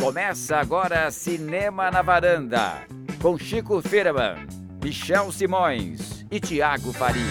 Começa 0.00 0.58
agora 0.58 1.10
Cinema 1.10 1.90
na 1.90 2.02
Varanda, 2.02 2.86
com 3.20 3.36
Chico 3.36 3.82
Firman, 3.82 4.46
Michel 4.82 5.32
Simões 5.32 6.24
e 6.30 6.38
Tiago 6.38 6.92
Faria. 6.92 7.24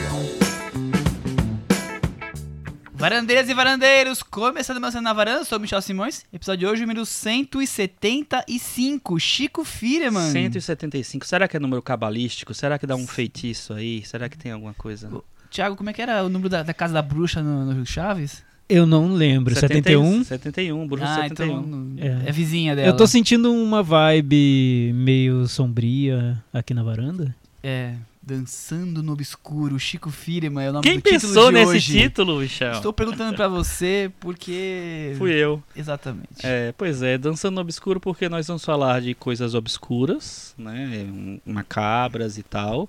Varandeiras 2.93 3.47
e 3.47 3.53
varandeiros, 3.53 4.21
começando 4.21 4.81
mais 4.81 4.95
na 4.95 5.13
varanda, 5.13 5.45
sou 5.45 5.57
o 5.57 5.61
Michel 5.61 5.81
Simões, 5.81 6.25
episódio 6.31 6.59
de 6.59 6.67
hoje, 6.67 6.81
número 6.81 7.05
175, 7.05 9.17
Chico 9.17 9.63
Firman. 9.63 10.29
175. 10.29 11.25
Será 11.25 11.47
que 11.47 11.55
é 11.55 11.59
número 11.59 11.81
cabalístico? 11.81 12.53
Será 12.53 12.77
que 12.77 12.85
dá 12.85 12.97
um 12.97 13.07
feitiço 13.07 13.71
aí? 13.73 14.03
Será 14.05 14.27
que 14.27 14.37
tem 14.37 14.51
alguma 14.51 14.73
coisa? 14.73 15.09
Tiago, 15.49 15.77
como 15.77 15.89
é 15.89 15.93
que 15.93 16.01
era 16.01 16.21
o 16.23 16.29
número 16.29 16.49
da, 16.49 16.63
da 16.63 16.73
casa 16.73 16.93
da 16.93 17.01
bruxa 17.01 17.41
no, 17.41 17.73
no 17.73 17.85
Chaves? 17.85 18.43
Eu 18.71 18.85
não 18.85 19.13
lembro. 19.13 19.53
71? 19.53 20.23
71, 20.23 20.87
bruxa 20.87 21.05
ah, 21.05 21.15
71. 21.23 21.59
Então, 21.59 21.93
é. 21.97 22.29
é 22.29 22.31
vizinha 22.31 22.75
dela. 22.75 22.87
Eu 22.87 22.95
tô 22.95 23.05
sentindo 23.05 23.51
uma 23.51 23.83
vibe 23.83 24.93
meio 24.95 25.47
sombria 25.47 26.41
aqui 26.53 26.73
na 26.73 26.81
varanda. 26.81 27.35
É, 27.61 27.95
Dançando 28.23 29.01
no 29.01 29.13
Obscuro, 29.13 29.79
Chico 29.79 30.11
Firman 30.11 30.63
é 30.63 30.69
o 30.69 30.73
nome 30.73 30.83
Quem 30.83 30.99
do 30.99 31.01
título 31.01 31.21
pensou 31.21 31.47
de 31.47 31.53
nesse 31.53 31.71
hoje. 31.71 32.01
título, 32.01 32.39
Michel? 32.39 32.73
Estou 32.73 32.93
perguntando 32.93 33.35
pra 33.35 33.47
você 33.47 34.11
porque... 34.19 35.15
Fui 35.17 35.31
eu. 35.31 35.61
Exatamente. 35.75 36.27
É, 36.43 36.71
pois 36.77 37.01
é, 37.01 37.17
Dançando 37.17 37.55
no 37.55 37.61
Obscuro 37.61 37.99
porque 37.99 38.29
nós 38.29 38.45
vamos 38.45 38.63
falar 38.63 39.01
de 39.01 39.15
coisas 39.15 39.55
obscuras, 39.55 40.53
né, 40.55 41.07
macabras 41.45 42.37
e 42.37 42.43
tal, 42.43 42.87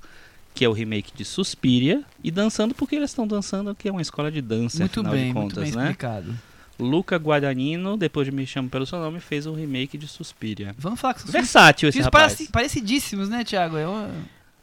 que 0.54 0.64
é 0.64 0.68
o 0.68 0.72
remake 0.72 1.12
de 1.14 1.24
Suspiria, 1.24 2.02
e 2.22 2.30
Dançando 2.30 2.74
porque 2.74 2.96
eles 2.96 3.10
estão 3.10 3.26
dançando, 3.26 3.74
que 3.74 3.88
é 3.88 3.92
uma 3.92 4.02
escola 4.02 4.30
de 4.30 4.40
dança, 4.42 4.80
muito 4.80 5.00
afinal 5.00 5.12
bem, 5.14 5.26
de 5.28 5.32
contas, 5.32 5.58
muito 5.58 5.74
bem 5.74 5.82
né? 5.84 5.90
explicado. 5.90 6.34
Luca 6.78 7.16
Guadagnino, 7.16 7.96
depois 7.96 8.26
de 8.26 8.32
Me 8.32 8.46
Chamo 8.46 8.68
Pelo 8.68 8.84
Seu 8.86 8.98
Nome, 8.98 9.20
fez 9.20 9.46
um 9.46 9.54
remake 9.54 9.96
de 9.96 10.08
Suspiria. 10.08 10.74
Vamos 10.78 10.98
falar 11.00 11.14
com 11.14 11.20
Versátil 11.30 11.88
esse 11.88 12.00
rapaz. 12.00 12.32
pareci- 12.34 12.50
parecidíssimos, 12.50 13.28
né, 13.28 13.44
Thiago? 13.44 13.76
É 13.76 13.86
uma... 13.86 14.10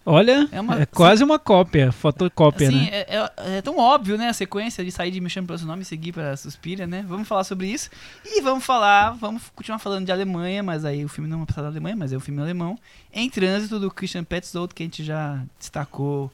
Olha, 0.05 0.47
É 0.52 0.55
é, 0.58 0.61
uma- 0.61 0.86
quase 0.88 1.23
uma 1.23 1.38
cópia, 1.38 1.92
fotocópia, 1.92 2.69
Assim, 2.69 2.80
né? 2.80 2.89
é, 2.92 3.16
é- 3.17 3.58
é 3.58 3.61
tão 3.61 3.78
óbvio, 3.78 4.17
né, 4.17 4.30
a 4.30 4.33
sequência 4.33 4.83
de 4.83 4.91
sair 4.91 5.11
de 5.11 5.19
Me 5.22 5.30
Chame 5.30 5.45
Pelo 5.45 5.59
Seu 5.59 5.67
Nome 5.67 5.83
e 5.83 5.86
seguir 5.86 6.14
pra 6.14 6.36
Suspira, 6.36 6.88
né? 6.88 7.06
Vamos 7.08 7.28
falar 7.28 7.44
sobre 7.44 7.67
isso. 7.67 7.89
E 8.25 8.41
vamos 8.41 8.64
falar, 8.66 9.11
vamos 9.11 9.44
continuar 9.56 9.78
falando 9.78 10.06
de 10.06 10.11
Alemanha, 10.11 10.64
mas 10.64 10.83
aí 10.86 11.06
o 11.06 11.09
filme 11.09 11.30
não 11.30 11.44
é 11.44 11.45
passado 11.45 11.64
da 11.66 11.69
Alemanha, 11.69 11.95
mas 11.95 12.11
é 12.14 12.17
um 12.17 12.22
filme 12.22 12.41
alemão. 12.41 12.78
Em 13.14 13.30
Trânsito, 13.30 13.80
do 13.80 13.91
Christian 13.91 14.23
Petzold, 14.23 14.73
que 14.73 14.81
a 14.83 14.86
gente 14.86 15.03
já 15.03 15.44
destacou 15.59 16.31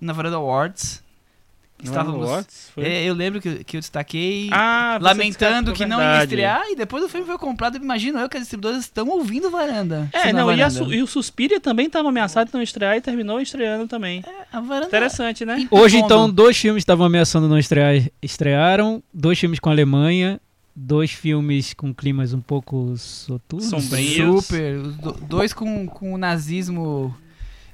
na 0.00 0.12
Varanda 0.12 0.36
Awards. 0.36 1.02
Awards? 1.90 2.70
Foi? 2.74 2.84
É, 2.84 3.04
eu 3.04 3.14
lembro 3.14 3.40
que, 3.40 3.64
que 3.64 3.76
eu 3.76 3.80
destaquei 3.80 4.48
Ah, 4.52 4.98
você 4.98 5.04
lamentando 5.04 5.72
destacou, 5.72 5.74
que 5.74 5.86
não 5.86 6.00
ia 6.00 6.22
estrear, 6.22 6.62
e 6.70 6.76
depois 6.76 7.04
o 7.04 7.08
filme 7.08 7.26
foi 7.26 7.38
comprado, 7.38 7.76
imagino 7.76 8.18
eu 8.18 8.28
que 8.28 8.36
as 8.36 8.42
distribuidoras 8.42 8.84
estão 8.84 9.08
ouvindo 9.08 9.50
Varanda. 9.50 10.08
É, 10.12 10.32
não, 10.32 10.50
e, 10.52 10.60
a 10.60 10.68
Varanda. 10.68 10.94
E 10.94 11.02
o 11.02 11.06
Suspiria 11.06 11.60
também 11.60 11.86
estava 11.86 12.08
ameaçado 12.08 12.48
de 12.48 12.54
não 12.54 12.62
estrear 12.62 12.96
e 12.96 13.00
terminou 13.00 13.40
estreando 13.40 13.86
também. 13.86 14.24
A 14.52 14.60
Varanda 14.60 14.86
Interessante, 14.86 15.44
né? 15.44 15.66
Hoje, 15.70 15.98
então, 15.98 16.30
dois 16.30 16.56
filmes 16.56 16.82
estavam 16.82 17.06
ameaçando 17.06 17.48
não 17.48 17.58
estrear, 17.58 17.94
estrearam. 18.20 19.02
Dois 19.12 19.38
filmes 19.38 19.58
com 19.58 19.68
a 19.68 19.72
Alemanha. 19.72 20.40
Dois 20.74 21.10
filmes 21.10 21.74
com 21.74 21.92
climas 21.92 22.32
um 22.32 22.40
pouco 22.40 22.94
soturnos. 22.96 23.68
Sombrios. 23.68 24.46
Super. 24.46 24.78
Dois 25.28 25.52
com, 25.52 25.86
com 25.86 26.14
o 26.14 26.18
nazismo 26.18 27.14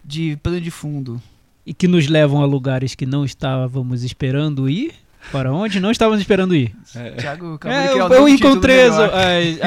de 0.04 0.36
pano 0.42 0.60
de 0.60 0.70
fundo. 0.70 1.22
E 1.68 1.74
que 1.74 1.86
nos 1.86 2.06
levam 2.06 2.42
a 2.42 2.46
lugares 2.46 2.94
que 2.94 3.04
não 3.04 3.24
estávamos 3.24 4.02
esperando 4.02 4.68
ir. 4.68 4.94
Para 5.32 5.52
onde 5.52 5.78
não 5.80 5.90
estávamos 5.90 6.20
esperando 6.20 6.54
ir. 6.54 6.74
Thiago 7.18 7.54
acabou 7.54 7.76
É, 7.78 7.88
criar 7.88 8.04
eu, 8.06 8.12
eu 8.12 8.28
encontrei 8.28 8.86
as, 8.86 8.94
as- 8.96 9.60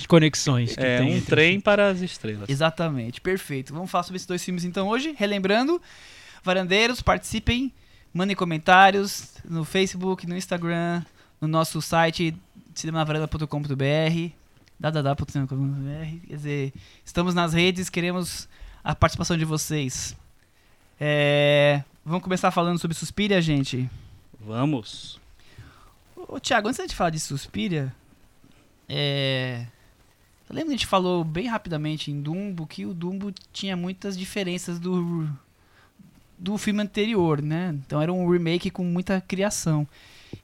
as 0.00 0.04
conexões. 0.06 0.74
que 0.74 0.82
É, 0.82 0.98
tem 0.98 1.16
um 1.16 1.20
trem 1.22 1.58
para 1.60 1.88
as 1.88 2.00
estrelas. 2.02 2.48
Exatamente, 2.50 3.20
perfeito. 3.20 3.72
Vamos 3.72 3.90
falar 3.90 4.02
sobre 4.04 4.16
esses 4.16 4.26
dois 4.26 4.44
filmes 4.44 4.64
então 4.64 4.86
hoje. 4.88 5.14
Relembrando, 5.16 5.80
varandeiros, 6.42 7.00
participem, 7.00 7.72
mandem 8.12 8.36
comentários 8.36 9.28
no 9.48 9.64
Facebook, 9.64 10.26
no 10.26 10.36
Instagram, 10.36 11.02
no 11.40 11.48
nosso 11.48 11.80
site 11.80 12.34
cinemanavaranda.com.br 12.74 14.32
www.cinemavaranda.com.br 14.78 16.26
Quer 16.28 16.36
dizer, 16.36 16.72
estamos 17.04 17.34
nas 17.34 17.52
redes, 17.54 17.88
queremos 17.88 18.48
a 18.82 18.94
participação 18.94 19.36
de 19.38 19.44
vocês. 19.46 20.14
É, 21.00 21.82
vamos 22.04 22.22
começar 22.22 22.50
falando 22.50 22.78
sobre 22.78 22.96
Suspiria, 22.96 23.40
gente. 23.40 23.88
Vamos. 24.40 25.20
Ô, 26.16 26.38
Thiago, 26.38 26.68
antes 26.68 26.78
da 26.78 26.84
gente 26.84 26.96
falar 26.96 27.10
de 27.10 27.20
Suspiria, 27.20 27.94
é... 28.88 29.66
Eu 30.48 30.54
lembro 30.54 30.68
que 30.68 30.74
a 30.74 30.76
gente 30.78 30.86
falou 30.86 31.24
bem 31.24 31.46
rapidamente 31.46 32.10
em 32.10 32.20
Dumbo 32.20 32.66
que 32.66 32.84
o 32.84 32.92
Dumbo 32.92 33.32
tinha 33.52 33.76
muitas 33.76 34.16
diferenças 34.16 34.78
do, 34.78 35.26
do 36.38 36.58
filme 36.58 36.82
anterior, 36.82 37.40
né? 37.40 37.74
Então 37.86 38.00
era 38.00 38.12
um 38.12 38.30
remake 38.30 38.70
com 38.70 38.84
muita 38.84 39.20
criação. 39.20 39.88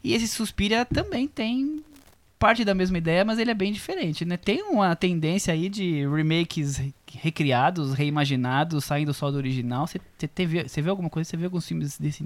E 0.03 0.15
esse 0.15 0.27
Suspiria 0.27 0.84
também 0.87 1.28
tem 1.28 1.84
parte 2.40 2.64
da 2.64 2.74
mesma 2.74 2.96
ideia, 2.98 3.22
mas 3.24 3.38
ele 3.38 3.50
é 3.50 3.54
bem 3.54 3.70
diferente, 3.70 4.24
né? 4.24 4.36
Tem 4.36 4.62
uma 4.62 4.96
tendência 4.96 5.52
aí 5.52 5.68
de 5.68 6.06
remakes 6.08 6.78
re- 6.78 6.94
recriados, 7.12 7.92
reimaginados, 7.92 8.84
saindo 8.84 9.12
só 9.12 9.30
do 9.30 9.36
original. 9.36 9.86
Você 9.86 10.80
vê 10.82 10.88
alguma 10.90 11.10
coisa? 11.10 11.28
Você 11.28 11.36
vê 11.36 11.44
alguns 11.44 11.68
filmes 11.68 11.98
desse, 11.98 12.24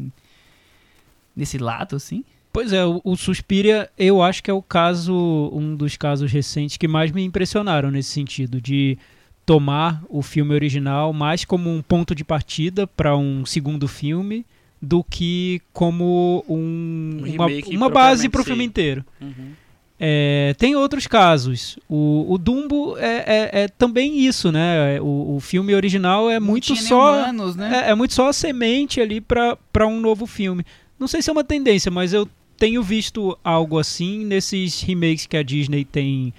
desse 1.36 1.58
lado, 1.58 1.96
assim? 1.96 2.24
Pois 2.52 2.72
é, 2.72 2.84
o, 2.86 3.00
o 3.04 3.16
Suspiria 3.16 3.90
eu 3.98 4.22
acho 4.22 4.40
que 4.40 4.48
é 4.50 4.54
o 4.54 4.62
caso, 4.62 5.50
um 5.52 5.74
dos 5.74 5.96
casos 5.96 6.30
recentes 6.30 6.76
que 6.76 6.86
mais 6.86 7.10
me 7.10 7.22
impressionaram 7.24 7.90
nesse 7.90 8.10
sentido, 8.10 8.60
de 8.60 8.96
tomar 9.44 10.00
o 10.08 10.22
filme 10.22 10.54
original 10.54 11.12
mais 11.12 11.44
como 11.44 11.68
um 11.68 11.82
ponto 11.82 12.14
de 12.14 12.24
partida 12.24 12.86
para 12.86 13.16
um 13.16 13.44
segundo 13.44 13.88
filme 13.88 14.46
do 14.80 15.02
que 15.02 15.60
como 15.72 16.44
um, 16.48 17.20
Um 17.24 17.34
uma, 17.34 17.46
uma 17.72 17.88
base 17.90 18.28
para 18.28 18.40
o 18.40 18.44
filme 18.44 18.64
inteiro. 18.64 19.04
Uhum. 19.20 19.52
É, 19.98 20.54
tem 20.58 20.74
outros 20.74 21.06
casos. 21.06 21.78
O, 21.88 22.26
o 22.28 22.36
Dumbo 22.38 22.96
é, 22.98 23.24
é- 23.26 23.62
é 23.62 23.68
também 23.68 24.18
isso, 24.18 24.50
né? 24.50 25.00
O, 25.00 25.36
o 25.36 25.40
filme 25.40 25.74
original 25.74 26.28
é 26.28 26.40
muito 26.40 26.74
só 26.74 27.20
humanos, 27.20 27.54
né? 27.56 27.84
é, 27.86 27.90
é 27.90 27.94
muito 27.94 28.12
só 28.12 28.28
a 28.28 28.32
semente 28.32 29.00
ali 29.00 29.20
para 29.20 29.86
um 29.86 30.00
novo 30.00 30.26
filme. 30.26 30.64
Não 30.98 31.06
sei 31.06 31.22
se 31.22 31.30
é 31.30 31.32
uma 31.32 31.44
tendência, 31.44 31.90
mas 31.90 32.12
eu 32.12 32.28
tenho 32.58 32.82
visto 32.82 33.38
algo 33.42 33.78
assim 33.78 34.24
nesses 34.24 34.80
remakes 34.82 35.26
que 35.26 35.36
a 35.36 35.42
Disney 35.42 35.84
tem 35.84 36.32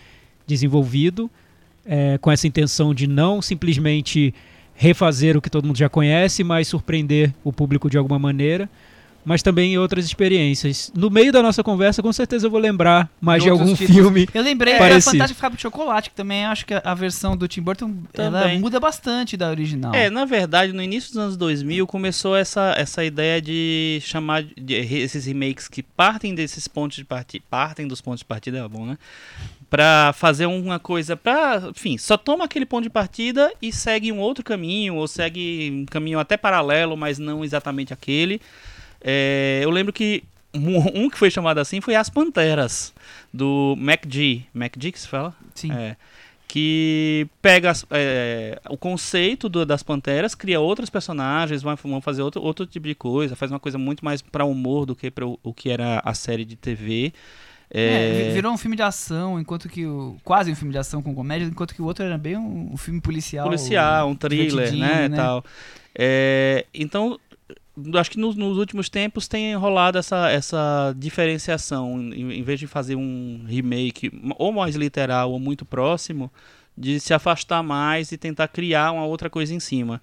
desenvolvido, 0.46 1.30
é, 1.86 2.18
com 2.20 2.32
essa 2.32 2.48
intenção 2.48 2.94
de 2.94 3.08
não 3.08 3.42
simplesmente 3.42 4.34
refazer 4.74 5.38
o 5.38 5.42
que 5.42 5.50
todo 5.50 5.66
mundo 5.66 5.78
já 5.78 5.88
conhece, 5.90 6.44
mas 6.44 6.68
surpreender 6.68 7.34
o 7.44 7.52
público 7.54 7.90
de 7.90 7.98
alguma 7.98 8.20
maneira. 8.20 8.70
Mas 9.26 9.42
também 9.42 9.74
em 9.74 9.78
outras 9.80 10.06
experiências. 10.06 10.92
No 10.96 11.10
meio 11.10 11.32
da 11.32 11.42
nossa 11.42 11.64
conversa, 11.64 12.02
com 12.04 12.14
certeza 12.14 12.46
eu 12.46 12.52
vou 12.52 12.60
lembrar 12.60 13.10
mais 13.20 13.42
de, 13.42 13.48
De 13.48 13.50
algum 13.50 13.74
títulos. 13.74 13.92
filme. 13.96 14.30
Eu 14.34 14.44
lembrei 14.44 14.74
da 14.78 15.02
Fantástica 15.02 15.34
Fábrica 15.42 15.56
de 15.58 15.62
Chocolate, 15.64 16.10
que 16.12 16.16
também 16.16 16.46
acho 16.46 16.66
que 16.66 16.74
a- 16.76 16.94
versão 16.94 17.36
do 17.36 17.48
Tim 17.48 17.62
Burton 17.62 17.92
muda 18.60 18.80
bastante 18.80 19.36
da 19.36 19.50
original. 19.50 19.94
É, 19.96 20.10
na 20.10 20.26
verdade, 20.26 20.72
no 20.74 20.82
início 20.82 21.10
dos 21.12 21.18
anos 21.18 21.38
2000 21.38 21.88
começou 21.88 22.36
essa, 22.36 22.74
essa 22.78 23.04
ideia 23.04 23.42
de 23.42 24.00
chamar 24.04 24.44
de, 24.44 24.54
de- 24.56 24.76
esses 24.76 25.26
remakes 25.26 25.68
que 25.68 25.82
partem 25.82 26.36
desses 26.36 26.68
pontos 26.68 26.98
de 26.98 27.04
partida, 27.04 27.44
partem 27.50 27.88
dos 27.88 28.02
pontos 28.02 28.20
de 28.20 28.26
partida, 28.26 28.60
é 28.60 28.68
bom, 28.68 28.86
né? 28.86 28.98
Pra 29.70 30.14
fazer 30.16 30.46
uma 30.46 30.80
coisa 30.80 31.18
pra, 31.18 31.64
enfim, 31.76 31.98
só 31.98 32.16
toma 32.16 32.46
aquele 32.46 32.66
ponto 32.66 32.84
de 32.84 32.90
partida 32.90 33.52
e 33.62 33.74
segue 33.74 34.12
um 34.12 34.20
outro 34.20 34.44
caminho, 34.44 34.96
ou 34.96 35.08
segue 35.08 35.70
um 35.82 35.86
caminho 35.86 36.20
até 36.20 36.38
paralelo, 36.38 36.96
mas 36.96 37.18
não 37.18 37.44
exatamente 37.44 37.92
aquele. 37.92 38.40
É, 39.08 39.60
eu 39.64 39.70
lembro 39.70 39.94
que 39.94 40.24
um, 40.56 41.10
que 41.10 41.18
foi 41.18 41.30
chamado 41.30 41.60
assim 41.60 41.80
foi 41.80 41.96
As 41.96 42.10
Panteras, 42.10 42.94
do 43.34 43.76
MacG. 43.78 44.46
MacG 44.54 44.92
que 44.92 45.00
se 45.00 45.08
fala? 45.08 45.36
Sim. 45.54 45.72
É, 45.72 45.96
que 46.48 47.28
pega 47.42 47.74
é, 47.92 48.60
o 48.70 48.78
conceito 48.78 49.50
do- 49.50 49.66
das 49.66 49.84
panteras, 49.84 50.34
cria 50.34 50.60
outros 50.60 50.90
personagens, 50.90 51.62
vai- 51.62 51.76
vão 51.76 52.00
fazer 52.00 52.22
outro, 52.22 52.42
outro 52.42 52.66
tipo 52.66 52.88
de 52.88 52.96
coisa, 52.96 53.36
faz 53.36 53.52
uma 53.52 53.60
coisa 53.60 53.78
muito 53.78 54.06
mais 54.06 54.22
para 54.22 54.46
humor 54.46 54.86
do 54.86 54.96
que 54.96 55.12
para 55.12 55.28
o, 55.28 55.38
o 55.44 55.54
que 55.54 55.70
era 55.70 56.02
a 56.06 56.14
série 56.14 56.46
de 56.46 56.56
TV. 56.56 57.12
É, 57.70 58.30
É, 58.30 58.34
virou 58.34 58.54
um 58.54 58.58
filme 58.58 58.76
de 58.78 58.84
ação, 58.84 59.40
enquanto 59.40 59.68
que 59.68 59.86
o. 59.86 60.16
Quase 60.24 60.52
um 60.52 60.56
filme 60.56 60.72
de 60.72 60.78
ação 60.78 61.02
com 61.02 61.14
comédia, 61.16 61.46
enquanto 61.46 61.74
que 61.76 61.82
o 61.82 61.86
outro 61.86 62.06
era 62.06 62.18
bem 62.18 62.38
um, 62.38 62.70
um 62.74 62.78
filme 62.78 63.02
policial. 63.02 63.46
policial, 63.46 64.08
um 64.08 64.16
thriller, 64.16 64.72
né, 64.78 65.10
né? 65.10 65.18
tal. 65.18 65.44
É, 65.98 66.66
então, 66.74 67.20
acho 68.00 68.12
que 68.12 68.20
nos, 68.20 68.36
nos 68.36 68.58
últimos 68.58 68.90
tempos 68.90 69.28
tem 69.28 69.56
rolado 69.56 69.98
essa, 69.98 70.30
essa 70.30 70.96
diferenciação, 70.98 72.00
em, 72.14 72.40
em 72.40 72.44
vez 72.44 72.60
de 72.60 72.68
fazer 72.68 72.96
um 72.96 73.44
remake 73.48 74.12
ou 74.38 74.52
mais 74.52 74.76
literal 74.76 75.32
ou 75.32 75.40
muito 75.40 75.66
próximo, 75.66 76.32
de 76.78 77.00
se 77.00 77.14
afastar 77.14 77.64
mais 77.64 78.12
e 78.12 78.18
tentar 78.18 78.48
criar 78.48 78.92
uma 78.92 79.06
outra 79.06 79.30
coisa 79.30 79.54
em 79.54 79.60
cima. 79.60 80.02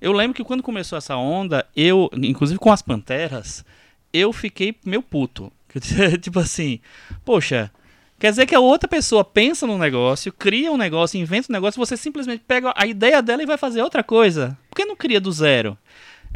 Eu 0.00 0.12
lembro 0.12 0.34
que 0.34 0.44
quando 0.44 0.62
começou 0.62 0.98
essa 0.98 1.16
onda, 1.16 1.66
eu, 1.74 2.10
inclusive 2.14 2.58
com 2.58 2.70
as 2.70 2.82
Panteras, 2.82 3.64
eu 4.12 4.32
fiquei 4.32 4.76
meio 4.84 5.02
puto. 5.02 5.52
tipo 6.20 6.38
assim, 6.38 6.80
poxa, 7.24 7.70
quer 8.18 8.30
dizer 8.30 8.46
que 8.46 8.54
a 8.54 8.60
outra 8.60 8.88
pessoa 8.88 9.24
pensa 9.24 9.66
num 9.66 9.78
negócio, 9.78 10.32
cria 10.32 10.72
um 10.72 10.76
negócio, 10.76 11.20
inventa 11.20 11.48
um 11.50 11.52
negócio, 11.52 11.78
você 11.78 11.96
simplesmente 11.96 12.42
pega 12.46 12.72
a 12.74 12.86
ideia 12.86 13.20
dela 13.22 13.42
e 13.42 13.46
vai 13.46 13.58
fazer 13.58 13.82
outra 13.82 14.02
coisa. 14.02 14.56
Por 14.70 14.76
que 14.76 14.84
não 14.84 14.96
cria 14.96 15.20
do 15.20 15.32
zero? 15.32 15.76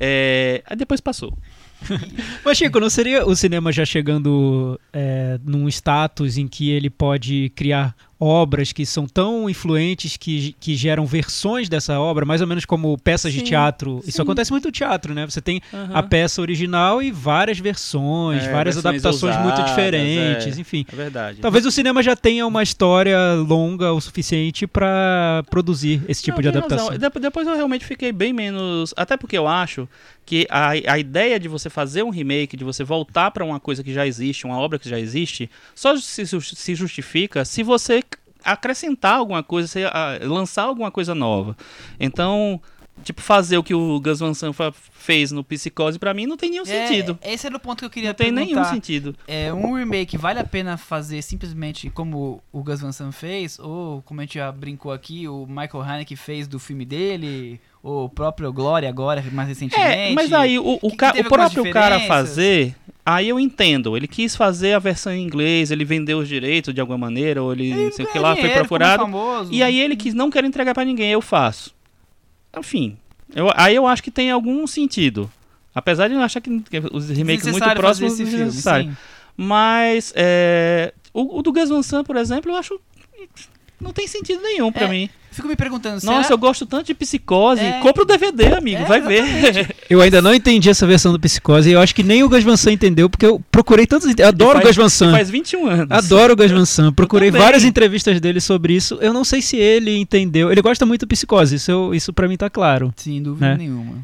É, 0.01 0.63
Aí 0.67 0.77
depois 0.77 1.01
passou. 1.01 1.37
Mas, 2.45 2.59
Chico, 2.59 2.81
não 2.81 2.91
seria 2.91 3.27
o 3.27 3.37
cinema 3.37 3.71
já 3.71 3.85
chegando 3.85 4.81
é, 4.93 5.39
num 5.45 5.69
status 5.69 6.39
em 6.39 6.49
que 6.49 6.71
ele 6.71 6.89
pode 6.91 7.51
criar 7.55 7.95
obras 8.21 8.71
que 8.71 8.85
são 8.85 9.07
tão 9.07 9.49
influentes 9.49 10.17
que, 10.19 10.55
que 10.61 10.75
geram 10.77 11.07
versões 11.07 11.69
dessa 11.71 11.99
obra, 11.99 12.27
mais 12.27 12.43
ou 12.43 12.47
menos 12.47 12.67
como 12.67 12.97
peças 12.99 13.33
de 13.33 13.39
Sim, 13.39 13.47
teatro? 13.47 14.01
Isso 14.07 14.17
sim. 14.17 14.23
acontece 14.23 14.51
muito 14.51 14.67
no 14.67 14.73
teatro, 14.73 15.15
né? 15.15 15.25
Você 15.25 15.41
tem 15.41 15.63
Aham. 15.73 15.91
a 15.95 16.03
peça 16.03 16.43
original 16.43 17.03
e 17.03 17.11
várias 17.11 17.59
versões, 17.59 18.45
É, 18.45 18.53
várias 18.53 18.75
versões 18.75 18.87
adaptações 19.03 19.37
muito 19.37 19.51
ousadas, 19.53 19.71
diferentes, 19.71 20.59
é. 20.59 20.61
enfim. 20.61 20.85
É 20.93 20.97
verdade. 20.97 21.41
Talvez 21.41 21.65
o 21.65 21.71
cinema 21.71 22.03
já 22.03 22.15
tenha 22.15 22.47
uma 22.47 22.63
história 22.63 23.17
longa 23.37 23.93
o 23.93 24.01
suficiente 24.01 24.67
para 24.67 25.43
produzir 25.51 26.03
esse 26.07 26.23
tipo 26.23 26.37
Não, 26.43 26.43
de 26.53 26.59
razão. 26.59 26.67
adaptação. 26.77 26.99
Dep- 26.99 27.19
Depois 27.21 27.47
eu 27.47 27.55
realmente 27.57 27.85
fiquei 27.87 28.13
bem 28.13 28.33
menos. 28.33 28.93
Até 28.97 29.17
porque 29.17 29.39
eu 29.39 29.49
acho 29.49 29.89
que 30.27 30.47
a, 30.51 30.71
a 30.71 30.99
ideia 30.99 31.41
de 31.41 31.49
você 31.49 31.71
fazer 31.71 32.03
um 32.03 32.11
remake, 32.11 32.57
de 32.57 32.65
você 32.65 32.85
voltar 32.85 33.31
para 33.31 33.45
uma 33.45 33.59
coisa 33.59 33.83
que 33.83 33.93
já 33.93 34.07
existe, 34.07 34.45
uma 34.45 34.59
obra 34.59 34.79
que 34.79 34.89
já 34.89 34.99
existe, 34.99 35.51
só 35.75 35.97
se, 35.97 36.25
se 36.27 36.75
justifica 36.75 37.45
se 37.45 37.63
você 37.63 38.03
acrescentar 38.45 39.17
alguma 39.17 39.43
coisa, 39.43 39.69
ah, 39.93 40.19
lançar 40.23 40.65
alguma 40.65 40.91
coisa 40.91 41.15
nova. 41.15 41.57
Então, 41.99 42.61
tipo, 43.03 43.21
fazer 43.23 43.57
o 43.59 43.63
que 43.63 43.75
o 43.75 44.01
Gus 44.01 44.21
Van 44.21 44.35
Sant 44.35 44.55
fez 44.93 45.33
no 45.33 45.43
Psicose, 45.43 45.99
pra 45.99 46.13
mim, 46.15 46.27
não 46.27 46.37
tem 46.37 46.51
nenhum 46.51 46.63
É, 46.63 46.87
sentido. 46.87 47.19
Esse 47.23 47.47
era 47.47 47.57
o 47.57 47.61
ponto 47.61 47.79
que 47.81 47.85
eu 47.87 47.91
queria 47.91 48.11
Não 48.11 48.15
tem 48.15 48.33
perguntar. 48.35 48.61
nenhum 48.61 48.65
sentido. 48.75 49.17
É, 49.27 49.53
um 49.53 49.75
remake 49.75 50.17
vale 50.17 50.39
a 50.39 50.45
pena 50.45 50.77
fazer 50.77 51.23
simplesmente 51.23 51.89
como 51.91 52.43
o 52.53 52.63
Gus 52.63 52.81
Van 52.81 52.93
Sant 52.93 53.13
fez? 53.13 53.59
Ou, 53.59 54.03
como 54.03 54.21
a 54.21 54.25
gente 54.25 54.35
já 54.35 54.51
brincou 54.53 54.93
aqui, 54.93 55.27
o 55.27 55.47
Michael 55.47 55.83
Haneke 55.83 56.17
fez 56.17 56.47
do 56.47 56.59
filme 56.59 56.85
dele? 56.85 57.61
Ou 57.83 58.05
o 58.05 58.09
próprio 58.11 58.53
Glória 58.53 58.89
agora, 58.89 59.25
mais 59.33 59.49
recentemente? 59.49 59.89
É, 59.91 60.13
mas 60.13 60.33
aí 60.35 60.59
o, 60.59 60.79
o, 60.83 60.91
que 60.91 60.97
ca- 60.97 61.13
teve 61.13 61.27
o 61.27 61.31
próprio 61.31 61.71
cara 61.73 61.99
fazer, 62.01 62.77
aí 63.07 63.27
eu 63.27 63.41
entendo. 63.41 63.97
Ele 63.97 64.07
quis 64.07 64.37
fazer 64.37 64.75
a 64.75 64.79
versão 64.79 65.11
em 65.15 65.23
inglês, 65.25 65.71
ele 65.71 65.83
vendeu 65.83 66.19
os 66.19 66.29
direitos 66.29 66.75
de 66.75 66.81
alguma 66.83 66.99
maneira, 66.99 67.43
ou 67.43 67.53
ele, 67.55 67.73
não 67.75 67.91
sei 67.93 68.05
o 68.05 68.13
que 68.13 68.19
lá, 68.19 68.37
foi 68.37 68.51
procurado. 68.51 69.07
E 69.51 69.63
aí 69.63 69.81
ele 69.81 69.97
quis, 69.97 70.13
não 70.13 70.29
quero 70.31 70.47
entregar 70.47 70.75
pra 70.75 70.85
ninguém, 70.85 71.11
eu 71.13 71.23
faço. 71.23 71.75
Enfim, 72.59 72.97
eu, 73.35 73.51
aí 73.55 73.75
eu 73.75 73.87
acho 73.87 74.03
que 74.03 74.11
tem 74.11 74.31
algum 74.31 74.67
sentido. 74.67 75.31
Apesar 75.75 76.09
de 76.09 76.15
eu 76.15 76.21
achar 76.21 76.41
que, 76.41 76.51
os 76.93 77.09
remakes 77.09 77.47
muito 77.47 77.71
próximos 77.75 78.13
fazer 78.13 78.25
esse 78.25 78.37
não 78.37 78.51
filme, 78.51 78.87
sim. 78.87 78.97
Mas 79.37 80.13
é, 80.17 80.93
o, 81.15 81.39
o 81.39 81.43
do 81.43 81.53
Gus 81.53 81.69
Van 81.69 81.83
Sant, 81.83 82.05
por 82.05 82.17
exemplo, 82.17 82.51
eu 82.51 82.57
acho 82.57 82.81
não 83.81 83.93
tem 83.93 84.07
sentido 84.07 84.41
nenhum 84.43 84.71
pra 84.71 84.85
É, 84.87 84.89
mim. 84.89 85.11
Fico 85.33 85.47
me 85.47 85.55
perguntando, 85.55 85.95
Nossa, 86.05 86.23
será... 86.25 86.35
eu 86.35 86.39
gosto 86.39 86.67
tanto 86.67 86.87
de 86.87 86.95
psicose. 86.95 87.61
É. 87.61 87.79
Compra 87.81 88.03
o 88.03 88.05
DVD, 88.05 88.47
amigo, 88.55 88.83
É, 88.83 88.85
vai 88.85 89.01
ver. 89.01 89.23
Eu 89.89 90.01
ainda 90.01 90.21
não 90.21 90.35
entendi 90.35 90.69
essa 90.69 90.85
versão 90.89 91.13
do 91.13 91.21
Psicose 91.21 91.71
e 91.71 91.73
eu 91.73 91.81
acho 91.81 91.95
que 91.95 92.03
nem 92.03 92.25
o 92.25 92.29
Gus 92.29 92.43
Van 92.43 92.57
Sant 92.57 92.75
entendeu, 92.75 93.09
porque 93.09 93.25
eu 93.27 93.41
procurei 93.51 93.87
tantos. 93.87 94.13
Eu 94.19 94.27
adoro 94.27 94.59
o 94.59 94.63
faz- 94.63 94.67
Gus 94.67 94.77
Van 94.77 94.89
Sant. 94.89 95.13
Faz 95.13 95.31
21 95.31 95.67
anos. 95.69 95.87
Adoro 95.91 96.33
o 96.33 96.37
Gus 96.37 96.51
Van 96.51 96.65
Sant. 96.65 96.93
Procurei 96.97 97.31
várias 97.31 97.63
entrevistas 97.63 98.21
dele 98.21 98.41
sobre 98.41 98.75
isso. 98.75 98.99
Eu 99.01 99.13
não 99.13 99.23
sei 99.25 99.41
se 99.41 99.57
ele 99.57 99.97
entendeu. 99.97 100.51
Ele 100.51 100.61
gosta 100.61 100.85
muito 100.85 101.03
do 101.03 101.09
Psicose, 101.09 101.55
isso, 101.55 101.71
eu- 101.71 101.95
isso 101.95 102.13
para 102.13 102.27
mim 102.27 102.37
tá 102.37 102.51
claro. 102.51 102.93
Sem 102.97 103.23
dúvida 103.23 103.51
né? 103.51 103.57
nenhuma. 103.57 103.99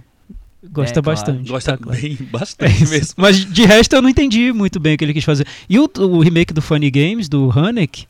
Gosta 0.70 1.00
É, 1.00 1.02
claro. 1.02 1.18
bastante. 1.18 1.48
Gosta 1.50 1.72
tá 1.72 1.78
claro. 1.82 2.00
bem, 2.00 2.16
É 2.20 2.22
bastante 2.24 2.82
isso. 2.84 2.90
mesmo. 2.92 3.14
Mas 3.16 3.36
de 3.44 3.64
resto 3.64 3.94
eu 3.96 4.02
não 4.02 4.08
entendi 4.08 4.52
muito 4.52 4.78
bem 4.78 4.94
o 4.94 4.98
que 4.98 5.04
ele 5.04 5.12
quis 5.14 5.24
fazer. 5.24 5.44
E 5.68 5.76
o, 5.78 5.88
o 5.98 6.20
remake 6.20 6.52
do 6.52 6.62
Funny 6.62 6.90
Games, 6.90 7.28
do 7.28 7.50
Hanek, 7.50 8.06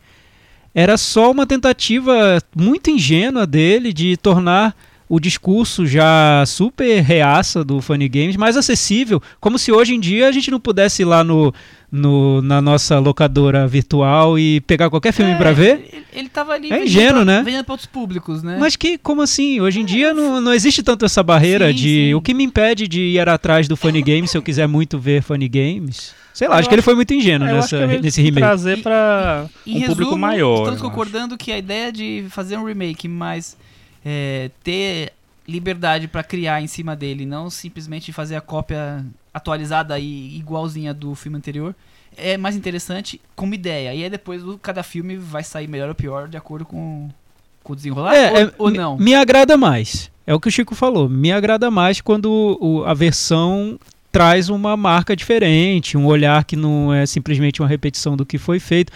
era 0.78 0.96
só 0.98 1.30
uma 1.30 1.46
tentativa 1.46 2.38
muito 2.54 2.90
ingênua 2.90 3.46
dele 3.46 3.92
de 3.94 4.16
tornar 4.18 4.76
o 5.08 5.18
discurso 5.20 5.86
já 5.86 6.42
super 6.46 7.00
reaça 7.00 7.62
do 7.64 7.80
Funny 7.80 8.08
Games 8.08 8.36
mais 8.36 8.56
acessível, 8.56 9.22
como 9.40 9.56
se 9.56 9.70
hoje 9.72 9.94
em 9.94 10.00
dia 10.00 10.28
a 10.28 10.32
gente 10.32 10.50
não 10.50 10.58
pudesse 10.58 11.02
ir 11.02 11.04
lá 11.04 11.22
no, 11.22 11.54
no- 11.92 12.42
na 12.42 12.60
nossa 12.60 12.98
locadora 12.98 13.68
virtual 13.68 14.36
e 14.36 14.60
pegar 14.62 14.90
qualquer 14.90 15.12
filme 15.12 15.30
É, 15.30 15.36
pra 15.36 15.52
ver. 15.52 15.88
Ele, 15.92 16.04
ele 16.12 16.28
tava 16.28 16.54
ali 16.54 16.72
É 16.72 16.84
ingênuo, 16.84 17.24
pra, 17.24 17.24
né? 17.24 17.42
vendendo 17.44 17.64
pra 17.64 17.74
outros 17.74 17.86
públicos, 17.88 18.42
né? 18.42 18.56
Mas 18.58 18.74
que, 18.74 18.98
como 18.98 19.22
assim? 19.22 19.60
Hoje 19.60 19.80
em 19.80 19.84
dia 19.84 20.12
não, 20.12 20.40
não 20.40 20.52
existe 20.52 20.82
tanto 20.82 21.04
essa 21.04 21.22
barreira 21.22 21.68
Sim, 21.68 21.74
de 21.74 21.82
sim. 22.08 22.14
o 22.14 22.20
que 22.20 22.34
me 22.34 22.42
impede 22.42 22.88
de 22.88 23.00
ir 23.00 23.28
atrás 23.28 23.68
do 23.68 23.76
Funny 23.76 24.02
Games 24.02 24.32
se 24.32 24.36
eu 24.36 24.42
quiser 24.42 24.66
muito 24.66 24.98
ver 24.98 25.22
Funny 25.22 25.48
Games. 25.48 26.12
Sei 26.36 26.46
lá, 26.48 26.56
Eu 26.56 26.58
acho 26.58 26.68
que 26.68 26.74
ele 26.74 26.82
foi 26.82 26.94
muito 26.94 27.14
ingênuo 27.14 27.48
nessa, 27.48 27.86
nesse 27.86 28.20
remake. 28.20 28.46
trazer 28.46 28.82
pra 28.82 29.46
Em 29.66 29.78
um 29.78 29.86
público 29.86 30.10
resumo, 30.10 30.18
maior. 30.18 30.58
Estamos 30.58 30.68
eu 30.68 30.74
acho. 30.74 30.82
concordando 30.82 31.38
que 31.38 31.50
a 31.50 31.56
ideia 31.56 31.90
de 31.90 32.26
fazer 32.28 32.58
um 32.58 32.64
remake, 32.64 33.08
mas 33.08 33.56
é, 34.04 34.50
ter 34.62 35.12
liberdade 35.48 36.08
pra 36.08 36.22
criar 36.22 36.60
em 36.60 36.66
cima 36.66 36.94
dele, 36.94 37.24
não 37.24 37.48
simplesmente 37.48 38.12
fazer 38.12 38.36
a 38.36 38.40
cópia 38.42 39.02
atualizada 39.32 39.98
e 39.98 40.36
igualzinha 40.36 40.92
do 40.92 41.14
filme 41.14 41.38
anterior, 41.38 41.74
é 42.18 42.36
mais 42.36 42.54
interessante 42.54 43.18
como 43.34 43.54
ideia. 43.54 43.94
E 43.94 44.04
aí 44.04 44.10
depois 44.10 44.44
o- 44.44 44.58
cada 44.58 44.82
filme 44.82 45.16
vai 45.16 45.42
sair 45.42 45.66
melhor 45.68 45.88
ou 45.88 45.94
pior 45.94 46.28
de 46.28 46.36
acordo 46.36 46.66
com, 46.66 47.08
com 47.62 47.72
o 47.72 47.76
desenrolar 47.76 48.14
É, 48.14 48.30
ou, 48.30 48.36
é, 48.38 48.52
ou 48.58 48.70
me- 48.70 48.76
não. 48.76 48.98
Me 48.98 49.14
agrada 49.14 49.56
mais. 49.56 50.10
É 50.26 50.34
o 50.34 50.40
que 50.40 50.48
o 50.48 50.52
Chico 50.52 50.74
falou. 50.74 51.08
Me 51.08 51.32
agrada 51.32 51.70
mais 51.70 52.00
quando 52.02 52.58
o- 52.60 52.84
a 52.84 52.92
versão 52.92 53.78
traz 54.16 54.48
uma 54.48 54.78
marca 54.78 55.14
diferente, 55.14 55.94
um 55.94 56.06
olhar 56.06 56.42
que 56.42 56.56
não 56.56 56.90
é 56.90 57.04
simplesmente 57.04 57.60
uma 57.60 57.68
repetição 57.68 58.16
do 58.16 58.24
que 58.24 58.38
foi 58.38 58.58
feito. 58.58 58.90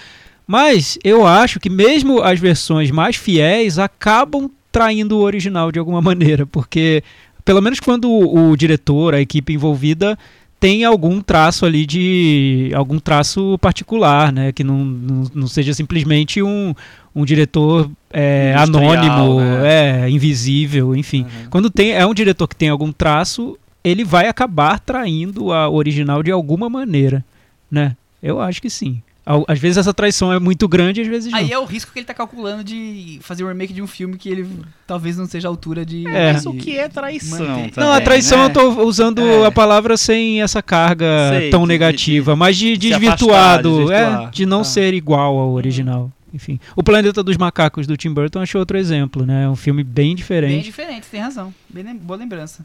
Mas 0.46 0.98
eu 1.04 1.26
acho 1.26 1.60
que 1.60 1.68
mesmo 1.68 2.22
as 2.22 2.40
versões 2.40 2.90
mais 2.90 3.16
fiéis 3.16 3.78
acabam 3.78 4.50
traindo 4.72 5.18
o 5.18 5.20
original 5.20 5.70
de 5.70 5.78
alguma 5.78 6.00
maneira, 6.00 6.46
porque 6.46 7.04
pelo 7.44 7.60
menos 7.60 7.80
quando 7.80 8.10
o, 8.10 8.48
o 8.50 8.56
diretor, 8.56 9.14
a 9.14 9.20
equipe 9.20 9.52
envolvida 9.52 10.18
tem 10.58 10.86
algum 10.86 11.20
traço 11.20 11.66
ali 11.66 11.84
de 11.84 12.70
algum 12.74 12.98
traço 12.98 13.58
particular, 13.58 14.32
né, 14.32 14.52
que 14.52 14.64
não, 14.64 14.82
não, 14.82 15.24
não 15.34 15.46
seja 15.46 15.74
simplesmente 15.74 16.42
um, 16.42 16.74
um 17.14 17.26
diretor 17.26 17.90
é, 18.10 18.54
anônimo, 18.56 19.38
né? 19.38 20.06
é 20.06 20.10
invisível, 20.10 20.96
enfim. 20.96 21.24
Uhum. 21.24 21.50
Quando 21.50 21.68
tem 21.68 21.92
é 21.92 22.06
um 22.06 22.14
diretor 22.14 22.48
que 22.48 22.56
tem 22.56 22.70
algum 22.70 22.90
traço, 22.90 23.58
ele 23.84 24.04
vai 24.04 24.28
acabar 24.28 24.78
traindo 24.80 25.52
a 25.52 25.68
original 25.68 26.22
de 26.22 26.30
alguma 26.30 26.68
maneira, 26.68 27.24
né? 27.70 27.96
Eu 28.22 28.40
acho 28.40 28.60
que 28.60 28.68
sim. 28.70 29.02
Às 29.46 29.60
vezes 29.60 29.76
essa 29.76 29.94
traição 29.94 30.32
é 30.32 30.40
muito 30.40 30.66
grande, 30.66 31.02
às 31.02 31.06
vezes 31.06 31.30
não. 31.30 31.38
Aí 31.38 31.52
é 31.52 31.58
o 31.58 31.64
risco 31.64 31.92
que 31.92 32.00
ele 32.00 32.06
tá 32.06 32.12
calculando 32.14 32.64
de 32.64 33.20
fazer 33.22 33.44
um 33.44 33.48
remake 33.48 33.72
de 33.72 33.80
um 33.80 33.86
filme 33.86 34.16
que 34.16 34.28
ele 34.28 34.48
talvez 34.88 35.16
não 35.16 35.26
seja 35.26 35.46
a 35.46 35.50
altura 35.50 35.86
de. 35.86 36.04
É. 36.08 36.32
Mas 36.32 36.46
o 36.46 36.52
que 36.54 36.76
é 36.76 36.88
traição? 36.88 37.46
Manter- 37.46 37.80
Não, 37.80 37.92
a 37.92 38.00
traição 38.00 38.38
né? 38.38 38.44
eu 38.46 38.50
tô 38.50 38.82
usando 38.82 39.20
É. 39.22 39.46
a 39.46 39.52
palavra 39.52 39.96
sem 39.96 40.42
essa 40.42 40.60
carga 40.60 41.06
Sei, 41.38 41.50
tão 41.50 41.60
de- 41.60 41.66
de- 41.66 41.72
negativa, 41.72 42.34
mas 42.34 42.56
de 42.56 42.76
de 42.76 42.88
se 42.88 42.98
desvirtuado, 42.98 43.82
afastar, 43.84 44.18
de 44.18 44.24
é, 44.26 44.30
de 44.30 44.46
não 44.46 44.58
Tá. 44.58 44.64
ser 44.64 44.94
igual 44.94 45.38
ao 45.38 45.52
original. 45.52 46.10
Enfim, 46.34 46.58
o 46.74 46.82
Planeta 46.82 47.22
dos 47.22 47.36
Macacos 47.36 47.86
do 47.86 47.96
Tim 47.96 48.12
Burton 48.12 48.40
achei 48.40 48.58
outro 48.58 48.76
exemplo, 48.78 49.24
né? 49.24 49.44
É 49.44 49.48
um 49.48 49.56
filme 49.56 49.84
bem 49.84 50.06
Bem 50.08 50.14
diferente. 50.16 50.64
diferente, 50.64 51.06
tem 51.08 51.20
razão. 51.20 51.54
Bem 51.68 51.84
boa 51.96 52.18
lembrança. 52.18 52.64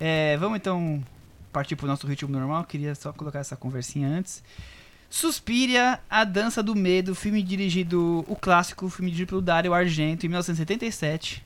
É, 0.00 0.36
vamos 0.38 0.56
então 0.56 1.02
partir 1.52 1.76
pro 1.76 1.86
nosso 1.86 2.06
ritmo 2.06 2.30
normal. 2.30 2.64
Queria 2.64 2.94
só 2.94 3.12
colocar 3.12 3.38
essa 3.38 3.56
conversinha 3.56 4.08
antes. 4.08 4.42
Suspiria, 5.08 6.00
A 6.10 6.24
Dança 6.24 6.62
do 6.62 6.74
Medo, 6.74 7.14
filme 7.14 7.42
dirigido, 7.42 8.24
o 8.26 8.34
clássico, 8.34 8.88
filme 8.88 9.10
dirigido 9.10 9.28
pelo 9.28 9.42
Dario 9.42 9.72
Argento, 9.72 10.26
em 10.26 10.28
1977. 10.28 11.44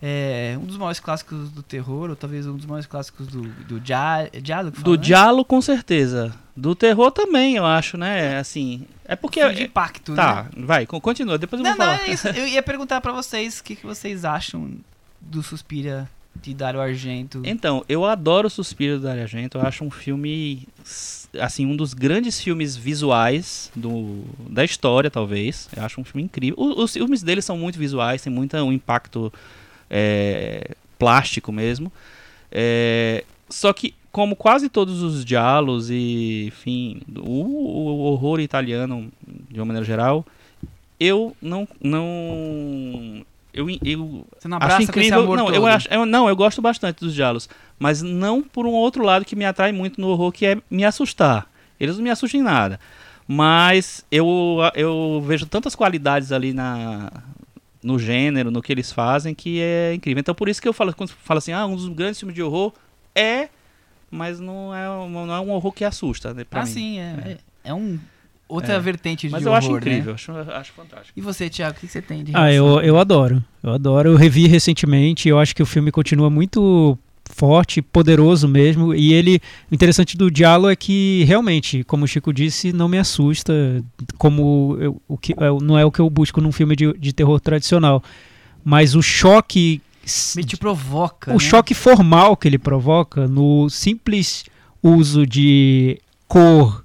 É, 0.00 0.56
um 0.60 0.64
dos 0.64 0.76
maiores 0.76 1.00
clássicos 1.00 1.50
do 1.50 1.62
terror, 1.62 2.10
ou 2.10 2.16
talvez 2.16 2.46
um 2.46 2.56
dos 2.56 2.66
maiores 2.66 2.86
clássicos 2.86 3.26
do, 3.28 3.42
do 3.42 3.80
dia, 3.80 4.30
diálogo. 4.42 4.80
Do? 4.80 4.96
Diallo, 4.96 5.44
com 5.44 5.60
certeza. 5.60 6.34
Do 6.54 6.74
terror 6.74 7.10
também, 7.10 7.56
eu 7.56 7.64
acho, 7.64 7.96
né? 7.96 8.38
Assim. 8.38 8.86
É 9.04 9.16
porque. 9.16 9.40
Filme 9.40 9.54
de 9.54 9.64
impacto, 9.64 10.12
né? 10.12 10.16
Tá, 10.16 10.46
vai, 10.56 10.86
con- 10.86 11.00
continua, 11.00 11.38
depois 11.38 11.60
eu 11.60 11.64
Não, 11.64 11.76
vou 11.76 11.86
não, 11.86 11.94
falar. 11.96 12.08
é 12.08 12.12
isso. 12.12 12.28
Eu 12.36 12.46
ia 12.46 12.62
perguntar 12.62 13.00
pra 13.00 13.12
vocês 13.12 13.58
o 13.60 13.64
que, 13.64 13.74
que 13.76 13.86
vocês 13.86 14.24
acham 14.24 14.70
do 15.20 15.42
Suspiria 15.42 16.08
de 16.42 16.54
Dario 16.54 16.80
Argento. 16.80 17.42
Então, 17.44 17.84
eu 17.88 18.04
adoro 18.04 18.48
Suspiro 18.48 18.98
do 18.98 19.04
Dario 19.04 19.22
Argento. 19.22 19.58
Eu 19.58 19.62
acho 19.62 19.84
um 19.84 19.90
filme, 19.90 20.68
assim, 21.40 21.66
um 21.66 21.76
dos 21.76 21.94
grandes 21.94 22.40
filmes 22.40 22.76
visuais 22.76 23.70
do, 23.74 24.24
da 24.48 24.64
história, 24.64 25.10
talvez. 25.10 25.68
Eu 25.76 25.82
acho 25.82 26.00
um 26.00 26.04
filme 26.04 26.24
incrível. 26.24 26.56
Os 26.58 26.92
filmes 26.92 27.22
dele 27.22 27.42
são 27.42 27.56
muito 27.56 27.78
visuais, 27.78 28.22
tem 28.22 28.32
muito 28.32 28.56
um 28.56 28.72
impacto 28.72 29.32
é, 29.90 30.70
plástico 30.98 31.52
mesmo. 31.52 31.92
É, 32.50 33.24
só 33.48 33.72
que, 33.72 33.94
como 34.10 34.34
quase 34.36 34.68
todos 34.68 35.02
os 35.02 35.24
diálogos 35.24 35.90
e, 35.90 36.46
enfim, 36.48 37.02
o, 37.16 37.42
o 37.42 37.98
horror 38.04 38.40
italiano, 38.40 39.12
de 39.50 39.58
uma 39.58 39.66
maneira 39.66 39.86
geral, 39.86 40.24
eu 40.98 41.36
não... 41.40 41.68
não 41.80 43.24
eu, 43.56 43.68
eu 43.82 44.26
Você 44.38 44.46
não 44.48 44.56
acho 44.58 44.64
abraça 44.64 44.82
esse 44.82 44.90
incrível. 44.90 45.20
amor 45.22 45.36
Não, 45.36 45.46
todo. 45.46 45.54
eu 45.56 45.66
acho, 45.66 45.88
eu, 45.90 46.06
não, 46.06 46.28
eu 46.28 46.36
gosto 46.36 46.62
bastante 46.62 47.00
dos 47.00 47.14
diálogos, 47.14 47.48
mas 47.78 48.02
não 48.02 48.42
por 48.42 48.66
um 48.66 48.72
outro 48.72 49.02
lado 49.02 49.24
que 49.24 49.34
me 49.34 49.44
atrai 49.44 49.72
muito 49.72 50.00
no 50.00 50.08
horror, 50.08 50.30
que 50.30 50.46
é 50.46 50.58
me 50.70 50.84
assustar. 50.84 51.48
Eles 51.80 51.96
não 51.96 52.04
me 52.04 52.10
assustam 52.10 52.40
em 52.40 52.44
nada. 52.44 52.78
Mas 53.26 54.04
eu, 54.10 54.58
eu 54.74 55.22
vejo 55.26 55.46
tantas 55.46 55.74
qualidades 55.74 56.30
ali 56.30 56.52
na, 56.52 57.10
no 57.82 57.98
gênero, 57.98 58.50
no 58.50 58.62
que 58.62 58.72
eles 58.72 58.92
fazem, 58.92 59.34
que 59.34 59.60
é 59.60 59.94
incrível. 59.94 60.20
Então 60.20 60.34
por 60.34 60.48
isso 60.48 60.62
que 60.62 60.68
eu 60.68 60.72
falo, 60.72 60.94
quando 60.94 61.10
falo 61.10 61.38
assim, 61.38 61.52
ah, 61.52 61.66
um 61.66 61.74
dos 61.74 61.88
grandes 61.88 62.20
filmes 62.20 62.34
de 62.36 62.42
horror 62.42 62.72
é, 63.14 63.48
mas 64.10 64.38
não 64.38 64.72
é, 64.74 64.88
um- 64.88 65.26
não 65.26 65.34
é 65.34 65.40
um 65.40 65.50
horror 65.50 65.72
que 65.72 65.84
assusta, 65.84 66.32
né, 66.32 66.44
pra 66.44 66.60
ah, 66.60 66.64
mim. 66.64 66.70
sim, 66.70 66.98
é, 67.00 67.02
é. 67.64 67.70
é 67.70 67.74
um 67.74 67.98
outra 68.48 68.74
É. 68.74 68.80
vertente 68.80 69.28
Mas 69.28 69.40
de 69.42 69.46
eu 69.46 69.52
horror, 69.52 69.58
acho 69.58 69.70
né? 69.72 69.76
incrível, 69.78 70.14
acho, 70.14 70.32
acho 70.32 70.72
fantástico. 70.72 71.12
E 71.18 71.20
você, 71.20 71.48
Thiago, 71.50 71.76
o 71.76 71.80
que 71.80 71.86
você 71.88 72.00
tem 72.02 72.22
de 72.24 72.32
Ah, 72.34 72.52
eu, 72.52 72.80
eu 72.80 72.98
adoro. 72.98 73.42
Eu 73.62 73.72
adoro. 73.72 74.10
Eu 74.10 74.16
revi 74.16 74.46
recentemente. 74.46 75.28
Eu 75.28 75.38
acho 75.38 75.54
que 75.54 75.62
o 75.62 75.66
filme 75.66 75.90
continua 75.90 76.30
muito 76.30 76.96
forte, 77.28 77.82
poderoso 77.82 78.46
mesmo. 78.46 78.94
E 78.94 79.12
ele, 79.12 79.40
o 79.70 79.74
interessante 79.74 80.16
do 80.16 80.30
diálogo 80.30 80.70
é 80.70 80.76
que 80.76 81.24
realmente, 81.24 81.82
como 81.84 82.04
o 82.04 82.08
Chico 82.08 82.32
disse, 82.32 82.72
não 82.72 82.88
me 82.88 82.98
assusta. 82.98 83.82
Como 84.16 84.76
eu- 84.80 85.02
o 85.08 85.18
que 85.18 85.32
é, 85.32 85.50
não 85.62 85.76
é 85.76 85.84
o 85.84 85.90
que 85.90 85.98
eu 86.00 86.08
busco 86.08 86.40
num 86.40 86.52
filme 86.52 86.76
de, 86.76 86.92
de 86.92 87.12
terror 87.12 87.40
tradicional. 87.40 88.02
Mas 88.64 88.94
o 88.94 89.02
choque, 89.02 89.80
Me 90.36 90.44
te 90.44 90.56
provoca, 90.56 91.30
o 91.32 91.34
né? 91.34 91.38
choque 91.40 91.74
formal 91.74 92.36
que 92.36 92.46
ele 92.46 92.58
provoca 92.58 93.26
no 93.26 93.68
simples 93.68 94.44
uso 94.80 95.26
de 95.26 95.98
cor, 96.28 96.84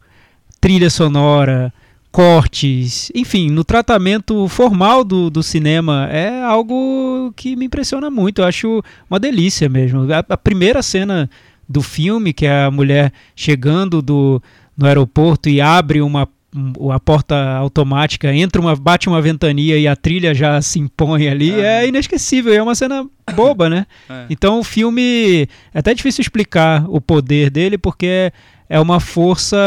trilha 0.62 0.90
sonora, 0.90 1.74
cortes, 2.12 3.12
enfim, 3.16 3.50
no 3.50 3.64
tratamento 3.64 4.48
formal 4.48 5.04
do, 5.04 5.30
do 5.30 5.42
cinema 5.42 6.08
é 6.12 6.44
algo 6.44 7.34
que 7.36 7.56
me 7.56 7.66
impressiona 7.66 8.10
muito. 8.12 8.42
Eu 8.42 8.46
acho 8.46 8.84
uma 9.10 9.20
delícia 9.20 9.68
mesmo. 9.68 10.08
A, 10.14 10.20
a 10.34 10.38
primeira 10.38 10.82
cena 10.84 11.30
do 11.68 11.82
filme, 11.82 12.32
que 12.34 12.46
é 12.46 12.66
a 12.66 12.72
mulher 12.72 13.12
chegando 13.36 14.02
do, 14.02 14.42
no 14.78 14.86
aeroporto 14.86 15.50
e 15.50 15.60
abre 15.60 16.02
uma 16.02 16.28
um- 16.54 16.92
a 16.92 17.00
porta 17.00 17.34
automática, 17.56 18.34
entra 18.36 18.60
uma, 18.62 18.76
bate 18.76 19.08
uma 19.08 19.22
ventania 19.22 19.78
e 19.78 19.88
a 19.88 19.96
trilha 19.96 20.34
já 20.36 20.62
se 20.62 20.80
impõe 20.80 21.30
ali, 21.30 21.52
é 21.54 21.88
inesquecível. 21.88 22.54
e 22.54 22.58
É 22.58 22.62
uma 22.62 22.76
cena 22.76 23.06
boba, 23.34 23.70
né? 23.70 23.86
É. 24.10 24.26
Então 24.30 24.60
o 24.60 24.64
filme 24.64 25.48
é 25.74 25.80
até 25.80 25.94
difícil 25.94 26.22
explicar 26.22 26.84
o 26.90 27.00
poder 27.00 27.50
dele 27.50 27.78
porque 27.78 28.34
é 28.72 28.80
uma 28.80 29.02
força 29.02 29.58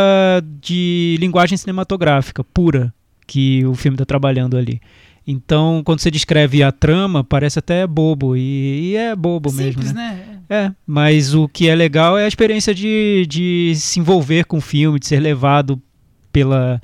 de 0.62 1.18
linguagem 1.20 1.58
cinematográfica 1.58 2.42
pura 2.42 2.90
que 3.26 3.62
o 3.66 3.74
filme 3.74 3.96
está 3.96 4.06
trabalhando 4.06 4.56
ali. 4.56 4.80
Então, 5.26 5.82
quando 5.84 6.00
você 6.00 6.10
descreve 6.10 6.62
a 6.62 6.72
trama, 6.72 7.22
parece 7.22 7.58
até 7.58 7.86
bobo 7.86 8.34
e, 8.34 8.92
e 8.92 8.96
é 8.96 9.14
bobo 9.14 9.50
Simples, 9.50 9.76
mesmo, 9.76 9.92
né? 9.92 10.40
né? 10.48 10.68
É, 10.68 10.72
mas 10.86 11.34
o 11.34 11.46
que 11.46 11.68
é 11.68 11.74
legal 11.74 12.16
é 12.16 12.24
a 12.24 12.28
experiência 12.28 12.74
de, 12.74 13.26
de 13.28 13.74
se 13.76 14.00
envolver 14.00 14.46
com 14.46 14.56
o 14.56 14.62
filme, 14.62 14.98
de 14.98 15.06
ser 15.06 15.20
levado 15.20 15.78
pela 16.32 16.80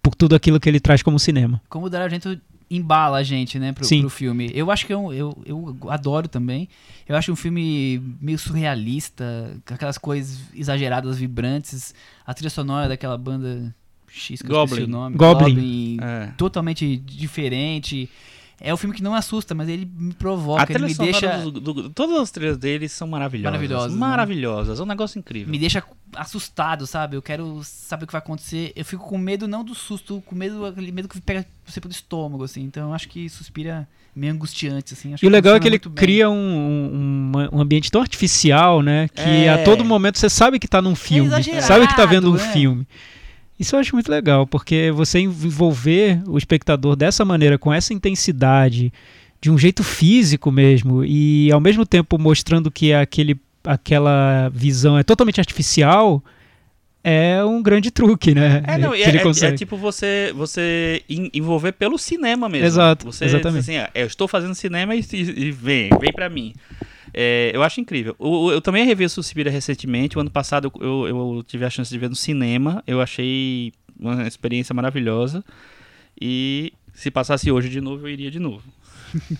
por 0.00 0.14
tudo 0.14 0.36
aquilo 0.36 0.60
que 0.60 0.68
ele 0.68 0.78
traz 0.78 1.02
como 1.02 1.18
cinema. 1.18 1.60
Como 1.68 1.86
o 1.86 1.90
Dario 1.90 2.04
Argento 2.04 2.40
embala 2.70 3.18
a 3.18 3.22
gente, 3.22 3.58
né, 3.58 3.72
pro, 3.72 3.84
Sim. 3.84 4.00
pro 4.00 4.10
filme. 4.10 4.50
Eu 4.54 4.70
acho 4.70 4.86
que 4.86 4.92
é 4.92 4.96
um, 4.96 5.12
eu, 5.12 5.36
eu 5.44 5.76
adoro 5.88 6.28
também. 6.28 6.68
Eu 7.08 7.16
acho 7.16 7.32
um 7.32 7.36
filme 7.36 8.00
meio 8.20 8.38
surrealista, 8.38 9.56
com 9.66 9.74
aquelas 9.74 9.98
coisas 9.98 10.38
exageradas, 10.54 11.18
vibrantes. 11.18 11.92
A 12.24 12.32
trilha 12.32 12.50
sonora 12.50 12.88
daquela 12.88 13.18
banda 13.18 13.74
X, 14.08 14.40
que 14.40 14.50
eu 14.50 14.64
esqueci 14.64 14.82
Goblin. 14.82 14.84
o 14.84 14.88
nome. 14.88 15.16
Goblin. 15.16 15.96
É. 16.00 16.26
totalmente 16.36 16.96
diferente. 16.96 18.08
É 18.62 18.74
um 18.74 18.76
filme 18.76 18.94
que 18.94 19.02
não 19.02 19.14
assusta, 19.14 19.54
mas 19.54 19.68
ele 19.70 19.90
me 19.96 20.10
A 20.10 20.14
provoca, 20.14 20.62
ele 20.64 20.74
trilha 20.74 20.88
me 20.88 20.94
deixa, 20.94 21.38
do- 21.50 21.60
do- 21.60 21.88
todas 21.90 22.18
as 22.20 22.30
trilhas 22.30 22.58
deles 22.58 22.92
são 22.92 23.08
maravilhosas. 23.08 23.50
Maravilhosas, 23.52 23.92
né? 23.92 23.98
Maravilhosas. 23.98 24.78
É 24.80 24.82
um 24.82 24.86
negócio 24.86 25.18
incrível. 25.18 25.50
me 25.50 25.58
deixa 25.58 25.82
assustado, 26.14 26.86
sabe? 26.86 27.16
Eu 27.16 27.22
quero 27.22 27.60
saber 27.64 28.04
o 28.04 28.06
que 28.06 28.12
vai 28.12 28.18
acontecer. 28.18 28.72
Eu 28.76 28.84
fico 28.84 29.08
com 29.08 29.16
medo 29.16 29.48
não 29.48 29.64
do 29.64 29.74
susto, 29.74 30.22
com 30.26 30.34
medo 30.34 30.66
aquele 30.66 30.92
medo 30.92 31.08
que 31.08 31.18
pega 31.20 31.46
você 31.64 31.80
pelo 31.80 31.92
estômago, 31.92 32.44
assim. 32.44 32.62
Então 32.62 32.88
eu 32.88 32.94
acho 32.94 33.08
que 33.08 33.28
Suspira 33.30 33.88
é 34.14 34.18
meio 34.18 34.32
angustiante, 34.34 34.92
assim. 34.92 35.14
Acho 35.14 35.24
E 35.24 35.28
o 35.28 35.30
legal 35.30 35.54
é 35.54 35.60
que 35.60 35.66
ele 35.68 35.78
cria 35.78 36.28
um, 36.28 36.34
um, 36.34 37.32
um 37.52 37.60
ambiente 37.60 37.90
tão 37.90 38.00
artificial, 38.02 38.82
né? 38.82 39.08
Que 39.08 39.22
É. 39.22 39.48
a 39.54 39.64
todo 39.64 39.84
momento 39.84 40.18
você 40.18 40.28
sabe 40.28 40.58
que 40.58 40.68
tá 40.68 40.82
num 40.82 40.94
filme. 40.94 41.28
exagerado, 41.28 41.66
sabe 41.66 41.86
que 41.88 41.96
tá 41.96 42.04
vendo 42.04 42.30
um 42.30 42.36
é. 42.36 42.52
filme. 42.52 42.86
Isso 43.60 43.76
eu 43.76 43.80
acho 43.80 43.94
muito 43.94 44.10
legal, 44.10 44.46
porque 44.46 44.90
você 44.90 45.20
envolver 45.20 46.22
o 46.26 46.38
espectador 46.38 46.96
dessa 46.96 47.24
maneira, 47.26 47.58
com 47.58 47.70
essa 47.70 47.92
intensidade, 47.92 48.90
de 49.38 49.50
um 49.50 49.58
jeito 49.58 49.84
físico 49.84 50.50
mesmo, 50.50 51.04
e 51.04 51.52
ao 51.52 51.60
mesmo 51.60 51.84
tempo 51.84 52.18
mostrando 52.18 52.70
que 52.70 52.92
aquele, 52.94 53.38
aquela 53.62 54.48
visão 54.52 54.96
é 54.98 55.02
totalmente 55.02 55.40
artificial, 55.40 56.24
é 57.04 57.42
um 57.44 57.62
grande 57.62 57.90
truque, 57.90 58.34
né? 58.34 58.62
É, 58.66 58.78
não, 58.78 58.92
é, 58.94 59.00
ele 59.00 59.18
é- 59.18 59.22
consegue. 59.22 59.54
é 59.54 59.58
tipo 59.58 59.76
você, 59.76 60.32
você 60.34 61.02
en- 61.08 61.30
envolver 61.34 61.72
pelo 61.72 61.98
cinema 61.98 62.48
mesmo. 62.48 62.66
Exato, 62.66 63.06
Você 63.06 63.26
exatamente. 63.26 63.60
assim, 63.60 63.76
ah, 63.76 63.90
eu 63.94 64.06
estou 64.06 64.26
fazendo 64.26 64.54
cinema 64.54 64.94
e, 64.94 65.00
e- 65.12 65.50
vem, 65.52 65.90
vem 66.00 66.12
pra 66.14 66.28
mim. 66.30 66.54
É, 67.12 67.50
eu 67.54 67.62
acho 67.62 67.80
incrível. 67.80 68.14
O- 68.18 68.50
eu 68.52 68.60
também 68.60 68.84
revi 68.86 69.04
o 69.04 69.10
Suspira 69.10 69.50
recentemente. 69.50 70.16
O 70.16 70.20
ano 70.20 70.30
passado 70.30 70.72
eu, 70.80 71.06
eu- 71.08 71.36
eu 71.36 71.42
tive 71.42 71.64
a 71.64 71.70
chance 71.70 71.90
de 71.90 71.98
ver 71.98 72.08
no 72.08 72.16
cinema. 72.16 72.82
Eu 72.86 73.00
achei 73.00 73.72
uma 73.98 74.26
experiência 74.26 74.74
maravilhosa. 74.74 75.44
E 76.20 76.72
se 76.94 77.10
passasse 77.10 77.50
hoje 77.50 77.68
de 77.68 77.80
novo, 77.80 78.06
eu 78.06 78.10
iria 78.12 78.30
de 78.30 78.38
novo. 78.38 78.62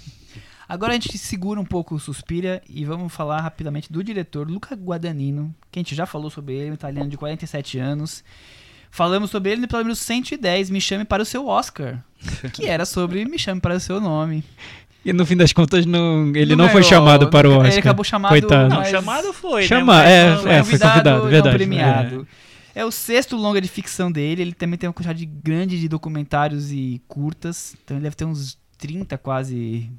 Agora 0.69 0.93
a 0.93 0.95
gente 0.95 1.19
segura 1.19 1.61
um 1.61 1.65
pouco 1.65 1.97
o 1.97 1.99
Suspira 1.99 2.63
e 2.69 2.85
vamos 2.85 3.13
falar 3.13 3.41
rapidamente 3.41 3.93
do 3.93 4.05
diretor 4.05 4.49
Luca 4.49 4.77
Guadagnino, 4.77 5.53
que 5.71 5.81
a 5.81 5.83
gente 5.83 5.97
já 5.97 6.07
falou 6.07 6.31
sobre 6.31 6.55
ele, 6.55 6.71
um 6.71 6.75
italiano 6.75 7.11
de 7.11 7.17
47 7.17 7.77
anos. 7.79 8.23
Falamos 8.89 9.31
sobre 9.31 9.51
ele 9.51 9.61
no 9.61 9.65
episódio 9.67 9.85
número 9.87 9.97
110, 9.97 10.71
Me 10.71 10.81
Chame 10.81 11.05
para 11.05 11.23
o 11.23 11.27
Seu 11.27 11.47
Oscar, 11.49 12.05
que 12.53 12.67
era 12.67 12.85
sobre 12.85 13.25
Me 13.25 13.37
Chame 13.39 13.61
para 13.61 13.75
o 13.75 13.81
Seu 13.81 14.01
Nome. 14.01 14.45
E 15.05 15.13
no 15.13 15.25
fim 15.25 15.37
das 15.37 15.53
contas, 15.53 15.87
não, 15.87 16.29
ele 16.35 16.51
não, 16.55 16.67
ganhou, 16.67 16.71
foi 16.73 16.83
chamado 16.83 17.31
para 17.31 17.49
o 17.49 17.53
ele 17.53 17.69
Oscar. 17.69 17.79
acabou 17.79 18.05
chamado, 18.05 18.31
Coitado. 18.31 18.75
Não, 18.75 18.85
chamado 18.85 19.33
foi, 19.33 19.63
Chama- 19.63 20.03
né? 20.03 20.13
é, 20.13 20.31
Mas 20.31 20.45
não- 20.45 20.51
é, 20.53 20.57
não- 20.59 20.65
foi 20.65 20.79
convidado, 20.79 21.23
não 21.23 21.31
verdade, 21.31 21.57
premiado. 21.57 22.29
É 22.75 22.85
o 22.85 22.91
sexto 22.91 23.37
longa 23.37 23.61
de 23.61 23.69
ficção 23.69 24.13
dele, 24.13 24.43
ele 24.43 24.53
também 24.53 24.79
tem 24.79 24.87
uma 24.89 24.93
quantidade 24.95 25.25
grande 25.25 25.81
de 25.81 25.89
documentários 25.89 26.71
e 26.71 27.01
curtas, 27.09 27.75
então 27.83 27.97
ele 27.97 28.05
deve 28.05 28.15
ter 28.17 28.25
uns 28.27 28.59
30 28.79 29.17
quase 29.19 29.91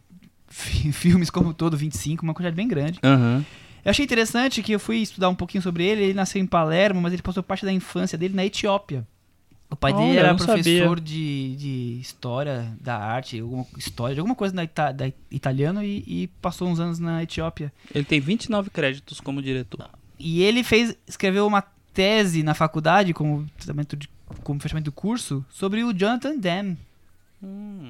fi- 0.48 0.92
filmes 0.94 1.30
como 1.30 1.50
um 1.50 1.54
todo, 1.54 1.76
25, 1.76 2.24
uma 2.24 2.34
quantidade 2.34 2.56
bem 2.56 2.68
grande. 2.68 3.00
Aham. 3.04 3.44
Eu 3.84 3.90
achei 3.90 4.06
interessante 4.06 4.62
que 4.62 4.72
eu 4.74 4.80
fui 4.80 4.98
estudar 4.98 5.28
um 5.30 5.34
pouquinho 5.36 5.64
sobre 5.64 5.84
ele. 5.84 6.04
Ele 6.04 6.14
nasceu 6.14 6.40
em 6.40 6.46
Palermo, 6.46 7.02
mas 7.02 7.14
ele 7.14 7.24
passou 7.24 7.42
parte 7.42 7.66
da 7.66 7.72
infância 7.74 8.16
dele 8.16 8.36
na 8.36 8.46
Etiópia. 8.46 9.08
O 9.82 9.88
pai 9.90 9.94
dele 9.94 10.12
Olha, 10.12 10.20
era 10.20 10.36
professor 10.36 11.00
de, 11.00 11.56
de 11.56 11.98
história 12.00 12.72
da 12.80 12.96
arte, 13.00 13.40
alguma 13.40 13.66
história, 13.76 14.14
de 14.14 14.20
alguma 14.20 14.36
coisa 14.36 14.54
da, 14.54 14.64
ita- 14.64 14.92
da 14.92 15.12
italiano 15.32 15.84
e, 15.84 16.04
e 16.06 16.28
passou 16.40 16.68
uns 16.68 16.80
anos 16.80 17.00
na 17.00 17.24
Etiópia. 17.24 17.74
Ele 17.94 18.06
tem 18.06 18.20
29 18.20 18.70
créditos 18.70 19.20
como 19.20 19.42
diretor. 19.42 19.90
E 20.20 20.44
ele 20.44 20.64
fez, 20.64 20.96
escreveu 21.08 21.48
uma 21.48 21.64
tese 21.96 22.44
na 22.44 22.54
faculdade 22.54 23.12
como 23.12 23.48
tratamento 23.58 23.98
de, 23.98 24.08
como 24.44 24.60
fechamento 24.60 24.86
do 24.86 24.92
curso 24.92 25.44
sobre 25.50 25.84
o 25.84 25.92
Jonathan 25.92 26.38
Demme. 26.38 26.78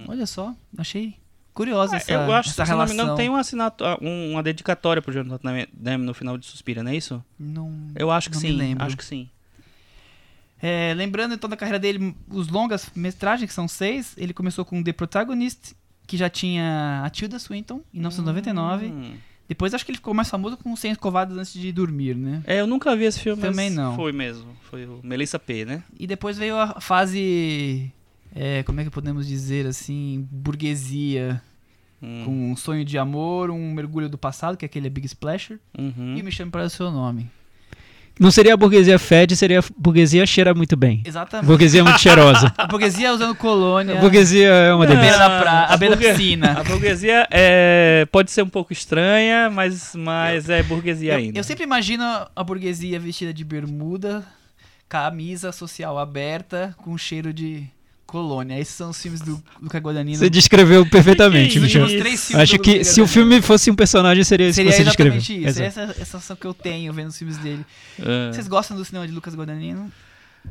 Olha 0.08 0.26
só, 0.26 0.56
achei 0.78 1.16
curiosa 1.54 1.98
essa, 1.98 2.10
Hum. 2.18 2.24
eu 2.24 2.34
acho 2.34 2.54
que, 2.54 2.62
essa 2.62 2.66
se 2.66 2.72
não 2.72 2.78
me 2.78 2.84
relação. 2.86 3.04
engano, 3.04 3.18
tem 3.18 3.28
uma, 3.28 3.40
assinatura, 3.42 3.98
um- 4.02 4.32
uma 4.32 4.42
dedicatória 4.42 5.02
pro 5.02 5.12
Jonathan 5.12 5.66
Demme 5.74 6.06
no 6.06 6.14
final 6.14 6.38
de 6.38 6.46
Suspira, 6.46 6.82
não 6.84 6.92
é 6.92 6.96
isso? 6.96 7.22
Não, 7.38 7.70
Eu 7.96 8.10
acho 8.10 8.30
que 8.30 8.36
Não 8.36 8.42
me 8.44 8.48
sim. 8.50 8.56
lembro. 8.56 8.84
Acho 8.86 8.96
que 8.96 9.04
sim. 9.04 9.30
É, 10.62 10.94
lembrando 10.96 11.34
então 11.34 11.50
da 11.50 11.58
carreira 11.58 11.80
dele, 11.80 12.16
os 12.30 12.48
longas 12.48 12.90
metragens, 12.96 13.48
que 13.50 13.54
são 13.54 13.68
seis, 13.68 14.14
ele 14.18 14.34
começou 14.34 14.64
com 14.64 14.82
The 14.84 14.94
Protagonist, 14.94 15.74
que 16.06 16.16
já 16.18 16.30
tinha 16.30 17.02
a 17.04 17.10
Tilda 17.10 17.40
Swinton, 17.40 17.82
em 17.94 17.98
1999. 17.98 18.86
Hum. 18.88 19.14
Depois 19.48 19.74
acho 19.74 19.84
que 19.84 19.92
ele 19.92 19.98
ficou 19.98 20.14
mais 20.14 20.30
famoso 20.30 20.56
com 20.58 20.74
100 20.76 20.92
Escovadas 20.94 21.38
Antes 21.38 21.54
de 21.54 21.72
Dormir, 21.74 22.16
né? 22.16 22.42
É, 22.46 22.62
eu 22.62 22.68
nunca 22.68 22.96
vi 22.96 23.04
esse 23.06 23.20
filme, 23.20 23.42
Também 23.42 23.70
não. 23.70 23.96
foi 23.96 24.12
mesmo. 24.14 24.48
Foi 24.70 24.86
o 24.86 25.02
Melissa 25.04 25.38
P, 25.40 25.66
né? 25.66 25.84
E 26.00 26.08
depois 26.08 26.38
veio 26.38 26.56
a 26.58 26.80
fase, 26.80 27.92
é, 28.34 28.64
como 28.64 28.80
é 28.80 28.84
que 28.86 28.90
podemos 28.90 29.28
dizer 29.28 29.66
assim, 29.68 30.26
burguesia, 30.32 31.42
Hum. 32.04 32.24
com 32.26 32.52
um 32.52 32.56
sonho 32.56 32.84
de 32.84 32.98
amor, 32.98 33.52
um 33.52 33.74
mergulho 33.74 34.10
do 34.10 34.18
passado, 34.18 34.58
que 34.58 34.66
é 34.66 34.68
aquele 34.68 34.90
Big 34.90 35.06
Splasher, 35.06 35.60
Uhum. 35.78 36.16
e 36.18 36.24
Me 36.24 36.32
Chame 36.32 36.50
Para 36.50 36.64
o 36.66 36.70
Seu 36.70 36.90
Nome. 36.90 37.30
Não 38.22 38.30
seria 38.30 38.54
a 38.54 38.58
burguesia 38.58 39.00
fede, 39.00 39.36
seria 39.36 39.60
a 39.60 39.64
burguesia 39.76 40.24
cheira 40.28 40.54
muito 40.54 40.78
bem. 40.78 41.02
Exatamente. 41.04 41.48
Burguesia 41.48 41.84
muito 41.84 42.00
cheirosa. 42.00 42.54
A 42.56 42.68
burguesia 42.68 43.12
usando 43.12 43.34
colônia, 43.34 43.98
A 43.98 44.00
burguesia 44.00 44.48
é 44.48 44.74
uma 44.74 44.86
delícia. 44.86 45.18
da, 45.18 45.40
pra, 45.42 45.52
à 45.52 45.74
a 45.74 45.78
beira 45.78 45.96
da 45.96 46.02
piscina. 46.02 46.52
A 46.60 46.64
burguesia 46.64 47.28
é, 47.32 48.08
pode 48.12 48.30
ser 48.30 48.44
um 48.44 48.50
pouco 48.50 48.72
estranha, 48.72 49.50
mas, 49.50 49.96
mas 49.96 50.48
é 50.52 50.62
burguesia 50.62 51.14
Eu, 51.14 51.18
ainda. 51.18 51.40
eu 51.40 51.44
sempre 51.44 51.64
imagino 51.64 52.04
a 52.36 52.44
burguesia 52.44 53.00
vestida 53.00 53.34
de 53.34 53.44
bermuda, 53.44 54.24
camisa 54.88 55.52
social 55.52 55.98
aberta, 55.98 56.76
com 56.78 56.96
cheiro 56.98 57.34
de 57.34 57.66
Colônia. 58.12 58.60
Esses 58.60 58.76
são 58.76 58.90
os 58.90 59.02
filmes 59.02 59.22
do 59.22 59.42
Luca 59.62 59.78
Guadagnino. 59.80 60.18
Você 60.18 60.30
descreveu 60.30 60.86
perfeitamente, 60.86 61.58
Michel. 61.62 61.86
Acho 62.36 62.60
que 62.60 62.72
Luca 62.74 62.84
se 62.84 63.02
o 63.02 63.08
filme 63.08 63.42
fosse 63.42 63.72
um 63.72 63.76
personagem, 63.76 64.22
seria 64.26 64.50
isso 64.50 64.58
Seria 64.58 64.72
que 64.72 64.78
você 64.78 64.84
descreveu. 64.84 65.18
exatamente 65.18 65.50
isso. 65.50 65.62
Exato. 65.64 65.68
Essa 65.68 65.82
é 65.82 65.86
a 65.86 66.06
sensação 66.06 66.36
que 66.36 66.46
eu 66.46 66.54
tenho 66.54 66.92
vendo 66.92 67.08
os 67.08 67.18
filmes 67.18 67.38
dele. 67.38 67.66
É. 67.98 68.34
Vocês 68.34 68.48
gostam 68.50 68.76
do 68.76 68.84
cinema 68.84 69.08
de 69.08 69.14
Lucas 69.14 69.34
Guadagnino? 69.34 69.90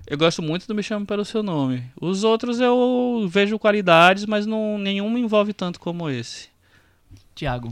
Eu 0.07 0.17
gosto 0.17 0.41
muito 0.41 0.67
do 0.67 0.75
Me 0.75 0.83
Chame 0.83 1.05
Pelo 1.05 1.25
Seu 1.25 1.43
Nome. 1.43 1.83
Os 2.01 2.25
outros 2.25 2.61
eu 2.61 3.29
vejo 3.31 3.59
qualidades, 3.59 4.25
mas 4.25 4.47
não, 4.47 4.79
nenhum 4.79 5.11
me 5.11 5.21
envolve 5.21 5.53
tanto 5.53 5.79
como 5.79 6.09
esse. 6.09 6.49
Tiago. 7.35 7.71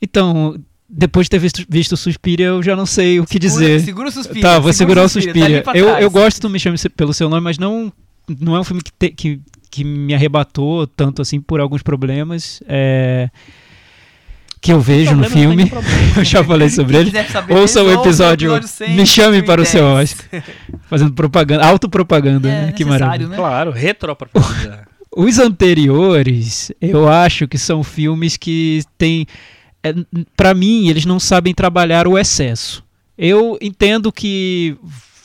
Então, 0.00 0.60
depois 0.88 1.26
de 1.26 1.30
ter 1.30 1.38
visto, 1.38 1.64
visto 1.68 1.96
Suspiria, 1.96 2.46
eu 2.48 2.62
já 2.62 2.76
não 2.76 2.84
sei 2.86 3.20
o 3.20 3.24
que 3.26 3.38
dizer. 3.38 3.80
Segura 3.80 4.08
o 4.08 4.12
suspiro. 4.12 4.40
Tá, 4.40 4.58
vou 4.58 4.72
segurar 4.72 5.02
o 5.02 5.04
Tá 5.04 5.08
Suspiria. 5.08 5.62
pra 5.62 5.78
eu, 5.78 5.88
eu 5.88 6.10
gosto 6.10 6.40
do 6.42 6.50
Me 6.50 6.58
Chame 6.58 6.76
pelo 6.96 7.14
Seu 7.14 7.28
Nome, 7.28 7.42
mas 7.42 7.56
não, 7.56 7.92
não 8.40 8.56
é 8.56 8.60
um 8.60 8.64
filme 8.64 8.82
que, 8.82 8.92
te- 8.92 9.10
que, 9.10 9.40
que 9.70 9.84
me 9.84 10.14
arrebatou 10.14 10.86
tanto 10.86 11.20
assim 11.22 11.40
por 11.40 11.60
alguns 11.60 11.82
problemas 11.82 12.62
é, 12.68 13.28
que 14.60 14.72
eu 14.72 14.80
vejo 14.80 15.14
no 15.16 15.22
Problema 15.28 15.40
filme. 15.56 15.66
problema. 15.70 16.12
eu 16.16 16.24
já 16.24 16.44
falei 16.44 16.68
sobre 16.70 16.96
ele. 16.98 17.06
quiser 17.06 17.28
saber 17.30 17.54
Ouça 17.54 17.82
o 17.82 17.90
episódio 17.92 18.62
100, 18.62 18.94
Me 18.94 19.06
Chame 19.06 19.42
para 19.42 19.60
o 19.60 19.64
seu 19.64 19.82
110. 19.96 20.00
Oscar. 20.12 20.42
Fazendo 20.88 21.12
propaganda, 21.14 21.64
autopropaganda, 21.66 22.48
É 22.48 22.66
né? 22.66 22.72
Que 22.72 22.84
necessário, 22.84 23.06
maravilha. 23.06 23.28
né? 23.28 23.36
Claro, 23.36 23.70
retropropaganda. 23.72 24.86
Os 25.14 25.38
anteriores, 25.38 26.72
eu 26.80 27.06
acho 27.08 27.46
que 27.46 27.58
são 27.58 27.82
filmes 27.84 28.36
que 28.38 28.82
têm. 28.96 29.26
É, 29.82 29.92
para 30.36 30.54
mim, 30.54 30.88
eles 30.88 31.04
não 31.04 31.20
sabem 31.20 31.52
trabalhar 31.52 32.06
o 32.08 32.16
excesso. 32.16 32.82
Eu 33.18 33.58
entendo 33.60 34.10
que 34.10 34.74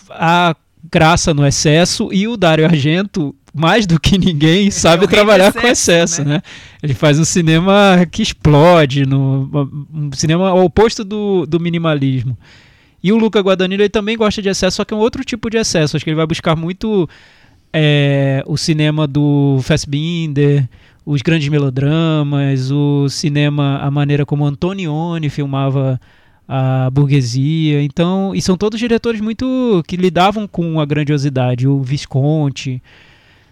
há 0.10 0.54
graça 0.92 1.34
no 1.34 1.46
excesso 1.46 2.10
e 2.12 2.28
o 2.28 2.38
Dario 2.38 2.66
Argento, 2.66 3.36
mais 3.54 3.86
do 3.86 4.00
que 4.00 4.18
ninguém, 4.18 4.70
sabe 4.72 5.06
do 5.06 5.10
trabalhar 5.10 5.52
com 5.52 5.60
excesso, 5.60 6.22
excesso, 6.22 6.24
né? 6.24 6.36
né? 6.36 6.42
Ele 6.82 6.94
faz 6.94 7.20
um 7.20 7.26
cinema 7.26 8.06
que 8.12 8.22
explode, 8.22 9.06
no, 9.06 9.50
um 9.94 10.12
cinema 10.14 10.50
ao 10.50 10.64
oposto 10.64 11.04
do, 11.04 11.46
do 11.46 11.60
minimalismo. 11.60 12.38
E 13.04 13.12
o 13.12 13.18
Luca 13.18 13.40
Guadagnino 13.40 13.84
ele 13.84 13.90
também 13.90 14.18
gosta 14.18 14.42
de 14.42 14.50
excesso, 14.50 14.78
só 14.78 14.86
que 14.86 14.94
é 14.94 14.98
um 14.98 15.00
outro 15.00 15.24
tipo 15.24 15.50
de 15.50 15.58
excesso. 15.58 15.96
Acho 15.96 16.04
que 16.04 16.10
ele 16.10 16.18
vai 16.18 16.26
buscar 16.26 16.56
muito 16.56 17.08
é, 17.72 18.44
o 18.48 18.58
cinema 18.58 19.08
do 19.08 19.60
Fassbinder, 19.62 20.68
os 21.06 21.22
grandes 21.22 21.48
melodramas, 21.48 22.72
o 22.72 23.08
cinema, 23.08 23.78
a 23.78 23.90
maneira 23.90 24.26
como 24.26 24.46
Antonioni 24.46 25.30
filmava 25.30 26.00
a 26.48 26.90
burguesia. 26.92 27.82
Então, 27.82 28.34
e 28.34 28.42
são 28.42 28.56
todos 28.58 28.80
diretores 28.80 29.20
muito 29.22 29.84
que 29.88 29.98
lidavam 29.98 30.48
com 30.48 30.80
a 30.80 30.86
grandiosidade, 30.86 31.68
o 31.68 31.82
Visconti. 31.82 32.82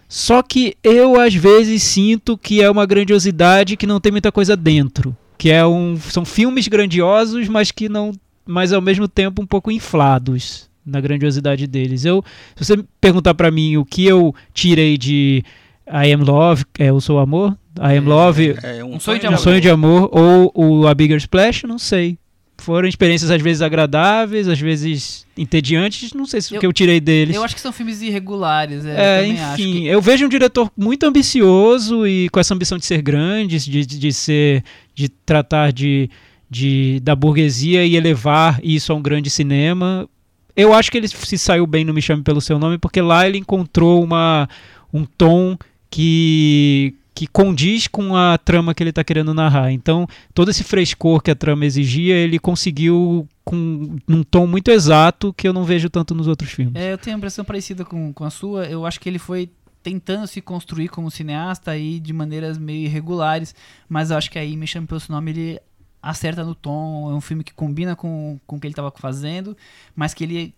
Só 0.08 0.42
que 0.42 0.76
eu 0.84 1.20
às 1.20 1.34
vezes 1.34 1.82
sinto 1.82 2.38
que 2.38 2.62
é 2.62 2.70
uma 2.70 2.86
grandiosidade 2.86 3.76
que 3.76 3.86
não 3.86 4.00
tem 4.00 4.12
muita 4.12 4.30
coisa 4.30 4.56
dentro, 4.56 5.16
que 5.36 5.50
é 5.50 5.66
um 5.66 5.96
são 5.96 6.24
filmes 6.24 6.68
grandiosos, 6.68 7.48
mas 7.48 7.72
que 7.72 7.88
não, 7.88 8.12
mas 8.46 8.72
ao 8.72 8.80
mesmo 8.80 9.08
tempo 9.08 9.42
um 9.42 9.46
pouco 9.46 9.70
inflados 9.70 10.70
na 10.84 11.00
grandiosidade 11.00 11.66
deles. 11.66 12.04
Eu, 12.04 12.24
se 12.54 12.64
você 12.64 12.84
perguntar 13.00 13.34
pra 13.34 13.50
mim 13.50 13.76
o 13.76 13.84
que 13.84 14.06
eu 14.06 14.32
tirei 14.54 14.96
de 14.96 15.42
I 15.88 16.12
Am 16.12 16.22
Love, 16.22 16.64
é 16.78 16.92
o 16.92 17.00
Sou 17.00 17.18
Amor, 17.18 17.56
I 17.76 17.96
Am 17.98 18.06
Love, 18.06 18.54
É 18.62 18.84
Um 18.84 19.00
sonho 19.00 19.18
de 19.18 19.26
um 19.26 19.30
amor. 19.30 19.40
sonho 19.40 19.60
de 19.60 19.68
amor 19.68 20.08
ou 20.12 20.52
o 20.54 20.86
A 20.86 20.94
Bigger 20.94 21.16
Splash, 21.18 21.64
não 21.64 21.80
sei. 21.80 22.16
Foram 22.58 22.88
experiências 22.88 23.30
às 23.30 23.40
vezes 23.42 23.60
agradáveis, 23.62 24.48
às 24.48 24.58
vezes 24.58 25.26
entediantes, 25.36 26.12
não 26.14 26.24
sei 26.26 26.40
se 26.40 26.56
o 26.56 26.58
que 26.58 26.66
eu 26.66 26.72
tirei 26.72 26.98
deles. 27.00 27.36
Eu 27.36 27.44
acho 27.44 27.54
que 27.54 27.60
são 27.60 27.72
filmes 27.72 28.00
irregulares. 28.02 28.84
É, 28.86 29.20
É, 29.20 29.20
eu 29.20 29.32
enfim, 29.32 29.72
que- 29.80 29.86
eu 29.86 30.00
vejo 30.00 30.24
um 30.24 30.28
diretor 30.28 30.70
muito 30.76 31.04
ambicioso 31.04 32.06
e 32.06 32.28
com 32.30 32.40
essa 32.40 32.54
ambição 32.54 32.78
de 32.78 32.86
ser 32.86 33.02
grande, 33.02 33.58
de, 33.58 33.84
de, 33.86 33.98
de 33.98 34.12
ser, 34.12 34.64
de 34.94 35.08
tratar 35.08 35.72
de, 35.72 36.08
de 36.50 36.98
da 37.02 37.14
burguesia 37.14 37.84
e 37.84 37.94
elevar 37.94 38.58
isso 38.64 38.92
a 38.92 38.96
um 38.96 39.02
grande 39.02 39.28
cinema. 39.30 40.08
Eu 40.56 40.72
acho 40.72 40.90
que 40.90 40.96
ele 40.96 41.06
se 41.08 41.36
saiu 41.36 41.66
bem 41.66 41.84
no 41.84 41.92
Me 41.92 42.00
Chame 42.00 42.22
pelo 42.22 42.40
Seu 42.40 42.58
Nome 42.58 42.78
porque 42.78 43.02
lá 43.02 43.28
ele 43.28 43.36
encontrou 43.36 44.02
uma, 44.02 44.48
um 44.92 45.04
tom 45.04 45.58
que 45.90 46.94
que 47.16 47.26
condiz 47.26 47.86
com 47.86 48.14
a 48.14 48.36
trama 48.36 48.74
que 48.74 48.82
ele 48.82 48.90
está 48.90 49.02
querendo 49.02 49.32
narrar. 49.32 49.72
Então, 49.72 50.06
todo 50.34 50.50
esse 50.50 50.62
frescor 50.62 51.22
que 51.22 51.30
a 51.30 51.34
trama 51.34 51.64
exigia, 51.64 52.14
ele 52.14 52.38
conseguiu 52.38 53.26
com 53.42 53.96
num 54.06 54.22
tom 54.22 54.46
muito 54.46 54.70
exato 54.70 55.32
que 55.32 55.48
eu 55.48 55.52
não 55.54 55.64
vejo 55.64 55.88
tanto 55.88 56.14
nos 56.14 56.26
outros 56.26 56.50
filmes. 56.50 56.74
É, 56.74 56.92
eu 56.92 56.98
tenho 56.98 57.16
uma 57.16 57.20
impressão 57.20 57.42
parecida 57.42 57.86
com, 57.86 58.12
com 58.12 58.22
a 58.22 58.28
sua. 58.28 58.66
Eu 58.66 58.84
acho 58.84 59.00
que 59.00 59.08
ele 59.08 59.18
foi 59.18 59.48
tentando 59.82 60.26
se 60.26 60.42
construir 60.42 60.88
como 60.88 61.10
cineasta 61.10 61.70
aí 61.70 61.98
de 61.98 62.12
maneiras 62.12 62.58
meio 62.58 62.84
irregulares, 62.84 63.54
mas 63.88 64.10
eu 64.10 64.18
acho 64.18 64.30
que 64.30 64.38
aí 64.38 64.54
Me 64.54 64.66
Chame 64.66 64.86
Pelo 64.86 65.00
Seu 65.00 65.14
Nome 65.14 65.30
ele 65.30 65.60
acerta 66.02 66.44
no 66.44 66.54
tom, 66.54 67.10
é 67.10 67.14
um 67.14 67.20
filme 67.20 67.42
que 67.42 67.54
combina 67.54 67.96
com, 67.96 68.38
com 68.46 68.56
o 68.56 68.60
que 68.60 68.66
ele 68.66 68.72
estava 68.72 68.92
fazendo, 68.94 69.56
mas 69.94 70.12
que 70.12 70.22
ele 70.22 70.54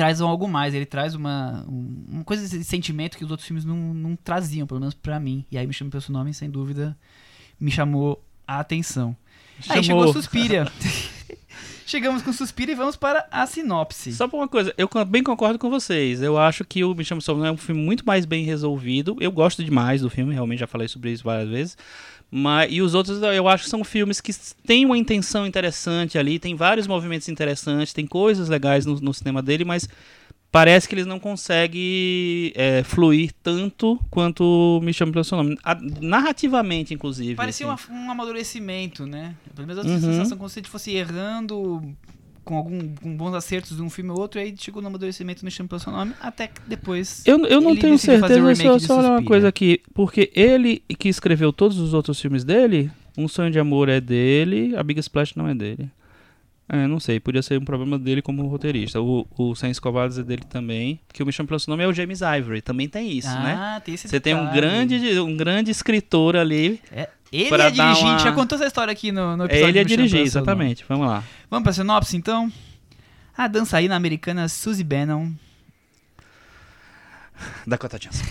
traz 0.00 0.18
algo 0.22 0.48
mais, 0.48 0.72
ele 0.72 0.86
traz 0.86 1.14
uma, 1.14 1.62
um- 1.68 2.04
uma 2.08 2.24
coisa 2.24 2.48
de 2.48 2.64
sentimento 2.64 3.18
que 3.18 3.24
os 3.24 3.30
outros 3.30 3.46
filmes 3.46 3.66
não, 3.66 3.76
não 3.92 4.16
traziam, 4.16 4.66
pelo 4.66 4.80
menos 4.80 4.94
pra 4.94 5.20
mim. 5.20 5.44
E 5.50 5.58
aí 5.58 5.66
Me 5.66 5.74
Chame 5.74 5.90
Pelo 5.90 6.00
Seu 6.00 6.12
Nome, 6.12 6.32
sem 6.32 6.48
dúvida, 6.50 6.96
me 7.60 7.70
chamou 7.70 8.24
a 8.46 8.60
atenção. 8.60 9.14
Aí 9.68 9.82
chegou 9.84 10.00
Chamou. 10.04 10.12
Suspiria. 10.12 10.66
Chegamos 11.86 12.22
com 12.22 12.32
Suspiria 12.32 12.72
e 12.72 12.76
vamos 12.76 12.94
para 12.96 13.26
a 13.32 13.44
sinopse. 13.46 14.12
Só 14.12 14.28
por 14.28 14.36
uma 14.36 14.46
coisa, 14.48 14.72
eu 14.78 14.88
bem 15.04 15.22
concordo 15.24 15.58
com 15.58 15.68
vocês. 15.68 16.22
Eu 16.22 16.38
acho 16.38 16.64
que 16.64 16.84
o 16.84 16.94
Me 16.94 17.04
Chama 17.04 17.20
Seu 17.20 17.34
Nome 17.34 17.48
é 17.48 17.52
um 17.52 17.56
filme 17.56 17.82
muito 17.82 18.06
mais 18.06 18.24
bem 18.24 18.44
resolvido. 18.44 19.16
Eu 19.20 19.32
gosto 19.32 19.62
demais 19.64 20.00
do 20.00 20.08
filme, 20.08 20.32
realmente 20.32 20.60
já 20.60 20.68
falei 20.68 20.86
sobre 20.86 21.10
isso 21.10 21.24
várias 21.24 21.48
vezes. 21.50 21.76
Mas, 22.30 22.70
e 22.72 22.80
os 22.80 22.94
outros 22.94 23.20
eu 23.22 23.48
acho 23.48 23.64
que 23.64 23.70
são 23.70 23.82
filmes 23.82 24.20
que 24.20 24.32
têm 24.64 24.84
uma 24.86 24.96
intenção 24.96 25.46
interessante 25.46 26.16
ali, 26.16 26.38
tem 26.38 26.54
vários 26.54 26.86
movimentos 26.86 27.28
interessantes, 27.28 27.92
tem 27.92 28.06
coisas 28.06 28.48
legais 28.48 28.86
no, 28.86 29.00
no 29.00 29.12
cinema 29.12 29.42
dele, 29.42 29.64
mas 29.64 29.88
parece 30.52 30.88
que 30.88 30.94
eles 30.94 31.06
não 31.06 31.18
conseguem 31.18 32.52
é, 32.54 32.82
fluir 32.84 33.32
tanto 33.42 33.98
quanto 34.10 34.80
Me 34.82 34.92
Chama 34.92 35.12
Pelo 35.12 35.24
Seu 35.24 35.38
Nome. 35.38 35.56
A- 35.64 35.78
narrativamente, 36.00 36.94
inclusive. 36.94 37.34
Parecia 37.34 37.70
assim. 37.72 37.92
uma- 37.92 38.00
um 38.06 38.10
amadurecimento, 38.10 39.06
né? 39.06 39.34
Pelo 39.54 39.66
menos 39.66 39.84
a 39.84 39.88
Uhum. 39.88 40.00
sensação 40.00 40.36
como 40.36 40.48
se 40.48 40.56
gente 40.60 40.70
fosse 40.70 40.92
errando 40.92 41.82
com 42.50 42.56
algum 42.56 42.94
com 42.96 43.16
bons 43.16 43.32
acertos 43.32 43.76
de 43.76 43.82
um 43.82 43.88
filme 43.88 44.10
ou 44.10 44.18
outro, 44.18 44.40
e 44.40 44.42
aí 44.42 44.54
chegou 44.58 44.82
no 44.82 44.88
amadurecimento 44.88 45.44
me 45.44 45.52
chama 45.52 45.68
pelo 45.68 45.80
seu 45.80 45.92
nome, 45.92 46.12
até 46.20 46.48
que 46.48 46.60
depois. 46.66 47.22
Eu, 47.24 47.38
eu 47.46 47.60
não 47.60 47.76
tenho 47.76 47.96
certeza, 47.96 48.54
só, 48.56 48.76
de 48.76 48.86
só 48.86 48.98
olhar 48.98 49.10
uma 49.12 49.22
coisa 49.22 49.46
aqui. 49.46 49.80
Porque 49.94 50.32
ele 50.34 50.82
que 50.98 51.08
escreveu 51.08 51.52
todos 51.52 51.78
os 51.78 51.94
outros 51.94 52.20
filmes 52.20 52.42
dele, 52.42 52.90
Um 53.16 53.28
Sonho 53.28 53.52
de 53.52 53.60
Amor 53.60 53.88
é 53.88 54.00
dele, 54.00 54.74
A 54.76 54.82
Big 54.82 54.98
Splash 54.98 55.36
não 55.36 55.46
é 55.46 55.54
dele. 55.54 55.88
É, 56.72 56.86
não 56.86 57.00
sei, 57.00 57.18
podia 57.18 57.42
ser 57.42 57.58
um 57.58 57.64
problema 57.64 57.98
dele 57.98 58.22
como 58.22 58.46
roteirista. 58.46 59.00
O, 59.00 59.26
o 59.36 59.54
Sem 59.56 59.72
Escovados 59.72 60.18
é 60.18 60.22
dele 60.22 60.44
também. 60.48 61.00
Que 61.12 61.20
o 61.20 61.26
Me 61.26 61.32
Chama 61.32 61.48
Pelo 61.48 61.58
Seu 61.58 61.72
Nome 61.72 61.82
é 61.82 61.88
o 61.88 61.92
James 61.92 62.20
Ivory, 62.20 62.62
também 62.62 62.88
tem 62.88 63.10
isso, 63.10 63.28
né? 63.28 63.56
ah, 63.58 63.80
tem 63.84 63.94
esse 63.94 64.06
Você 64.06 64.20
tem 64.20 64.34
um 64.34 64.44
detalhe. 64.46 64.56
grande, 64.60 65.18
um 65.20 65.36
grande 65.36 65.70
escritor 65.72 66.36
ali. 66.36 66.80
É, 66.92 67.08
ele 67.32 67.54
é 67.60 67.70
dirigir, 67.72 68.04
uma- 68.04 68.18
já 68.20 68.30
contou 68.32 68.56
essa 68.56 68.66
história 68.68 68.92
aqui 68.92 69.10
no, 69.10 69.36
no 69.36 69.44
É, 69.44 69.46
episódio 69.46 69.68
ele 69.70 69.78
é 69.80 69.84
Pelo 69.84 70.08
Seu 70.08 70.16
Nome. 70.18 70.26
exatamente. 70.28 70.84
Vamos 70.88 71.06
lá. 71.08 71.24
Vamos 71.50 71.64
pra 71.64 71.72
sinopse 71.72 72.16
então? 72.16 72.52
A 73.36 73.48
dançarina 73.48 73.96
americana 73.96 74.46
Suzy 74.48 74.84
Bannon 74.84 75.30
Dakota 77.66 77.98
Johnson. 77.98 78.24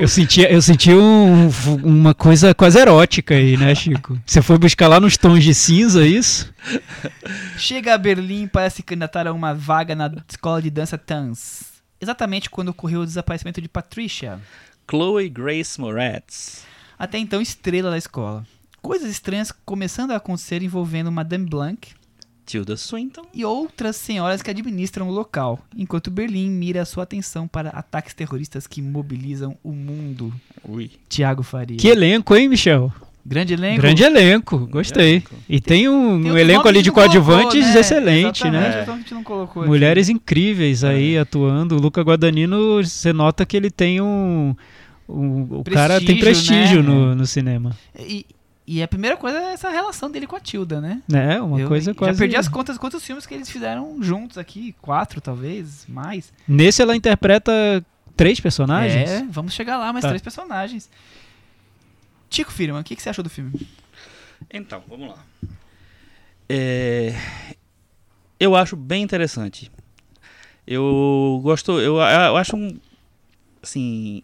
Eu 0.00 0.08
senti, 0.08 0.40
eu 0.42 0.60
senti 0.60 0.92
um- 0.92 1.48
uma 1.82 2.14
coisa 2.14 2.54
quase 2.54 2.78
erótica 2.78 3.34
aí, 3.34 3.56
né, 3.56 3.74
Chico? 3.74 4.18
Você 4.26 4.42
foi 4.42 4.58
buscar 4.58 4.88
lá 4.88 5.00
nos 5.00 5.16
tons 5.16 5.42
de 5.42 5.54
cinza 5.54 6.06
isso? 6.06 6.52
chega 7.56 7.94
a 7.94 7.98
Berlim 7.98 8.46
para 8.46 8.68
se 8.70 8.82
candidatar 8.82 9.26
a 9.26 9.32
uma 9.32 9.54
vaga 9.54 9.94
na 9.94 10.10
escola 10.28 10.60
de 10.60 10.70
dança 10.70 10.98
Tanz. 10.98 11.64
Exatamente 12.00 12.50
quando 12.50 12.68
ocorreu 12.70 13.00
o 13.02 13.06
desaparecimento 13.06 13.60
de 13.60 13.68
Patricia. 13.68 14.40
Chloe 14.90 15.28
Grace 15.28 15.80
Moretz. 15.80 16.64
até 16.98 17.18
então 17.18 17.40
estrela 17.40 17.90
da 17.90 17.98
escola. 17.98 18.44
Coisas 18.80 19.10
estranhas 19.10 19.52
começando 19.64 20.10
a 20.10 20.16
acontecer 20.16 20.62
envolvendo 20.62 21.12
Madame 21.12 21.46
Blanc 21.48 21.88
Tilda 22.44 22.76
Swinton. 22.76 23.22
e 23.32 23.44
outras 23.44 23.96
senhoras 23.96 24.42
que 24.42 24.50
administram 24.50 25.08
o 25.08 25.12
local, 25.12 25.58
enquanto 25.76 26.10
Berlim 26.10 26.50
mira 26.50 26.84
sua 26.84 27.04
atenção 27.04 27.46
para 27.48 27.70
ataques 27.70 28.14
terroristas 28.14 28.66
que 28.66 28.82
mobilizam 28.82 29.56
o 29.62 29.72
mundo. 29.72 30.32
Ui. 30.68 30.90
Tiago 31.08 31.42
Faria. 31.42 31.76
Que 31.76 31.88
elenco, 31.88 32.34
hein, 32.36 32.48
Michel? 32.48 32.92
Grande 33.24 33.54
elenco. 33.54 33.80
Grande 33.80 34.02
elenco, 34.02 34.58
gostei. 34.66 35.10
elenco. 35.10 35.30
E 35.48 35.60
tem 35.60 35.88
um, 35.88 36.20
Tem 36.20 36.32
um 36.32 36.36
elenco 36.36 36.66
ali 36.66 36.82
de 36.82 36.88
não 36.88 36.94
colocou, 36.94 37.22
coadjuvantes 37.22 37.72
né? 37.72 37.80
excelente, 37.80 38.42
Exatamente, 38.48 38.76
né? 38.90 38.96
gente 38.98 39.14
não 39.14 39.22
colocou 39.22 39.62
aqui. 39.62 39.70
Mulheres 39.70 40.08
incríveis 40.08 40.82
aí 40.82 41.16
atuando. 41.16 41.76
O 41.76 41.80
Luca 41.80 42.02
Guadagnino, 42.02 42.82
você 42.84 43.12
nota 43.12 43.46
que 43.46 43.56
ele 43.56 43.70
tem 43.70 44.00
um. 44.00 44.56
um- 45.08 45.42
o 45.60 45.62
cara 45.64 46.00
tem 46.00 46.18
Prestígio, 46.18 46.82
prestígio 46.82 46.82
né? 46.82 46.88
no, 46.88 47.14
no 47.14 47.26
cinema. 47.26 47.76
E, 47.96 48.26
e 48.78 48.82
a 48.82 48.88
primeira 48.88 49.16
coisa 49.16 49.38
é 49.38 49.52
essa 49.52 49.70
relação 49.70 50.10
dele 50.10 50.26
com 50.26 50.36
a 50.36 50.40
Tilda, 50.40 50.80
né? 50.80 51.02
Né? 51.08 51.40
Uma 51.40 51.60
Eu 51.60 51.68
coisa 51.68 51.92
já 51.92 51.94
quase. 51.94 52.18
perdi 52.18 52.36
as 52.36 52.48
contas 52.48 52.78
quantos 52.78 53.04
filmes 53.04 53.26
que 53.26 53.34
eles 53.34 53.48
fizeram 53.50 54.02
juntos 54.02 54.38
aqui, 54.38 54.74
quatro 54.80 55.20
talvez, 55.20 55.84
mais. 55.88 56.32
Nesse 56.46 56.80
ela 56.82 56.94
interpreta 56.96 57.52
três 58.16 58.38
personagens? 58.40 59.10
É, 59.10 59.24
vamos 59.28 59.52
chegar 59.52 59.78
lá, 59.78 59.92
mais 59.92 60.02
Tá. 60.02 60.08
três 60.08 60.22
personagens. 60.22 60.88
Tico 62.30 62.50
Firman, 62.52 62.80
o 62.80 62.84
que, 62.84 62.96
que 62.96 63.02
você 63.02 63.10
achou 63.10 63.22
do 63.22 63.28
filme? 63.30 63.52
Então, 64.50 64.82
vamos 64.88 65.08
lá. 65.08 65.18
É, 66.48 67.14
eu 68.38 68.54
acho 68.56 68.76
bem 68.76 69.02
interessante. 69.02 69.70
Eu 70.66 71.40
gosto, 71.42 71.72
eu, 71.80 71.96
eu 71.96 72.36
acho 72.36 72.56
um, 72.56 72.78
assim, 73.62 74.22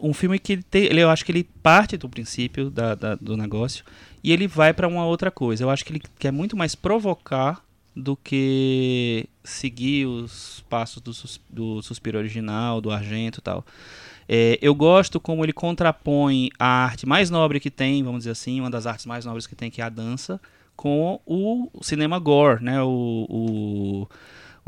um 0.00 0.12
filme 0.12 0.38
que 0.38 0.58
tem, 0.58 0.84
ele, 0.84 1.00
eu 1.02 1.10
acho 1.10 1.24
que 1.24 1.32
ele 1.32 1.44
parte 1.62 1.96
do 1.96 2.08
princípio 2.08 2.70
da, 2.70 2.94
da- 2.94 3.14
do 3.14 3.36
negócio 3.36 3.84
e 4.22 4.32
ele 4.32 4.46
vai 4.46 4.72
para 4.72 4.88
uma 4.88 5.04
outra 5.06 5.30
coisa. 5.30 5.64
Eu 5.64 5.70
acho 5.70 5.84
que 5.84 5.92
ele 5.92 6.02
quer 6.18 6.32
muito 6.32 6.56
mais 6.56 6.74
provocar 6.74 7.62
do 7.94 8.16
que 8.16 9.26
seguir 9.42 10.06
os 10.06 10.64
passos 10.68 11.02
do, 11.02 11.12
do 11.50 11.82
suspiro 11.82 12.18
original, 12.18 12.80
do 12.80 12.90
Argento 12.90 13.40
e 13.40 13.42
tal. 13.42 13.64
É, 14.28 14.58
eu 14.60 14.74
gosto 14.74 15.18
como 15.18 15.44
ele 15.44 15.52
contrapõe 15.52 16.50
a 16.58 16.66
arte 16.84 17.06
mais 17.06 17.30
nobre 17.30 17.58
que 17.58 17.70
tem, 17.70 18.02
vamos 18.02 18.20
dizer 18.20 18.32
assim, 18.32 18.60
uma 18.60 18.70
das 18.70 18.86
artes 18.86 19.06
mais 19.06 19.24
nobres 19.24 19.46
que 19.46 19.54
tem, 19.56 19.70
que 19.70 19.80
é 19.80 19.84
a 19.84 19.88
dança, 19.88 20.40
com 20.76 21.18
o 21.26 21.70
cinema 21.82 22.18
gore, 22.18 22.62
né? 22.62 22.80
O, 22.82 23.26
o, 23.28 24.08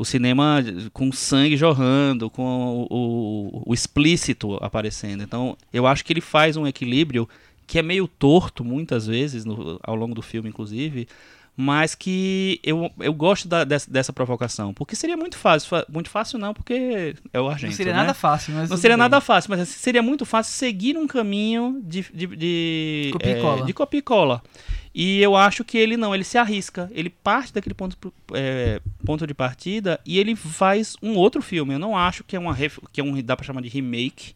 o 0.01 0.05
cinema 0.05 0.63
com 0.91 1.11
sangue 1.11 1.55
jorrando, 1.55 2.27
com 2.27 2.87
o, 2.89 3.61
o, 3.61 3.63
o 3.67 3.73
explícito 3.73 4.55
aparecendo. 4.55 5.21
Então, 5.21 5.55
eu 5.71 5.85
acho 5.85 6.03
que 6.03 6.11
ele 6.11 6.21
faz 6.21 6.57
um 6.57 6.65
equilíbrio 6.65 7.29
que 7.67 7.77
é 7.77 7.83
meio 7.83 8.07
torto 8.07 8.63
muitas 8.63 9.05
vezes, 9.05 9.45
no- 9.45 9.79
ao 9.83 9.95
longo 9.95 10.15
do 10.15 10.21
filme, 10.23 10.49
inclusive, 10.49 11.07
mas 11.55 11.93
que 11.93 12.59
eu, 12.63 12.89
eu 12.99 13.13
gosto 13.13 13.47
da- 13.47 13.63
dessa, 13.63 13.91
dessa 13.91 14.13
provocação. 14.13 14.73
Porque 14.73 14.95
seria 14.95 15.17
muito 15.17 15.37
fácil, 15.37 15.69
muito 15.89 16.09
fácil 16.09 16.39
não, 16.39 16.53
porque 16.53 17.15
é 17.33 17.39
o 17.39 17.47
Argento, 17.47 17.71
não 17.71 17.77
seria 17.77 17.93
né? 17.93 17.99
nada 17.99 18.13
fácil, 18.13 18.53
mas. 18.55 18.69
Não 18.69 18.77
seria 18.77 18.95
bem. 18.95 19.01
nada 19.03 19.21
fácil, 19.21 19.49
mas 19.51 19.59
assim, 19.59 19.77
seria 19.77 20.01
muito 20.01 20.25
fácil 20.25 20.53
seguir 20.53 20.97
um 20.97 21.05
caminho 21.07 21.81
de, 21.83 22.05
de, 22.13 22.27
de, 22.27 23.09
Copia 23.13 23.31
e 23.31 23.33
é, 23.33 23.41
cola. 23.41 23.65
de 23.65 23.73
copia 23.73 23.99
e 23.99 24.01
cola. 24.01 24.41
E 24.93 25.21
eu 25.21 25.37
acho 25.37 25.63
que 25.63 25.77
ele 25.77 25.95
não, 25.95 26.13
ele 26.13 26.23
se 26.23 26.37
arrisca. 26.37 26.89
Ele 26.93 27.09
parte 27.09 27.53
daquele 27.53 27.73
ponto, 27.73 28.13
é, 28.33 28.81
ponto 29.05 29.25
de 29.25 29.33
partida 29.33 29.99
e 30.05 30.19
ele 30.19 30.35
faz 30.35 30.95
um 31.01 31.15
outro 31.15 31.41
filme. 31.41 31.73
Eu 31.73 31.79
não 31.79 31.95
acho 31.97 32.23
que 32.25 32.35
é, 32.35 32.39
uma, 32.39 32.55
que 32.91 32.99
é 32.99 33.03
um. 33.03 33.21
dá 33.21 33.35
pra 33.37 33.45
chamar 33.45 33.61
de 33.61 33.69
remake. 33.69 34.33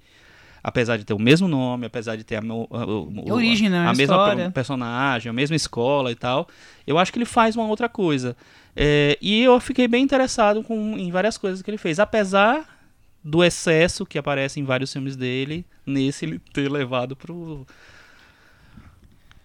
Apesar 0.67 0.97
de 0.97 1.03
ter 1.05 1.13
o 1.13 1.19
mesmo 1.19 1.47
nome, 1.47 1.85
apesar 1.85 2.15
de 2.15 2.23
ter 2.23 2.37
a, 2.37 2.39
a, 2.39 2.43
o- 2.85 3.23
É 3.27 3.31
origem, 3.31 3.69
né? 3.69 3.77
a 3.85 3.89
A 3.91 3.93
mesma 3.93 4.03
história. 4.15 4.43
per- 4.45 4.51
personagem, 4.53 5.29
a 5.29 5.33
mesma 5.33 5.55
escola 5.55 6.11
e 6.11 6.15
tal. 6.15 6.47
Eu 6.87 6.97
acho 6.97 7.13
que 7.13 7.19
ele 7.19 7.25
faz 7.25 7.55
uma 7.55 7.67
outra 7.67 7.87
coisa. 7.87 8.35
É, 8.75 9.15
e 9.21 9.43
eu 9.43 9.59
fiquei 9.59 9.87
bem 9.87 10.03
interessado 10.03 10.63
com, 10.63 10.97
em 10.97 11.11
várias 11.11 11.37
coisas 11.37 11.61
que 11.61 11.69
ele 11.69 11.77
fez. 11.77 11.99
Apesar 11.99 12.79
do 13.23 13.43
excesso 13.43 14.07
que 14.07 14.17
aparece 14.17 14.59
em 14.59 14.63
vários 14.63 14.91
filmes 14.91 15.15
dele, 15.15 15.63
nesse 15.85 16.25
ele 16.25 16.39
ter 16.51 16.67
levado 16.71 17.15
pro, 17.15 17.63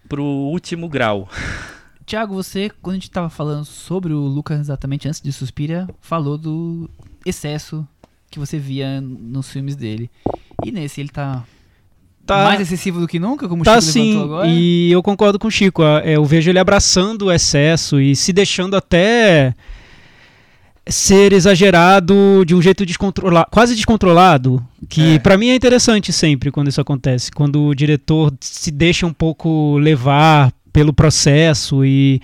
pro 0.09 0.23
último 0.23 0.89
grau. 0.89 1.29
Tiago, 2.05 2.33
você, 2.33 2.69
quando 2.81 2.95
a 2.95 2.99
gente 2.99 3.11
tava 3.11 3.29
falando 3.29 3.63
sobre 3.63 4.11
o 4.11 4.17
Lucas 4.19 4.59
exatamente 4.59 5.07
antes 5.07 5.21
de 5.21 5.31
Suspira, 5.31 5.87
falou 6.01 6.35
do 6.37 6.89
excesso 7.25 7.87
que 8.29 8.39
você 8.39 8.57
via 8.57 8.99
nos 8.99 9.51
filmes 9.51 9.75
dele. 9.75 10.09
E 10.65 10.71
nesse 10.71 11.01
ele 11.01 11.09
tá, 11.09 11.43
Tá- 12.25 12.43
mais 12.45 12.61
excessivo 12.61 12.99
do 12.99 13.07
que 13.07 13.19
nunca, 13.19 13.47
como 13.47 13.61
o 13.61 13.65
Tá 13.65 13.79
Chico 13.81 13.91
sim, 13.93 14.09
levantou 14.13 14.23
agora? 14.35 14.47
e 14.49 14.91
eu 14.91 15.01
concordo 15.03 15.39
com 15.39 15.47
o 15.47 15.51
Chico. 15.51 15.83
é, 15.83 16.15
Eu 16.15 16.23
vejo 16.25 16.49
ele 16.49 16.59
abraçando 16.59 17.23
o 17.25 17.31
excesso 17.31 17.99
e 17.99 18.15
se 18.15 18.31
deixando 18.31 18.75
até 18.75 19.53
ser 20.87 21.31
exagerado 21.31 22.43
de 22.45 22.55
um 22.55 22.61
jeito 22.61 22.85
descontrolado, 22.85 23.47
quase 23.51 23.75
descontrolado, 23.75 24.63
que 24.89 25.15
É. 25.15 25.19
pra 25.19 25.37
mim 25.37 25.49
é 25.49 25.55
interessante 25.55 26.11
sempre 26.11 26.51
quando 26.51 26.69
isso 26.69 26.81
acontece, 26.81 27.31
quando 27.31 27.63
o 27.67 27.75
diretor 27.75 28.33
se 28.41 28.71
deixa 28.71 29.05
um 29.05 29.13
pouco 29.13 29.77
levar 29.77 30.51
pelo 30.73 30.91
processo 30.93 31.85
e 31.85 32.19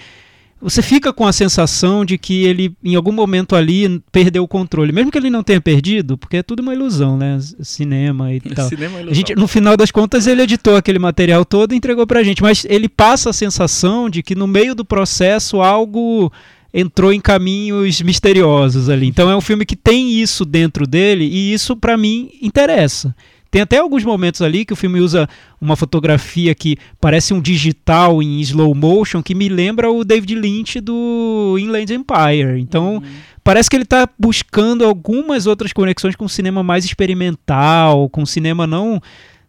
você 0.59 0.81
fica 0.81 1.13
com 1.13 1.25
a 1.25 1.31
sensação 1.31 2.03
de 2.03 2.17
que 2.17 2.43
ele 2.43 2.75
em 2.83 2.95
algum 2.95 3.11
momento 3.11 3.55
ali 3.55 4.01
perdeu 4.11 4.43
o 4.43 4.47
controle, 4.47 4.91
mesmo 4.91 5.11
que 5.11 5.17
ele 5.17 5.29
não 5.29 5.43
tenha 5.43 5.61
perdido, 5.61 6.17
porque 6.17 6.37
é 6.37 6.43
tudo 6.43 6.61
uma 6.61 6.73
ilusão, 6.73 7.15
né? 7.15 7.37
Cinema 7.61 8.33
e 8.33 8.39
tal. 8.39 8.67
Cinema 8.69 8.99
é 8.99 9.03
A 9.03 9.13
gente, 9.13 9.35
no 9.35 9.47
final 9.47 9.77
das 9.77 9.91
contas, 9.91 10.25
ele 10.25 10.41
editou 10.41 10.75
aquele 10.75 10.99
material 10.99 11.45
todo 11.45 11.73
e 11.73 11.77
entregou 11.77 12.07
pra 12.07 12.23
gente, 12.23 12.41
mas 12.41 12.65
ele 12.67 12.89
passa 12.89 13.29
a 13.29 13.33
sensação 13.33 14.09
de 14.09 14.23
que 14.23 14.33
no 14.33 14.47
meio 14.47 14.73
do 14.73 14.83
processo 14.83 15.61
algo 15.61 16.31
entrou 16.73 17.13
em 17.13 17.19
caminhos 17.19 18.01
misteriosos 18.01 18.89
ali. 18.89 19.07
Então 19.07 19.29
é 19.29 19.35
um 19.35 19.41
filme 19.41 19.65
que 19.65 19.75
tem 19.75 20.11
isso 20.11 20.43
dentro 20.43 20.85
dele 20.85 21.25
e 21.25 21.53
isso 21.53 21.75
pra 21.75 21.97
mim 21.97 22.31
interessa. 22.41 23.15
Tem 23.57 23.63
até 23.63 23.79
alguns 23.79 24.03
momentos 24.03 24.43
ali 24.43 24.63
que 24.63 24.73
o 24.73 24.75
filme 24.75 24.99
usa 24.99 25.27
uma 25.59 25.75
fotografia 25.75 26.53
que 26.53 26.77
parece 27.01 27.33
um 27.33 27.41
digital 27.41 28.21
em 28.21 28.39
slow 28.41 28.75
motion 28.75 29.23
que 29.23 29.33
me 29.33 29.49
lembra 29.49 29.91
o 29.91 30.03
David 30.05 30.35
Lynch 30.35 30.79
do 30.79 31.57
Inland 31.59 31.91
Empire. 31.91 32.59
Então, 32.59 33.01
parece 33.43 33.67
que 33.67 33.75
ele 33.75 33.83
está 33.83 34.07
buscando 34.19 34.85
algumas 34.85 35.47
outras 35.47 35.73
conexões 35.73 36.15
com 36.15 36.25
o 36.25 36.29
cinema 36.29 36.61
mais 36.61 36.85
experimental, 36.85 38.07
com 38.09 38.21
o 38.21 38.27
cinema 38.27 38.67
não 38.67 39.01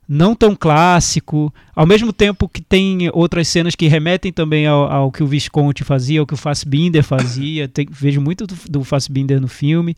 não 0.09 0.35
tão 0.35 0.57
clássico, 0.57 1.53
ao 1.77 1.87
mesmo 1.87 2.11
tempo 2.11 2.49
que 2.49 2.63
tem 2.63 3.11
outras 3.13 3.47
cenas 3.47 3.75
que 3.75 3.89
remetem 3.89 4.33
também 4.33 4.67
ao, 4.67 4.91
ao 4.91 5.13
que 5.13 5.23
o 5.23 5.27
Visconti 5.27 5.85
fazia, 5.85 6.21
ao 6.21 6.27
que 6.27 6.33
o 6.33 6.39
Fassbinder 6.39 7.05
fazia, 7.05 7.69
Tem- 7.69 7.87
vejo 7.91 8.23
muito 8.23 8.47
do, 8.47 8.57
do 8.71 8.85
Fassbinder 8.85 9.39
no 9.39 9.49
filme. 9.49 9.95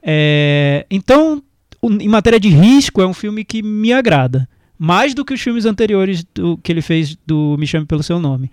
É, 0.00 0.86
então, 0.88 1.42
em 1.82 2.08
matéria 2.08 2.38
de 2.38 2.48
risco, 2.48 3.00
é 3.00 3.06
um 3.06 3.14
filme 3.14 3.44
que 3.44 3.62
me 3.62 3.92
agrada, 3.92 4.48
mais 4.78 5.14
do 5.14 5.24
que 5.24 5.34
os 5.34 5.40
filmes 5.40 5.64
anteriores 5.64 6.24
do, 6.34 6.58
que 6.58 6.70
ele 6.70 6.82
fez 6.82 7.16
do 7.26 7.56
Me 7.58 7.66
Chame 7.66 7.86
Pelo 7.86 8.02
Seu 8.02 8.18
Nome. 8.18 8.50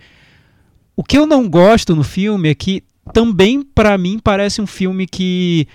O 0.96 1.04
que 1.04 1.18
eu 1.18 1.26
não 1.26 1.48
gosto 1.50 1.96
no 1.96 2.04
filme 2.04 2.50
é 2.50 2.56
que 2.56 2.84
também 3.13 3.62
para 3.62 3.98
mim 3.98 4.20
parece 4.20 4.62
um 4.62 4.68
filme 4.68 5.06
que 5.08 5.68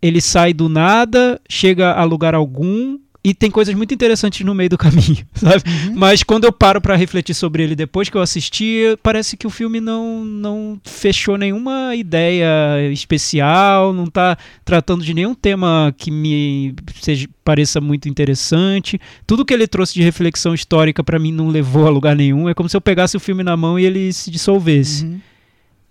ele 0.00 0.20
sai 0.20 0.52
do 0.52 0.68
nada, 0.68 1.40
chega 1.48 1.92
a 1.92 2.04
lugar 2.04 2.34
algum 2.34 2.98
e 3.24 3.32
tem 3.32 3.50
coisas 3.50 3.74
muito 3.74 3.94
interessantes 3.94 4.44
no 4.44 4.54
meio 4.54 4.68
do 4.68 4.76
caminho, 4.76 5.26
sabe? 5.32 5.62
Mas 5.94 6.22
quando 6.22 6.44
eu 6.44 6.52
paro 6.52 6.78
para 6.78 6.94
refletir 6.94 7.32
sobre 7.32 7.62
ele 7.62 7.74
depois 7.74 8.10
que 8.10 8.16
eu 8.18 8.20
assisti, 8.20 8.98
parece 9.02 9.34
que 9.34 9.46
o 9.46 9.50
filme 9.50 9.80
não, 9.80 10.22
não 10.22 10.78
fechou 10.84 11.38
nenhuma 11.38 11.96
ideia 11.96 12.46
especial, 12.92 13.94
não 13.94 14.06
tá 14.06 14.36
tratando 14.62 15.02
de 15.02 15.14
nenhum 15.14 15.34
tema 15.34 15.94
que 15.96 16.10
me 16.10 16.74
seja, 17.00 17.26
pareça 17.42 17.80
muito 17.80 18.10
interessante. 18.10 19.00
Tudo 19.26 19.44
que 19.44 19.54
ele 19.54 19.66
trouxe 19.66 19.94
de 19.94 20.02
reflexão 20.02 20.52
histórica 20.52 21.02
para 21.02 21.18
mim 21.18 21.32
não 21.32 21.48
levou 21.48 21.86
a 21.86 21.90
lugar 21.90 22.14
nenhum. 22.14 22.46
É 22.46 22.52
como 22.52 22.68
se 22.68 22.76
eu 22.76 22.80
pegasse 22.80 23.16
o 23.16 23.20
filme 23.20 23.42
na 23.42 23.56
mão 23.56 23.78
e 23.78 23.86
ele 23.86 24.12
se 24.12 24.30
dissolvesse. 24.30 25.04
Uhum. 25.06 25.20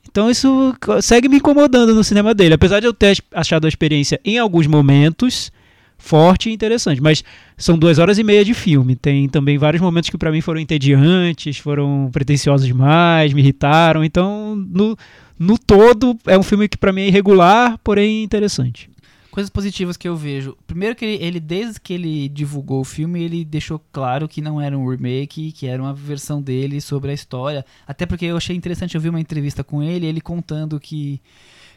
Então 0.08 0.30
isso 0.30 0.76
segue 1.02 1.28
me 1.28 1.38
incomodando 1.38 1.96
no 1.96 2.04
cinema 2.04 2.36
dele. 2.36 2.54
Apesar 2.54 2.80
de 2.80 2.86
eu 2.86 2.94
ter 2.94 3.18
achado 3.32 3.66
a 3.66 3.68
experiência 3.68 4.20
em 4.24 4.38
alguns 4.38 4.68
momentos 4.68 5.52
forte 6.04 6.50
e 6.50 6.54
interessante. 6.54 7.02
Mas 7.02 7.24
são 7.58 7.78
duas 7.78 7.98
horas 7.98 8.20
e 8.20 8.24
meia 8.24 8.44
de 8.44 8.54
filme. 8.54 8.96
Tem 8.96 9.30
também 9.30 9.58
vários 9.58 9.82
momentos 9.82 10.10
que 10.10 10.18
para 10.18 10.32
mim 10.32 10.42
foram 10.42 10.60
entediantes, 10.60 11.58
foram 11.58 12.10
pretensiosos 12.12 12.68
demais, 12.68 13.32
me 13.34 13.42
irritaram. 13.42 14.04
Então, 14.04 14.56
no, 14.56 14.98
no 15.40 15.58
todo, 15.58 16.18
é 16.28 16.38
um 16.38 16.44
filme 16.44 16.68
que 16.68 16.78
para 16.78 16.92
mim 16.92 17.04
é 17.04 17.08
irregular, 17.08 17.80
porém 17.84 18.22
interessante. 18.22 18.90
Coisas 19.32 19.50
positivas 19.50 19.98
que 19.98 20.08
eu 20.08 20.16
vejo. 20.16 20.56
Primeiro 20.68 20.94
que 20.94 21.06
ele, 21.06 21.24
ele, 21.24 21.40
desde 21.40 21.80
que 21.80 21.94
ele 21.94 22.30
divulgou 22.30 22.82
o 22.82 22.86
filme, 22.86 23.24
ele 23.24 23.44
deixou 23.44 23.82
claro 23.92 24.28
que 24.28 24.42
não 24.42 24.62
era 24.62 24.78
um 24.78 24.88
remake, 24.88 25.54
que 25.54 25.66
era 25.66 25.82
uma 25.82 25.94
versão 25.94 26.40
dele 26.40 26.80
sobre 26.80 27.10
a 27.10 27.14
história. 27.16 27.66
Até 27.88 28.06
porque 28.06 28.26
eu 28.26 28.38
achei 28.38 28.56
interessante, 28.56 28.94
eu 28.94 29.02
vi 29.02 29.10
uma 29.10 29.20
entrevista 29.20 29.64
com 29.64 29.82
ele, 29.82 30.06
ele 30.06 30.22
contando 30.22 30.80
que 30.80 31.20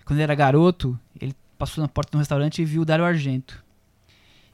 quando 0.05 0.19
ele 0.19 0.25
era 0.25 0.35
garoto, 0.35 0.99
ele 1.19 1.35
passou 1.57 1.81
na 1.81 1.89
porta 1.89 2.11
de 2.11 2.17
um 2.17 2.21
restaurante 2.21 2.61
e 2.61 2.65
viu 2.65 2.83
o 2.83 2.85
Dario 2.85 3.07
Argento. 3.07 3.65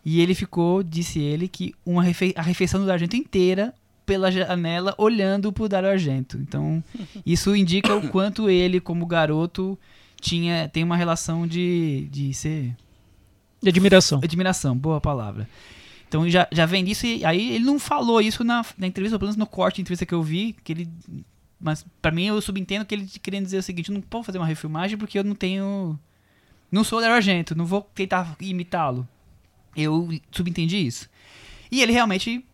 E 0.04 0.20
ele 0.20 0.34
ficou, 0.34 0.82
disse 0.82 1.20
ele, 1.20 1.46
que 1.46 1.74
uma 1.86 2.02
refe 2.02 2.34
a 2.36 2.42
refeição 2.42 2.84
do 2.84 2.90
Argento 2.90 3.16
inteira 3.16 3.72
pela 4.04 4.30
janela 4.30 4.94
olhando 4.98 5.52
pro 5.52 5.68
Dario 5.68 5.90
Argento. 5.90 6.36
Então, 6.38 6.82
isso 7.24 7.54
indica 7.54 7.94
o 7.94 8.08
quanto 8.08 8.50
ele, 8.50 8.80
como 8.80 9.06
garoto, 9.06 9.78
tinha 10.20 10.68
tem 10.68 10.82
uma 10.82 10.96
relação 10.96 11.46
de, 11.46 12.08
de 12.10 12.34
ser 12.34 12.76
De 13.62 13.68
admiração. 13.68 14.20
Admiração, 14.22 14.76
boa 14.76 15.00
palavra. 15.00 15.48
Então 16.08 16.28
já, 16.28 16.46
já 16.52 16.66
vem 16.66 16.84
disso 16.84 17.06
e 17.06 17.24
aí 17.24 17.54
ele 17.54 17.64
não 17.64 17.78
falou 17.78 18.20
isso 18.20 18.44
na, 18.44 18.64
na 18.76 18.86
entrevista, 18.86 19.18
pelo 19.18 19.28
menos 19.28 19.36
no 19.36 19.46
corte 19.46 19.76
de 19.76 19.82
entrevista 19.82 20.04
que 20.04 20.12
eu 20.12 20.22
vi, 20.22 20.54
que 20.62 20.72
ele. 20.72 20.88
Mas 21.58 21.86
pra 22.02 22.10
mim 22.10 22.26
eu 22.26 22.40
subentendo 22.40 22.84
que 22.84 22.94
ele 22.94 23.06
queria 23.06 23.40
dizer 23.40 23.58
o 23.58 23.62
seguinte, 23.62 23.88
eu 23.88 23.94
não 23.94 24.02
posso 24.02 24.24
fazer 24.24 24.38
uma 24.38 24.46
refilmagem 24.46 24.98
porque 24.98 25.18
eu 25.18 25.24
não 25.24 25.34
tenho. 25.34 25.98
Não 26.70 26.84
sou 26.84 26.98
o 26.98 27.00
Dario 27.00 27.16
Argento, 27.16 27.54
não 27.54 27.64
vou 27.64 27.82
tentar 27.94 28.36
imitá-lo. 28.40 29.06
Eu 29.76 30.08
subentendi 30.30 30.86
isso. 30.86 31.08
E 31.70 31.80
ele 31.80 31.92
realmente 31.92 32.44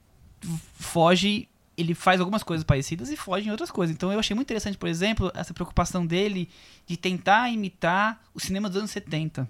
foge, 0.75 1.49
ele 1.77 1.95
faz 1.95 2.21
algumas 2.21 2.43
coisas 2.43 2.65
parecidas 2.65 3.11
e 3.11 3.17
foge 3.17 3.49
em 3.49 3.51
outras 3.51 3.71
coisas. 3.71 3.95
Então 3.95 4.13
eu 4.13 4.19
achei 4.19 4.35
muito 4.35 4.47
interessante, 4.47 4.79
por 4.79 4.89
exemplo, 4.89 5.31
essa 5.35 5.53
preocupação 5.53 6.07
dele 6.07 6.49
de 6.87 6.97
tentar 6.97 7.51
imitar 7.51 8.23
o 8.35 8.41
cinema 8.41 8.69
dos 8.69 8.79
anos 8.79 8.91
70 8.91 9.49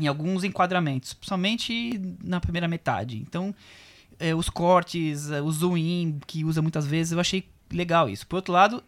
em 0.00 0.06
alguns 0.06 0.44
enquadramentos, 0.44 1.12
principalmente 1.12 2.00
na 2.22 2.40
primeira 2.40 2.66
metade. 2.66 3.18
Então, 3.18 3.54
é, 4.18 4.34
os 4.34 4.48
cortes, 4.48 5.30
é, 5.30 5.42
o 5.42 5.50
zoom 5.50 5.76
in, 5.76 6.18
que 6.26 6.44
usa 6.44 6.62
muitas 6.62 6.86
vezes, 6.86 7.12
eu 7.12 7.20
achei 7.20 7.44
legal 7.70 8.08
isso. 8.08 8.26
Por 8.26 8.36
outro 8.36 8.52
lado, 8.52 8.82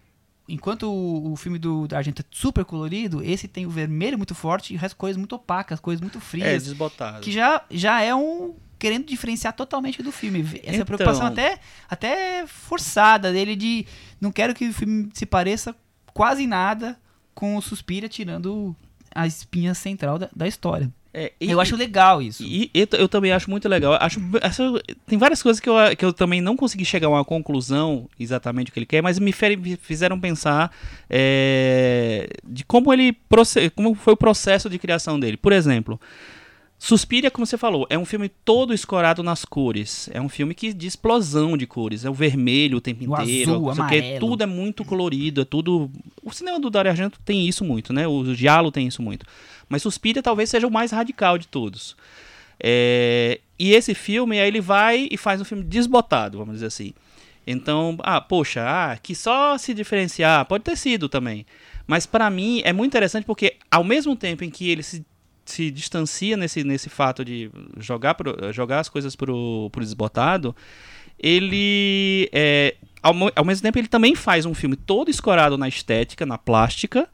enquanto 0.49 0.85
o, 0.91 1.33
o 1.33 1.37
filme 1.37 1.59
do 1.59 1.87
da 1.89 1.99
Argento 1.99 2.23
é 2.23 2.25
super 2.31 2.65
colorido, 2.65 3.23
esse 3.23 3.49
tem 3.49 3.67
o 3.67 3.71
vermelho 3.71 4.17
muito 4.19 4.35
forte 4.35 4.73
e 4.73 4.77
o 4.77 4.81
resto 4.81 4.97
coisas 4.97 5.17
muito 5.17 5.35
opacas, 5.35 5.81
coisas 5.81 6.01
muito 6.01 6.19
É, 6.19 6.21
frias, 6.21 6.65
desbotado. 6.65 7.21
que 7.21 7.33
já, 7.33 7.63
já 7.71 8.01
é 8.03 8.15
um 8.15 8.55
querendo 8.79 9.07
diferenciar 9.07 9.55
totalmente 9.55 10.03
do 10.03 10.13
filme. 10.13 10.41
Essa 10.63 10.75
Então. 10.77 10.85
preocupação 10.85 11.27
até, 11.27 11.59
até 11.89 12.47
forçada 12.47 13.33
dele 13.33 13.57
de 13.57 13.87
não 14.21 14.31
quero 14.31 14.55
que 14.55 14.69
o 14.69 14.73
filme 14.75 15.09
se 15.15 15.25
pareça 15.25 15.75
quase 16.13 16.47
nada 16.47 16.99
com 17.35 17.57
o 17.57 17.63
Suspira 17.63 18.09
tirando 18.09 18.77
a 19.15 19.27
espinha 19.27 19.75
central 19.75 20.19
da, 20.19 20.29
da 20.37 20.47
história. 20.47 20.93
É, 21.17 21.33
e- 21.41 21.49
eu 21.53 21.61
acho 21.61 21.77
legal 21.77 22.21
isso. 22.21 22.43
E 22.43 22.69
eu, 22.75 22.89
eu 22.99 23.09
também 23.09 23.31
acho 23.31 23.49
muito 23.49 23.69
legal. 23.69 23.97
Acho, 24.01 24.21
tem 25.07 25.17
várias 25.17 25.41
coisas 25.41 25.61
que 25.61 25.69
eu, 25.69 25.75
que 25.97 26.05
eu 26.05 26.13
também 26.13 26.41
não 26.41 26.57
consegui 26.57 26.85
chegar 26.85 27.07
a 27.07 27.11
uma 27.11 27.25
conclusão 27.25 28.09
exatamente 28.19 28.71
o 28.71 28.75
que 28.75 28.81
ele 28.81 28.87
quer, 28.87 29.01
mas 29.01 29.21
me, 29.21 29.31
fer- 29.31 29.57
me 29.57 29.77
fizeram 29.77 30.19
pensar 30.19 30.73
é, 31.09 32.29
de 32.45 32.65
como 32.65 32.93
ele 32.93 33.17
como 33.77 33.95
foi 33.95 34.15
o 34.15 34.17
processo 34.17 34.69
de 34.69 34.77
criação 34.79 35.19
dele. 35.21 35.37
Por 35.37 35.53
exemplo, 35.53 36.01
Suspiria, 36.87 37.31
como 37.31 37.47
você 37.47 37.57
falou, 37.57 37.87
é 37.89 37.97
um 37.99 38.05
filme 38.05 38.29
todo 38.29 38.75
escorado 38.75 39.23
nas 39.23 39.43
cores. 39.43 40.11
É 40.13 40.21
um 40.21 40.29
filme 40.29 40.55
que 40.55 40.71
de 40.71 40.87
explosão 40.87 41.57
de 41.57 41.67
cores. 41.67 42.05
É 42.05 42.11
o 42.11 42.13
vermelho 42.13 42.77
o 42.77 42.81
tempo 42.81 43.01
O 43.11 43.23
inteiro. 43.23 43.53
azul, 43.55 43.71
amarelo. 43.71 44.21
tudo 44.21 44.43
é 44.43 44.47
muito 44.47 44.85
colorido. 44.85 45.41
É 45.41 45.45
tudo. 45.47 45.91
O 46.23 46.31
cinema 46.31 46.61
do 46.61 46.69
Dario 46.69 46.91
Argento 46.91 47.19
tem 47.25 47.49
isso 47.49 47.65
muito, 47.65 47.91
né? 47.91 48.07
O 48.07 48.35
Giallo 48.35 48.71
tem 48.71 48.87
isso 48.87 49.01
muito. 49.01 49.25
Mas 49.67 49.81
Suspiria 49.81 50.23
talvez 50.23 50.51
seja 50.51 50.67
o 50.67 50.71
mais 50.71 50.91
radical 50.91 51.39
de 51.39 51.49
todos. 51.49 51.97
É, 52.63 53.41
e 53.59 53.73
esse 53.73 53.95
filme, 53.95 54.39
aí 54.39 54.47
ele 54.47 54.61
vai 54.61 55.09
e 55.11 55.17
faz 55.17 55.41
um 55.41 55.45
filme 55.45 55.65
desbotado, 55.65 56.37
vamos 56.37 56.57
dizer 56.57 56.67
assim. 56.67 56.93
Então, 57.47 57.97
ah, 58.03 58.21
poxa, 58.21 58.63
ah, 58.63 58.99
que 58.99 59.15
só 59.15 59.57
se 59.57 59.73
diferenciar, 59.73 60.45
pode 60.45 60.65
ter 60.65 60.77
sido 60.77 61.09
também. 61.09 61.47
Mas 61.87 62.05
pra 62.05 62.29
mim 62.29 62.61
é 62.63 62.75
muito 62.75 62.91
interessante 62.91 63.25
porque 63.25 63.57
ao 63.71 63.85
mesmo 63.85 64.15
tempo 64.15 64.45
em 64.45 64.51
que 64.51 64.69
ele 64.69 64.83
se, 64.83 65.03
se 65.45 65.71
distancia 65.71 66.37
nesse, 66.37 66.65
nesse 66.65 66.89
fato 66.89 67.25
de 67.25 67.51
jogar, 67.79 68.15
pro, 68.15 68.53
jogar 68.53 68.81
as 68.81 68.89
coisas 68.89 69.15
pro, 69.17 69.69
pro 69.71 69.83
desbotado, 69.83 70.55
ele 71.19 72.29
é, 72.33 72.75
ao, 73.03 73.15
ao 73.37 73.45
mesmo 73.45 73.63
tempo 73.63 73.79
ele 73.79 73.89
também 73.89 74.15
faz 74.15 74.47
um 74.47 74.55
filme 74.55 74.77
todo 74.77 75.11
escorado 75.11 75.57
na 75.59 75.69
estética, 75.69 76.25
na 76.27 76.39
plástica, 76.39 77.09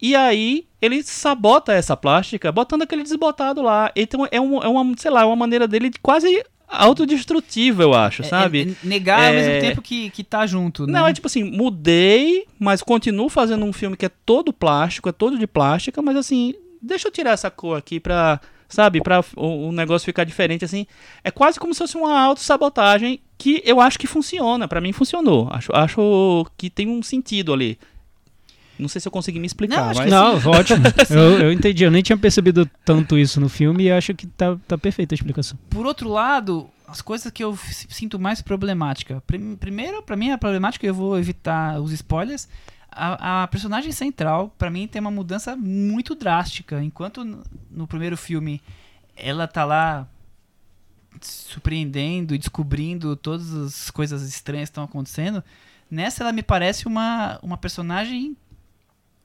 e 0.00 0.16
aí 0.16 0.66
ele 0.80 1.02
sabota 1.02 1.72
essa 1.72 1.96
plástica 1.96 2.50
botando 2.50 2.82
aquele 2.82 3.02
desbotado 3.02 3.62
lá. 3.62 3.92
Então 3.94 4.26
é, 4.30 4.40
um, 4.40 4.58
é 4.62 4.68
uma, 4.68 4.94
sei 4.96 5.10
lá, 5.10 5.24
uma 5.26 5.36
maneira 5.36 5.68
dele 5.68 5.90
de 5.90 5.98
quase 6.00 6.44
autodestrutiva, 6.66 7.82
eu 7.82 7.92
acho, 7.94 8.22
É- 8.22 8.24
sabe? 8.26 8.76
é 8.82 8.86
negar 8.86 9.28
ao 9.28 9.32
É- 9.34 9.36
mesmo 9.36 9.60
tempo 9.60 9.82
que, 9.82 10.10
que 10.10 10.24
tá 10.24 10.46
junto, 10.46 10.86
né? 10.86 10.92
Não, 10.94 11.06
é 11.06 11.12
tipo 11.12 11.26
assim, 11.26 11.44
mudei, 11.44 12.44
mas 12.58 12.82
continuo 12.82 13.28
fazendo 13.28 13.64
um 13.64 13.72
filme 13.72 13.96
que 13.96 14.06
é 14.06 14.10
todo 14.24 14.52
plástico, 14.52 15.08
é 15.08 15.12
todo 15.12 15.38
de 15.38 15.46
plástica, 15.46 16.00
mas 16.02 16.16
assim, 16.16 16.54
deixa 16.82 17.08
eu 17.08 17.12
tirar 17.12 17.30
essa 17.30 17.50
cor 17.50 17.78
aqui 17.78 18.00
pra, 18.00 18.40
sabe, 18.68 19.00
pra 19.00 19.20
o, 19.36 19.68
o 19.68 19.72
negócio 19.72 20.04
ficar 20.04 20.24
diferente, 20.24 20.64
assim. 20.64 20.86
É 21.22 21.30
quase 21.30 21.58
como 21.60 21.72
se 21.72 21.78
fosse 21.78 21.96
uma 21.96 22.20
autossabotagem 22.20 23.20
que 23.38 23.62
eu 23.64 23.80
acho 23.80 23.98
que 23.98 24.06
funciona, 24.06 24.66
pra 24.68 24.80
mim 24.80 24.92
funcionou. 24.92 25.48
Acho, 25.50 25.72
acho 25.74 26.46
que 26.56 26.68
tem 26.68 26.88
um 26.88 27.02
sentido 27.02 27.52
ali. 27.52 27.78
Não 28.78 28.88
sei 28.88 29.00
se 29.00 29.06
eu 29.06 29.12
consegui 29.12 29.38
me 29.38 29.46
explicar, 29.46 29.76
Não, 29.76 29.90
acho 29.90 30.00
mas... 30.00 30.04
que 30.06 30.10
Não, 30.10 30.52
ótimo. 30.52 30.82
Eu, 31.10 31.38
eu 31.46 31.52
entendi. 31.52 31.84
Eu 31.84 31.90
nem 31.90 32.02
tinha 32.02 32.16
percebido 32.16 32.68
tanto 32.84 33.16
isso 33.18 33.40
no 33.40 33.48
filme 33.48 33.84
e 33.84 33.92
acho 33.92 34.12
que 34.14 34.26
tá, 34.26 34.56
tá 34.66 34.76
perfeita 34.78 35.14
a 35.14 35.16
explicação. 35.16 35.56
Por 35.70 35.86
outro 35.86 36.08
lado, 36.08 36.68
as 36.88 37.00
coisas 37.02 37.30
que 37.30 37.44
eu 37.44 37.56
sinto 37.88 38.18
mais 38.18 38.40
problemática. 38.42 39.22
Prim- 39.26 39.54
Primeiro, 39.56 40.02
pra 40.02 40.16
mim, 40.16 40.30
a 40.30 40.38
problemática, 40.38 40.84
eu 40.86 40.94
vou 40.94 41.16
evitar 41.18 41.80
os 41.80 41.92
spoilers. 41.92 42.48
A, 42.94 43.48
personagem 43.48 43.92
central, 43.92 44.54
pra 44.58 44.70
mim, 44.70 44.86
tem 44.86 45.00
uma 45.00 45.10
mudança 45.10 45.56
muito 45.56 46.14
drástica. 46.14 46.82
Enquanto 46.82 47.24
no, 47.24 47.42
no 47.70 47.86
primeiro 47.86 48.16
filme 48.16 48.60
ela 49.16 49.46
tá 49.46 49.64
lá 49.64 50.08
surpreendendo 51.20 52.34
e 52.34 52.38
descobrindo 52.38 53.14
todas 53.16 53.52
as 53.54 53.90
coisas 53.90 54.22
estranhas 54.22 54.68
que 54.68 54.72
estão 54.72 54.84
acontecendo, 54.84 55.42
nessa 55.90 56.22
ela 56.22 56.32
me 56.32 56.42
parece 56.42 56.86
uma, 56.86 57.38
uma 57.42 57.56
personagem 57.56 58.36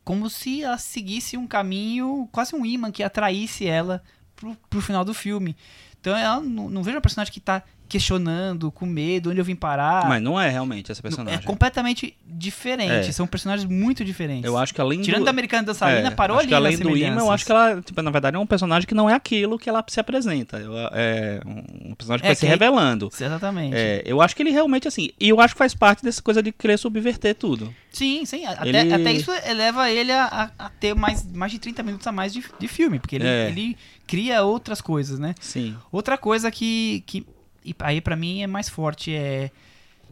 como 0.03 0.29
se 0.29 0.63
ela 0.63 0.77
seguisse 0.77 1.35
um 1.35 1.47
caminho, 1.47 2.29
quase 2.31 2.55
um 2.55 2.65
imã 2.65 2.91
que 2.91 3.03
atraísse 3.03 3.67
ela 3.67 4.01
pro, 4.35 4.55
pro 4.69 4.81
final 4.81 5.03
do 5.03 5.13
filme. 5.13 5.55
Então 5.99 6.15
ela 6.15 6.39
não, 6.39 6.69
não 6.69 6.83
vejo 6.83 6.95
uma 6.95 7.01
personagem 7.01 7.33
que 7.33 7.41
tá 7.41 7.61
questionando, 7.87 8.71
com 8.71 8.85
medo, 8.85 9.29
onde 9.31 9.39
eu 9.39 9.45
vim 9.45 9.55
parar. 9.55 10.07
Mas 10.07 10.21
não 10.21 10.39
é 10.39 10.49
realmente 10.49 10.91
essa 10.91 11.01
é 11.01 11.03
personagem. 11.03 11.41
completamente 11.43 12.15
diferente. 12.25 12.91
É. 13.09 13.11
São 13.11 13.25
personagens 13.27 13.69
muito 13.69 14.03
diferentes. 14.05 14.43
Eu 14.45 14.57
acho 14.57 14.73
que 14.73 14.81
além 14.81 15.01
Tirando 15.01 15.21
do... 15.21 15.25
da 15.25 15.31
Americana 15.31 15.63
Dançarina, 15.63 16.07
É, 16.09 16.11
parou 16.11 16.35
acho 16.37 16.43
ali 16.43 16.49
que 16.49 16.53
além 16.55 16.77
do 16.77 16.95
imã, 16.97 17.21
eu 17.21 17.31
acho 17.31 17.45
que 17.45 17.51
ela, 17.51 17.81
tipo, 17.81 18.01
na 18.01 18.11
verdade, 18.11 18.35
é 18.35 18.39
um 18.39 18.45
personagem 18.45 18.87
que 18.87 18.93
não 18.93 19.09
é 19.09 19.13
aquilo 19.13 19.57
que 19.57 19.69
ela 19.69 19.83
se 19.87 19.99
apresenta. 19.99 20.57
É 20.93 21.39
um 21.45 21.95
personagem 21.95 22.21
que 22.21 22.27
É, 22.27 22.29
vai 22.29 22.35
se 22.35 22.41
que- 22.41 22.47
revelando. 22.47 23.09
Exatamente. 23.19 23.75
É, 23.75 24.03
eu 24.05 24.21
acho 24.21 24.35
que 24.35 24.43
ele 24.43 24.51
realmente, 24.51 24.87
assim, 24.87 25.09
e 25.19 25.29
eu 25.29 25.39
acho 25.39 25.53
que 25.53 25.57
faz 25.59 25.73
parte 25.73 26.03
dessa 26.03 26.21
coisa 26.21 26.41
de 26.43 26.51
querer 26.51 26.77
subverter 26.77 27.35
tudo. 27.35 27.73
Sim, 27.91 28.25
sim. 28.25 28.45
Até, 28.45 28.67
Ele- 28.69 28.93
até 28.93 29.11
isso 29.13 29.31
eleva 29.45 29.89
ele 29.89 30.11
a, 30.11 30.25
a- 30.25 30.65
a 30.65 30.69
ter 30.69 30.93
mais, 30.93 31.25
mais 31.33 31.51
de 31.51 31.59
30 31.59 31.81
minutos 31.83 32.05
a 32.05 32.11
mais 32.11 32.31
de, 32.33 32.43
de 32.59 32.67
filme, 32.67 32.99
porque 32.99 33.15
ele, 33.15 33.25
É. 33.27 33.47
ele 33.49 33.75
cria 34.05 34.43
outras 34.43 34.81
coisas, 34.81 35.17
né? 35.19 35.33
Sim. 35.39 35.75
Outra 35.91 36.17
coisa 36.17 36.51
que, 36.51 37.03
que 37.07 37.25
e 37.67 37.75
aí 37.79 37.99
pra 37.99 38.15
mim 38.15 38.41
é 38.41 38.47
mais 38.47 38.69
forte 38.69 39.13
é 39.13 39.51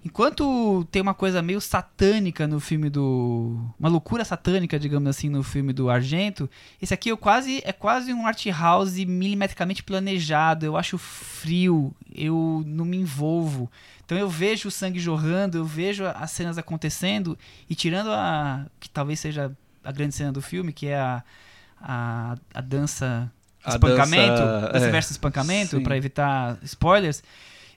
enquanto 0.03 0.85
tem 0.91 1.01
uma 1.01 1.13
coisa 1.13 1.41
meio 1.41 1.59
satânica 1.59 2.45
no 2.45 2.59
filme 2.59 2.89
do 2.89 3.57
uma 3.79 3.89
loucura 3.89 4.23
satânica, 4.23 4.77
digamos 4.77 5.09
assim, 5.09 5.29
no 5.29 5.41
filme 5.41 5.73
do 5.73 5.89
Argento, 5.89 6.49
esse 6.81 6.93
aqui 6.93 7.09
eu 7.09 7.17
quase 7.17 7.61
é 7.65 7.71
quase 7.71 8.13
um 8.13 8.27
art 8.27 8.45
house 8.47 8.97
milimetricamente 8.97 9.81
planejado. 9.81 10.65
Eu 10.65 10.77
acho 10.77 10.97
frio, 10.97 11.95
eu 12.13 12.63
não 12.67 12.85
me 12.85 12.97
envolvo. 12.97 13.71
Então 14.05 14.17
eu 14.17 14.29
vejo 14.29 14.67
o 14.67 14.71
sangue 14.71 14.99
jorrando, 14.99 15.57
eu 15.57 15.65
vejo 15.65 16.05
as 16.05 16.29
cenas 16.29 16.57
acontecendo 16.57 17.37
e 17.67 17.73
tirando 17.73 18.11
a 18.11 18.67
que 18.79 18.89
talvez 18.89 19.19
seja 19.19 19.51
a 19.83 19.91
grande 19.91 20.13
cena 20.13 20.31
do 20.31 20.41
filme, 20.41 20.71
que 20.71 20.87
é 20.87 20.99
a 20.99 21.23
a, 21.81 22.35
a 22.53 22.61
dança 22.61 23.31
espancamento, 23.69 24.41
dança, 24.41 24.69
dança 24.73 24.87
é, 24.87 24.91
versus 24.91 25.11
espancamento, 25.11 25.81
pra 25.81 25.97
evitar 25.97 26.57
spoilers. 26.63 27.23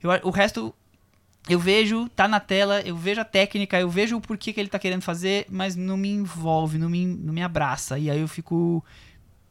Eu, 0.03 0.11
o 0.22 0.31
resto 0.31 0.74
eu 1.48 1.59
vejo, 1.59 2.09
tá 2.11 2.29
na 2.29 2.40
tela, 2.40 2.81
eu 2.83 2.96
vejo 2.96 3.20
a 3.20 3.24
técnica, 3.24 3.81
eu 3.81 3.88
vejo 3.88 4.16
o 4.16 4.20
porquê 4.20 4.53
que 4.53 4.61
ele 4.61 4.68
tá 4.68 4.79
querendo 4.79 5.03
fazer, 5.03 5.46
mas 5.48 5.74
não 5.74 5.96
me 5.96 6.11
envolve, 6.11 6.79
não 6.79 6.90
me, 6.90 7.07
não 7.07 7.33
me 7.33 7.42
abraça. 7.42 7.98
E 7.98 8.11
aí 8.11 8.20
eu 8.20 8.29
fico 8.29 8.85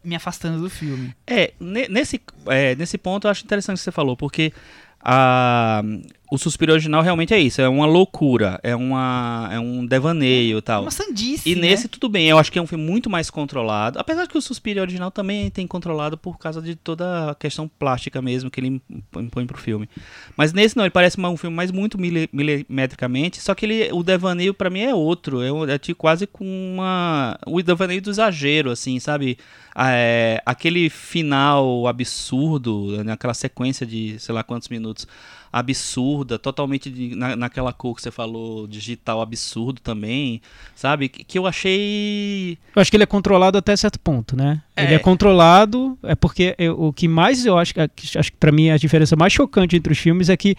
me 0.04 0.15
afastando 0.15 0.62
do 0.62 0.69
filme. 0.69 1.15
É, 1.26 1.54
ne- 1.60 1.88
nesse, 1.88 2.21
é, 2.45 2.76
nesse 2.76 2.97
ponto 2.97 3.28
eu 3.28 3.32
acho 3.32 3.43
interessante 3.43 3.76
o 3.76 3.80
que 3.80 3.84
você 3.84 3.91
falou, 3.91 4.15
porque 4.15 4.54
a, 5.02 5.82
o 6.30 6.38
Suspiro 6.38 6.72
original 6.74 7.02
realmente 7.02 7.34
é 7.34 7.40
isso, 7.40 7.62
é 7.62 7.70
uma 7.70 7.86
loucura, 7.86 8.60
é, 8.63 8.76
uma, 8.76 9.50
é 9.52 9.60
um 9.60 9.86
devaneio 9.86 10.58
e 10.58 10.62
tal. 10.62 10.82
Uma 10.84 10.92
sandice, 10.92 11.50
E 11.50 11.56
né? 11.56 11.62
nesse 11.62 11.88
tudo 11.88 12.10
bem, 12.10 12.28
eu 12.28 12.38
acho 12.38 12.52
que 12.52 12.60
é 12.60 12.62
um 12.62 12.68
filme 12.68 12.84
muito 12.84 13.10
mais 13.10 13.30
controlado. 13.30 14.00
Apesar 14.00 14.24
de 14.24 14.30
que 14.30 14.38
o 14.38 14.42
Suspiria 14.42 14.82
original 14.82 15.10
também 15.12 15.50
tem 15.50 15.66
controlado 15.66 16.18
por 16.18 16.38
causa 16.38 16.62
de 16.62 16.76
toda 16.76 17.32
a 17.32 17.36
questão 17.36 17.68
plástica 17.68 18.22
mesmo 18.22 18.52
que 18.52 18.60
ele 18.60 18.82
impõe 19.16 19.46
pro 19.46 19.58
filme. 19.58 19.90
Mas 20.36 20.54
nesse 20.54 20.76
não, 20.76 20.84
ele 20.84 20.92
parece 20.92 21.20
um 21.20 21.38
filme 21.38 21.56
mais 21.56 21.72
muito 21.72 21.98
mili- 21.98 22.30
milimetricamente, 22.34 23.42
só 23.42 23.56
que 23.56 23.66
ele, 23.66 23.90
o 23.92 24.04
devaneio 24.04 24.54
pra 24.54 24.70
mim 24.70 24.82
é 24.82 24.94
outro. 24.94 25.42
É, 25.42 25.74
é 25.74 25.78
tipo 25.78 25.98
quase 25.98 26.28
com 26.28 26.46
uma. 26.46 27.38
O 27.48 27.62
devaneio 27.62 28.02
do 28.02 28.10
exagero, 28.10 28.70
assim, 28.70 29.00
sabe? 29.00 29.38
Ah, 29.74 29.92
é, 29.92 30.42
aquele 30.46 30.90
final 30.90 31.86
absurdo, 31.88 33.04
naquela 33.04 33.34
sequência 33.34 33.86
de 33.86 34.18
sei 34.20 34.34
lá 34.34 34.44
quantos 34.44 34.70
minutos 34.70 35.08
absurda, 35.52 36.38
totalmente 36.40 36.90
de- 36.90 37.16
na, 37.16 37.36
naquela 37.36 37.72
cor 37.74 37.96
que 37.96 38.02
você 38.02 38.12
falou, 38.12 38.68
digital 38.68 39.22
absurdo 39.22 39.82
também, 39.82 40.42
sabe? 40.76 41.10
Que, 41.10 41.24
que 41.24 41.38
eu 41.38 41.46
achei. 41.48 42.58
Eu 42.76 42.82
acho 42.82 42.90
que 42.92 42.98
ele 42.98 43.04
é 43.04 43.08
controlado 43.08 43.58
até 43.58 43.76
certo 43.76 44.00
ponto, 44.00 44.36
né? 44.36 44.62
É. 44.76 44.84
Ele 44.86 44.94
é 44.96 45.00
controlado, 45.00 45.98
é 46.04 46.16
porque 46.16 46.56
eu- 46.58 46.80
o 46.80 46.94
que 46.94 47.08
mais 47.08 47.46
eu 47.46 47.58
acho, 47.58 47.74
que- 47.74 48.18
acho 48.18 48.32
que 48.32 48.38
pra 48.38 48.52
mim 48.52 48.70
a 48.70 48.78
diferença 48.78 49.16
mais 49.16 49.34
chocante 49.34 49.76
entre 49.76 49.92
os 49.94 49.98
filmes 50.00 50.30
é 50.30 50.38
que 50.38 50.56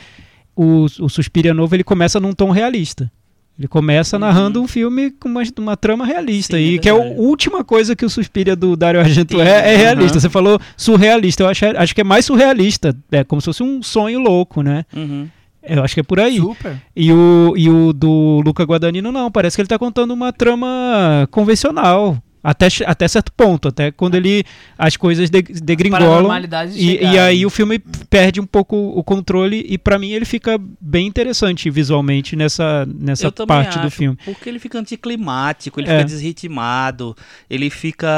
o, 0.57 0.85
o 1.01 1.09
Suspiria 1.09 1.55
novo 1.55 1.75
ele 1.75 1.85
começa 1.85 2.19
num 2.19 2.33
tom 2.33 2.51
realista. 2.51 3.11
Ele 3.59 3.67
começa 3.67 4.17
Uhum. 4.17 4.21
narrando 4.21 4.63
um 4.63 4.69
filme 4.69 5.11
com 5.11 5.29
uma, 5.29 5.43
uma 5.59 5.77
trama 5.77 6.07
realista. 6.07 6.57
Sim, 6.57 6.63
é 6.63 6.67
e 6.75 6.79
que 6.79 6.89
é 6.89 6.93
a 6.93 6.95
última 6.95 7.65
coisa 7.65 7.97
que 7.97 8.05
o 8.05 8.11
Suspiria 8.11 8.55
do 8.55 8.77
Dario 8.77 9.01
Argento 9.01 9.37
Sim, 9.37 9.43
é, 9.43 9.75
é 9.75 9.77
realista. 9.77 10.13
aham. 10.19 10.21
Você 10.21 10.29
falou 10.31 10.61
surrealista. 10.77 11.43
Eu 11.43 11.49
acho, 11.49 11.65
acho 11.77 11.95
que 11.95 12.01
é 12.01 12.05
mais 12.05 12.25
surrealista. 12.25 12.97
É 13.11 13.25
como 13.25 13.41
se 13.41 13.47
fosse 13.47 13.63
um 13.65 13.83
sonho 13.83 14.21
louco, 14.21 14.63
né? 14.63 14.85
Uhum. 14.95 15.27
Eu 15.63 15.83
acho 15.83 15.93
que 15.93 16.01
é 16.01 16.05
por 16.05 16.21
aí. 16.21 16.37
Super. 16.39 16.81
E 16.95 17.13
o, 17.13 17.53
e 17.57 17.69
o 17.69 17.93
do 17.93 18.41
Luca 18.45 18.63
Guadagnino 18.63 19.11
não, 19.11 19.31
parece 19.31 19.57
que 19.57 19.61
ele 19.61 19.69
tá 19.69 19.79
contando 19.79 20.13
uma 20.13 20.33
trama 20.33 21.27
convencional. 21.31 22.17
Até, 22.51 22.69
até 22.87 23.07
certo 23.07 23.31
ponto, 23.33 23.69
até 23.69 23.91
quando 23.91 24.15
ele 24.15 24.43
as 24.79 24.97
coisas 24.97 25.29
de, 25.29 25.43
degringolam 25.43 26.31
e, 26.75 26.97
e 27.05 27.19
aí 27.19 27.45
o 27.45 27.51
filme 27.51 27.79
perde 28.09 28.41
um 28.41 28.47
pouco 28.47 28.75
o 28.75 29.05
controle 29.05 29.67
e 29.69 29.77
pra 29.77 29.99
mim 29.99 30.13
ele 30.13 30.25
fica 30.25 30.59
bem 30.81 31.07
interessante 31.07 31.69
visualmente 31.69 32.35
nessa, 32.35 32.87
nessa 32.87 33.31
parte 33.31 33.79
do 33.79 33.87
acho, 33.89 33.97
filme. 33.97 34.17
Porque 34.25 34.49
ele 34.49 34.59
fica 34.59 34.79
anticlimático, 34.79 35.79
ele 35.79 35.89
É. 35.89 35.99
fica 35.99 36.05
desritmado, 36.05 37.15
ele 37.51 37.69
fica, 37.69 38.09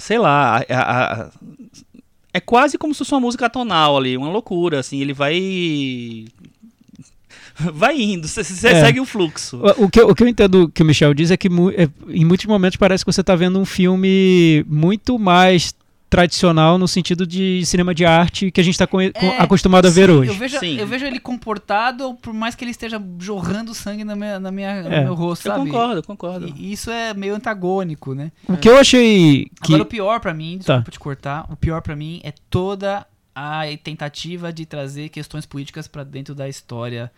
sei 0.00 0.18
lá, 0.18 0.58
a- 0.58 0.64
a- 0.68 1.22
a- 1.22 1.30
é 2.32 2.40
quase 2.40 2.76
como 2.76 2.92
se 2.92 2.98
fosse 2.98 3.12
uma 3.14 3.20
música 3.20 3.48
tonal 3.48 3.96
ali, 3.96 4.16
uma 4.16 4.30
loucura, 4.30 4.80
assim, 4.80 5.00
ele 5.00 5.12
vai 5.12 6.24
vai 7.72 8.00
indo, 8.00 8.26
você 8.28 8.40
É. 8.40 8.44
segue 8.84 9.00
o 9.00 9.04
fluxo. 9.06 9.58
O, 9.78 9.84
o 9.84 9.90
que, 9.90 10.00
eu- 10.00 10.08
o 10.08 10.14
que 10.14 10.22
eu 10.22 10.28
entendo 10.28 10.68
que 10.68 10.82
o 10.82 10.86
Michel 10.86 11.12
diz 11.14 11.30
é 11.30 11.36
que 11.36 11.48
mu- 11.48 11.70
é, 11.70 11.88
em 12.08 12.24
muitos 12.24 12.46
momentos 12.46 12.76
parece 12.76 13.04
que 13.04 13.12
você 13.12 13.20
está 13.20 13.34
vendo 13.36 13.58
um 13.58 13.64
filme 13.64 14.64
muito 14.68 15.18
mais 15.18 15.74
tradicional 16.08 16.76
no 16.76 16.88
sentido 16.88 17.24
de 17.24 17.64
cinema 17.64 17.94
de 17.94 18.04
arte 18.04 18.50
que 18.50 18.60
a 18.60 18.64
gente 18.64 18.74
está 18.74 18.88
É, 19.14 19.38
acostumado 19.40 19.86
a 19.86 19.90
ver 19.90 20.08
sim, 20.08 20.16
hoje. 20.16 20.30
Eu 20.30 20.34
vejo, 20.34 20.58
Sim. 20.58 20.76
eu 20.76 20.86
vejo 20.86 21.06
ele 21.06 21.20
comportado, 21.20 22.14
por 22.14 22.34
mais 22.34 22.56
que 22.56 22.64
ele 22.64 22.72
esteja 22.72 23.00
jorrando 23.20 23.72
sangue 23.74 24.02
na 24.02 24.16
minha, 24.16 24.40
na 24.40 24.50
minha, 24.50 24.70
É. 24.70 24.82
no 24.82 25.04
meu 25.04 25.14
rosto, 25.14 25.46
Eu 25.46 25.52
sabe? 25.52 25.66
concordo, 25.70 26.02
concordo. 26.02 26.52
E 26.56 26.72
isso 26.72 26.90
é 26.90 27.14
meio 27.14 27.32
antagônico, 27.36 28.12
né? 28.12 28.32
O 28.48 28.56
que 28.56 28.68
eu 28.68 28.76
achei 28.76 29.44
que 29.62 29.72
Agora, 29.74 29.82
o 29.82 29.86
pior 29.86 30.18
pra 30.18 30.34
mim, 30.34 30.58
desculpa 30.58 30.82
Tá. 30.82 30.90
te 30.90 30.98
cortar, 30.98 31.46
o 31.48 31.54
pior 31.56 31.80
pra 31.80 31.94
mim 31.94 32.20
é 32.24 32.32
toda 32.50 33.06
a 33.32 33.62
tentativa 33.84 34.52
de 34.52 34.66
trazer 34.66 35.10
questões 35.10 35.46
políticas 35.46 35.86
pra 35.86 36.02
dentro 36.02 36.34
da 36.34 36.48
história. 36.48 37.10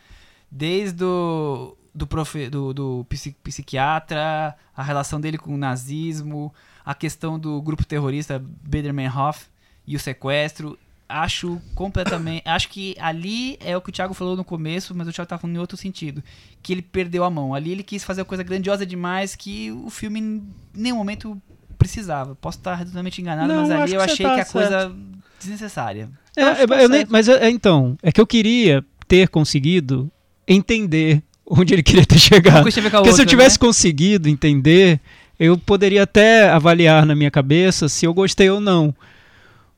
Desde 0.55 1.03
o 1.03 1.75
do, 1.95 2.07
profe, 2.07 2.51
do, 2.51 2.75
do 2.75 3.07
psi- 3.09 3.35
psiquiatra, 3.43 4.55
a 4.77 4.83
relação 4.83 5.19
dele 5.19 5.39
com 5.39 5.55
o 5.55 5.57
nazismo, 5.59 6.53
a 6.85 6.95
questão 6.95 7.39
do 7.39 7.61
grupo 7.63 7.85
terrorista 7.87 8.39
Biedermannhof 8.63 9.47
e 9.87 9.97
o 9.97 9.99
sequestro. 10.01 10.79
Acho 11.09 11.61
completamente. 11.75 12.43
acho 12.49 12.69
que 12.69 12.95
ali 13.01 13.57
é 13.61 13.75
o 13.77 13.81
que 13.81 13.89
o 13.89 13.93
Thiago 13.93 14.13
falou 14.15 14.37
no 14.37 14.45
começo, 14.45 14.95
mas 14.95 15.09
o 15.09 15.13
Thiago 15.13 15.29
tá 15.29 15.39
falando 15.39 15.57
em 15.57 15.59
outro 15.59 15.77
sentido. 15.77 16.23
Que 16.63 16.73
ele 16.75 16.83
perdeu 16.83 17.25
a 17.25 17.31
mão. 17.31 17.55
Ali 17.55 17.73
ele 17.73 17.83
quis 17.83 18.05
fazer 18.05 18.21
uma 18.21 18.27
coisa 18.27 18.43
grandiosa 18.43 18.85
demais 18.85 19.35
que 19.35 19.71
o 19.73 19.89
filme 19.91 20.21
em 20.21 20.43
nenhum 20.75 20.97
momento 20.97 21.41
precisava. 21.79 22.35
Posso 22.35 22.59
estar 22.59 22.75
redondamente 22.77 23.21
enganado, 23.21 23.49
Não, 23.53 23.63
mas 23.63 23.71
ali 23.71 23.95
eu 23.95 24.01
achei 24.03 24.25
tá 24.25 24.35
que 24.35 24.41
a 24.43 24.45
coisa 24.47 24.95
desnecessária. 25.39 26.11
É, 26.37 26.43
Eu 26.43 26.49
acho 26.49 26.61
que 26.61 26.67
tá 26.69 26.83
eu 26.83 26.89
nem- 26.89 26.99
certo. 27.01 27.11
mas 27.11 27.29
é, 27.29 27.51
então, 27.51 27.97
é 28.03 28.13
que 28.13 28.21
eu 28.21 28.27
queria 28.27 28.85
ter 29.09 29.29
conseguido 29.29 30.11
entender 30.53 31.23
onde 31.47 31.75
ele 31.75 31.83
queria 31.83 32.07
ter 32.07 32.19
chegado. 32.21 32.63
Porque 32.63 33.13
se 33.13 33.23
eu 33.23 33.27
tivesse 33.27 33.57
né? 33.57 33.67
conseguido 33.67 34.29
entender, 34.29 35.01
eu 35.39 35.59
poderia 35.59 36.03
até 36.05 36.49
avaliar 36.49 37.05
na 37.05 37.15
minha 37.15 37.31
cabeça 37.31 37.89
se 37.89 38.07
eu 38.07 38.15
gostei 38.15 38.49
ou 38.51 38.61
não. 38.61 38.95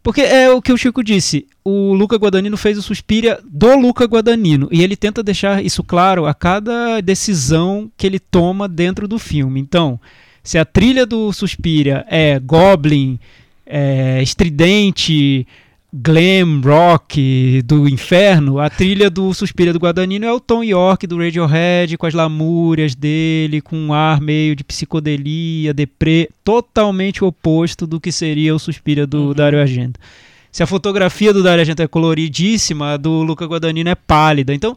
Porque 0.02 0.20
é 0.20 0.50
o 0.50 0.60
que 0.60 0.70
o 0.70 0.76
Chico 0.76 1.02
disse, 1.02 1.46
o 1.64 1.94
Luca 1.94 2.16
Guadagnino 2.16 2.58
fez 2.58 2.76
o 2.76 2.82
Suspiria 2.82 3.40
do 3.42 3.74
Luca 3.74 4.04
Guadagnino, 4.04 4.68
e 4.70 4.82
ele 4.82 4.96
tenta 4.96 5.22
deixar 5.22 5.64
isso 5.64 5.82
claro 5.82 6.26
a 6.26 6.34
cada 6.34 7.00
decisão 7.00 7.90
que 7.96 8.06
ele 8.06 8.18
toma 8.18 8.68
dentro 8.68 9.08
do 9.08 9.18
filme. 9.18 9.58
Então, 9.58 9.98
se 10.42 10.58
a 10.58 10.64
trilha 10.66 11.06
do 11.06 11.32
Suspiria 11.32 12.04
é 12.06 12.38
Goblin, 12.38 13.18
é 13.66 14.22
estridente, 14.22 15.46
glam 15.96 16.60
rock 16.60 17.62
do 17.62 17.88
inferno, 17.88 18.58
a 18.58 18.68
trilha 18.68 19.08
do 19.08 19.32
Suspira 19.32 19.72
do 19.72 19.78
Guadagnino 19.78 20.26
é 20.26 20.32
o 20.32 20.40
Tom 20.40 20.64
York 20.64 21.06
do 21.06 21.16
Radiohead, 21.16 21.96
com 21.96 22.04
as 22.04 22.12
lamúrias 22.12 22.96
dele, 22.96 23.60
com 23.60 23.76
um 23.76 23.94
ar 23.94 24.20
meio 24.20 24.56
de 24.56 24.64
psicodelia, 24.64 25.72
deprê, 25.72 26.28
totalmente 26.42 27.22
oposto 27.22 27.86
do 27.86 28.00
que 28.00 28.10
seria 28.10 28.52
o 28.52 28.58
Suspira 28.58 29.06
do 29.06 29.28
Uhum. 29.28 29.34
Dario 29.34 29.60
Argento. 29.60 30.00
Se 30.50 30.64
a 30.64 30.66
fotografia 30.66 31.32
do 31.32 31.44
Dario 31.44 31.60
Argento 31.60 31.82
é 31.82 31.86
coloridíssima, 31.86 32.94
a 32.94 32.96
do 32.96 33.22
Luca 33.22 33.46
Guadagnino 33.46 33.90
é 33.90 33.94
pálida. 33.94 34.52
Então, 34.52 34.76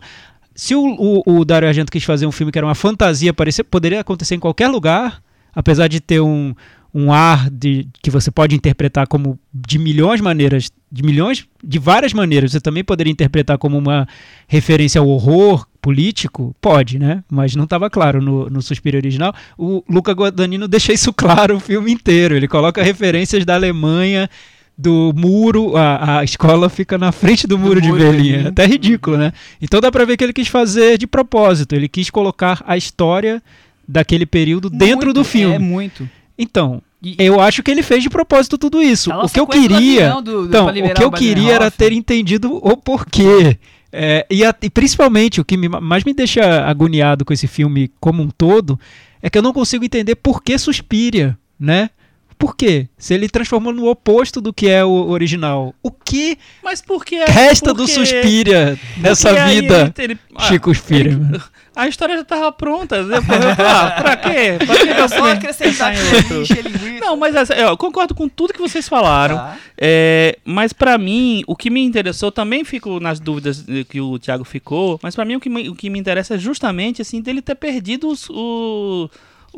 se 0.54 0.76
o, 0.76 0.84
o, 1.26 1.40
o 1.40 1.46
Dario 1.46 1.68
Argento 1.68 1.92
quis 1.92 2.04
fazer 2.04 2.28
um 2.28 2.32
filme 2.32 2.52
que 2.52 2.60
era 2.60 2.68
uma 2.68 2.76
fantasia, 2.76 3.34
parecia, 3.34 3.64
poderia 3.64 4.02
acontecer 4.02 4.36
em 4.36 4.40
qualquer 4.40 4.68
lugar, 4.68 5.20
apesar 5.56 5.88
de 5.88 6.00
ter 6.00 6.20
um, 6.20 6.54
um 7.00 7.14
ar 7.14 7.48
de, 7.52 7.88
que 8.02 8.10
você 8.10 8.32
pode 8.32 8.56
interpretar 8.56 9.06
como 9.06 9.38
de 9.54 9.78
milhões 9.78 10.18
de 10.18 10.24
maneiras, 10.24 10.72
de 10.92 11.04
milhões, 11.04 11.46
de 11.64 11.78
várias 11.78 12.12
maneiras. 12.12 12.54
Você 12.54 12.60
também 12.60 12.84
poderia 12.84 13.12
interpretar 13.12 13.60
como 13.60 13.78
uma 13.78 14.08
referência 14.48 15.00
ao 15.00 15.08
horror 15.08 15.68
político, 15.80 16.56
pode, 16.60 16.98
né? 16.98 17.24
Mas 17.30 17.56
não 17.56 17.66
estava 17.66 17.88
claro 17.88 18.20
no, 18.20 18.50
no 18.50 18.64
Suspiro 18.64 18.98
original. 18.98 19.32
O 19.56 19.84
Luca 19.88 20.12
Guadagnino 20.12 20.66
deixa 20.68 20.92
isso 20.92 21.14
claro 21.14 21.58
o 21.58 21.60
filme 21.60 21.92
inteiro. 21.92 22.36
Ele 22.36 22.48
coloca 22.48 22.82
referências 22.82 23.46
da 23.46 23.54
Alemanha, 23.54 24.28
do 24.76 25.14
muro, 25.16 25.78
a, 25.78 26.18
a 26.18 26.24
escola 26.24 26.68
fica 26.68 26.98
na 26.98 27.12
frente 27.12 27.46
do 27.46 27.60
muro 27.60 27.80
de 27.80 27.90
muro 27.90 28.00
de 28.00 28.06
Berlim. 28.06 28.46
É 28.46 28.48
até 28.48 28.66
ridículo, 28.66 29.18
né? 29.18 29.34
Então 29.62 29.80
dá 29.80 29.92
pra 29.92 30.04
ver 30.04 30.18
que 30.18 30.24
ele 30.24 30.34
quis 30.34 30.48
fazer 30.48 30.98
de 30.98 31.06
propósito. 31.06 31.76
Ele 31.76 31.88
quis 31.88 32.10
colocar 32.10 32.64
a 32.66 32.76
história 32.76 33.40
daquele 33.88 34.26
período 34.26 34.68
dentro 34.68 35.06
Muito, 35.06 35.14
do 35.14 35.24
filme. 35.24 35.54
É 35.54 35.60
muito. 35.60 36.10
Então, 36.38 36.82
E- 37.02 37.16
eu 37.20 37.40
acho 37.40 37.62
que 37.62 37.70
ele 37.70 37.84
fez 37.84 38.02
de 38.04 38.10
propósito 38.10 38.58
tudo 38.58 38.82
isso. 38.82 39.12
O 39.26 39.30
que 39.34 39.40
eu 39.40 39.46
queria, 39.48 40.10
do- 40.22 40.22
do- 40.22 40.48
então, 40.48 40.68
o 40.68 40.72
que 40.74 41.04
eu 41.04 41.08
o 41.08 41.12
queria 41.12 41.54
era 41.54 41.72
ter 41.72 41.92
entendido 41.92 42.56
o 42.56 42.76
porquê. 42.76 43.58
É, 43.92 44.26
e, 44.30 44.44
a- 44.44 44.54
e 44.62 44.70
principalmente 44.70 45.40
o 45.40 45.46
que 45.46 45.56
me- 45.56 45.70
mais 45.70 46.04
me 46.04 46.14
deixa 46.14 46.66
agoniado 46.68 47.24
com 47.24 47.32
esse 47.34 47.48
filme 47.48 47.90
como 48.00 48.22
um 48.22 48.30
todo 48.30 48.78
é 49.22 49.30
que 49.30 49.38
eu 49.38 49.42
não 49.42 49.54
consigo 49.54 49.86
entender 49.86 50.16
por 50.16 50.44
que 50.44 50.58
Suspiria, 50.58 51.38
né? 51.60 51.90
Por 52.38 52.56
quê? 52.56 52.88
Se 52.98 53.14
ele 53.16 53.28
transformou 53.28 53.74
no 53.74 53.88
oposto 53.88 54.40
do 54.40 54.54
que 54.54 54.68
é 54.68 54.86
o 54.86 55.10
original. 55.10 55.74
O 55.82 55.90
que 55.92 56.38
Mas 56.64 56.82
por 56.82 57.04
que 57.04 57.16
resta 57.26 57.72
por 57.74 57.78
do 57.78 57.86
que- 57.86 57.94
Suspiria 57.94 58.78
nessa 58.98 59.30
porque 59.30 59.46
vida, 59.62 59.94
ele- 59.98 60.12
ele- 60.14 60.20
ah, 60.36 60.44
Chico 60.44 60.74
Suspiria? 60.74 61.14
ele- 61.14 61.42
A 61.76 61.88
história 61.88 62.16
já 62.18 62.24
tava 62.24 62.52
pronta. 62.52 63.04
né? 63.04 63.18
Ah, 63.60 64.02
pra 64.02 64.16
quê? 64.18 64.58
Pra 64.66 64.76
que 64.78 64.90
É 64.90 65.08
só 65.08 65.18
eu 65.18 65.26
acrescentar 65.34 65.94
linguiça. 65.96 67.00
Não, 67.00 67.16
mas 67.18 67.36
essa- 67.36 67.54
eu 67.56 67.76
concordo 67.78 68.14
com 68.16 68.28
tudo 68.28 68.54
que 68.54 68.60
vocês 68.62 68.88
falaram. 68.88 69.36
Tá. 69.38 69.58
É, 69.78 70.38
mas 70.44 70.74
pra 70.74 70.98
mim, 70.98 71.44
o 71.48 71.56
que 71.56 71.70
me 71.70 71.84
interessou, 71.84 72.32
também 72.32 72.64
fico 72.64 73.00
nas 73.00 73.20
dúvidas 73.20 73.64
que 73.90 74.02
o 74.02 74.18
Thiago 74.20 74.44
ficou, 74.44 75.00
mas 75.04 75.16
pra 75.16 75.24
mim 75.26 75.36
o 75.36 75.40
que, 75.40 75.50
me, 75.50 75.70
o 75.70 75.76
que 75.76 75.90
me 75.90 76.00
interessa 76.00 76.36
é 76.36 76.38
justamente 76.38 77.02
assim 77.02 77.22
dele 77.22 77.42
ter 77.42 77.56
perdido 77.56 78.08
os- 78.10 78.28
o, 78.30 79.08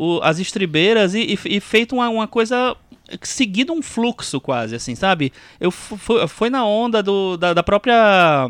o- 0.01 0.19
as 0.23 0.39
estribeiras 0.39 1.13
e, 1.13 1.19
e- 1.45 1.57
e 1.57 1.59
feito 1.59 1.93
uma, 1.95 2.07
uma 2.09 2.27
coisa 2.27 2.75
seguido 3.21 3.73
um 3.73 3.81
fluxo 3.81 4.39
quase 4.39 4.75
assim, 4.75 4.95
sabe? 4.95 5.33
Eu 5.59 5.71
foi 5.71 6.49
na 6.49 6.63
onda 6.65 7.01
do, 7.03 7.35
da, 7.37 7.53
da 7.53 7.63
própria 7.63 8.47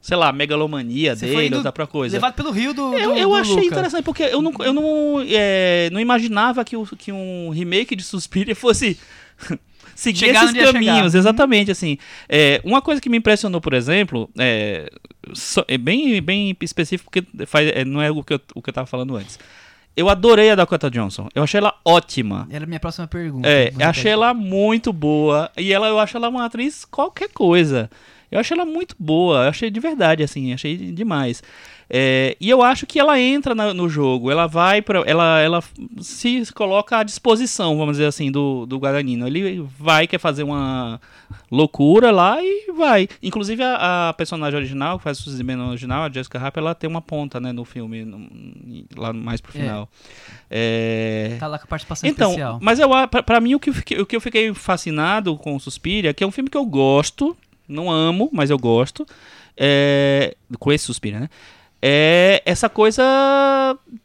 sei 0.00 0.16
lá, 0.16 0.32
megalomania 0.32 1.14
Você 1.14 1.26
dele, 1.26 1.54
ou 1.56 1.62
da 1.62 1.70
própria 1.70 1.92
coisa. 1.92 2.16
Levado 2.16 2.34
pelo 2.34 2.50
rio 2.50 2.74
do. 2.74 2.92
Eu, 2.98 3.12
do- 3.12 3.16
eu 3.18 3.28
do 3.28 3.34
achei 3.36 3.54
Luca. 3.54 3.66
interessante, 3.66 4.02
porque 4.04 4.24
eu 4.24 4.42
não, 4.42 4.52
eu 4.60 4.72
não, 4.72 5.24
é, 5.28 5.88
não 5.92 6.00
imaginava 6.00 6.64
que, 6.64 6.76
o, 6.76 6.84
que 6.84 7.12
um 7.12 7.50
remake 7.50 7.94
de 7.94 8.02
Suspiria 8.02 8.56
fosse 8.56 8.98
seguir 9.94 10.18
Chegar 10.18 10.44
esses 10.46 10.72
caminhos, 10.72 11.12
chegar. 11.12 11.18
exatamente, 11.18 11.70
assim. 11.70 11.98
É, 12.28 12.60
uma 12.64 12.82
coisa 12.82 13.00
que 13.00 13.08
me 13.08 13.18
impressionou, 13.18 13.60
por 13.60 13.74
exemplo, 13.74 14.28
é, 14.38 14.90
só- 15.34 15.64
é 15.68 15.78
bem, 15.78 16.20
bem 16.20 16.56
específico, 16.60 17.08
porque 17.12 17.46
faz, 17.46 17.68
é, 17.68 17.84
não 17.84 18.02
é 18.02 18.10
o 18.10 18.24
que, 18.24 18.34
eu, 18.34 18.40
o 18.56 18.60
que 18.62 18.70
eu 18.70 18.74
tava 18.74 18.86
falando 18.88 19.14
antes. 19.16 19.38
Eu 19.96 20.08
adorei 20.08 20.50
a 20.50 20.54
Dakota 20.54 20.90
Johnson, 20.90 21.28
eu 21.34 21.42
achei 21.42 21.58
ela 21.58 21.74
ótima. 21.84 22.46
Era 22.50 22.64
a 22.64 22.66
minha 22.66 22.80
próxima 22.80 23.06
pergunta. 23.06 23.46
É, 23.46 23.72
eu 23.78 23.88
achei 23.88 24.10
ela 24.10 24.32
muito 24.32 24.92
boa. 24.92 25.50
E 25.56 25.72
ela, 25.72 25.88
eu 25.88 25.98
acho 25.98 26.16
ela 26.16 26.28
uma 26.30 26.46
atriz 26.46 26.84
qualquer 26.84 27.28
coisa. 27.28 27.90
Eu 28.30 28.40
achei 28.40 28.56
ela 28.56 28.64
muito 28.64 28.96
boa. 28.98 29.44
Eu 29.44 29.48
achei 29.50 29.70
de 29.70 29.78
verdade, 29.78 30.22
assim. 30.22 30.54
Achei 30.54 30.76
demais. 30.76 31.42
É, 31.94 32.34
e 32.40 32.48
eu 32.48 32.62
acho 32.62 32.86
que 32.86 32.98
ela 32.98 33.20
entra 33.20 33.54
na- 33.54 33.74
no 33.74 33.86
jogo. 33.86 34.30
Ela 34.30 34.46
vai 34.46 34.80
para 34.80 35.00
ela, 35.00 35.38
ela 35.40 35.62
se 36.00 36.42
coloca 36.54 36.96
à 36.96 37.02
disposição, 37.02 37.76
vamos 37.76 37.98
dizer 37.98 38.06
assim, 38.06 38.32
do, 38.32 38.64
do 38.64 38.78
Guadagnino. 38.78 39.26
Ele 39.26 39.60
vai, 39.78 40.06
quer 40.06 40.18
fazer 40.18 40.42
uma 40.42 40.98
loucura 41.50 42.10
lá 42.10 42.38
e 42.42 42.72
vai. 42.74 43.06
Inclusive 43.22 43.62
a, 43.62 44.08
a 44.08 44.12
personagem 44.14 44.56
original, 44.58 44.96
que 44.96 45.04
faz 45.04 45.18
o 45.20 45.22
Suzy 45.22 45.42
no 45.42 45.68
original, 45.68 46.04
a 46.04 46.10
Jessica 46.10 46.38
Harper, 46.38 46.62
ela 46.62 46.74
tem 46.74 46.88
uma 46.88 47.02
ponta, 47.02 47.38
né, 47.38 47.52
no 47.52 47.64
filme, 47.66 48.06
no- 48.06 48.26
lá 48.96 49.12
mais 49.12 49.42
pro 49.42 49.52
É. 49.54 49.60
final. 49.60 49.86
É... 50.50 51.36
Tá 51.38 51.46
lá 51.46 51.58
com 51.58 51.64
a 51.64 51.68
participação 51.68 52.08
Então, 52.08 52.30
especial. 52.30 52.58
mas 52.62 52.78
eu, 52.78 52.92
a- 52.94 53.06
pra, 53.06 53.22
pra 53.22 53.38
mim 53.38 53.54
o 53.54 53.60
que, 53.60 53.68
eu 53.70 53.74
fiquei, 53.74 54.00
o 54.00 54.06
que 54.06 54.16
eu 54.16 54.20
fiquei 54.20 54.52
fascinado 54.54 55.36
com 55.36 55.54
o 55.56 55.60
Suspiria, 55.60 56.14
que 56.14 56.24
é 56.24 56.26
um 56.26 56.30
filme 56.32 56.48
que 56.48 56.56
eu 56.56 56.64
gosto, 56.64 57.36
não 57.68 57.90
amo, 57.90 58.30
mas 58.32 58.48
eu 58.48 58.58
gosto, 58.58 59.06
é, 59.56 60.34
com 60.58 60.72
esse 60.72 60.84
Suspiria, 60.86 61.20
né? 61.20 61.28
É 61.84 62.40
essa 62.46 62.68
coisa, 62.68 63.02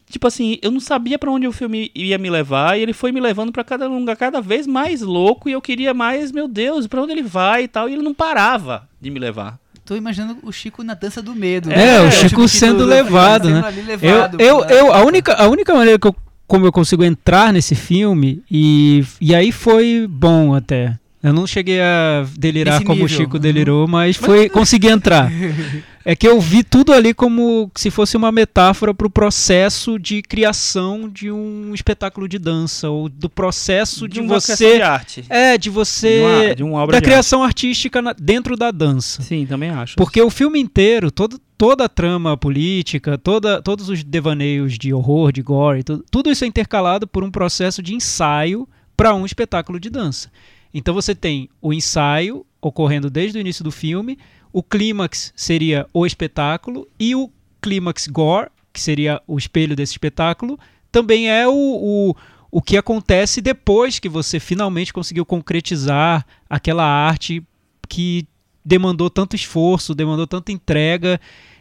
tipo 0.10 0.26
assim, 0.28 0.58
eu 0.64 0.72
não 0.72 0.80
sabia 0.80 1.20
pra 1.20 1.30
onde 1.32 1.48
o 1.48 1.52
filme 1.52 1.92
ia 1.94 2.18
me 2.18 2.30
levar 2.30 2.78
e 2.78 2.82
ele 2.82 2.94
foi 2.94 3.12
me 3.12 3.20
levando 3.22 3.52
pra 3.52 3.64
cada 3.64 3.88
lugar 3.88 4.16
cada 4.16 4.42
vez 4.42 4.66
mais 4.66 5.02
louco 5.02 5.48
e 5.48 5.52
eu 5.52 5.62
queria 5.62 5.94
mais, 5.94 6.32
meu 6.32 6.48
Deus, 6.48 6.88
pra 6.88 7.02
onde 7.02 7.12
ele 7.12 7.22
vai 7.24 7.64
e 7.64 7.68
tal, 7.68 7.88
e 7.88 7.94
ele 7.94 8.02
não 8.02 8.14
parava 8.16 8.90
de 9.00 9.12
me 9.12 9.20
levar. 9.20 9.60
Tô 9.86 9.96
imaginando 9.96 10.38
o 10.44 10.52
Chico 10.52 10.84
na 10.84 10.96
dança 10.96 11.22
do 11.22 11.34
medo. 11.36 11.72
É, 11.72 11.76
né? 11.76 12.02
o 12.02 12.12
Chico 12.12 12.48
sendo 12.48 12.84
levado, 12.84 13.48
sendo 13.48 13.62
né? 13.62 13.68
ali 13.68 13.80
Eu, 13.80 13.86
levado 13.86 14.42
eu, 14.42 14.58
pra- 14.60 14.76
eu, 14.76 14.94
a 14.94 15.06
única, 15.06 15.34
a 15.36 15.48
única 15.48 15.74
maneira 15.74 16.00
que 16.00 16.08
eu 16.08 16.16
como 16.48 16.66
eu 16.66 16.72
consigo 16.72 17.04
entrar 17.04 17.52
nesse 17.52 17.76
filme 17.76 18.42
e, 18.50 19.04
e 19.20 19.36
aí 19.36 19.52
foi 19.52 20.08
bom 20.10 20.56
até. 20.56 20.98
Eu 21.28 21.34
não 21.34 21.46
cheguei 21.48 21.80
a 21.82 22.26
delirar 22.38 22.76
Nesse 22.76 22.86
como 22.86 23.02
o 23.02 23.04
nível. 23.08 23.18
Chico 23.18 23.40
delirou, 23.40 23.88
mas 23.88 24.16
foi 24.16 24.50
consegui 24.50 24.88
entrar. 24.88 25.30
É 26.10 26.16
que 26.16 26.26
eu 26.26 26.40
vi 26.40 26.64
tudo 26.64 26.94
ali 26.94 27.14
como 27.14 27.70
se 27.76 27.92
fosse 27.92 28.16
uma 28.16 28.32
metáfora 28.32 28.94
para 28.94 29.06
o 29.06 29.10
processo 29.10 30.00
de 30.00 30.22
criação 30.22 31.10
de 31.10 31.30
um 31.30 31.74
espetáculo 31.74 32.30
de 32.30 32.40
dança 32.40 32.90
ou 32.90 33.10
do 33.10 33.30
processo 33.30 34.08
de, 34.08 34.22
uma 34.22 34.36
questão 34.36 34.56
você 34.56 34.76
de 34.78 34.82
arte. 34.82 35.26
é 35.28 35.58
de 35.58 35.64
De 35.64 35.70
você 35.70 36.22
uma, 36.22 36.56
de 36.56 36.64
uma 36.64 36.80
obra 36.80 36.94
da 36.94 37.00
de 37.02 37.04
criação 37.06 37.44
artística 37.44 38.02
na- 38.02 38.14
dentro 38.14 38.56
da 38.56 38.72
dança. 38.72 39.22
arte. 39.22 39.28
Sim, 39.28 39.46
também 39.46 39.70
acho. 39.70 39.98
Porque 39.98 40.22
o 40.22 40.30
filme 40.30 40.62
inteiro, 40.62 41.12
todo, 41.12 41.38
toda 41.58 41.84
a 41.84 41.90
trama 41.90 42.38
política, 42.38 43.18
toda, 43.18 43.62
todos 43.62 43.90
os 43.90 44.02
devaneios 44.02 44.78
de 44.78 44.94
horror, 44.94 45.34
de 45.34 45.42
gore, 45.42 45.84
tudo, 45.84 46.06
tudo 46.10 46.32
isso 46.32 46.46
é 46.46 46.48
intercalado 46.48 47.06
por 47.06 47.22
um 47.22 47.30
processo 47.30 47.84
de 47.84 47.94
ensaio 47.94 48.66
para 48.96 49.14
um 49.14 49.26
espetáculo 49.26 49.78
de 49.78 49.90
dança. 49.90 50.32
Então 50.74 50.94
você 50.94 51.16
tem 51.16 51.50
o 51.62 51.74
ensaio 51.74 52.46
ocorrendo 52.62 53.10
desde 53.10 53.38
o 53.38 53.42
início 53.42 53.64
do 53.64 53.72
filme, 53.72 54.18
o 54.52 54.64
clímax 54.64 55.34
seria 55.36 55.88
o 55.94 56.06
espetáculo 56.06 56.88
e 57.00 57.16
o 57.16 57.32
clímax 57.62 58.08
gore, 58.08 58.50
que 58.74 58.82
seria 58.82 59.22
o 59.28 59.38
espelho 59.38 59.76
desse 59.76 59.94
espetáculo, 59.94 60.60
também 60.92 61.30
é 61.30 61.48
o, 61.48 61.54
o, 61.54 62.16
o 62.52 62.62
que 62.62 62.78
acontece 62.78 63.42
depois 63.42 64.00
que 64.00 64.10
você 64.10 64.40
finalmente 64.40 64.94
conseguiu 64.94 65.26
concretizar 65.26 66.26
aquela 66.50 66.86
arte 66.86 67.44
que 67.88 68.28
demandou 68.64 69.10
tanto 69.10 69.36
esforço, 69.36 69.96
demandou 69.96 70.28
tanta 70.28 70.52
entrega 70.52 71.20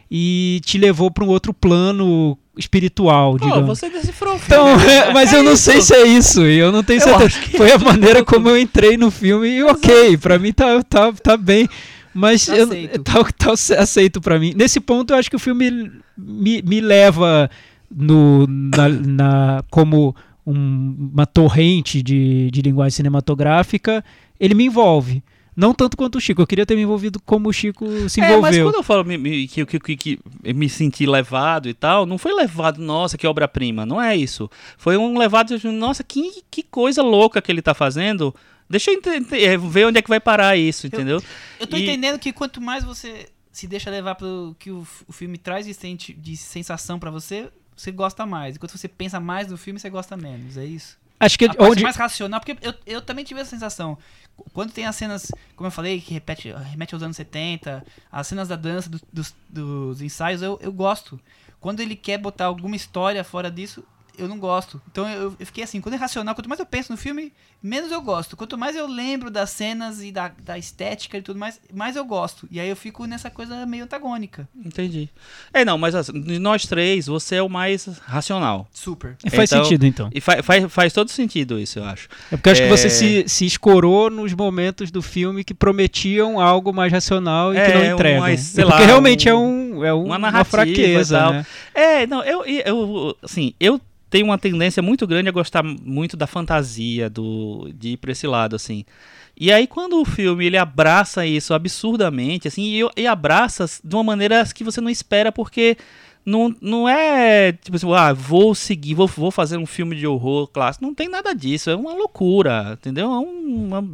e 0.09 0.61
te 0.65 0.77
levou 0.77 1.11
para 1.11 1.23
um 1.23 1.29
outro 1.29 1.53
plano 1.53 2.37
espiritual, 2.57 3.33
Pô, 3.37 3.45
digamos. 3.45 3.67
você 3.79 3.89
decifrou. 3.89 4.35
Então, 4.45 4.67
é, 4.79 5.11
mas 5.13 5.31
eu 5.33 5.43
não 5.43 5.55
sei 5.55 5.81
se 5.81 5.93
é 5.93 6.05
isso, 6.07 6.45
e 6.45 6.57
eu 6.57 6.71
não 6.71 6.83
tenho 6.83 7.01
certeza. 7.01 7.57
Foi 7.57 7.71
a 7.71 7.75
isso 7.75 7.85
maneira 7.85 8.19
é 8.19 8.23
como 8.23 8.49
eu 8.49 8.57
entrei 8.57 8.97
no 8.97 9.09
filme 9.11 9.47
e 9.47 9.63
ok, 9.63 10.17
pra 10.17 10.37
mim 10.39 10.51
tá, 10.53 10.81
tá, 10.83 11.11
tá 11.13 11.37
bem. 11.37 11.67
Mas 12.13 12.45
Tá 12.47 12.55
eu- 12.57 12.63
aceito. 12.65 13.03
tá, 13.03 13.23
tá 13.37 13.51
aceito 13.53 14.19
pra 14.19 14.39
mim. 14.39 14.53
Nesse 14.55 14.79
ponto 14.79 15.13
eu 15.13 15.17
acho 15.17 15.29
que 15.29 15.35
o 15.35 15.39
filme 15.39 15.91
me, 16.17 16.61
me 16.63 16.81
leva 16.81 17.49
no, 17.95 18.47
na, 18.47 18.89
na- 18.89 19.63
como 19.69 20.15
um- 20.45 21.09
uma 21.13 21.25
torrente 21.27 22.01
de, 22.01 22.49
de 22.51 22.61
linguagem 22.63 22.95
cinematográfica, 22.95 24.03
ele 24.39 24.55
me 24.55 24.65
envolve. 24.65 25.23
Não 25.57 25.73
tanto 25.73 25.97
quanto 25.97 26.17
o 26.17 26.21
Chico. 26.21 26.39
Eu 26.39 26.45
queria 26.45 26.67
ter 26.67 26.75
me 26.75 26.83
envolvido 26.83 27.19
como 27.19 27.49
o 27.49 27.53
Chico 27.53 28.07
se 28.07 28.21
É, 28.21 28.37
mas 28.37 28.55
envolveu. 28.55 28.65
quando 28.67 28.75
eu 28.75 28.83
falo 28.83 29.03
me- 29.03 29.17
me- 29.17 29.47
que, 29.47 29.65
que, 29.65 29.79
que, 29.79 29.97
que 29.97 30.19
eu 30.43 30.53
me 30.53 30.69
senti 30.69 31.07
levado 31.07 31.67
e 31.67 31.73
tal, 31.73 32.05
não 32.05 32.19
foi 32.19 32.31
levado, 32.31 32.77
nossa, 32.79 33.17
que 33.17 33.25
obra-prima. 33.25 33.83
Não 33.83 33.99
é 33.99 34.15
isso. 34.15 34.47
Foi 34.77 34.95
um 34.97 35.17
levado 35.17 35.57
de, 35.57 35.67
nossa, 35.69 36.03
que, 36.03 36.43
que 36.51 36.61
coisa 36.61 37.01
louca 37.01 37.41
que 37.41 37.51
ele 37.51 37.63
tá 37.63 37.73
fazendo. 37.73 38.35
Deixa 38.69 38.91
eu 38.91 38.95
ente- 38.97 39.09
eh, 39.43 39.57
ver 39.57 39.87
onde 39.87 39.97
é 39.97 40.01
que 40.03 40.09
vai 40.09 40.19
parar 40.19 40.55
isso, 40.55 40.85
entendeu? 40.85 41.19
Eu 41.59 41.65
tô 41.65 41.75
E- 41.75 41.83
entendendo 41.83 42.19
que 42.19 42.31
quanto 42.31 42.61
mais 42.61 42.83
você 42.83 43.27
se 43.51 43.65
deixa 43.65 43.89
levar 43.89 44.13
pelo 44.13 44.55
que 44.59 44.69
o, 44.69 44.85
o 45.07 45.11
filme 45.11 45.39
traz 45.39 45.65
de, 45.65 45.73
senti- 45.73 46.13
de 46.13 46.37
sensação 46.37 46.99
pra 46.99 47.09
você, 47.09 47.49
você 47.75 47.91
gosta 47.91 48.27
mais. 48.27 48.57
Enquanto 48.57 48.77
você 48.77 48.87
pensa 48.87 49.19
mais 49.19 49.47
no 49.47 49.57
filme, 49.57 49.79
você 49.79 49.89
gosta 49.89 50.15
menos. 50.15 50.55
É 50.55 50.65
isso? 50.65 50.97
Acho 51.19 51.37
que 51.37 51.45
a 51.45 51.51
onde, 51.59 51.81
mais 51.83 51.95
racional, 51.95 52.39
porque 52.39 52.57
eu, 52.61 52.73
eu 52.85 53.01
também 53.01 53.25
tive 53.25 53.39
essa 53.41 53.49
sensação. 53.49 53.97
Quando 54.53 54.71
tem 54.71 54.85
as 54.85 54.95
cenas, 54.95 55.31
como 55.55 55.67
eu 55.67 55.71
falei, 55.71 55.99
que 55.99 56.13
repete, 56.13 56.51
remete 56.51 56.93
aos 56.93 57.01
anos 57.01 57.17
70, 57.17 57.83
as 58.11 58.27
cenas 58.27 58.47
da 58.47 58.55
dança, 58.55 58.87
do- 58.87 59.01
dos, 59.11 59.33
dos 59.49 60.01
ensaios, 60.01 60.43
eu, 60.43 60.59
eu 60.61 60.71
gosto. 60.71 61.19
Quando 61.59 61.79
ele 61.79 61.95
quer 61.95 62.19
botar 62.19 62.45
alguma 62.45 62.75
história 62.75 63.23
fora 63.23 63.49
disso, 63.49 63.83
eu 64.17 64.27
não 64.27 64.39
gosto. 64.39 64.81
Então 64.91 65.07
eu, 65.09 65.35
eu 65.39 65.45
fiquei 65.45 65.63
assim, 65.63 65.79
quando 65.81 65.95
é 65.95 65.97
racional, 65.97 66.33
quanto 66.35 66.49
mais 66.49 66.59
eu 66.59 66.65
penso 66.65 66.91
no 66.91 66.97
filme, 66.97 67.31
menos 67.61 67.91
eu 67.91 68.01
gosto. 68.01 68.35
Quanto 68.37 68.57
mais 68.57 68.75
eu 68.75 68.87
lembro 68.87 69.29
das 69.29 69.49
cenas 69.51 70.01
e 70.03 70.11
da, 70.11 70.31
da 70.43 70.57
estética 70.57 71.17
e 71.17 71.21
tudo 71.21 71.39
mais, 71.39 71.59
mais 71.73 71.95
eu 71.95 72.05
gosto. 72.05 72.47
E 72.51 72.59
aí 72.59 72.69
eu 72.69 72.75
fico 72.75 73.05
nessa 73.05 73.29
coisa 73.29 73.65
meio 73.65 73.83
antagônica. 73.83 74.47
Entendi. 74.65 75.09
É, 75.53 75.63
não, 75.65 75.77
mas 75.77 75.95
assim, 75.95 76.19
de 76.21 76.39
nós 76.39 76.65
três, 76.65 77.07
você 77.07 77.35
é 77.35 77.41
o 77.41 77.49
mais 77.49 77.85
racional. 78.05 78.67
Super. 78.71 79.15
faz 79.29 79.51
Então- 79.51 79.63
sentido 79.63 79.85
então. 79.85 80.09
E 80.13 80.19
fa 80.21 80.41
faz, 80.43 80.65
faz 80.71 80.93
todo 80.93 81.09
sentido 81.09 81.59
isso, 81.59 81.79
eu 81.79 81.83
acho. 81.85 82.07
É 82.31 82.37
porque 82.37 82.49
eu 82.49 82.53
acho 82.53 82.61
que 82.63 82.69
você 82.69 82.87
É. 82.87 82.89
se, 82.89 83.23
se 83.27 83.45
escorou 83.45 84.09
nos 84.09 84.33
momentos 84.33 84.91
do 84.91 85.01
filme 85.01 85.43
que 85.43 85.53
prometiam 85.53 86.39
algo 86.39 86.73
mais 86.73 86.91
racional 86.91 87.53
e 87.53 87.57
É, 87.57 87.65
que 87.65 87.73
não 87.77 87.93
entregam. 87.93 88.21
mais, 88.21 88.39
sei 88.41 88.63
É 88.63 88.67
porque 88.67 88.81
lá, 88.81 88.85
realmente 88.87 89.31
um- 89.31 89.31
é, 89.31 89.35
um, 89.35 89.85
é 89.85 89.93
um- 89.93 90.05
uma 90.05 90.17
uma, 90.17 90.43
fraqueza, 90.43 91.15
e 91.17 91.19
tal. 91.19 91.33
né? 91.33 91.45
É, 91.73 92.07
não, 92.07 92.23
eu, 92.23 92.43
eu, 92.45 93.17
assim, 93.21 93.53
eu 93.59 93.79
tenho 94.09 94.25
uma 94.25 94.37
tendência 94.37 94.81
muito 94.81 95.05
grande 95.05 95.29
a 95.29 95.31
gostar 95.31 95.63
muito 95.63 96.15
da 96.15 96.27
fantasia, 96.27 97.09
do, 97.09 97.69
de 97.73 97.89
ir 97.89 97.97
pra 97.97 98.11
esse 98.11 98.25
lado, 98.27 98.55
assim. 98.55 98.85
E 99.39 99.51
aí, 99.51 99.67
quando 99.67 100.01
o 100.01 100.05
filme 100.05 100.45
ele 100.45 100.57
abraça 100.57 101.25
isso 101.25 101.53
absurdamente, 101.53 102.47
assim, 102.47 102.63
e, 102.63 103.01
e 103.01 103.07
abraça 103.07 103.65
de 103.83 103.95
uma 103.95 104.03
maneira 104.03 104.43
que 104.53 104.63
você 104.63 104.81
não 104.81 104.89
espera, 104.89 105.31
porque 105.31 105.77
não, 106.25 106.53
não 106.59 106.89
é 106.89 107.53
tipo 107.53 107.77
assim, 107.77 107.93
ah, 107.93 108.11
vou 108.11 108.53
seguir, 108.53 108.93
vou, 108.93 109.07
vou 109.07 109.31
fazer 109.31 109.57
um 109.57 109.65
filme 109.65 109.95
de 109.95 110.05
horror 110.05 110.47
clássico. 110.47 110.85
Não 110.85 110.93
tem 110.93 111.07
nada 111.07 111.33
disso, 111.33 111.69
é 111.69 111.75
uma 111.75 111.93
loucura, 111.93 112.73
entendeu? 112.73 113.05
É 113.05 113.17
uma, 113.17 113.87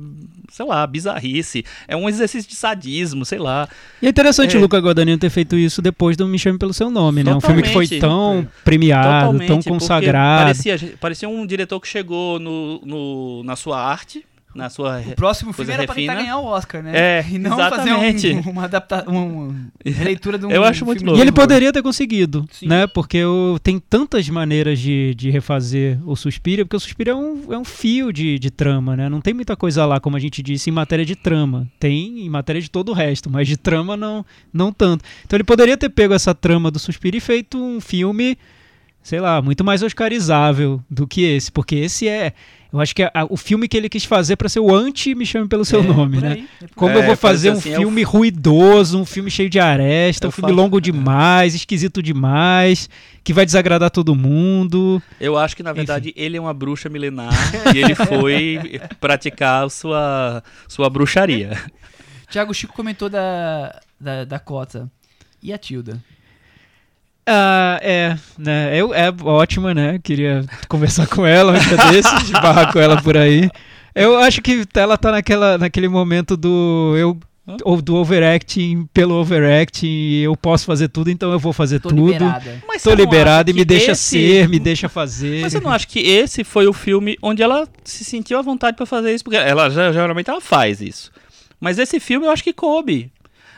sei 0.54 0.66
lá, 0.68 0.86
bizarrice. 0.86 1.66
É 1.88 1.96
um 1.98 2.08
exercício 2.08 2.48
de 2.48 2.56
sadismo, 2.56 3.26
sei 3.26 3.40
lá. 3.40 3.68
E 4.02 4.06
é 4.06 4.10
interessante 4.10 4.56
É. 4.56 4.60
o 4.60 4.62
Luca 4.62 4.78
Guadagnino 4.78 5.18
ter 5.18 5.32
feito 5.32 5.56
isso 5.58 5.82
depois 5.82 6.16
do 6.16 6.28
Me 6.28 6.38
Chame 6.38 6.60
Pelo 6.60 6.74
Seu 6.74 6.92
Nome, 6.92 7.24
né? 7.24 7.34
Um 7.34 7.42
filme 7.42 7.64
que 7.64 7.70
foi 7.74 7.88
Totalmente. 7.88 8.00
tão 8.46 8.48
premiado, 8.64 9.08
Totalmente, 9.22 9.48
tão 9.48 9.58
porque 9.58 9.70
consagrado. 9.70 10.44
Parecia, 10.44 10.94
parecia 11.00 11.28
um 11.28 11.46
diretor 11.46 11.80
que 11.80 11.88
chegou 11.88 12.40
no, 12.40 12.80
no- 12.86 13.44
na 13.44 13.56
sua 13.56 13.82
arte, 13.84 14.24
na 14.56 14.70
sua. 14.70 15.00
O 15.02 15.16
próximo 15.16 15.54
filme 15.54 15.72
era 15.72 15.86
pra 15.86 15.96
tentar 15.96 16.14
refina. 16.14 16.24
ganhar 16.24 16.38
o 16.40 16.46
Oscar, 16.46 16.84
né? 16.84 16.92
É, 16.94 17.26
e 17.30 17.38
não 17.38 17.54
exatamente. 17.54 18.34
fazer 18.34 18.48
um, 18.48 18.52
uma 18.52 18.64
adaptação, 18.66 19.28
uma 19.28 19.72
releitura 19.84 20.38
de 20.38 20.46
um 20.46 20.52
Eu 20.54 20.64
acho 20.64 20.86
muito 20.86 21.00
filme 21.00 21.12
louco. 21.12 21.20
E 21.20 21.24
ele 21.24 21.32
poderia 21.32 21.72
ter 21.72 21.82
conseguido, 21.82 22.46
Sim. 22.52 22.68
né? 22.68 22.88
Porque 22.88 23.24
o, 23.24 23.58
tem 23.62 23.80
tantas 23.80 24.28
maneiras 24.30 24.80
de, 24.80 25.14
de 25.16 25.30
refazer 25.30 26.00
o 26.06 26.16
Suspiria, 26.16 26.66
porque 26.66 26.76
o 26.76 26.80
Suspiria 26.80 27.14
é 27.14 27.16
um, 27.16 27.54
é 27.54 27.58
um 27.58 27.64
fio 27.64 28.12
de, 28.12 28.38
de 28.38 28.52
trama, 28.52 28.96
né? 28.96 29.10
Não 29.10 29.22
tem 29.22 29.34
muita 29.34 29.56
coisa 29.56 29.86
lá, 29.86 30.00
como 30.00 30.16
a 30.16 30.20
gente 30.20 30.42
disse, 30.42 30.70
em 30.70 30.74
matéria 30.74 31.06
de 31.06 31.16
trama. 31.16 31.68
Tem 31.80 32.26
em 32.26 32.30
matéria 32.30 32.62
de 32.62 32.70
todo 32.70 32.90
o 32.90 32.94
resto, 32.94 33.30
mas 33.30 33.48
de 33.48 33.58
trama 33.58 33.98
não, 33.98 34.26
não 34.52 34.72
tanto. 34.72 35.04
Então 35.26 35.38
ele 35.38 35.44
poderia 35.44 35.78
ter 35.78 35.90
pego 35.90 36.14
essa 36.14 36.34
trama 36.34 36.70
do 36.70 36.80
Suspiria 36.80 37.18
e 37.18 37.22
feito 37.22 37.58
um 37.58 37.80
filme, 37.80 38.38
sei 39.04 39.20
lá, 39.20 39.42
muito 39.42 39.64
mais 39.64 39.84
oscarizável 39.84 40.82
do 40.90 41.06
que 41.06 41.24
esse, 41.24 41.52
porque 41.52 41.76
esse 41.76 42.08
é... 42.08 42.34
Eu 42.72 42.80
acho 42.82 42.96
que 42.96 43.04
é 43.04 43.12
o 43.30 43.38
filme 43.38 43.68
que 43.68 43.78
ele 43.78 43.88
quis 43.88 44.04
fazer 44.04 44.36
pra 44.36 44.50
ser 44.50 44.60
o 44.60 44.74
anti 44.74 45.14
Me 45.14 45.28
Chame 45.28 45.48
Pelo 45.48 45.64
Seu 45.64 45.82
É, 45.82 45.84
Nome, 45.84 46.18
né? 46.20 46.48
é 46.60 46.66
Como 46.74 46.92
É, 46.92 46.98
eu 46.98 47.04
vou 47.04 47.16
fazer 47.16 47.50
um 47.50 47.52
parece 47.52 47.70
assim, 47.70 47.76
é 47.76 47.78
o- 47.78 47.82
filme 47.82 48.02
ruidoso, 48.02 49.00
um 49.00 49.06
filme 49.06 49.30
cheio 49.30 49.48
de 49.48 49.60
aresta, 49.60 50.26
Eu 50.26 50.30
um 50.30 50.32
filme 50.32 50.50
faço- 50.50 50.60
longo 50.60 50.82
demais, 50.82 51.54
esquisito 51.54 52.02
demais, 52.02 52.90
que 53.24 53.32
vai 53.32 53.46
desagradar 53.46 53.92
todo 53.92 54.16
mundo. 54.16 55.00
Eu 55.22 55.38
acho 55.38 55.56
que, 55.56 55.62
na 55.62 55.72
verdade, 55.72 56.14
ele 56.16 56.36
é 56.36 56.42
uma 56.42 56.52
bruxa 56.52 56.90
milenar 56.90 57.32
e 57.76 57.78
ele 57.78 57.94
foi 57.94 58.82
praticar 59.00 59.70
sua, 59.70 60.42
sua 60.68 60.90
bruxaria. 60.90 61.56
Tiago 62.32 62.56
Chico 62.56 62.74
comentou 62.74 63.08
da, 63.08 63.80
da, 64.02 64.26
da 64.26 64.40
cota. 64.40 64.90
E 65.44 65.54
a 65.54 65.60
Tilda? 65.60 66.02
Ah, 67.26 67.80
é, 67.82 68.18
né? 68.38 68.72
Eu, 68.80 68.94
é 68.94 69.14
ótima, 69.24 69.74
né? 69.74 70.00
Queria 70.04 70.44
conversar 70.68 71.08
com 71.08 71.26
ela 71.26 71.54
um 71.54 71.60
dia 71.60 71.78
desses, 71.92 72.30
barrar 72.32 72.72
com 72.74 72.80
ela 72.80 73.02
por 73.02 73.16
aí. 73.18 73.50
Eu 73.96 74.18
acho 74.18 74.42
que 74.42 74.66
ela 74.76 74.98
tá 74.98 75.12
naquela, 75.12 75.58
naquele 75.58 75.88
momento 75.88 76.36
do 76.36 76.96
eu 76.98 77.18
ou 77.66 77.82
do 77.82 77.96
overacting 77.96 78.88
pelo 78.94 79.16
overacting, 79.16 79.86
e 79.86 80.24
eu 80.24 80.36
posso 80.36 80.66
fazer 80.66 80.88
tudo, 80.88 81.10
então 81.12 81.30
eu 81.34 81.38
vou 81.40 81.52
fazer 81.52 81.80
Tô 81.82 81.90
tudo. 81.90 82.08
liberada. 82.14 82.64
Mas 82.66 82.82
Tô 82.82 82.94
liberado 82.94 83.52
e 83.52 83.54
me 83.54 83.60
que 83.60 83.66
deixa 83.66 83.92
esse- 83.92 84.02
ser, 84.18 84.48
me 84.48 84.60
deixa 84.60 84.88
fazer. 84.88 85.42
Mas 85.42 85.52
você 85.52 85.60
não 85.60 85.70
acha 85.72 85.86
que 85.86 86.00
esse 86.00 86.46
foi 86.46 86.68
o 86.68 86.74
filme 86.74 87.18
onde 87.22 87.44
ela 87.44 87.68
se 87.84 88.06
sentiu 88.06 88.40
à 88.40 88.42
vontade 88.42 88.78
pra 88.78 88.86
fazer 88.86 89.14
isso? 89.14 89.26
Porque 89.26 89.36
ela 89.36 89.70
já- 89.70 89.92
geralmente 89.92 90.30
ela 90.30 90.40
faz 90.40 90.80
isso. 90.82 91.12
Mas 91.60 91.78
esse 91.78 92.00
filme 92.00 92.26
eu 92.26 92.32
acho 92.32 92.44
que 92.46 92.54
coube. 92.54 93.12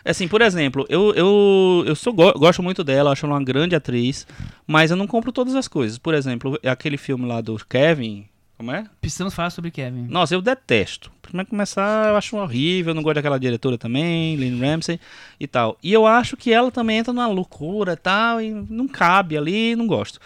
Assim, 0.05 0.27
por 0.27 0.41
exemplo, 0.41 0.85
eu, 0.87 1.13
eu, 1.15 1.83
eu 1.87 1.95
sou, 1.95 2.13
go- 2.13 2.33
gosto 2.33 2.61
muito 2.61 2.83
dela, 2.83 3.11
acho 3.11 3.25
ela 3.25 3.33
uma 3.35 3.43
grande 3.43 3.75
atriz, 3.75 4.27
mas 4.67 4.91
eu 4.91 4.97
não 4.97 5.07
compro 5.07 5.31
todas 5.31 5.55
as 5.55 5.67
coisas. 5.67 5.97
Por 5.97 6.13
exemplo, 6.13 6.59
aquele 6.63 6.95
filme 6.95 7.25
lá 7.25 7.41
do 7.41 7.57
Kevin, 7.65 8.25
como 8.55 8.71
é? 8.71 8.85
Precisamos 9.01 9.33
falar 9.33 9.49
sobre 9.49 9.71
Kevin. 9.71 10.05
Nossa, 10.07 10.35
eu 10.35 10.41
detesto. 10.43 11.11
Primeiro 11.23 11.49
começar, 11.49 12.09
eu 12.09 12.15
acho 12.15 12.37
horrível, 12.37 12.91
eu 12.91 12.95
não 12.95 13.01
gosto 13.01 13.15
daquela 13.15 13.39
diretora 13.39 13.79
também, 13.79 14.35
Lynn 14.35 14.59
Ramsey 14.59 14.99
e 15.39 15.47
tal. 15.47 15.75
E 15.81 15.91
eu 15.91 16.05
acho 16.05 16.37
que 16.37 16.53
ela 16.53 16.69
também 16.69 16.99
entra 16.99 17.11
numa 17.11 17.27
loucura 17.27 17.93
e 17.93 17.97
tal, 17.97 18.39
e 18.39 18.51
não 18.69 18.87
cabe 18.87 19.35
ali, 19.35 19.75
não 19.75 19.87
gosto. 19.87 20.19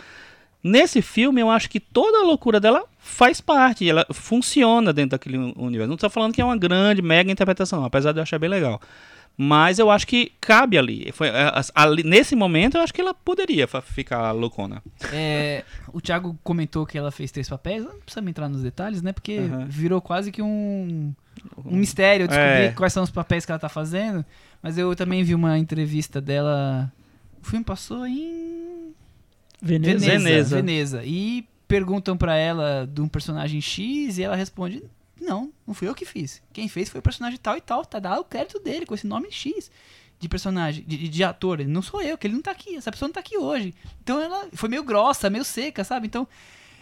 Nesse 0.62 1.02
filme, 1.02 1.40
eu 1.40 1.50
acho 1.50 1.70
que 1.70 1.80
toda 1.80 2.20
a 2.20 2.24
loucura 2.24 2.60
dela 2.60 2.84
faz 3.00 3.40
parte, 3.40 3.90
ela 3.90 4.06
funciona 4.12 4.92
dentro 4.92 5.12
daquele 5.12 5.38
universo. 5.56 5.88
Não 5.88 5.96
estou 5.96 6.10
falando 6.10 6.34
que 6.34 6.42
é 6.42 6.46
uma 6.46 6.58
grande, 6.58 7.02
mega 7.02 7.32
interpretação, 7.32 7.86
apesar 7.86 8.12
de 8.12 8.20
eu 8.20 8.24
achar 8.24 8.38
bem 8.38 8.50
legal. 8.50 8.82
Mas 9.42 9.80
eu 9.80 9.90
acho 9.90 10.06
que 10.06 10.34
cabe 10.42 10.78
ali. 10.78 11.14
Foi, 11.14 11.30
é, 11.30 11.50
ali- 11.74 12.04
Nesse 12.04 12.36
momento, 12.36 12.76
eu 12.76 12.82
acho 12.82 12.94
que 12.94 13.00
ela 13.00 13.14
poderia 13.14 13.66
ficar 13.68 14.32
loucona. 14.34 14.84
É, 15.14 15.64
o 15.94 16.02
Thiago 16.02 16.38
comentou 16.44 16.86
que 16.86 16.98
ela 16.98 17.10
fez 17.10 17.32
três 17.32 17.48
papéis. 17.48 17.86
Não 17.86 18.02
precisa 18.02 18.22
me 18.22 18.32
entrar 18.32 18.50
nos 18.50 18.62
detalhes, 18.62 19.02
né? 19.02 19.14
Porque 19.14 19.38
Aham. 19.38 19.66
virou 19.70 20.02
quase 20.02 20.30
que 20.30 20.42
um, 20.42 21.14
um 21.66 21.78
mistério 21.78 22.28
descobrir 22.28 22.66
É. 22.66 22.72
quais 22.76 22.92
são 22.92 23.02
os 23.02 23.10
papéis 23.12 23.46
que 23.46 23.52
ela 23.54 23.60
tá 23.60 23.70
fazendo. 23.70 24.26
Mas 24.62 24.78
eu 24.78 24.94
também 24.94 25.24
vi 25.24 25.34
uma 25.34 25.58
entrevista 25.58 26.20
dela. 26.20 26.92
O 27.42 27.48
filme 27.48 27.64
passou 27.64 28.06
em 28.06 28.94
Veneza. 29.62 30.00
Veneza. 30.00 30.18
Veneza. 30.18 30.56
Veneza. 30.58 31.04
E 31.06 31.48
perguntam 31.66 32.18
pra 32.18 32.36
ela 32.36 32.86
de 32.94 33.00
um 33.00 33.08
personagem 33.08 33.62
X 33.62 34.18
e 34.18 34.24
ela 34.24 34.36
responde: 34.36 34.84
Não, 35.20 35.52
não 35.68 35.74
fui 35.74 35.88
eu 35.88 35.96
que 35.96 36.06
fiz. 36.06 36.42
Quem 36.54 36.68
fez 36.68 36.90
foi 36.90 37.00
o 37.00 37.04
personagem 37.04 37.38
tal 37.38 37.58
e 37.58 37.62
tal. 37.62 37.86
Tá 37.86 38.00
dado 38.00 38.22
o 38.22 38.26
crédito 38.26 38.60
dele 38.60 38.86
com 38.86 38.96
esse 38.96 39.06
nome 39.08 39.32
X 39.32 39.70
de 40.20 40.28
personagem, 40.28 40.84
de, 40.86 41.08
de 41.08 41.24
ator. 41.24 41.60
Não 41.66 41.82
sou 41.82 42.02
eu, 42.02 42.18
que 42.18 42.28
ele 42.28 42.34
não 42.34 42.42
tá 42.42 42.52
aqui. 42.52 42.76
Essa 42.76 42.92
pessoa 42.92 43.08
não 43.08 43.14
tá 43.14 43.20
aqui 43.20 43.38
hoje. 43.38 43.74
Então 44.04 44.20
ela 44.20 44.48
foi 44.54 44.70
meio 44.70 44.84
grossa, 44.84 45.30
meio 45.30 45.46
seca, 45.46 45.84
sabe? 45.84 46.08
Então, 46.08 46.28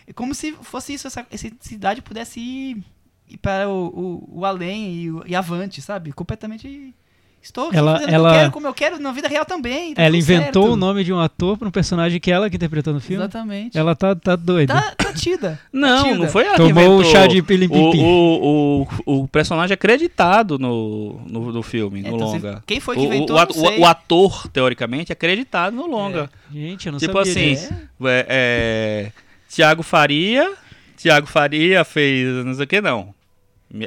é 0.08 0.14
como 0.14 0.34
se 0.34 0.54
fosse 0.54 0.94
isso, 0.94 1.08
essa, 1.08 1.26
essa 1.30 1.50
cidade 1.60 2.02
pudesse 2.02 2.40
ir, 2.40 2.84
ir 3.28 3.38
para 3.38 3.70
o, 3.70 3.88
o, 3.88 4.40
o 4.40 4.46
além 4.46 4.94
e, 4.94 5.32
e 5.32 5.36
avante, 5.36 5.82
sabe? 5.82 6.12
Completamente. 6.12 6.96
Estou 7.42 7.68
aqui 7.70 7.78
Ela- 7.78 7.94
fazendo 7.94 8.06
o 8.06 8.10
que 8.10 8.16
ela- 8.16 8.30
eu 8.30 8.34
quero, 8.40 8.52
como 8.52 8.68
eu 8.68 8.74
quero, 8.74 9.00
na 9.00 9.12
vida 9.14 9.28
real 9.30 9.46
também. 9.46 9.94
tá 9.94 10.02
Ela 10.02 10.18
inventou 10.18 10.64
certo. 10.64 10.74
o 10.74 10.76
nome 10.76 11.04
de 11.06 11.14
um 11.14 11.20
ator 11.20 11.58
para 11.58 11.68
um 11.68 11.72
personagem 11.72 12.20
que 12.20 12.30
ela 12.30 12.50
que 12.50 12.58
interpretou 12.58 12.94
no 12.94 13.00
filme. 13.00 13.24
Exatamente. 13.24 13.78
Ela 13.78 13.96
tá, 13.96 14.14
tá 14.16 14.36
doida. 14.36 14.74
Tá, 14.74 14.94
tá 14.98 15.14
tida. 15.14 15.58
Não, 15.72 16.04
Tilda. 16.04 16.18
não 16.20 16.28
foi 16.28 16.44
ela 16.44 16.52
que 16.52 16.58
Tomou 16.58 16.72
inventou. 16.72 17.00
o 17.00 17.04
chá 17.06 17.26
de 17.26 17.42
pilim 17.42 17.70
pim 17.70 17.80
o, 17.88 17.92
pim. 17.92 18.04
o, 18.04 18.88
o, 19.06 19.22
o 19.22 19.28
personagem 19.30 19.72
é 19.72 19.76
acreditado 19.76 20.60
no, 20.60 21.22
no, 21.26 21.52
no 21.54 21.64
filme, 21.64 22.02
É, 22.02 22.10
no 22.10 22.16
então, 22.18 22.28
longa. 22.34 22.64
Quem 22.68 22.82
foi 22.82 22.98
O, 22.98 23.00
que 23.00 23.06
inventou? 23.06 23.38
o, 23.38 23.80
o 23.80 23.86
ator, 23.86 24.48
teoricamente, 24.50 25.12
é 25.12 25.14
acreditado 25.14 25.74
no 25.74 25.88
longa. 25.88 26.30
Gente, 26.54 26.88
eu 26.88 26.92
não 26.92 27.00
tipo 27.00 27.14
sabia 27.14 27.32
assim, 27.32 27.50
disso. 27.54 27.74
é, 28.04 28.26
é, 28.28 29.12
Tiago 29.50 29.84
Faria, 29.84 30.52
Tiago 30.98 31.28
Faria 31.28 31.86
fez 31.86 32.44
não 32.46 32.54
sei 32.54 32.66
o 32.66 32.68
que 32.68 32.82
não. 32.82 33.16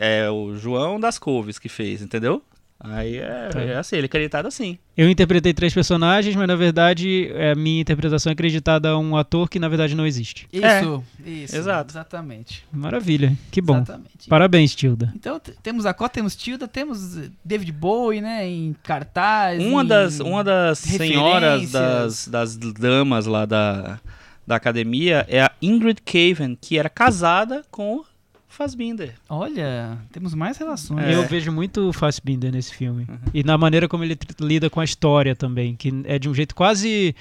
É 0.00 0.30
o 0.30 0.56
João 0.56 0.98
das 0.98 1.18
Couves 1.18 1.58
que 1.58 1.68
fez, 1.68 2.00
entendeu? 2.02 2.42
Aí 2.82 3.18
é, 3.18 3.48
Tá. 3.52 3.60
é 3.60 3.76
assim, 3.76 3.96
ele 3.96 4.04
é 4.04 4.06
acreditado 4.06 4.46
assim. 4.46 4.78
Eu 4.96 5.10
interpretei 5.10 5.52
três 5.52 5.74
personagens, 5.74 6.34
mas 6.34 6.48
na 6.48 6.56
verdade 6.56 7.30
é, 7.34 7.52
a 7.52 7.54
minha 7.54 7.80
interpretação 7.80 8.30
é 8.30 8.32
acreditada 8.32 8.88
a 8.88 8.98
um 8.98 9.16
ator 9.16 9.50
que 9.50 9.58
na 9.58 9.68
verdade 9.68 9.94
não 9.94 10.06
existe. 10.06 10.48
Isso, 10.50 11.04
isso. 11.24 11.56
Exato. 11.56 11.92
Exatamente. 11.92 12.64
Maravilha, 12.72 13.36
que 13.50 13.60
bom. 13.60 13.76
Exatamente. 13.76 14.28
Parabéns, 14.28 14.74
Tilda. 14.74 15.12
Então 15.14 15.38
temos 15.62 15.84
a 15.84 15.92
Cota, 15.92 16.14
temos 16.14 16.34
Tilda, 16.34 16.66
temos 16.66 17.18
David 17.44 17.70
Bowie, 17.72 18.22
né, 18.22 18.48
em 18.48 18.74
cartaz. 18.82 19.62
Uma 19.62 19.82
em- 19.82 19.86
das, 19.86 20.20
uma 20.20 20.42
das 20.42 20.78
senhoras, 20.78 21.70
das, 21.72 22.28
das 22.28 22.56
damas 22.56 23.26
lá 23.26 23.44
da, 23.44 23.98
da 24.46 24.56
academia 24.56 25.26
é 25.28 25.42
a 25.42 25.50
Ingrid 25.60 26.00
Caven, 26.02 26.56
que 26.58 26.78
era 26.78 26.88
casada 26.88 27.62
com 27.70 28.02
Fassbinder. 28.50 29.14
Olha, 29.28 29.96
temos 30.12 30.34
mais 30.34 30.58
relações. 30.58 31.04
É. 31.04 31.14
Eu 31.14 31.26
vejo 31.26 31.52
muito 31.52 31.88
o 31.88 31.92
Fassbinder 31.92 32.52
nesse 32.52 32.74
filme. 32.74 33.06
E 33.32 33.44
na 33.44 33.56
maneira 33.56 33.88
como 33.88 34.02
ele 34.02 34.18
lida 34.40 34.68
com 34.68 34.80
a 34.80 34.84
história 34.84 35.36
também, 35.36 35.76
que 35.76 36.02
é 36.04 36.18
de 36.18 36.28
um 36.28 36.34
jeito 36.34 36.54
quase. 36.54 37.14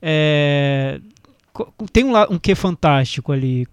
é, 0.00 1.00
tem 1.92 2.04
um, 2.04 2.16
um 2.30 2.38
quê 2.38 2.54
fantástico 2.54 3.32
ali. 3.32 3.66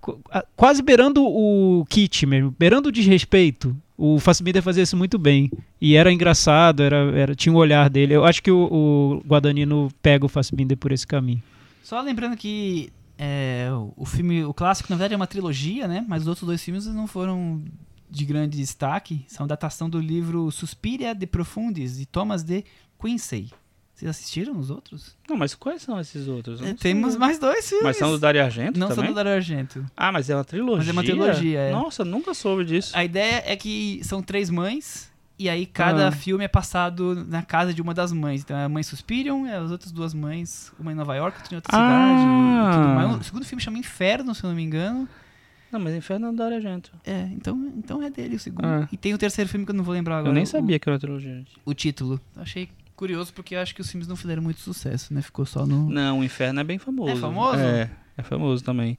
Quase 0.56 0.82
beirando 0.82 1.24
o 1.24 1.86
kit 1.88 2.26
mesmo, 2.26 2.54
beirando 2.58 2.90
o 2.90 2.92
desrespeito. 2.92 3.78
O 3.96 4.20
Fassbinder 4.20 4.64
fazia 4.64 4.84
isso 4.84 4.98
muito 4.98 5.20
bem. 5.20 5.50
E 5.80 5.96
era 5.96 6.12
engraçado, 6.12 6.82
era, 6.82 6.98
era, 7.18 7.36
tinha 7.36 7.54
um 7.54 7.58
olhar 7.58 7.88
dele. 7.88 8.16
Eu 8.16 8.26
acho 8.26 8.42
que 8.42 8.52
o, 8.52 8.66
o 8.66 9.24
Guadagnino 9.28 9.90
pega 10.02 10.26
o 10.26 10.30
Fassbinder 10.30 10.76
por 10.76 10.92
esse 10.92 11.06
caminho. 11.06 11.42
Só 11.84 12.02
lembrando 12.02 12.36
que 12.36 12.90
é, 13.18 13.68
o- 13.96 14.06
filme, 14.06 14.44
o 14.44 14.54
clássico, 14.54 14.88
na 14.90 14.96
verdade, 14.96 15.14
é 15.14 15.18
uma 15.18 15.28
trilogia, 15.28 15.88
né? 15.88 16.06
Mas 16.08 16.24
os 16.24 16.28
outros 16.28 16.46
dois 16.48 16.64
filmes 16.64 16.86
não 16.88 17.08
foram 17.08 17.64
de 18.10 18.26
grande 18.26 18.58
destaque. 18.58 19.26
São 19.28 19.48
datação 19.48 19.90
do 19.90 20.00
livro 20.00 20.52
Suspiria 20.52 21.14
de 21.16 21.26
Profundis, 21.26 21.98
de 21.98 22.06
Thomas 22.06 22.44
de 22.44 22.64
Quincey. 23.00 23.50
Vocês 23.94 24.10
assistiram 24.12 24.58
os 24.60 24.70
outros? 24.70 25.16
Não, 25.30 25.38
mas 25.38 25.56
quais 25.56 25.82
são 25.82 25.98
esses 25.98 26.28
outros? 26.28 26.62
É, 26.62 26.74
temos 26.74 27.16
mais 27.16 27.40
dois 27.40 27.66
filmes. 27.68 27.86
Mas 27.86 27.98
são 27.98 28.12
do 28.12 28.20
Dario 28.20 28.44
Argento 28.44 28.78
Não 28.78 28.90
também? 28.90 29.06
são 29.06 29.14
do 29.14 29.16
Dario 29.16 29.32
Argento. 29.32 29.86
Ah, 29.96 30.12
mas 30.12 30.30
é 30.30 30.36
uma 30.36 30.44
trilogia? 30.44 30.78
Mas 30.78 30.88
é 30.90 30.92
uma 30.92 31.04
trilogia, 31.04 31.60
é. 31.60 31.72
Nossa, 31.72 32.04
nunca 32.04 32.34
soube 32.34 32.66
disso. 32.66 32.92
A 32.94 33.06
ideia 33.06 33.42
é 33.46 33.56
que 33.56 34.02
são 34.04 34.22
três 34.22 34.50
mães, 34.50 35.10
e 35.38 35.50
aí 35.50 35.66
cada 35.66 36.08
Ah. 36.08 36.12
filme 36.12 36.44
é 36.44 36.48
passado 36.48 37.26
na 37.28 37.42
casa 37.42 37.74
de 37.74 37.82
uma 37.82 37.94
das 37.94 38.12
mães. 38.12 38.42
Então 38.42 38.56
a 38.58 38.70
mãe 38.70 38.84
Suspirion, 38.84 39.46
e 39.46 39.52
as 39.52 39.72
outras 39.72 39.92
duas 39.92 40.14
mães, 40.14 40.72
uma 40.80 40.92
em 40.92 40.96
Nova 40.96 41.16
York, 41.16 41.38
outra 41.40 41.54
em 41.54 41.58
outra 41.58 41.72
Ah. 41.78 42.72
cidade. 43.08 43.20
O 43.22 43.24
segundo 43.24 43.46
filme 43.46 43.62
chama 43.62 43.78
Inferno, 43.78 44.34
se 44.34 44.44
eu 44.44 44.50
não 44.50 44.56
me 44.56 44.64
engano. 44.64 45.08
Não, 45.72 45.80
mas 45.80 45.94
Inferno 45.94 46.28
é 46.28 46.32
do 46.32 46.38
Dario 46.38 46.56
Argento. 46.58 46.92
É, 47.04 47.28
então, 47.34 47.72
então 47.78 48.02
é 48.02 48.10
dele 48.10 48.36
o 48.38 48.40
segundo. 48.40 48.66
Ah. 48.66 48.88
E 48.92 48.96
tem 48.96 49.14
o 49.14 49.18
terceiro 49.18 49.50
filme 49.50 49.66
que 49.66 49.72
eu 49.72 49.76
não 49.76 49.84
vou 49.84 49.94
lembrar 49.94 50.18
agora. 50.20 50.30
Eu 50.30 50.34
nem 50.34 50.44
o- 50.44 50.48
sabia 50.48 50.80
que 50.80 50.88
era 50.88 50.98
trilogia. 50.98 51.36
gente. 51.36 51.52
O, 51.66 51.74
título. 51.74 52.20
Achei 52.38 52.70
curioso 52.96 53.34
porque 53.34 53.56
eu 53.56 53.60
acho 53.60 53.76
que 53.76 53.82
os 53.82 53.90
filmes 53.92 54.08
não 54.08 54.16
fizeram 54.16 54.42
muito 54.42 54.62
sucesso, 54.62 55.14
né? 55.14 55.22
Ficou 55.22 55.46
só 55.46 55.66
no. 55.66 55.90
Não, 55.90 56.20
o 56.20 56.24
Inferno 56.24 56.62
é 56.62 56.64
bem 56.64 56.78
famoso. 56.80 57.12
É 57.12 57.16
famoso? 57.18 57.60
É, 57.60 57.90
é 58.18 58.24
famoso 58.24 58.64
também. 58.64 58.98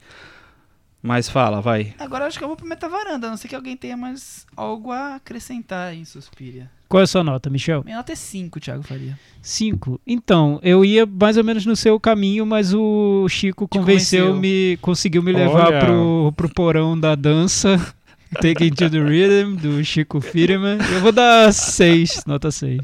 Mas 1.03 1.29
fala, 1.29 1.61
vai. 1.61 1.95
Agora 1.99 2.27
acho 2.27 2.37
que 2.39 2.43
eu 2.43 2.49
vou 2.49 2.57
pro 2.57 2.67
Metavaranda, 2.67 3.29
a 3.29 3.31
não 3.31 3.37
sei 3.37 3.49
que 3.49 3.55
alguém 3.55 3.77
tenha 3.77 3.97
mais 3.97 4.45
algo 4.57 4.91
a 4.91 5.17
acrescentar 5.17 5.95
em 5.95 6.05
Suspiria. 6.05 6.71
Qual 6.89 7.01
é 7.01 7.05
a 7.05 7.07
sua 7.07 7.23
nota, 7.25 7.51
Michel? 7.51 7.83
Minha 7.85 7.97
nota 7.97 8.13
é 8.13 8.17
5, 8.17 8.61
Thiago 8.61 8.83
Faria. 8.83 9.19
Cinco. 9.43 10.01
Então, 10.07 10.61
eu 10.63 10.85
ia 10.85 11.05
mais 11.05 11.37
ou 11.37 11.45
menos 11.45 11.67
no 11.67 11.75
seu 11.77 11.99
caminho, 11.99 12.47
mas 12.47 12.73
o 12.73 13.29
Chico 13.29 13.67
convenceu, 13.67 14.27
convenceu. 14.27 14.41
me 14.41 14.77
conseguiu 14.79 15.23
me 15.23 15.33
levar 15.33 15.69
Olha. 15.69 15.81
pro, 15.81 16.33
pro 16.37 16.49
porão 16.49 16.99
da 16.99 17.15
dança. 17.15 17.77
Take 18.41 18.65
It 18.65 18.77
to 18.77 18.91
the 18.91 18.99
Rhythm, 18.99 19.55
do 19.57 19.85
Chico 19.85 20.21
Firman. 20.21 20.79
Eu 20.93 21.01
vou 21.01 21.13
dar 21.13 21.53
seis, 21.53 22.23
nota 22.27 22.51
seis. 22.51 22.81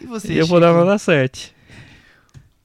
E 0.00 0.06
você, 0.06 0.40
eu 0.40 0.46
vou 0.46 0.58
dar 0.60 0.72
Chico? 0.72 0.84
nota 0.84 0.98
7. 0.98 1.54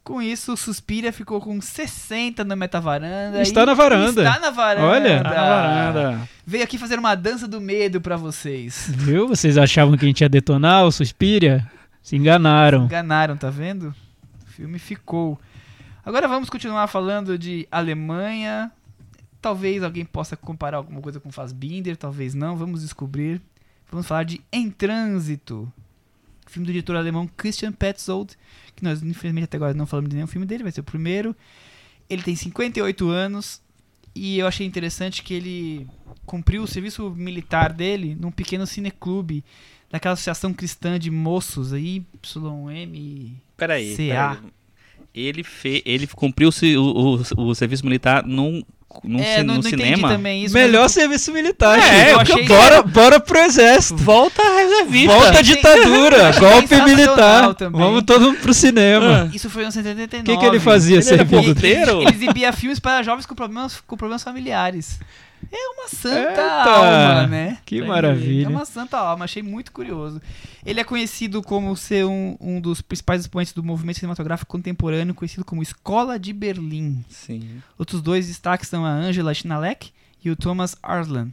Com 0.03 0.21
isso, 0.21 0.51
o 0.51 0.57
Suspiria 0.57 1.13
ficou 1.13 1.39
com 1.39 1.61
60 1.61 2.43
no 2.43 2.57
Metavaranda. 2.57 3.41
Está 3.41 3.65
na 3.65 3.73
varanda. 3.73 4.21
Está 4.21 4.37
na 4.37 4.49
varanda. 4.49 4.85
Olha. 4.85 5.23
Na 5.23 5.29
varanda. 5.29 6.29
Veio 6.45 6.61
aqui 6.61 6.77
fazer 6.77 6.99
uma 6.99 7.15
dança 7.15 7.47
do 7.47 7.61
medo 7.61 8.01
pra 8.01 8.17
vocês. 8.17 8.85
Viu? 8.89 9.29
Vocês 9.29 9.57
achavam 9.57 9.97
que 9.97 10.03
a 10.03 10.07
gente 10.07 10.19
ia 10.19 10.27
detonar 10.27 10.83
o 10.83 10.91
Suspiria? 10.91 11.65
Se 12.01 12.17
enganaram. 12.17 12.83
Enganaram, 12.83 13.37
tá 13.37 13.49
vendo? 13.49 13.95
O 14.45 14.51
filme 14.51 14.77
ficou. 14.77 15.39
Agora 16.05 16.27
vamos 16.27 16.49
continuar 16.49 16.87
falando 16.87 17.37
de 17.37 17.65
Alemanha. 17.71 18.69
Talvez 19.41 19.83
alguém 19.83 20.03
possa 20.03 20.35
comparar 20.35 20.77
alguma 20.77 20.99
coisa 20.99 21.21
com 21.21 21.31
Fassbinder, 21.31 21.95
talvez 21.95 22.33
não. 22.33 22.57
Vamos 22.57 22.81
descobrir. 22.81 23.41
Vamos 23.89 24.05
falar 24.05 24.23
de 24.23 24.41
Em 24.51 24.69
Trânsito. 24.69 25.71
Filme 26.53 26.67
do 26.67 26.71
diretor 26.71 26.95
alemão 26.95 27.27
Christian 27.35 27.71
Petzold, 27.71 28.37
que 28.75 28.83
nós 28.83 29.01
infelizmente 29.01 29.45
até 29.45 29.57
agora 29.57 29.73
não 29.73 29.87
falamos 29.87 30.09
de 30.09 30.15
nenhum 30.15 30.27
filme 30.27 30.45
dele, 30.45 30.63
vai 30.63 30.71
ser 30.71 30.81
o 30.81 30.83
primeiro. 30.83 31.35
Ele 32.09 32.21
tem 32.21 32.35
58 32.35 33.09
anos 33.09 33.59
e 34.15 34.37
eu 34.37 34.45
achei 34.45 34.65
interessante 34.65 35.23
que 35.23 35.33
ele 35.33 35.87
cumpriu 36.25 36.61
o 36.61 36.67
serviço 36.67 37.09
militar 37.11 37.73
dele 37.73 38.15
num 38.19 38.31
pequeno 38.31 38.67
cineclube 38.67 39.43
daquela 39.89 40.13
associação 40.13 40.53
cristã 40.53 40.99
de 40.99 41.09
moços 41.09 41.73
aí, 41.73 42.05
YM. 42.23 43.35
Peraí. 43.57 43.95
Peraí. 44.39 44.53
Ele, 45.13 45.43
fe... 45.43 45.81
ele 45.85 46.07
cumpriu 46.07 46.49
o, 46.49 46.79
o, 46.79 47.47
o, 47.49 47.53
serviço 47.55 47.85
militar 47.85 48.23
num, 48.25 48.63
num, 49.03 49.19
é, 49.19 49.37
ci- 49.37 49.43
não, 49.43 49.55
no 49.57 49.63
cinema. 49.63 50.09
também 50.09 50.43
isso. 50.43 50.53
Melhor 50.55 50.83
mas- 50.83 50.91
serviço 50.91 51.31
militar, 51.31 51.77
É, 51.77 52.13
eu 52.13 52.19
achei- 52.19 52.47
bora, 52.47 52.81
bora 52.81 53.19
pro 53.19 53.37
exército. 53.37 54.01
Volta 54.01 54.41
a 54.41 54.55
reservista. 54.59 55.13
Volta 55.13 55.37
a 55.37 55.41
ditadura, 55.41 56.31
golpe 56.39 56.81
militar. 56.81 57.53
também. 57.53 57.79
Vamos 57.79 58.03
todo 58.03 58.21
mundo 58.25 58.39
pro 58.39 58.53
cinema. 58.53 59.29
Isso 59.33 59.49
foi 59.51 59.63
em 59.63 59.65
1979. 59.67 60.21
O 60.21 60.23
que, 60.25 60.37
que 60.39 60.45
ele 60.45 60.59
fazia, 60.59 60.97
Ele 60.97 61.25
porteiro? 61.25 62.01
Ele 62.01 62.09
exibia 62.09 62.51
filmes 62.51 62.79
para 62.79 63.03
jovens 63.03 63.25
com 63.27 63.35
problemas, 63.35 63.81
com 63.85 63.95
problemas 63.95 64.23
familiares. 64.23 64.99
É 65.51 65.69
uma 65.69 65.87
santa 65.87 66.29
Eita! 66.29 66.41
alma, 66.41 67.27
né? 67.27 67.57
Que 67.65 67.79
É 67.79 67.85
maravilha. 67.85 68.49
uma 68.49 68.65
santa 68.65 68.97
alma, 68.97 69.25
achei 69.25 69.41
muito 69.43 69.71
curioso. 69.71 70.21
Ele 70.65 70.79
é 70.79 70.83
conhecido 70.83 71.41
como 71.41 71.75
ser 71.75 72.05
um, 72.05 72.37
um 72.39 72.59
dos 72.61 72.81
principais 72.81 73.21
expoentes 73.21 73.53
do 73.53 73.63
movimento 73.63 73.97
cinematográfico 73.99 74.49
contemporâneo, 74.51 75.13
conhecido 75.13 75.43
como 75.45 75.61
Escola 75.61 76.17
de 76.19 76.31
Berlim. 76.33 77.03
Sim. 77.09 77.61
Outros 77.77 78.01
dois 78.01 78.27
destaques 78.27 78.69
são 78.69 78.85
a 78.85 78.89
Angela 78.91 79.33
Schnalek 79.33 79.91
e 80.23 80.29
o 80.29 80.35
Thomas 80.35 80.75
Arslan. 80.81 81.31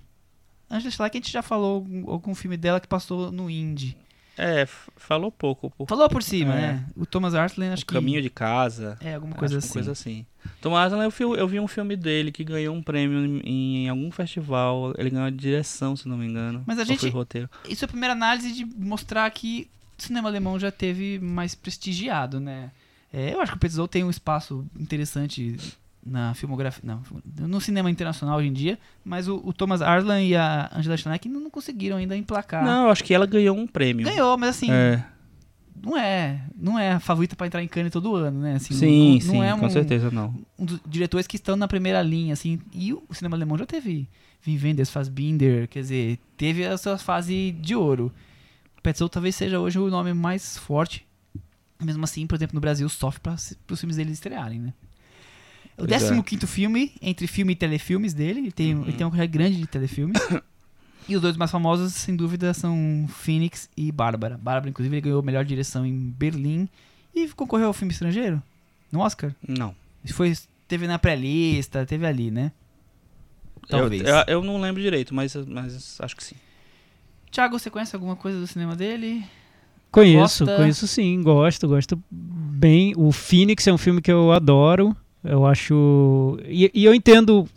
Angela 0.71 0.91
Schnalek 0.91 1.17
a 1.17 1.21
gente 1.21 1.33
já 1.33 1.43
falou 1.43 1.75
algum, 1.77 2.11
algum 2.11 2.35
filme 2.35 2.57
dela 2.57 2.81
que 2.81 2.89
passou 2.89 3.31
no 3.33 3.49
Indie. 3.51 3.97
É, 4.39 4.67
falou 4.97 5.31
pouco. 5.31 5.69
Por 5.71 5.87
Falou 5.87 6.09
por 6.09 6.23
cima, 6.23 6.55
É. 6.55 6.61
né? 6.61 6.85
O 6.97 7.05
Thomas 7.05 7.35
Arslan 7.35 7.73
acho 7.75 7.83
o 7.83 7.87
que... 7.87 7.93
caminho 7.95 8.23
de 8.23 8.31
casa. 8.31 8.97
É, 9.01 9.15
alguma 9.15 9.35
coisa 9.35 9.59
assim. 9.59 9.73
coisa 9.73 9.93
assim. 9.93 10.25
Tomás, 10.61 10.93
eu, 10.93 11.11
fi- 11.11 11.23
eu 11.25 11.49
vi 11.49 11.59
um 11.61 11.67
filme 11.69 11.97
dele 11.97 12.31
que 12.33 12.45
ganhou 12.45 12.75
um 12.75 12.83
prêmio 12.83 13.41
em, 13.45 13.85
em 13.85 13.89
algum 13.89 14.11
festival. 14.11 14.93
Ele 14.99 15.11
ganhou 15.11 15.27
a 15.27 15.31
direção, 15.31 15.97
se 15.97 16.09
não 16.09 16.17
me 16.17 16.27
engano. 16.27 16.63
Mas 16.67 16.79
a 16.79 16.85
gente- 16.85 17.01
foi 17.01 17.11
roteiro. 17.11 17.49
Isso 17.69 17.85
é 17.85 17.87
a 17.87 17.89
primeira 17.89 18.13
análise 18.13 18.53
de 18.53 18.65
mostrar 18.65 19.31
que 19.31 19.69
cinema 19.99 20.29
alemão 20.29 20.59
já 20.59 20.71
teve 20.71 21.19
mais 21.19 21.55
prestigiado, 21.55 22.41
né? 22.41 22.71
É, 23.13 23.35
eu 23.35 23.41
acho 23.41 23.53
que 23.53 23.57
o 23.57 23.61
Petzold 23.61 23.91
tem 23.91 24.05
um 24.05 24.11
espaço 24.11 24.65
interessante 24.79 25.57
na 26.05 26.33
filmografia, 26.33 26.83
não, 26.83 27.03
no 27.47 27.61
cinema 27.61 27.91
internacional 27.91 28.39
hoje 28.39 28.49
em 28.49 28.53
dia, 28.53 28.79
mas 29.05 29.29
o, 29.29 29.37
o 29.45 29.53
Thomas 29.53 29.83
Arlan 29.83 30.23
e 30.23 30.35
a 30.35 30.71
Angela 30.75 30.97
Schneck 30.97 31.29
não, 31.29 31.41
não 31.41 31.51
conseguiram 31.51 31.99
ainda 31.99 32.17
emplacar. 32.17 32.65
Não, 32.65 32.85
eu 32.87 32.91
acho 32.91 33.05
que 33.05 33.13
ela 33.13 33.27
ganhou 33.27 33.55
um 33.57 33.67
prêmio. 33.67 34.07
Ganhou, 34.07 34.39
mas 34.39 34.51
assim, 34.57 34.71
É. 34.71 35.05
não 35.83 35.97
é, 35.97 36.43
não 36.57 36.79
é 36.79 36.93
a 36.93 37.01
favorita 37.01 37.35
pra 37.37 37.47
entrar 37.47 37.63
em 37.63 37.69
Cannes 37.69 37.93
todo 37.93 38.15
ano, 38.15 38.41
né? 38.41 38.55
Assim, 38.57 38.75
Sim, 38.75 39.13
não, 39.15 39.21
sim, 39.21 39.27
não 39.29 39.45
é 39.45 39.59
com 39.59 39.67
um, 39.67 39.71
certeza 39.71 40.11
não. 40.11 40.35
um 40.59 40.65
dos 40.65 40.81
diretores 40.87 41.27
que 41.27 41.37
estão 41.37 41.57
na 41.57 41.67
primeira 41.69 42.03
linha, 42.03 42.33
assim. 42.33 42.61
E 42.73 42.93
o 42.93 43.03
cinema 43.13 43.37
alemão 43.37 43.57
já 43.59 43.67
teve 43.67 44.09
Wim 44.47 44.59
Wenders, 44.63 44.91
Fassbinder, 44.91 45.69
quer 45.69 45.81
dizer, 45.81 46.19
teve 46.37 46.65
a 46.67 46.77
sua 46.79 46.99
fase 46.99 47.53
de 47.61 47.75
ouro. 47.75 48.13
O 48.79 48.83
Petzold 48.83 49.13
talvez 49.13 49.35
seja 49.37 49.59
hoje 49.61 49.79
o 49.79 49.89
nome 49.91 50.13
mais 50.15 50.57
forte. 50.59 51.07
Mesmo 51.83 52.05
assim, 52.05 52.27
por 52.27 52.35
exemplo, 52.37 52.55
no 52.55 52.61
Brasil 52.61 52.89
sofre 52.89 53.21
para 53.21 53.35
os 53.35 53.79
filmes 53.81 53.97
dele 53.97 54.13
estrearem, 54.13 54.59
né? 54.59 54.75
O 55.79 55.87
Pois 55.87 56.03
é. 56.03 56.23
15 56.23 56.47
filme, 56.47 56.93
entre 57.01 57.27
filme 57.27 57.53
e 57.55 57.57
telefilmes 57.57 58.13
dele, 58.13 58.41
ele 58.41 58.53
tem, 58.53 58.75
Uhum. 58.75 58.83
ele 58.83 58.93
tem 58.93 59.05
uma 59.07 59.11
quantidade 59.11 59.33
grande 59.33 59.57
de 59.57 59.67
telefilmes. 59.67 60.21
e 61.11 61.17
os 61.17 61.23
dois 61.23 61.37
mais 61.37 61.51
famosos, 61.51 61.93
sem 61.93 62.15
dúvida, 62.15 62.55
são 62.55 63.07
Phoenix 63.09 63.69
e 63.77 63.91
Bárbara. 63.91 64.39
Bárbara, 64.41 64.71
inclusive, 64.71 64.95
ele 64.95 65.01
ganhou 65.03 65.21
a 65.21 65.23
melhor 65.23 65.45
direção 65.45 65.85
em 65.85 66.11
Berlim 66.11 66.69
e 67.15 67.29
concorreu 67.29 67.67
ao 67.67 67.73
filme 67.73 67.93
estrangeiro 67.93 68.43
no 68.93 69.01
Oscar. 69.01 69.35
Não. 69.47 69.75
Foi, 70.13 70.33
teve 70.69 70.87
na 70.87 70.99
pré-lista, 70.99 71.85
teve 71.85 72.07
ali, 72.07 72.31
né? 72.31 72.53
Talvez. 73.69 74.03
Eu, 74.03 74.15
eu, 74.15 74.25
eu 74.29 74.45
não 74.45 74.61
lembro 74.61 74.81
direito, 74.81 75.15
mas, 75.15 75.35
mas 75.47 75.99
acho 76.01 76.17
que 76.17 76.25
sim. 76.25 76.37
Thiago, 77.31 77.59
você 77.59 77.71
conhece 77.71 77.95
alguma 77.95 78.17
coisa 78.17 78.41
do 78.41 78.47
cinema 78.47 78.75
dele? 78.75 79.25
Conheço, 79.91 80.45
Gosta? 80.45 80.57
conheço 80.57 80.87
sim, 80.87 81.21
gosto, 81.23 81.67
gosto 81.67 82.03
bem. 82.11 82.93
O 82.97 83.11
Phoenix 83.11 83.67
é 83.67 83.73
um 83.73 83.79
filme 83.79 84.01
que 84.01 84.11
eu 84.11 84.33
adoro. 84.33 84.97
Eu 85.23 85.45
acho. 85.45 86.39
E, 86.47 86.71
e 86.73 86.85
eu 86.85 86.95
entendo 86.95 87.49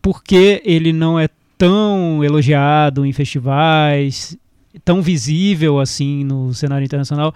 por 0.00 0.22
que 0.22 0.62
ele 0.64 0.92
não 0.92 1.18
é 1.18 1.28
tão 1.58 2.22
elogiado 2.22 3.04
em 3.04 3.12
festivais, 3.12 4.36
tão 4.84 5.02
visível 5.02 5.80
assim 5.80 6.24
no 6.24 6.52
cenário 6.54 6.84
internacional. 6.84 7.34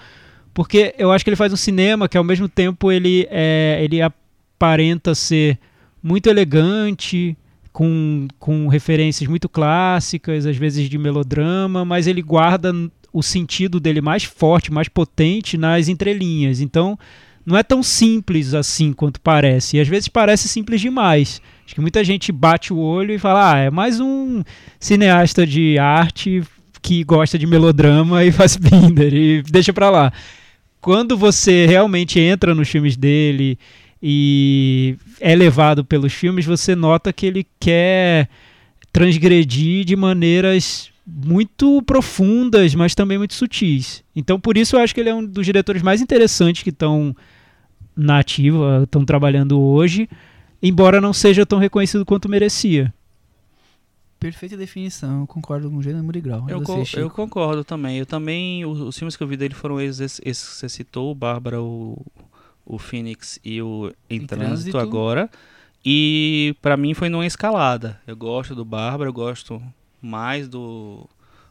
Porque 0.53 0.95
eu 0.99 1.13
acho 1.13 1.25
que 1.25 1.31
ele 1.31 1.37
faz 1.37 1.53
um 1.53 1.57
cinema 1.57 2.09
que 2.09 2.19
ao 2.19 2.25
mesmo 2.25 2.49
tempo 2.49 2.91
ele, 2.91 3.27
é, 3.31 3.81
ele 3.83 4.01
aparenta 4.03 5.15
ser 5.15 5.59
muito 6.03 6.29
elegante, 6.29 7.37
com, 7.73 8.27
com 8.39 8.69
referências 8.69 9.29
muito 9.29 9.49
clássicas, 9.49 10.45
às 10.47 10.57
vezes 10.57 10.89
de 10.89 10.99
melodrama, 10.99 11.85
mas 11.85 12.07
ele 12.07 12.23
guarda 12.23 12.73
o 13.13 13.23
sentido 13.23 13.81
dele 13.81 14.01
mais 14.01 14.25
forte, 14.25 14.73
mais 14.73 14.89
potente 14.89 15.57
nas 15.57 15.89
entrelinhas. 15.89 16.61
Então, 16.61 16.99
não 17.45 17.57
é 17.57 17.63
tão 17.63 17.83
simples 17.83 18.55
assim 18.55 18.93
quanto 18.93 19.21
parece. 19.21 19.77
E 19.77 19.81
às 19.81 19.89
vezes 19.89 20.09
parece 20.09 20.49
simples 20.49 20.81
demais. 20.81 21.41
Acho 21.71 21.77
que 21.77 21.81
muita 21.81 22.03
gente 22.03 22.33
bate 22.33 22.73
o 22.73 22.79
olho 22.79 23.15
e 23.15 23.19
fala: 23.19 23.53
ah, 23.53 23.59
é 23.59 23.71
mais 23.71 24.01
um 24.01 24.43
cineasta 24.81 25.47
de 25.47 25.79
arte 25.79 26.43
que 26.83 27.05
gosta 27.05 27.39
de 27.39 27.47
melodrama 27.47 28.25
e 28.25 28.33
faz 28.33 28.57
binder 28.59 29.15
e 29.15 29.41
deixa 29.43 29.73
pra 29.73 29.89
lá. 29.89 30.13
Quando 30.81 31.17
você 31.17 31.67
realmente 31.67 32.19
entra 32.19 32.57
nos 32.57 32.69
filmes 32.69 32.97
dele 32.97 33.57
e 34.03 34.97
é 35.21 35.33
levado 35.37 35.85
pelos 35.85 36.13
filmes, 36.13 36.45
você 36.45 36.75
nota 36.75 37.13
que 37.13 37.25
ele 37.25 37.47
quer 37.61 38.29
transgredir 38.93 39.85
de 39.85 39.95
maneiras 39.95 40.91
muito 41.07 41.81
profundas, 41.83 42.75
mas 42.75 42.97
também 42.97 43.17
muito 43.17 43.35
sutis. 43.35 44.03
Então, 44.17 44.41
por 44.41 44.59
isso 44.59 44.75
eu 44.75 44.81
acho 44.81 44.93
que 44.93 44.99
ele 44.99 45.11
é 45.11 45.15
um 45.15 45.25
dos 45.25 45.47
diretores 45.47 45.83
mais 45.83 46.01
interessantes 46.01 46.65
que 46.65 46.71
estão 46.71 47.15
na 47.97 48.19
ativa, 48.19 48.81
estão 48.83 49.05
trabalhando 49.05 49.61
hoje, 49.61 50.09
embora 50.63 51.01
não 51.01 51.13
seja 51.13 51.45
tão 51.47 51.59
reconhecido 51.59 52.05
quanto 52.05 52.29
merecia. 52.29 52.93
Perfeita 54.19 54.55
definição, 54.55 55.21
eu 55.23 55.27
concordo 55.27 55.71
com 55.71 55.81
gênero 55.81 56.07
e 56.17 56.21
grau. 56.21 56.47
E 56.47 56.53
Eu, 56.53 56.63
eu 56.95 57.09
concordo 57.11 57.65
também. 57.65 57.97
Eu 57.97 58.05
também, 58.05 58.67
os, 58.67 58.79
os 58.79 58.99
filmes 58.99 59.17
que 59.17 59.23
eu 59.23 59.27
vi 59.27 59.35
dele 59.37 59.55
foram 59.55 59.81
esses, 59.81 60.21
esses 60.23 60.47
que 60.47 60.55
você 60.57 60.69
citou, 60.69 61.11
o 61.11 61.15
Bárbara, 61.15 61.63
o, 61.63 62.05
o 62.67 62.79
Phoenix 62.79 63.41
e 63.43 63.63
o 63.63 63.91
Em, 64.11 64.17
Em 64.17 64.27
Trânsito, 64.27 64.73
Trânsito. 64.73 64.79
agora. 64.79 65.31
E 65.83 66.55
pra 66.61 66.77
mim 66.77 66.93
foi 66.93 67.09
numa 67.09 67.25
escalada. 67.25 67.99
Eu 68.07 68.15
gosto 68.15 68.55
do 68.55 68.63
Bárbara, 68.63 69.09
eu 69.09 69.15
gosto 69.15 69.63
mais 70.03 70.47
do, 70.47 71.09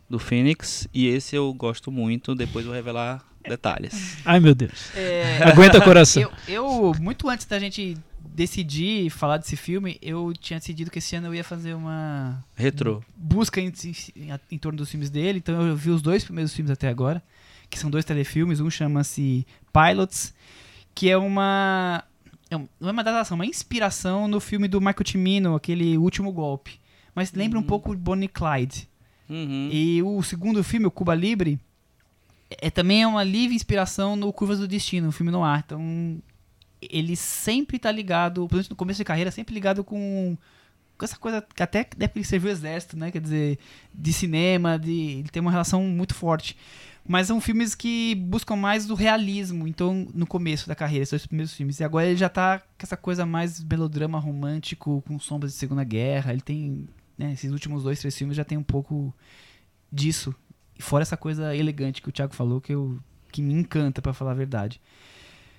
do 0.08 0.20
Phoenix 0.20 0.88
e 0.94 1.08
esse 1.08 1.36
eu 1.36 1.52
gosto 1.56 1.92
muito. 1.92 2.36
Depois 2.36 2.66
vou 2.68 2.76
revelar 2.76 3.26
detalhes. 3.42 4.18
Ai, 4.24 4.40
meu 4.40 4.54
Deus. 4.54 4.96
É, 4.96 5.42
Aguenta 5.44 5.82
coração. 5.82 6.22
eu, 6.22 6.32
eu, 6.48 6.94
muito 7.02 7.28
antes 7.28 7.48
da 7.48 7.58
gente 7.58 7.98
decidir 8.40 9.10
falar 9.10 9.38
desse 9.38 9.56
filme, 9.58 9.98
eu 10.02 10.32
tinha 10.34 10.60
decidido 10.60 10.90
que 10.90 11.00
esse 11.00 11.16
ano 11.16 11.28
eu 11.28 11.36
ia 11.36 11.44
fazer 11.44 11.74
uma 11.74 12.44
Retrô. 12.56 13.04
busca 13.16 13.60
em, 13.60 13.68
em, 14.16 14.30
em 14.52 14.58
torno 14.58 14.78
dos 14.78 14.90
filmes 14.90 15.10
dele. 15.10 15.40
Então 15.40 15.62
eu 15.68 15.76
vi 15.76 15.90
os 15.90 16.02
dois 16.02 16.24
primeiros 16.24 16.54
filmes 16.54 16.72
até 16.72 16.88
agora, 16.88 17.22
que 17.70 17.78
são 17.78 17.90
dois 17.90 18.06
telefilmes. 18.06 18.60
Um 18.62 18.70
chama-se 18.70 19.46
Pilots, 19.74 20.34
que 20.96 21.10
é 21.10 21.18
uma. 21.18 22.04
é 22.50 22.56
um- 22.56 22.68
Não 22.80 22.90
é 22.90 22.92
uma 22.94 23.04
datação, 23.04 23.36
é 23.36 23.40
uma 23.40 23.46
inspiração 23.46 24.28
no 24.28 24.40
filme 24.40 24.68
do 24.68 24.80
Michael 24.80 25.06
Cimino, 25.06 25.56
aquele 25.56 25.98
último 25.98 26.32
golpe. 26.32 26.80
Mas 27.14 27.34
lembra 27.34 27.60
um 27.60 27.62
Uhum. 27.62 27.68
pouco 27.68 27.94
de 27.96 28.02
Bonnie 28.02 28.30
Clyde. 28.30 28.88
Uhum. 29.30 29.70
E 29.72 30.02
o 30.02 30.24
segundo 30.24 30.64
filme, 30.64 30.86
o 30.86 30.92
Cuba 30.92 31.14
Libre, 31.14 31.60
é 32.50 32.70
também 32.72 33.04
é 33.04 33.08
uma 33.08 33.24
livre 33.24 33.54
inspiração 33.56 34.16
no 34.16 34.32
Curvas 34.32 34.60
do 34.60 34.68
Destino, 34.68 35.10
um 35.10 35.12
filme 35.12 35.32
no 35.32 35.44
ar. 35.44 35.62
Então, 35.66 36.20
ele 36.82 37.16
sempre 37.16 37.78
tá 37.78 37.92
ligado, 37.92 38.42
principalmente 38.42 38.70
no 38.70 38.76
começo 38.76 38.98
de 38.98 39.06
carreira, 39.06 39.32
sempre 39.32 39.54
ligado 39.54 39.84
com, 39.84 40.38
essa 41.02 41.18
coisa 41.18 41.42
que 41.42 41.64
até 41.64 41.88
deve 41.98 42.14
ele 42.16 42.26
serviu 42.26 42.50
o 42.50 42.52
exército, 42.52 42.98
né? 42.98 43.12
Quer 43.12 43.22
dizer, 43.22 43.60
de 43.94 44.14
cinema, 44.14 44.78
de 44.78 45.20
ele 45.20 45.30
tem 45.30 45.42
uma 45.42 45.52
relação 45.52 45.84
muito 45.84 46.14
forte. 46.14 46.58
Mas 47.08 47.28
são 47.28 47.42
filmes 47.42 47.74
que 47.74 48.14
buscam 48.16 48.56
mais 48.56 48.86
do 48.86 48.94
realismo, 48.94 49.68
então, 49.68 50.08
no 50.14 50.28
começo 50.28 50.68
da 50.68 50.76
carreira, 50.76 51.04
esses 51.04 51.12
dois 51.12 51.26
primeiros 51.26 51.54
filmes. 51.54 51.80
E 51.80 51.84
agora 51.84 52.06
ele 52.06 52.18
já 52.18 52.30
tá 52.30 52.60
com 52.60 52.84
essa 52.84 52.98
coisa 52.98 53.26
mais 53.26 53.64
melodrama 53.64 54.20
romântico, 54.20 55.02
com 55.08 55.18
sombras 55.20 55.54
de 55.54 55.58
Segunda 55.58 55.84
Guerra. 55.84 56.32
Ele 56.32 56.42
tem, 56.42 56.88
né, 57.18 57.34
esses 57.34 57.52
últimos 57.52 57.84
dois, 57.84 58.00
três 58.00 58.16
filmes 58.16 58.38
já 58.38 58.44
tem 58.44 58.58
um 58.58 58.64
pouco 58.64 59.14
disso. 59.92 60.36
Fora 60.80 61.02
essa 61.02 61.18
coisa 61.18 61.56
elegante 61.56 62.02
que 62.02 62.10
o 62.10 62.12
Thiago 62.12 62.36
falou, 62.36 62.62
que, 62.62 62.74
eu, 62.74 63.00
que 63.32 63.42
me 63.42 63.54
encanta, 63.54 64.02
pra 64.02 64.14
falar 64.14 64.32
a 64.32 64.36
verdade. 64.36 64.80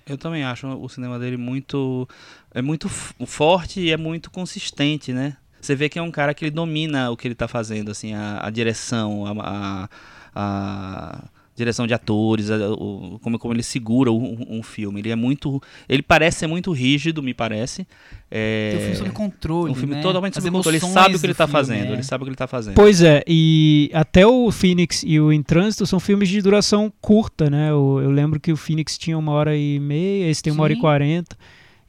Eu 0.05 0.17
também 0.17 0.43
acho 0.43 0.67
o 0.67 0.89
cinema 0.89 1.17
dele 1.19 1.37
muito 1.37 2.07
é 2.53 2.61
muito 2.61 2.89
forte 2.89 3.79
e 3.79 3.91
é 3.91 3.97
muito 3.97 4.29
consistente, 4.31 5.13
né? 5.13 5.37
Você 5.61 5.75
vê 5.75 5.87
que 5.89 5.99
é 5.99 6.01
um 6.01 6.11
cara 6.11 6.33
que 6.33 6.43
ele 6.45 6.51
domina 6.51 7.11
o 7.11 7.17
que 7.17 7.27
ele 7.27 7.35
tá 7.35 7.47
fazendo, 7.47 7.91
assim, 7.91 8.13
a, 8.15 8.39
a 8.45 8.49
direção, 8.49 9.25
a, 9.27 9.85
a- 9.85 9.89
a 10.35 11.23
direção 11.61 11.85
de 11.87 11.93
atores, 11.93 12.49
a- 12.51 12.71
o- 12.73 13.19
como, 13.21 13.37
como 13.39 13.53
ele 13.53 13.63
segura 13.63 14.11
um, 14.11 14.45
um 14.49 14.63
filme. 14.63 14.99
Ele 14.99 15.09
é 15.11 15.15
muito, 15.15 15.61
ele 15.87 16.01
parece 16.01 16.39
ser 16.39 16.47
muito 16.47 16.71
rígido, 16.71 17.21
me 17.23 17.33
parece. 17.33 17.87
É, 18.29 18.69
Tem 18.71 18.77
um 18.77 18.81
filme 18.81 18.95
sobre 18.97 19.11
controle, 19.11 19.71
um 19.71 19.75
filme 19.75 19.95
né? 19.95 20.01
totalmente 20.01 20.37
As 20.37 20.43
sobre 20.43 20.51
controle. 20.57 20.77
Ele 20.77 20.85
sabe 20.93 21.15
o 21.15 21.19
que 21.19 21.25
ele 21.25 21.33
tá 21.33 21.47
filme, 21.47 21.59
fazendo. 21.59 21.89
é. 21.89 21.93
Ele 21.93 22.03
sabe 22.03 22.21
o 22.23 22.25
que 22.25 22.29
ele 22.29 22.35
tá 22.37 22.47
fazendo. 22.47 22.73
Pois 22.75 23.01
é, 23.01 23.23
e 23.27 23.89
até 23.93 24.25
o 24.25 24.51
Phoenix 24.51 25.03
e 25.05 25.19
o 25.19 25.31
Em 25.31 25.43
Trânsito 25.43 25.85
são 25.85 25.99
filmes 25.99 26.29
de 26.29 26.41
duração 26.41 26.91
curta, 27.01 27.49
né? 27.49 27.73
O- 27.73 27.99
Eu, 28.01 28.11
lembro 28.11 28.39
que 28.39 28.51
o 28.51 28.57
Phoenix 28.57 28.97
tinha 28.97 29.17
uma 29.17 29.31
hora 29.33 29.55
e 29.55 29.79
meia, 29.79 30.29
esse 30.29 30.41
tem 30.41 30.51
uma 30.53 30.63
hora 30.63 30.73
e 30.73 30.75
Sim. 30.75 30.81
quarenta. 30.81 31.35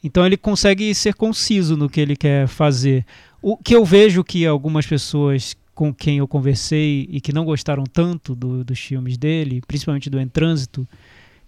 Então 0.05 0.27
ele 0.27 0.37
consegue 0.37 0.93
ser 0.95 1.15
conciso 1.15 1.77
no 1.77 1.89
que 1.89 2.01
ele 2.01 2.17
quer 2.17 2.49
fazer. 2.49 3.05
O 3.41 3.57
que 3.57 3.75
eu 3.75 3.85
vejo 3.85 4.23
que 4.25 4.45
algumas 4.47 4.85
pessoas 4.87 5.57
com 5.75 5.93
quem 5.93 6.19
eu 6.19 6.29
conversei 6.29 7.09
e 7.11 7.21
que 7.21 7.33
não 7.33 7.45
gostaram 7.45 7.85
tanto 7.85 8.35
do- 8.35 8.63
dos 8.65 8.79
filmes 8.79 9.17
dele, 9.17 9.63
principalmente 9.67 10.11
do 10.11 10.21
Em 10.21 10.29
Trânsito, 10.29 10.87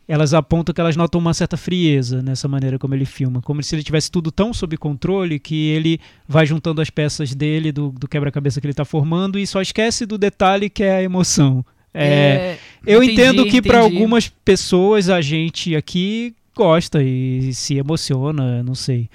elas 0.07 0.35
apontam 0.35 0.75
que 0.75 0.81
elas 0.81 0.97
notam 0.97 1.18
uma 1.20 1.33
certa 1.33 1.57
frieza 1.57 2.22
nessa 2.22 2.47
maneira 2.47 2.79
como 2.79 2.95
ele 2.95 3.07
filma, 3.07 3.41
como 3.41 3.62
se 3.62 3.75
ele 3.75 3.83
tivesse 3.83 4.11
tudo 4.11 4.31
tão 4.31 4.53
sob 4.53 4.77
controle 4.77 5.39
que 5.39 5.68
ele 5.68 5.99
vai 6.29 6.45
juntando 6.45 6.81
as 6.83 6.91
peças 6.91 7.35
dele 7.35 7.72
do, 7.72 7.89
do 7.91 8.07
quebra-cabeça 8.07 8.61
que 8.61 8.66
ele 8.66 8.72
está 8.72 8.85
formando 8.85 9.39
e 9.39 9.47
só 9.47 9.62
esquece 9.62 10.05
do 10.05 10.18
detalhe 10.18 10.68
que 10.68 10.83
é 10.83 10.97
a 10.97 11.03
emoção. 11.03 11.64
É, 11.95 12.59
eu 12.87 13.03
entendi, 13.03 13.22
entendo 13.22 13.47
que 13.47 13.62
para 13.62 13.79
algumas 13.81 14.29
pessoas 14.45 15.09
a 15.09 15.20
gente 15.20 15.75
aqui 15.77 16.35
gosta 16.55 17.03
e 17.03 17.55
se 17.55 17.77
emociona, 17.77 18.62
não 18.62 18.75
sei. 18.75 19.09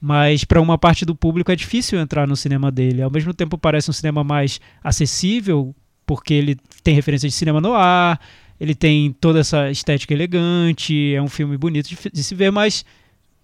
Mas 0.00 0.44
para 0.44 0.60
uma 0.60 0.76
parte 0.76 1.04
do 1.04 1.14
público 1.14 1.50
é 1.50 1.56
difícil 1.56 1.98
entrar 1.98 2.26
no 2.26 2.36
cinema 2.36 2.70
dele. 2.70 3.02
Ao 3.02 3.10
mesmo 3.10 3.32
tempo 3.32 3.56
parece 3.56 3.90
um 3.90 3.94
cinema 3.94 4.22
mais 4.22 4.60
acessível, 4.84 5.74
porque 6.04 6.34
ele 6.34 6.56
tem 6.82 6.94
referência 6.94 7.28
de 7.28 7.34
cinema 7.34 7.60
no 7.60 7.72
ar, 7.74 8.20
ele 8.60 8.74
tem 8.74 9.12
toda 9.12 9.40
essa 9.40 9.70
estética 9.70 10.12
elegante, 10.14 11.14
é 11.14 11.20
um 11.20 11.28
filme 11.28 11.56
bonito 11.56 11.88
de, 11.88 11.96
de 12.12 12.22
se 12.24 12.34
ver, 12.34 12.50
mas 12.52 12.84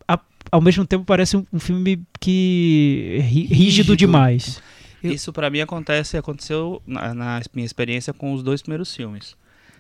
a- 0.07 0.19
ao 0.51 0.61
mesmo 0.61 0.87
tempo 0.87 1.05
parece 1.05 1.37
um, 1.37 1.45
um 1.53 1.59
filme 1.59 2.01
que 2.21 3.19
rígido, 3.23 3.55
Rígido. 3.55 3.97
demais. 3.97 4.63
Eu- 5.03 5.13
Isso 5.13 5.33
pra 5.33 5.51
mim 5.51 5.61
acontece, 5.61 6.17
aconteceu 6.17 6.81
na, 6.87 7.13
na 7.15 7.41
minha 7.55 7.67
experiência 7.67 8.13
com 8.13 8.33
os 8.33 8.43
dois 8.43 8.63
primeiros 8.63 8.95
filmes. 8.95 9.35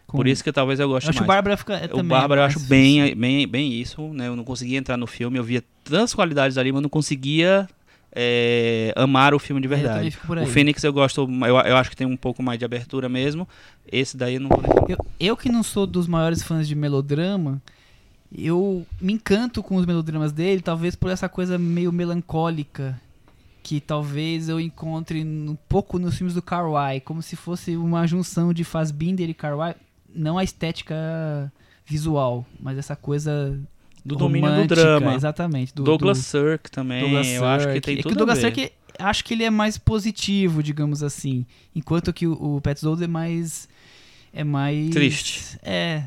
Com- 0.06 0.16
Por 0.18 0.26
isso 0.26 0.42
que 0.42 0.50
talvez 0.52 0.80
eu 0.80 0.88
goste 0.88 1.06
eu 1.06 1.10
acho 1.10 1.18
que 1.18 1.24
o 1.24 1.26
mais. 1.26 1.36
Bárbara 1.36 1.56
fica. 1.56 1.74
É, 1.74 1.94
o 1.94 2.02
Bárbara 2.02 2.40
eu 2.40 2.44
mais 2.44 2.56
acho 2.56 2.66
bem, 2.66 3.14
bem, 3.14 3.46
bem 3.46 3.72
isso, 3.80 4.02
né? 4.12 4.26
Eu 4.26 4.34
não 4.34 4.42
conseguia 4.42 4.76
entrar 4.78 4.96
no 4.96 5.06
filme, 5.06 5.38
eu 5.38 5.44
via 5.44 5.62
tantas 5.84 6.14
qualidades 6.14 6.58
ali, 6.58 6.72
mas 6.72 6.82
não 6.82 6.88
conseguia 6.88 7.68
é, 8.14 8.92
amar 8.94 9.34
o 9.34 9.38
filme 9.38 9.60
de 9.60 9.68
também 9.68 9.82
verdade. 9.82 10.18
O 10.42 10.46
Phoenix 10.46 10.84
eu 10.84 10.92
gosto, 10.92 11.28
eu, 11.46 11.58
eu 11.58 11.76
acho 11.76 11.90
que 11.90 11.96
tem 11.96 12.06
um 12.06 12.16
pouco 12.16 12.42
mais 12.42 12.58
de 12.58 12.64
abertura 12.64 13.08
mesmo. 13.08 13.48
Esse 13.90 14.16
daí 14.16 14.34
eu 14.34 14.40
não 14.40 14.48
vou 14.48 14.62
Eu, 14.88 14.98
eu 15.18 15.36
que 15.36 15.48
não 15.48 15.62
sou 15.62 15.86
dos 15.86 16.06
maiores 16.06 16.42
fãs 16.42 16.68
de 16.68 16.74
melodrama, 16.74 17.60
eu 18.36 18.86
me 19.00 19.12
encanto 19.14 19.62
com 19.62 19.76
os 19.76 19.86
melodramas 19.86 20.32
dele, 20.32 20.62
talvez 20.62 20.94
por 20.94 21.10
essa 21.10 21.28
coisa 21.28 21.58
meio 21.58 21.92
melancólica 21.92 23.00
que 23.62 23.80
talvez 23.80 24.48
eu 24.48 24.58
encontre 24.58 25.22
um 25.22 25.56
pouco 25.68 25.98
nos 25.98 26.16
filmes 26.16 26.34
do 26.34 26.42
Carway, 26.42 27.00
como 27.00 27.22
se 27.22 27.36
fosse 27.36 27.76
uma 27.76 28.06
junção 28.06 28.52
de 28.52 28.64
Fassbinder 28.64 29.30
e 29.30 29.34
Carway, 29.34 29.74
não 30.12 30.36
a 30.36 30.42
estética 30.42 30.94
visual, 31.86 32.44
mas 32.58 32.76
essa 32.76 32.96
coisa 32.96 33.58
Do 34.04 34.16
domínio 34.16 34.50
do 34.62 34.66
drama. 34.66 35.14
exatamente, 35.14 35.72
do 35.74 35.84
Douglas 35.84 36.18
do 36.18 36.24
Sirk 36.24 36.70
também, 36.70 37.00
Douglas 37.02 37.26
eu 37.28 37.44
acho 37.44 37.66
que 37.66 37.72
Sirk. 37.74 37.80
tem 37.86 37.94
é 37.94 37.96
que 37.98 38.02
tudo 38.02 38.12
o 38.12 38.16
Douglas 38.16 38.38
a 38.38 38.48
ver. 38.48 38.54
Sirk, 38.54 38.72
acho 38.98 39.24
que 39.24 39.34
ele 39.34 39.44
é 39.44 39.50
mais 39.50 39.78
positivo, 39.78 40.62
digamos 40.62 41.02
assim, 41.02 41.46
enquanto 41.74 42.12
que 42.12 42.26
o, 42.26 42.56
o 42.56 42.60
Petzold 42.60 43.02
é 43.04 43.06
mais 43.06 43.68
é 44.34 44.42
mais 44.42 44.90
Triste. 44.90 45.58
É, 45.62 46.04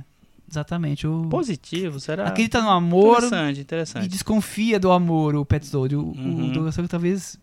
exatamente. 0.50 1.06
O 1.08 1.28
Positivo, 1.30 2.00
será? 2.00 2.28
acredita 2.28 2.62
no 2.62 2.70
amor 2.70 3.18
Interessante, 3.18 3.58
e 3.58 3.62
interessante. 3.62 4.08
desconfia 4.10 4.80
do 4.80 4.92
amor, 4.92 5.36
o 5.36 5.46
Petzold. 5.46 5.96
O, 5.96 6.02
Uhum. 6.02 6.50
o 6.50 6.52
Douglas 6.52 6.76
Sirk 6.76 6.90
talvez 6.90 7.38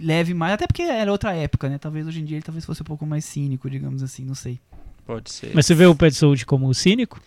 leve 0.00 0.34
mais, 0.34 0.54
até 0.54 0.66
porque 0.66 0.82
era 0.82 1.10
outra 1.10 1.34
época, 1.34 1.68
né? 1.68 1.78
Talvez 1.78 2.06
hoje 2.06 2.20
em 2.20 2.24
dia 2.24 2.36
ele 2.36 2.42
talvez 2.44 2.64
fosse 2.64 2.82
um 2.82 2.84
pouco 2.84 3.06
mais 3.06 3.24
cínico, 3.24 3.70
digamos 3.70 4.02
assim, 4.02 4.24
não 4.24 4.34
sei. 4.34 4.58
Pode 5.06 5.30
ser. 5.32 5.50
Mas 5.54 5.66
você 5.66 5.74
vê 5.74 5.86
o 5.86 5.94
Pet 5.94 6.14
Sold 6.16 6.44
como 6.46 6.72
cínico? 6.74 7.20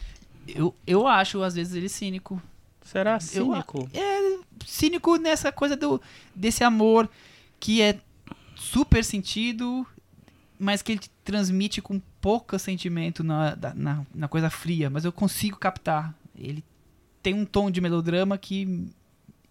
Eu, 0.48 0.74
eu 0.86 1.08
acho 1.08 1.42
às 1.44 1.56
vezes 1.56 1.74
ele 1.74 1.90
cínico. 1.90 2.42
Será 2.84 3.16
Eu- 3.16 3.22
cínico? 3.22 3.90
é 3.94 4.38
cínico 4.66 5.18
nessa 5.18 5.52
coisa 5.52 5.76
do 5.76 6.02
desse 6.36 6.64
amor 6.64 7.10
que 7.60 7.82
é 7.82 8.00
super 8.56 9.04
sentido, 9.04 9.86
mas 10.60 10.82
que 10.82 10.92
ele 10.94 11.00
te 11.00 11.10
transmite 11.24 11.82
com 11.82 12.00
pouco 12.22 12.58
sentimento 12.58 13.24
na, 13.24 13.56
na, 13.76 14.06
na 14.14 14.28
coisa 14.28 14.50
fria, 14.50 14.90
mas 14.90 15.06
eu 15.06 15.12
consigo 15.12 15.58
captar. 15.58 16.14
Ele 16.36 16.64
tem 17.22 17.34
um 17.34 17.46
tom 17.46 17.70
de 17.70 17.82
melodrama 17.82 18.38
que 18.38 18.88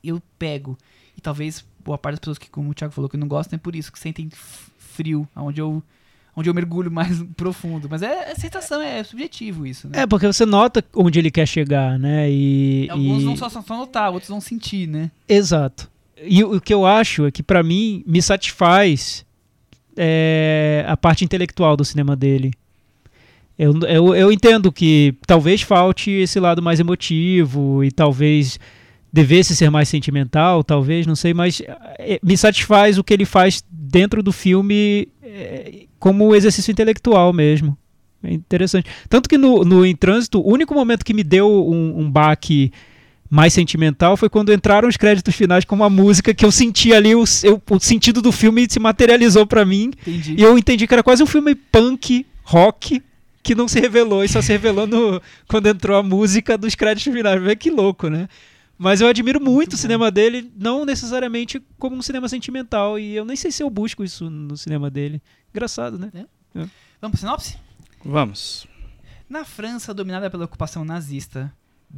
eu 0.03 0.21
pego. 0.39 0.79
E 1.17 1.21
talvez 1.21 1.65
boa 1.85 1.99
parte 1.99 2.15
das 2.15 2.21
pessoas 2.21 2.39
que, 2.39 2.49
como 2.51 2.71
o 2.71 2.75
Thiago 2.75 2.93
falou, 2.95 3.09
que 3.09 3.17
não 3.17 3.29
gostam 3.29 3.57
é 3.57 3.61
por 3.61 3.75
isso, 3.77 3.93
que 3.93 3.99
sentem 3.99 4.29
frio, 4.31 5.29
onde 5.35 5.61
eu, 5.61 5.83
onde 6.37 6.51
eu 6.51 6.55
mergulho 6.55 6.91
mais 6.93 7.21
profundo. 7.37 7.89
Mas 7.91 8.03
é, 8.03 8.31
é 8.31 8.35
sensação, 8.35 8.81
é 8.83 9.03
subjetivo 9.03 9.67
isso, 9.67 9.89
né? 9.89 10.03
É, 10.03 10.07
porque 10.07 10.27
você 10.27 10.45
nota 10.45 10.85
onde 10.95 11.19
ele 11.19 11.31
quer 11.31 11.47
chegar, 11.49 11.99
né? 11.99 12.31
E, 12.31 12.87
Alguns 12.91 13.23
e- 13.23 13.25
vão 13.25 13.37
só, 13.37 13.49
só 13.49 13.63
notar, 13.77 14.13
outros 14.13 14.29
vão 14.29 14.41
sentir, 14.41 14.87
né? 14.87 15.11
Exato. 15.29 15.91
E 16.23 16.45
o 16.45 16.57
o 16.57 16.61
que 16.61 16.73
eu 16.73 16.85
acho 16.87 17.27
é 17.27 17.31
que 17.31 17.43
pra 17.43 17.63
mim 17.63 18.03
me 18.07 18.21
satisfaz 18.23 19.25
é, 19.97 20.85
a 20.87 20.97
parte 20.97 21.25
intelectual 21.25 21.77
do 21.77 21.85
cinema 21.85 22.15
dele. 22.15 22.53
Eu, 23.59 23.73
eu, 23.89 24.15
eu 24.15 24.31
entendo 24.33 24.71
que 24.71 25.15
talvez 25.27 25.63
falte 25.63 26.11
esse 26.11 26.39
lado 26.39 26.61
mais 26.63 26.79
emotivo 26.79 27.83
e 27.83 27.91
talvez 27.91 28.61
devesse 29.17 29.57
ser 29.57 29.71
mais 29.71 29.89
sentimental, 29.89 30.63
talvez, 30.63 31.07
não 31.07 31.17
sei, 31.17 31.33
mas 31.33 31.63
é, 31.99 32.21
me 32.23 32.37
satisfaz 32.37 32.99
o 32.99 33.03
que 33.05 33.15
ele 33.15 33.25
faz 33.25 33.65
dentro 33.71 34.23
do 34.23 34.31
filme 34.31 35.09
é, 35.23 35.85
como 35.99 36.35
exercício 36.35 36.71
intelectual 36.71 37.33
mesmo. 37.33 37.77
É 38.23 38.31
interessante. 38.33 38.89
Tanto 39.09 39.27
que 39.29 39.39
no, 39.39 39.65
no 39.65 39.87
Em 39.87 39.97
Trânsito, 39.97 40.39
o 40.41 40.53
único 40.53 40.75
momento 40.75 41.03
que 41.05 41.15
me 41.15 41.25
deu 41.25 41.49
um, 41.49 42.01
um 42.01 42.11
baque 42.11 42.71
mais 43.31 43.53
sentimental 43.55 44.17
foi 44.17 44.29
quando 44.29 44.53
entraram 44.53 44.87
os 44.89 44.97
créditos 44.97 45.35
finais 45.35 45.65
com 45.65 45.75
uma 45.75 45.89
música 45.91 46.35
que 46.35 46.45
eu 46.45 46.53
senti 46.53 46.93
ali, 46.93 47.15
o, 47.15 47.25
eu- 47.43 47.63
o 47.71 47.81
sentido 47.81 48.21
do 48.21 48.31
filme 48.31 48.67
se 48.69 48.79
materializou 48.79 49.47
pra 49.47 49.65
mim. 49.65 49.93
Entendi. 50.07 50.35
E 50.37 50.43
eu 50.43 50.59
entendi 50.59 50.87
que 50.87 50.93
era 50.95 51.03
quase 51.03 51.23
um 51.23 51.27
filme 51.27 51.55
punk, 51.55 52.27
rock, 52.45 53.03
que 53.43 53.55
não 53.55 53.67
se 53.67 53.81
revelou, 53.81 54.23
e 54.25 54.29
só 54.29 54.43
se 54.43 54.53
revelou 54.53 54.87
no, 54.87 55.23
quando 55.49 55.69
entrou 55.69 55.97
a 55.97 56.03
música 56.03 56.59
dos 56.59 56.75
créditos 56.75 57.13
finais. 57.13 57.43
Vê 57.43 57.57
que 57.57 57.71
louco, 57.71 58.09
né? 58.11 58.29
Mas 58.79 59.01
eu 59.01 59.09
admiro 59.09 59.41
muito, 59.41 59.73
o 59.73 59.77
cinema 59.79 60.11
dele, 60.11 60.53
não 60.55 60.85
necessariamente 60.85 61.63
como 61.79 61.97
um 61.97 62.03
cinema 62.03 62.29
sentimental, 62.29 62.99
e 62.99 63.15
eu 63.15 63.25
nem 63.25 63.37
sei 63.37 63.51
se 63.51 63.63
eu 63.63 63.71
busco 63.71 64.05
isso 64.05 64.29
no 64.29 64.57
cinema 64.57 64.91
dele. 64.91 65.23
Engraçado, 65.51 65.99
né? 65.99 66.11
Vamos 67.01 67.13
pro 67.13 67.19
sinopse? 67.19 67.59
Vamos. 68.05 68.67
Na 69.29 69.45
França, 69.45 69.95
dominada 69.95 70.31
pela 70.31 70.45
ocupação 70.45 70.85
nazista, 70.85 71.53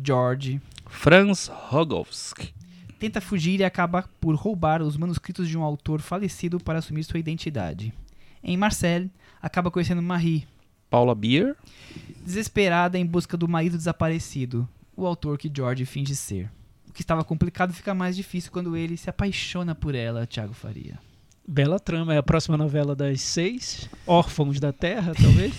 George 0.04 0.60
Franz 0.86 1.48
Rogowski. 1.48 2.54
tenta 2.98 3.20
fugir 3.20 3.60
e 3.60 3.64
acaba 3.64 4.08
por 4.20 4.34
roubar 4.34 4.80
os 4.80 4.96
manuscritos 4.96 5.48
de 5.48 5.58
um 5.58 5.62
autor 5.62 6.00
falecido 6.00 6.58
para 6.58 6.78
assumir 6.78 7.04
sua 7.04 7.18
identidade. 7.18 7.92
Em 8.42 8.56
Marseille, 8.56 9.10
acaba 9.42 9.70
conhecendo 9.70 10.00
Marie, 10.02 10.46
Paula 10.88 11.14
Beer. 11.14 11.56
desesperada 12.24 12.96
em 12.98 13.04
busca 13.04 13.36
do 13.36 13.48
marido 13.48 13.76
desaparecido, 13.76 14.68
o 14.96 15.06
autor 15.06 15.36
que 15.36 15.50
George 15.54 15.84
finge 15.84 16.14
ser. 16.16 16.50
Que 16.98 17.02
estava 17.04 17.22
complicado 17.22 17.72
fica 17.72 17.94
mais 17.94 18.16
difícil 18.16 18.50
quando 18.50 18.76
ele 18.76 18.96
se 18.96 19.08
apaixona 19.08 19.72
por 19.72 19.94
ela, 19.94 20.26
Thiago 20.26 20.52
Faria. 20.52 20.98
Bela 21.46 21.78
trama, 21.78 22.12
é 22.12 22.18
a 22.18 22.22
próxima 22.24 22.56
novela 22.56 22.96
das 22.96 23.20
seis. 23.20 23.88
Órfãos 24.04 24.58
da 24.58 24.72
Terra, 24.72 25.12
talvez. 25.14 25.54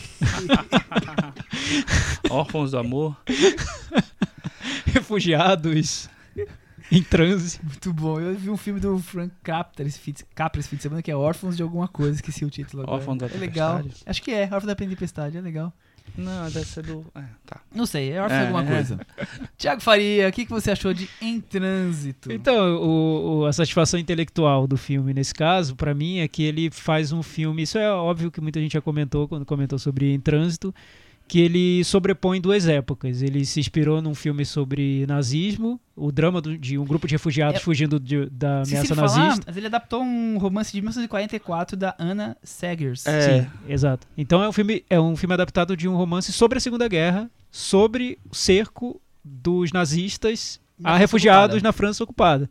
Órfãos 2.30 2.72
do 2.72 2.78
Amor. 2.78 3.16
Refugiados 4.86 6.10
em 6.92 7.02
transe. 7.02 7.58
Muito 7.64 7.94
bom. 7.94 8.20
Eu 8.20 8.36
vi 8.36 8.50
um 8.50 8.58
filme 8.58 8.82
do 8.82 9.00
Frank 9.00 9.34
Capra 9.42 9.88
esse 9.88 9.98
fim 9.98 10.12
de, 10.12 10.26
Capra 10.36 10.60
esse 10.60 10.68
fim 10.68 10.76
de 10.76 10.82
semana 10.82 11.02
que 11.02 11.10
é 11.10 11.16
Órfãos 11.16 11.56
de 11.56 11.64
alguma 11.64 11.88
coisa, 11.88 12.16
esqueci 12.16 12.44
o 12.44 12.50
título 12.50 12.84
agora. 12.84 12.98
Órfãos 12.98 13.18
da 13.18 13.28
é 13.28 13.38
legal. 13.38 13.78
Tempestade? 13.78 14.04
Acho 14.06 14.22
que 14.22 14.32
é, 14.32 14.44
Órfãos 14.44 14.66
da 14.66 14.76
Tempestade, 14.76 15.38
é 15.38 15.42
legal. 15.42 15.74
Não, 16.18 16.44
deve 16.50 16.66
ser 16.66 16.84
do. 16.84 17.06
É, 17.16 17.24
tá. 17.46 17.62
Não 17.74 17.86
sei, 17.86 18.12
é 18.12 18.22
órfão 18.22 18.38
É, 18.38 18.42
de 18.42 18.46
alguma 18.48 18.64
é. 18.64 18.76
coisa. 18.76 19.00
Tiago 19.58 19.82
Faria, 19.82 20.28
o 20.28 20.32
que, 20.32 20.46
que 20.46 20.52
você 20.52 20.72
achou 20.72 20.94
de 20.94 21.10
Em 21.22 21.40
Trânsito? 21.40 22.32
Então, 22.32 22.76
o, 22.78 23.40
o- 23.42 23.46
a 23.46 23.54
satisfação 23.54 24.00
intelectual 24.00 24.68
do 24.68 24.78
filme 24.78 25.14
nesse 25.14 25.34
caso, 25.34 25.76
pra 25.76 25.94
mim, 25.94 26.20
é 26.20 26.28
que 26.28 26.44
ele 26.44 26.70
faz 26.72 27.12
um 27.12 27.22
filme. 27.24 27.64
Isso 27.64 27.78
é 27.78 27.92
óbvio 27.92 28.32
que 28.32 28.42
muita 28.42 28.60
gente 28.60 28.74
já 28.74 28.82
comentou 28.82 29.28
quando 29.28 29.46
comentou 29.46 29.78
sobre 29.80 30.14
Em 30.14 30.20
Trânsito, 30.20 30.74
que 31.30 31.40
ele 31.40 31.84
sobrepõe 31.84 32.42
duas 32.42 32.68
épocas. 32.68 33.22
Ele 33.22 33.46
se 33.46 33.60
inspirou 33.60 34.02
num 34.02 34.16
filme 34.16 34.44
sobre 34.44 35.06
nazismo, 35.08 35.80
o 35.96 36.12
drama 36.12 36.42
do- 36.42 36.58
de 36.58 36.78
um 36.78 36.84
grupo 36.84 37.08
de 37.08 37.14
refugiados 37.14 37.62
É- 37.62 37.64
fugindo 37.64 38.00
de- 38.00 38.26
da 38.32 38.66
Se 38.66 38.72
ameaça 38.76 38.94
ele 38.94 38.96
falar, 39.02 39.18
nazista. 39.26 39.44
mas 39.48 39.56
ele 39.58 39.68
adaptou 39.68 40.02
um 40.02 40.38
romance 40.40 40.72
de 40.72 40.82
1944 40.82 41.78
da 41.78 41.96
Anna 42.00 42.36
Seggers. 42.44 43.06
É. 43.06 43.42
Sim, 43.44 43.48
exato. 43.68 44.08
Então 44.18 44.42
é 44.44 44.50
um 44.50 44.52
filme 44.52 44.84
é 44.90 45.00
um 45.00 45.16
filme 45.16 45.34
adaptado 45.36 45.78
de 45.78 45.88
um 45.88 45.96
romance 45.96 46.34
sobre 46.34 46.58
a 46.58 46.62
Segunda 46.62 46.88
Guerra, 46.88 47.30
sobre 47.52 48.18
o 48.30 48.36
cerco 48.36 49.00
dos 49.24 49.72
nazistas 49.72 50.60
Na 50.80 50.92
a 50.92 50.98
refugiados 50.98 51.58
ocupada. 51.58 51.68
na 51.68 51.72
França 51.74 52.04
ocupada. 52.04 52.50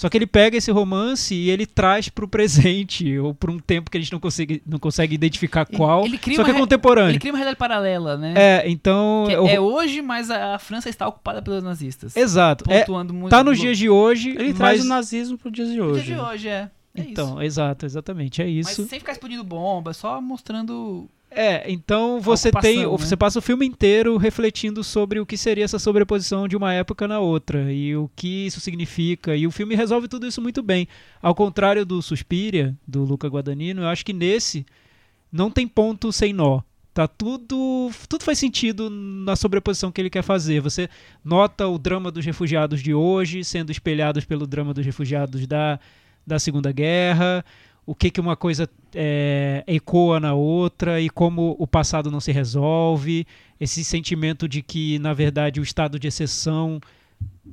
Só 0.00 0.08
que 0.08 0.16
ele 0.16 0.26
pega 0.26 0.56
esse 0.56 0.70
romance 0.70 1.34
e 1.34 1.50
ele 1.50 1.66
traz 1.66 2.08
para 2.08 2.24
o 2.24 2.28
presente 2.28 3.18
ou 3.20 3.34
para 3.34 3.50
um 3.50 3.58
tempo 3.58 3.90
que 3.90 3.98
a 3.98 4.00
gente 4.00 4.10
não 4.12 4.18
consegue 4.18 4.62
não 4.66 4.78
consegue 4.78 5.14
identificar 5.14 5.66
Ele- 5.68 5.76
qual. 5.76 6.06
ele 6.06 6.16
cria 6.16 6.36
só 6.36 6.42
que 6.44 6.50
é 6.50 6.54
contemporâneo. 6.54 7.10
Ele 7.10 7.18
cria 7.18 7.32
uma 7.32 7.36
realidade 7.38 7.58
paralela, 7.58 8.16
né? 8.16 8.32
É, 8.34 8.70
então 8.70 9.24
Que 9.28 9.36
o- 9.36 9.46
é 9.46 9.60
hoje, 9.60 10.00
mas 10.00 10.30
a 10.30 10.58
França 10.58 10.88
está 10.88 11.06
ocupada 11.06 11.42
pelos 11.42 11.62
nazistas. 11.62 12.16
exato. 12.16 12.64
É, 12.72 12.80
Pontuando 12.80 13.12
muito. 13.12 13.28
tá 13.30 13.44
nos 13.44 13.58
no- 13.58 13.62
dias 13.64 13.76
de 13.76 13.90
hoje, 13.90 14.30
Ele 14.30 14.48
mas 14.48 14.56
traz 14.56 14.84
o 14.84 14.88
nazismo 14.88 15.36
pro 15.36 15.50
dias 15.50 15.68
de 15.68 15.76
no 15.76 15.84
hoje. 15.84 16.04
dia 16.06 16.14
de 16.14 16.20
hoje, 16.22 16.48
é. 16.48 16.70
É 16.96 17.02
então, 17.02 17.34
isso. 17.34 17.42
exato, 17.42 17.84
exatamente, 17.86 18.40
é 18.42 18.48
isso. 18.48 18.80
Mas 18.80 18.88
sem 18.90 18.98
ficar 18.98 19.12
explodindo 19.12 19.44
bomba, 19.44 19.92
só 19.92 20.18
mostrando. 20.20 21.08
É, 21.30 21.70
então 21.70 22.20
você 22.20 22.50
tem, 22.50 22.78
né? 22.78 22.86
você 22.86 23.16
passa 23.16 23.38
o 23.38 23.42
filme 23.42 23.64
inteiro 23.64 24.16
refletindo 24.16 24.82
sobre 24.82 25.20
o 25.20 25.26
que 25.26 25.36
seria 25.36 25.64
essa 25.64 25.78
sobreposição 25.78 26.48
de 26.48 26.56
uma 26.56 26.74
época 26.74 27.06
na 27.06 27.20
outra 27.20 27.72
e 27.72 27.94
o 27.94 28.10
que 28.16 28.46
isso 28.46 28.60
significa. 28.60 29.36
E 29.36 29.46
o 29.46 29.50
filme 29.50 29.76
resolve 29.76 30.08
tudo 30.08 30.26
isso 30.26 30.42
muito 30.42 30.60
bem. 30.60 30.88
Ao 31.22 31.34
contrário 31.34 31.86
do 31.86 32.02
Suspiria, 32.02 32.76
do 32.86 33.04
Luca 33.04 33.28
Guadagnino, 33.28 33.82
eu 33.82 33.88
acho 33.88 34.04
que 34.04 34.12
nesse 34.12 34.66
não 35.30 35.50
tem 35.50 35.68
ponto 35.68 36.12
sem 36.12 36.32
nó. 36.32 36.62
Tá 36.92 37.06
tudo, 37.06 37.92
tudo 38.08 38.24
faz 38.24 38.36
sentido 38.36 38.90
na 38.90 39.36
sobreposição 39.36 39.92
que 39.92 40.00
ele 40.00 40.10
quer 40.10 40.22
fazer. 40.22 40.60
Você 40.60 40.88
nota 41.24 41.68
o 41.68 41.78
drama 41.78 42.10
dos 42.10 42.26
refugiados 42.26 42.82
de 42.82 42.92
hoje 42.92 43.44
sendo 43.44 43.70
espelhados 43.70 44.24
pelo 44.24 44.44
drama 44.48 44.74
dos 44.74 44.84
refugiados 44.84 45.46
da, 45.46 45.78
da 46.26 46.40
Segunda 46.40 46.72
Guerra 46.72 47.44
o 47.86 47.94
que, 47.94 48.10
que 48.10 48.20
uma 48.20 48.36
coisa 48.36 48.68
é, 48.94 49.64
ecoa 49.66 50.20
na 50.20 50.34
outra 50.34 51.00
e 51.00 51.08
como 51.08 51.56
o 51.58 51.66
passado 51.66 52.10
não 52.10 52.20
se 52.20 52.32
resolve, 52.32 53.26
esse 53.58 53.84
sentimento 53.84 54.48
de 54.48 54.62
que, 54.62 54.98
na 54.98 55.12
verdade, 55.12 55.60
o 55.60 55.62
estado 55.62 55.98
de 55.98 56.08
exceção 56.08 56.80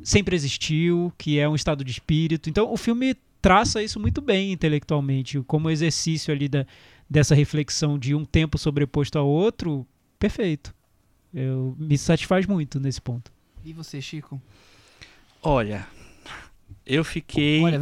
sempre 0.03 0.36
existiu, 0.36 1.11
que 1.17 1.39
é 1.39 1.47
um 1.47 1.55
estado 1.55 1.84
de 1.84 1.91
espírito. 1.91 2.49
Então, 2.49 2.71
o 2.71 2.78
filme 2.78 3.15
traça 3.41 3.82
isso 3.82 3.99
muito 3.99 4.21
bem 4.21 4.51
intelectualmente, 4.51 5.39
como 5.41 5.69
exercício 5.69 6.34
ali 6.34 6.47
da, 6.47 6.65
dessa 7.09 7.36
reflexão 7.36 7.97
de 7.97 8.13
um 8.13 8.25
tempo 8.25 8.57
sobreposto 8.57 9.17
ao 9.17 9.28
outro. 9.28 9.86
perfeito. 10.19 10.75
Eu 11.34 11.75
me 11.78 11.97
satisfaz 11.97 12.45
muito 12.45 12.80
nesse 12.80 13.01
ponto. 13.01 13.32
E 13.63 13.73
você, 13.73 14.01
Chico? 14.01 14.41
Olha, 15.43 15.88
eu 16.88 17.03
fiquei 17.03 17.61
Olha, 17.61 17.79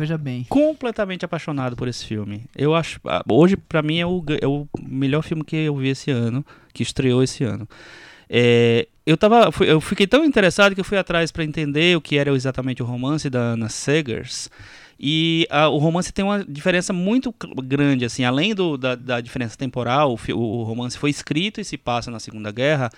completamente 0.49 1.23
apaixonado 1.23 1.75
por 1.75 1.87
esse 1.87 2.05
filme. 2.05 2.43
Eu 2.55 2.73
acho, 2.75 2.99
ah, 3.05 3.23
hoje 3.29 3.55
pra 3.55 3.81
mim 3.81 3.99
é 3.99 4.05
o, 4.05 4.23
é 4.41 4.47
o 4.47 4.67
melhor 4.81 5.21
filme 5.21 5.43
que 5.43 5.55
eu 5.55 5.75
vi 5.75 5.89
esse 5.89 6.11
ano, 6.11 6.45
que 6.73 6.83
estreou 6.83 7.21
esse 7.23 7.43
ano. 7.43 7.67
É, 8.29 8.87
eu 9.05 9.15
tava, 9.15 9.51
fui- 9.51 9.69
eu 9.69 9.79
fiquei 9.79 10.07
tão 10.07 10.25
interessado 10.25 10.73
que 10.73 10.81
eu 10.81 10.85
fui 10.85 10.97
atrás 10.97 11.31
pra 11.31 11.43
entender 11.43 11.95
o 11.95 12.01
que 12.01 12.17
era 12.17 12.31
exatamente 12.31 12.81
o 12.81 12.85
romance 12.85 13.29
da 13.29 13.39
Anna 13.53 13.69
Segers. 13.69 14.49
E 14.99 15.45
ah, 15.51 15.67
o 15.69 15.77
romance 15.77 16.11
tem 16.11 16.23
uma 16.25 16.43
diferença 16.43 16.91
muito 16.93 17.33
grande, 17.63 18.05
assim, 18.05 18.23
além 18.23 18.55
do- 18.55 18.77
da, 18.77 18.95
da 18.95 19.21
diferença 19.21 19.55
temporal, 19.57 20.15
o, 20.33 20.33
o 20.33 20.63
romance 20.63 20.97
foi 20.97 21.09
escrito 21.09 21.59
e 21.61 21.65
se 21.65 21.77
passa 21.77 22.09
na 22.09 22.19
Segunda 22.19 22.51
Guerra, 22.51 22.89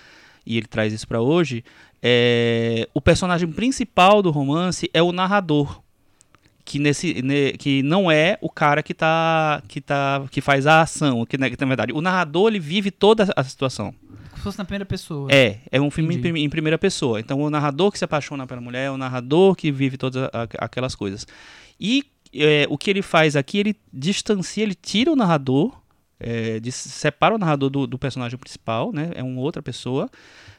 e 0.46 0.56
ele 0.56 0.66
traz 0.66 0.92
isso 0.92 1.06
pra 1.06 1.20
hoje. 1.20 1.62
é, 2.02 2.88
o 2.94 3.00
personagem 3.00 3.50
principal 3.50 4.22
do 4.22 4.30
romance 4.30 4.88
é 4.94 5.02
o 5.02 5.10
narrador, 5.12 5.82
que 6.68 6.78
nesse 6.78 7.22
ne- 7.22 7.52
que 7.52 7.82
não 7.82 8.10
é 8.10 8.36
o 8.42 8.50
cara 8.50 8.82
que 8.82 8.92
tá 8.92 9.62
que 9.66 9.80
tá 9.80 10.22
que 10.30 10.42
faz 10.42 10.66
a 10.66 10.82
ação, 10.82 11.24
que, 11.24 11.38
né, 11.38 11.48
que 11.48 11.56
na 11.58 11.66
verdade 11.66 11.92
o 11.94 12.00
narrador 12.02 12.48
ele 12.48 12.60
vive 12.60 12.90
toda 12.90 13.26
a 13.34 13.42
situação. 13.42 13.94
Como 14.28 14.36
se 14.36 14.42
fosse 14.42 14.58
na 14.58 14.64
primeira 14.66 14.84
pessoa. 14.84 15.28
É, 15.32 15.60
é 15.72 15.80
um 15.80 15.90
filme 15.90 16.14
em, 16.16 16.44
em 16.44 16.48
primeira 16.50 16.76
pessoa. 16.76 17.18
Então 17.20 17.40
o 17.40 17.48
narrador 17.48 17.90
que 17.90 17.98
se 17.98 18.04
apaixona 18.04 18.46
pela 18.46 18.60
mulher, 18.60 18.84
é 18.84 18.90
o 18.90 18.98
narrador 18.98 19.54
que 19.56 19.72
vive 19.72 19.96
todas 19.96 20.24
a- 20.24 20.30
aquelas 20.58 20.94
coisas. 20.94 21.26
E 21.80 22.04
é, 22.34 22.66
o 22.68 22.76
que 22.76 22.90
ele 22.90 23.00
faz 23.00 23.34
aqui, 23.34 23.56
ele 23.58 23.74
distancia, 23.90 24.62
ele 24.62 24.74
tira 24.74 25.10
o 25.10 25.16
narrador, 25.16 25.72
é, 26.20 26.60
de- 26.60 26.70
separa 26.70 27.34
o 27.34 27.38
narrador 27.38 27.70
do, 27.70 27.86
do 27.86 27.98
personagem 27.98 28.38
principal, 28.38 28.92
né? 28.92 29.10
É 29.14 29.22
uma 29.22 29.40
outra 29.40 29.62
pessoa. 29.62 30.10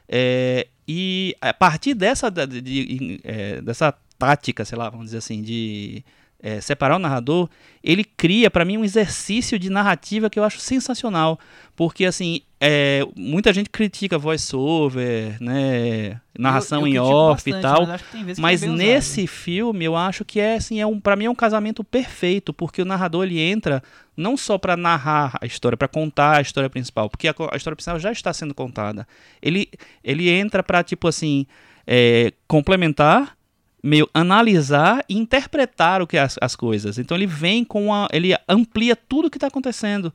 É, 0.08 0.66
e 0.88 1.36
a 1.40 1.54
partir 1.54 1.94
dessa, 1.94 2.30
de- 2.32 2.62
de- 2.62 3.20
é, 3.24 3.62
dessa 3.62 3.94
tática, 4.20 4.64
sei 4.66 4.78
lá, 4.78 4.90
vamos 4.90 5.06
dizer 5.08 5.18
assim, 5.20 5.42
de 5.42 6.04
é, 6.42 6.62
separar 6.62 6.96
o 6.96 7.00
narrador, 7.00 7.50
ele 7.84 8.04
cria 8.04 8.50
para 8.52 8.64
mim 8.64 8.78
um 8.78 8.84
exercício 8.86 9.58
de 9.60 9.70
narrativa 9.70 10.30
que 10.30 10.40
eu 10.40 10.44
acho 10.44 10.60
sensacional, 10.60 11.38
porque 11.76 12.06
assim, 12.06 12.42
é, 12.62 13.02
muita 13.16 13.52
gente 13.52 13.70
critica 13.70 14.18
voice-over, 14.18 15.36
né, 15.42 16.20
narração 16.38 16.82
Eu- 16.82 16.88
eu 16.88 16.94
em 16.94 16.98
off 17.00 17.50
e 17.50 17.52
bastante, 17.54 17.62
tal, 17.62 17.88
Mas, 17.88 18.02
que 18.02 18.42
mas 18.42 18.64
é 18.64 18.66
bem 18.66 18.76
usado. 18.76 18.88
nesse 18.88 19.28
filme 19.28 19.84
eu 19.86 19.96
acho 19.98 20.24
que 20.24 20.40
é 20.40 20.56
assim, 20.56 20.80
é 20.80 20.86
um, 20.88 20.98
para 21.00 21.16
mim 21.18 21.26
é 21.26 21.30
um 21.30 21.36
casamento 21.36 21.84
perfeito, 21.84 22.54
porque 22.54 22.82
o 22.82 22.86
narrador 22.86 23.26
ele 23.26 23.40
entra 23.40 23.84
não 24.16 24.38
só 24.38 24.58
para 24.58 24.78
narrar 24.78 25.38
a 25.42 25.46
história, 25.46 25.78
para 25.78 25.88
contar 25.90 26.38
a 26.38 26.42
história 26.42 26.70
principal, 26.70 27.10
porque 27.10 27.28
a, 27.28 27.36
a 27.52 27.58
história 27.58 27.76
principal 27.76 28.00
já 28.00 28.12
está 28.14 28.32
sendo 28.34 28.54
contada. 28.54 29.06
Ele 29.42 29.70
ele 30.04 30.30
entra 30.30 30.64
para 30.64 30.84
tipo 30.84 31.08
assim, 31.08 31.46
é, 31.86 32.32
complementar, 32.48 33.38
meio 33.84 34.10
analisar 34.14 35.04
e 35.08 35.18
interpretar 35.18 36.02
o 36.02 36.08
que 36.08 36.18
é 36.18 36.22
as, 36.22 36.38
as 36.42 36.56
coisas. 36.56 36.98
Então 36.98 37.16
ele 37.16 37.28
vem 37.28 37.64
com 37.64 37.94
a, 37.94 38.08
ele 38.12 38.36
amplia 38.48 38.96
tudo 38.96 39.28
o 39.28 39.30
que 39.30 39.38
está 39.38 39.48
acontecendo. 39.48 40.14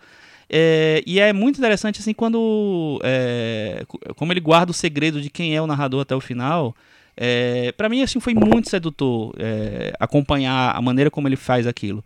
É, 0.48 1.02
e 1.06 1.18
é 1.18 1.32
muito 1.32 1.58
interessante 1.58 2.00
assim 2.00 2.12
quando 2.12 3.00
é, 3.02 3.84
co- 3.88 3.98
como 4.14 4.32
ele 4.32 4.40
guarda 4.40 4.70
o 4.70 4.74
segredo 4.74 5.20
de 5.20 5.30
quem 5.30 5.56
é 5.56 5.62
o 5.62 5.66
narrador 5.66 6.02
até 6.02 6.14
o 6.14 6.20
final. 6.20 6.76
É, 7.16 7.72
para 7.72 7.88
mim 7.88 8.02
assim 8.02 8.20
foi 8.20 8.34
muito 8.34 8.68
sedutor 8.68 9.34
é, 9.38 9.92
acompanhar 9.98 10.76
a 10.76 10.82
maneira 10.82 11.10
como 11.10 11.28
ele 11.28 11.36
faz 11.36 11.66
aquilo. 11.66 12.04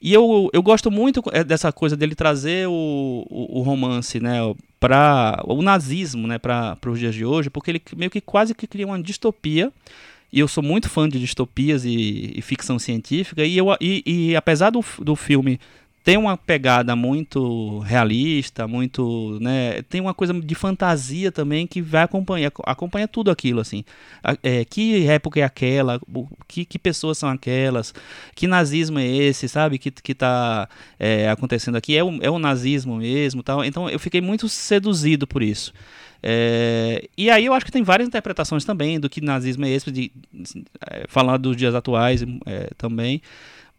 E 0.00 0.12
eu, 0.12 0.48
eu 0.52 0.62
gosto 0.62 0.90
muito 0.90 1.22
é, 1.32 1.42
dessa 1.42 1.72
coisa 1.72 1.96
dele 1.96 2.14
trazer 2.14 2.68
o, 2.68 3.26
o, 3.28 3.58
o 3.58 3.62
romance, 3.62 4.20
né, 4.20 4.38
para 4.78 5.42
o 5.44 5.60
nazismo, 5.60 6.26
né, 6.28 6.38
para 6.38 6.78
os 6.86 7.00
dias 7.00 7.14
de 7.14 7.24
hoje, 7.24 7.50
porque 7.50 7.70
ele 7.72 7.82
meio 7.96 8.10
que 8.10 8.20
quase 8.20 8.54
que 8.54 8.66
cria 8.66 8.86
uma 8.86 9.02
distopia. 9.02 9.72
E 10.32 10.40
eu 10.40 10.48
sou 10.48 10.62
muito 10.62 10.88
fã 10.88 11.08
de 11.08 11.18
distopias 11.18 11.84
e, 11.84 12.32
e 12.36 12.42
ficção 12.42 12.78
científica. 12.78 13.44
E, 13.44 13.56
eu, 13.56 13.66
e, 13.80 14.02
e 14.04 14.36
apesar 14.36 14.70
do, 14.70 14.84
do 15.00 15.16
filme 15.16 15.58
ter 16.08 16.16
uma 16.16 16.38
pegada 16.38 16.96
muito 16.96 17.80
realista, 17.80 18.66
muito, 18.66 19.38
né, 19.42 19.82
tem 19.90 20.00
uma 20.00 20.14
coisa 20.14 20.32
de 20.32 20.54
fantasia 20.54 21.30
também 21.30 21.66
que 21.66 21.82
vai 21.82 22.02
acompanhar, 22.02 22.50
acompanha 22.64 23.06
tudo 23.06 23.30
aquilo 23.30 23.60
assim. 23.60 23.84
É, 24.42 24.64
que 24.64 25.06
época 25.06 25.40
é 25.40 25.42
aquela? 25.42 26.00
Que, 26.46 26.64
que 26.64 26.78
pessoas 26.78 27.18
são 27.18 27.28
aquelas? 27.28 27.92
Que 28.34 28.46
nazismo 28.46 28.98
é 28.98 29.06
esse, 29.06 29.50
sabe? 29.50 29.78
Que 29.78 29.90
que 29.90 30.14
tá 30.14 30.66
é, 30.98 31.28
acontecendo 31.28 31.76
aqui 31.76 31.94
é 31.94 32.02
o, 32.02 32.18
é 32.22 32.30
o 32.30 32.38
nazismo 32.38 32.96
mesmo, 32.96 33.42
tal. 33.42 33.62
Então 33.62 33.90
eu 33.90 33.98
fiquei 33.98 34.22
muito 34.22 34.48
seduzido 34.48 35.26
por 35.26 35.42
isso. 35.42 35.74
É, 36.22 37.08
e 37.16 37.30
aí 37.30 37.46
eu 37.46 37.54
acho 37.54 37.64
que 37.64 37.72
tem 37.72 37.82
várias 37.82 38.08
interpretações 38.08 38.64
também 38.64 38.98
do 38.98 39.08
que 39.08 39.20
nazismo 39.20 39.64
é 39.64 39.70
esse, 39.70 39.90
de, 39.90 40.10
é, 40.90 41.04
falando 41.08 41.42
dos 41.42 41.56
dias 41.56 41.74
atuais 41.74 42.22
é, 42.44 42.70
também. 42.76 43.22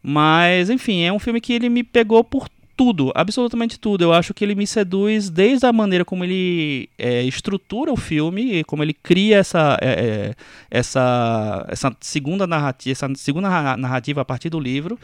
Mas, 0.01 0.69
enfim, 0.69 1.01
é 1.01 1.11
um 1.11 1.19
filme 1.19 1.41
que 1.41 1.51
ele 1.51 1.67
me 1.67 1.83
pegou 1.83 2.23
por 2.23 2.47
tudo, 2.77 3.11
absolutamente 3.13 3.77
tudo. 3.77 4.05
Eu 4.05 4.13
acho 4.13 4.33
que 4.33 4.41
ele 4.45 4.55
me 4.55 4.65
seduz 4.65 5.29
desde 5.29 5.65
a 5.65 5.73
maneira 5.73 6.05
como 6.05 6.23
ele 6.23 6.87
é, 6.97 7.23
estrutura 7.23 7.91
o 7.91 7.97
filme, 7.97 8.63
como 8.63 8.81
ele 8.81 8.93
cria 8.93 9.37
essa, 9.39 9.77
é, 9.81 9.89
é, 9.89 10.35
essa, 10.71 11.65
essa 11.67 11.93
segunda 11.99 12.47
narrativa, 12.47 12.93
essa 12.93 13.09
segunda 13.15 13.49
narra- 13.49 13.75
narrativa 13.75 14.21
a 14.21 14.25
partir 14.25 14.49
do 14.49 14.61
livro, 14.61 14.97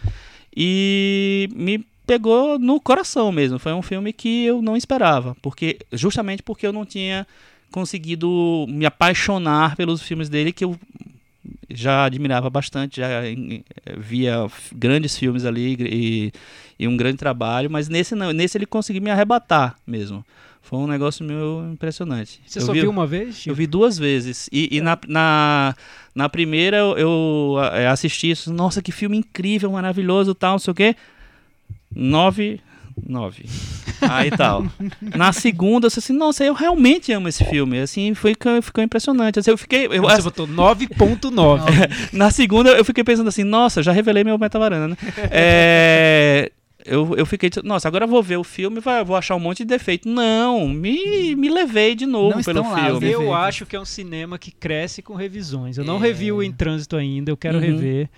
e 0.56 1.50
me 1.54 1.86
pegou 2.06 2.58
no 2.60 2.80
coração 2.80 3.32
mesmo. 3.32 3.60
Foi 3.60 3.74
um 3.74 3.82
filme 3.82 4.14
que 4.14 4.46
eu 4.46 4.62
não 4.62 4.76
esperava, 4.78 5.36
porque 5.42 5.80
justamente 5.92 6.42
porque 6.44 6.66
eu 6.66 6.74
não 6.74 6.86
tinha 6.86 7.26
conseguido 7.72 8.66
me 8.70 8.86
apaixonar 8.86 9.76
pelos 9.76 10.02
filmes 10.02 10.30
dele 10.30 10.52
que 10.54 10.64
eu 10.64 10.78
já 11.70 12.06
admirava 12.06 12.50
bastante, 12.50 13.02
já 13.02 13.22
via 13.98 14.48
grandes 14.74 15.18
filmes 15.18 15.46
ali 15.46 15.76
e, 15.80 16.32
e 16.80 16.88
um 16.88 16.96
grande 16.96 17.18
trabalho, 17.18 17.70
mas 17.70 17.90
nesse 17.90 18.16
não, 18.16 18.32
nesse 18.32 18.58
ele 18.58 18.66
conseguiu 18.66 19.02
me 19.02 19.12
arrebatar 19.12 19.76
mesmo. 19.86 20.26
Foi 20.62 20.80
um 20.80 20.88
negócio 20.88 21.24
meio 21.24 21.70
impressionante. 21.72 22.42
Você 22.46 22.58
Eu 22.58 22.66
só 22.66 22.74
vi- 22.74 22.82
viu 22.82 22.90
uma 22.90 23.06
vez? 23.06 23.36
Chico? 23.36 23.50
eu 23.52 23.56
vi 23.56 23.68
duas 23.68 24.00
vezes. 24.00 24.50
E, 24.52 24.78
e 24.78 24.82
na, 24.82 24.98
na, 25.08 25.76
na 26.16 26.28
primeira 26.28 26.78
eu, 26.78 26.98
eu, 26.98 27.56
eh, 27.74 27.86
assisti 27.88 28.32
isso. 28.32 28.52
Nossa, 28.52 28.82
que 28.82 28.92
filme 28.92 29.16
incrível, 29.16 29.72
maravilhoso 29.72 30.34
tal, 30.34 30.54
não 30.54 30.60
sei 30.60 30.72
o 30.72 30.76
quê. 30.76 30.96
Nove. 31.96 32.60
Nove. 33.08 33.46
Aí 34.02 34.32
tal. 34.32 34.66
Na 35.02 35.34
segunda, 35.34 35.86
eu 35.86 35.90
disse 35.90 36.00
assim, 36.00 36.14
nossa, 36.14 36.44
eu 36.46 36.54
realmente 36.54 37.12
amo 37.12 37.28
esse 37.28 37.44
filme. 37.44 37.80
Assim, 37.80 38.14
foi, 38.14 38.34
ficou 38.62 38.84
impressionante. 38.84 39.40
Assim, 39.40 39.52
eu 39.52 39.58
fiquei. 39.58 39.88
eu- 39.88 40.02
Você 40.04 40.22
botou 40.22 40.48
9.9. 40.48 41.64
na 42.14 42.32
segunda, 42.32 42.70
eu 42.72 42.86
fiquei 42.86 43.04
pensando 43.04 43.28
assim, 43.28 43.44
nossa, 43.44 43.82
já 43.84 43.92
revelei 43.92 44.24
meu 44.24 44.38
metavarana, 44.38 44.90
né? 44.90 44.98
É, 45.32 46.52
eu, 46.86 47.16
eu 47.18 47.26
fiquei, 47.26 47.50
nossa, 47.64 47.88
agora 47.88 48.06
eu 48.06 48.10
vou 48.10 48.22
ver 48.24 48.38
o 48.38 48.44
filme 48.44 48.78
e 48.78 48.82
vai- 48.82 49.04
vou 49.04 49.16
achar 49.18 49.36
um 49.36 49.40
monte 49.40 49.58
de 49.60 49.66
defeito. 49.66 50.08
Não, 50.08 50.68
me, 50.68 51.36
me 51.36 51.50
levei 51.50 51.96
de 51.96 52.06
novo 52.06 52.36
Não 52.38 52.44
pelo 52.44 52.60
estão 52.62 52.72
lá 52.72 52.94
os 52.94 53.00
filme. 53.00 53.12
Eu 53.14 53.34
acho 53.34 53.66
que 53.66 53.76
é 53.76 53.80
um 53.80 53.86
cinema 53.86 54.38
que 54.40 54.52
cresce 54.52 55.02
com 55.02 55.16
revisões. 55.16 55.78
Eu 55.78 55.84
não 55.84 55.98
É. 55.98 56.00
revi 56.08 56.32
o 56.32 56.42
Em 56.42 56.52
Trânsito 56.52 56.96
ainda, 56.96 57.30
eu 57.32 57.38
quero 57.38 57.56
Uhum. 57.58 57.64
rever. 57.64 58.10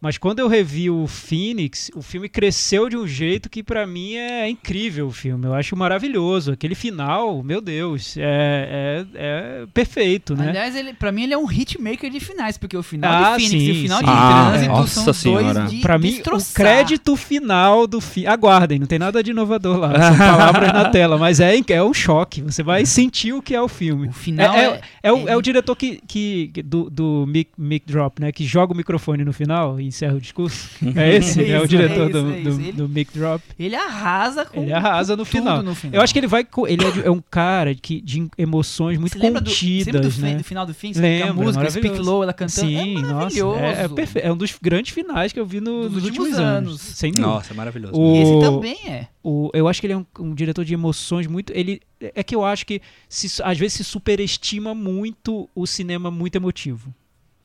Mas 0.00 0.18
quando 0.18 0.38
eu 0.40 0.46
revi 0.48 0.90
o 0.90 1.06
Phoenix, 1.06 1.90
o 1.96 2.02
filme 2.02 2.28
cresceu 2.28 2.88
de 2.88 2.96
um 2.96 3.06
jeito 3.06 3.48
que 3.48 3.62
pra 3.62 3.86
mim 3.86 4.14
é 4.14 4.48
incrível 4.48 5.06
o 5.06 5.10
filme. 5.10 5.46
Eu 5.46 5.54
acho 5.54 5.74
maravilhoso. 5.74 6.52
Aquele 6.52 6.74
final, 6.74 7.42
meu 7.42 7.60
Deus, 7.62 8.14
é, 8.18 9.04
é, 9.14 9.62
é 9.62 9.66
perfeito, 9.72 10.36
né? 10.36 10.50
Aliás, 10.50 10.76
ele, 10.76 10.92
pra 10.92 11.10
mim 11.10 11.22
ele 11.24 11.32
é 11.34 11.38
um 11.38 11.50
hitmaker 11.50 12.10
de 12.10 12.20
finais, 12.20 12.58
porque 12.58 12.76
o 12.76 12.82
final 12.82 13.10
Ah, 13.10 13.36
de 13.36 13.48
Phoenix 13.48 13.62
e 13.62 13.66
sim, 13.66 13.70
o 13.72 13.82
final 13.82 13.98
sim. 13.98 14.04
de 14.04 14.10
Ah, 14.12 14.48
Trânsito 14.50 14.70
nossa 14.72 15.00
são 15.04 15.12
senhora. 15.14 15.54
dois 15.60 15.70
de 15.70 15.80
Pra 15.80 15.98
mim, 15.98 16.10
destroçar. 16.10 16.50
o 16.50 16.54
crédito 16.54 17.16
final 17.16 17.86
do 17.86 18.00
filme. 18.00 18.28
Aguardem, 18.28 18.78
não 18.78 18.86
tem 18.86 18.98
nada 18.98 19.22
de 19.22 19.30
inovador 19.30 19.78
lá. 19.78 19.92
São 19.92 20.18
palavras 20.18 20.72
na 20.72 20.84
tela, 20.90 21.16
mas 21.16 21.40
é, 21.40 21.54
é 21.68 21.82
um 21.82 21.94
choque. 21.94 22.42
Você 22.42 22.62
vai 22.62 22.84
sentir 22.84 23.32
o 23.32 23.40
que 23.40 23.54
é 23.54 23.62
o 23.62 23.68
filme. 23.68 24.08
O 24.08 24.12
final 24.12 24.54
é, 24.54 24.64
é, 24.66 24.68
é, 24.68 24.80
é 25.04 25.12
o, 25.12 25.28
é 25.30 25.36
o 25.36 25.40
diretor 25.42 25.74
que, 25.74 26.00
que, 26.06 26.50
do, 26.62 26.90
do 26.90 27.24
mic, 27.26 27.50
mic 27.56 27.86
Drop, 27.86 28.20
né? 28.20 28.30
Que 28.30 28.44
joga 28.44 28.72
o 28.72 28.76
microfone 28.76 29.24
no 29.24 29.32
final 29.32 29.80
e 29.86 29.88
encerra 29.88 30.14
o 30.14 30.20
discurso. 30.20 30.68
É 30.96 31.16
esse, 31.16 31.40
É 31.42 31.50
é, 31.50 31.56
o 31.56 31.58
isso, 31.60 31.68
diretor 31.68 32.08
é 32.08 32.12
do, 32.12 32.18
isso, 32.18 32.18
é 32.18 32.42
do. 32.42 32.60
Ele- 32.60 32.72
do 32.72 32.88
Mic 32.88 33.10
Drop. 33.16 33.42
Ele 33.58 33.74
arrasa 33.74 34.44
com 34.44 34.62
Ele 34.62 34.72
arrasa 34.72 35.16
no 35.16 35.24
tudo 35.24 35.32
final. 35.32 35.62
no 35.62 35.74
final. 35.74 35.94
Eu 35.96 36.02
acho 36.02 36.12
que 36.12 36.18
ele 36.18 36.26
vai. 36.26 36.46
Ele 36.68 36.84
é, 36.84 36.90
de- 36.90 37.06
é 37.06 37.10
um 37.10 37.20
cara 37.30 37.74
que, 37.74 38.00
de 38.00 38.28
emoções 38.36 38.98
muito 38.98 39.12
Você 39.12 39.18
lembra 39.18 39.40
do, 39.40 39.50
você 39.50 39.64
lembra 39.84 39.92
do, 40.00 40.02
contidas, 40.08 40.14
fi- 40.16 40.22
né? 40.22 40.34
do 40.36 40.44
final 40.44 40.66
do 40.66 40.74
Phoenix? 40.74 41.00
Lembro, 41.00 41.30
a 41.30 41.44
música 41.44 41.70
Speak. 41.70 41.98
Low, 41.98 42.22
ela 42.22 42.32
cantando. 42.32 42.68
Sim, 42.68 42.98
é 42.98 43.00
nossa. 43.00 43.14
maravilhoso. 43.14 43.58
É, 43.60 43.82
é, 43.84 43.88
perfe- 43.88 44.20
é 44.20 44.32
um 44.32 44.36
dos 44.36 44.56
grandes 44.60 44.92
finais 44.92 45.32
que 45.32 45.40
eu 45.40 45.46
vi 45.46 45.60
no- 45.60 45.82
Dos 45.84 45.92
nos 45.92 46.04
últimos 46.04 46.28
últimos 46.28 46.38
anos. 46.38 46.68
anos. 46.70 46.80
Sem 46.80 47.12
dúvida. 47.12 47.26
Nossa, 47.28 47.54
maravilhoso. 47.54 47.94
O- 47.94 48.14
E 48.16 48.18
esse 48.22 48.40
também 48.40 48.78
é. 48.88 49.08
O, 49.22 49.50
eu 49.54 49.66
acho 49.68 49.80
que 49.80 49.86
ele 49.86 49.94
é 49.94 49.96
um, 49.96 50.06
um 50.20 50.34
diretor 50.34 50.64
de 50.64 50.72
emoções 50.74 51.26
muito. 51.26 51.52
Ele 51.52 51.80
é 52.00 52.22
que 52.22 52.34
eu 52.34 52.44
acho 52.44 52.64
que 52.66 52.80
se- 53.08 53.42
às 53.42 53.58
vezes 53.58 53.74
se 53.74 53.84
superestima 53.84 54.74
muito 54.74 55.48
o 55.54 55.66
cinema 55.66 56.10
muito 56.10 56.36
emotivo. 56.36 56.94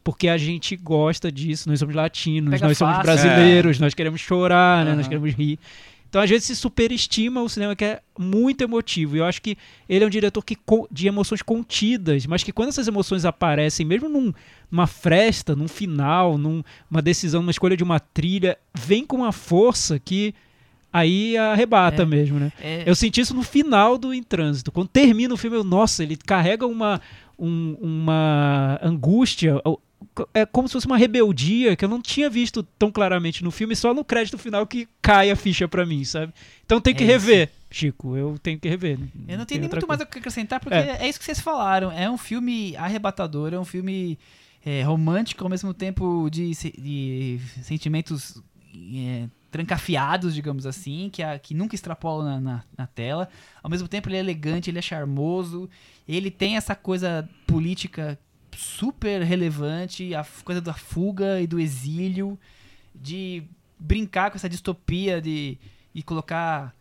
Porque 0.04 0.28
a 0.28 0.38
gente 0.38 0.76
gosta 0.76 1.32
disso, 1.32 1.70
nós 1.70 1.80
somos 1.80 1.94
latinos, 1.96 2.50
Pega 2.52 2.68
nós 2.68 2.78
somos 2.78 2.96
fácil. 2.98 3.12
brasileiros, 3.12 3.80
nós 3.80 3.94
queremos 3.94 4.20
chorar, 4.22 4.84
né? 4.84 4.92
Aham. 4.92 4.98
nós 4.98 5.08
queremos 5.08 5.34
rir. 5.34 5.60
Então, 6.10 6.22
às 6.22 6.30
vezes, 6.30 6.46
se 6.48 6.56
superestima 6.58 7.42
o 7.42 7.48
cinema 7.48 7.74
que 7.74 7.86
é 7.86 8.02
muito 8.20 8.62
emotivo. 8.62 9.16
E 9.16 9.20
eu 9.20 9.26
acho 9.26 9.42
que 9.42 9.58
ele 9.88 10.04
é 10.04 10.08
um 10.08 10.10
diretor 10.10 10.44
que, 10.44 10.58
de 10.92 11.08
emoções 11.08 11.42
contidas, 11.42 12.26
mas 12.26 12.44
que 12.44 12.52
quando 12.52 12.68
essas 12.68 12.86
emoções 12.86 13.24
aparecem, 13.24 13.86
mesmo 13.86 14.10
num- 14.10 14.34
numa 14.70 14.88
fresta, 14.88 15.56
num 15.56 15.70
final, 15.70 16.38
num- 16.38 16.62
numa 16.90 17.02
decisão, 17.02 17.42
numa 17.42 17.52
escolha 17.52 17.78
de 17.78 17.84
uma 17.84 17.98
trilha, 17.98 18.58
vem 18.74 19.06
com 19.06 19.16
uma 19.18 19.32
força 19.32 19.98
que 20.00 20.34
aí 20.92 21.38
arrebata 21.38 22.02
É. 22.02 22.06
mesmo, 22.06 22.40
né? 22.40 22.52
É, 22.60 22.84
Eu 22.86 22.94
senti 22.94 23.22
isso 23.22 23.34
no 23.34 23.44
final 23.44 23.98
do 23.98 24.14
Em 24.14 24.22
Trânsito. 24.22 24.70
Quando 24.70 24.90
termina 24.90 25.34
o 25.34 25.38
filme, 25.38 25.56
eu, 25.56 25.64
nossa, 25.64 26.04
ele 26.04 26.18
carrega 26.18 26.68
uma, 26.68 27.00
um- 27.40 27.78
uma 27.80 28.78
angústia. 28.84 29.62
É 30.34 30.46
como 30.46 30.68
se 30.68 30.74
fosse 30.74 30.88
uma 30.88 30.98
rebeldia 30.98 31.76
que 31.76 31.86
eu 31.86 31.90
não 31.90 32.02
tinha 32.02 32.30
visto 32.30 32.64
tão 32.64 32.92
claramente 32.92 33.44
no 33.44 33.52
filme, 33.52 33.76
só 33.76 33.94
no 33.94 34.04
crédito 34.04 34.38
final 34.38 34.66
que 34.66 34.88
cai 35.02 35.30
a 35.32 35.36
ficha 35.36 35.68
pra 35.68 35.86
mim, 35.86 36.04
sabe? 36.04 36.34
Então 36.66 36.82
tem 36.82 36.94
que 36.94 37.04
É 37.04 37.08
rever, 37.08 37.50
Chico. 37.70 38.18
Eu 38.18 38.38
tenho 38.42 38.60
que 38.60 38.68
rever. 38.68 38.98
Eu 39.28 39.38
não 39.38 39.46
tenho 39.46 39.62
nem 39.62 39.70
muito 39.70 39.88
mais 39.88 40.00
coisa. 40.00 40.04
o 40.04 40.08
que 40.08 40.20
acrescentar, 40.20 40.60
porque 40.60 40.76
É. 40.76 40.98
é. 41.02 41.10
isso 41.10 41.20
que 41.20 41.26
vocês 41.26 41.40
falaram. 41.40 41.92
É 41.92 42.10
um 42.10 42.18
filme 42.18 42.76
arrebatador, 42.78 43.54
é 43.54 43.60
um 43.60 43.66
filme 43.66 44.18
é, 44.66 44.82
romântico, 44.84 45.44
ao 45.44 45.50
mesmo 45.50 45.74
tempo 45.74 46.30
de, 46.30 46.52
de 46.52 47.40
sentimentos 47.64 48.42
é, 48.96 49.28
trancafiados, 49.52 50.34
digamos 50.34 50.66
assim, 50.66 51.10
que, 51.12 51.22
a- 51.22 51.38
que 51.38 51.54
nunca 51.54 51.76
extrapolam 51.76 52.26
na, 52.26 52.40
na, 52.40 52.64
na 52.78 52.88
tela. 52.88 53.30
Ao 53.62 53.70
mesmo 53.70 53.88
tempo, 53.88 54.10
ele 54.10 54.18
é 54.18 54.20
elegante, 54.20 54.70
ele 54.70 54.80
é 54.80 54.82
charmoso, 54.82 55.70
ele 56.08 56.32
tem 56.32 56.58
essa 56.58 56.74
coisa 56.76 57.28
política 57.46 58.18
super 58.56 59.22
relevante, 59.22 60.14
a 60.14 60.26
coisa 60.44 60.62
da 60.62 60.74
fuga 60.74 61.42
e 61.42 61.48
do 61.48 61.60
exílio, 61.60 62.40
de 62.94 63.44
brincar 63.80 64.30
com 64.30 64.38
essa 64.38 64.50
distopia 64.50 65.22
de 65.22 65.58
e 65.94 66.02
colocar 66.02 66.74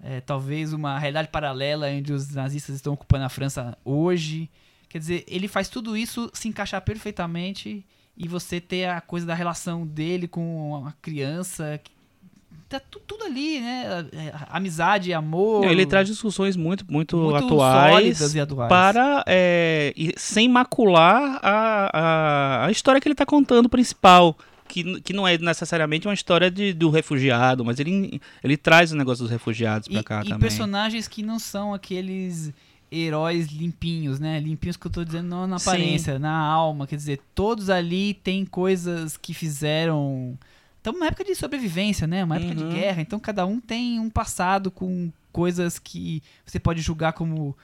é, 0.00 0.20
talvez 0.20 0.72
uma 0.72 0.98
realidade 0.98 1.28
paralela 1.28 1.88
onde 1.88 2.12
os 2.12 2.30
nazistas 2.30 2.74
estão 2.76 2.92
ocupando 2.92 3.24
a 3.24 3.28
França 3.28 3.76
hoje. 3.84 4.50
Quer 4.88 4.98
dizer, 4.98 5.24
ele 5.26 5.48
faz 5.48 5.68
tudo 5.68 5.96
isso 5.96 6.30
se 6.32 6.48
encaixar 6.48 6.80
perfeitamente 6.82 7.84
e 8.16 8.28
você 8.28 8.60
ter 8.60 8.88
a 8.88 9.00
coisa 9.00 9.26
da 9.26 9.34
relação 9.34 9.86
dele 9.86 10.26
com 10.26 10.84
a 10.86 10.92
criança. 11.02 11.80
Tá 12.68 12.80
tu- 12.80 13.00
tudo 13.06 13.24
ali, 13.24 13.60
né? 13.60 14.06
É, 14.12 14.32
Amizade, 14.50 15.12
amor. 15.12 15.64
Ele 15.66 15.86
traz 15.86 16.08
discussões 16.08 16.56
muito, 16.56 16.84
muito, 16.90 17.16
muito 17.16 17.36
atuais 17.36 18.34
e 18.34 18.40
atuais. 18.40 18.68
para 18.68 19.22
é, 19.26 19.92
e 19.96 20.12
sem 20.16 20.48
macular 20.48 21.38
a, 21.42 21.90
a, 21.92 22.66
a 22.66 22.70
história 22.72 23.00
que 23.00 23.06
ele 23.06 23.14
está 23.14 23.24
contando 23.26 23.68
principal. 23.68 24.36
Que, 24.68 25.00
que 25.00 25.12
não 25.12 25.28
é 25.28 25.38
necessariamente 25.38 26.08
uma 26.08 26.14
história 26.14 26.50
de, 26.50 26.72
do 26.72 26.90
refugiado, 26.90 27.64
mas 27.64 27.78
ele, 27.78 28.20
ele 28.42 28.56
traz 28.56 28.90
o 28.90 28.96
negócio 28.96 29.22
dos 29.22 29.30
refugiados 29.30 29.86
pra 29.86 30.00
e, 30.00 30.02
cá 30.02 30.22
e 30.24 30.24
também. 30.24 30.40
personagens 30.40 31.06
que 31.06 31.22
não 31.22 31.38
são 31.38 31.72
aqueles 31.72 32.52
heróis 32.90 33.46
limpinhos, 33.46 34.18
né? 34.18 34.40
Limpinhos 34.40 34.76
que 34.76 34.84
eu 34.84 34.90
tô 34.90 35.04
dizendo 35.04 35.28
não 35.28 35.46
na 35.46 35.60
Sim. 35.60 35.68
aparência, 35.70 36.18
na 36.18 36.36
alma. 36.36 36.84
Quer 36.84 36.96
dizer, 36.96 37.20
todos 37.32 37.70
ali 37.70 38.14
têm 38.14 38.44
coisas 38.44 39.16
que 39.16 39.32
fizeram. 39.32 40.36
Estamos 40.86 41.00
numa 41.00 41.08
época 41.08 41.24
de 41.24 41.34
sobrevivência, 41.34 42.06
né? 42.06 42.22
Uma 42.22 42.36
época 42.36 42.60
Uhum. 42.60 42.68
de 42.68 42.76
guerra. 42.76 43.02
Então 43.02 43.18
cada 43.18 43.44
um 43.44 43.58
tem 43.58 43.98
um 43.98 44.08
passado 44.08 44.70
com 44.70 45.10
coisas 45.32 45.80
que 45.80 46.22
você 46.44 46.60
pode 46.60 46.80
julgar 46.80 47.12
como 47.12 47.56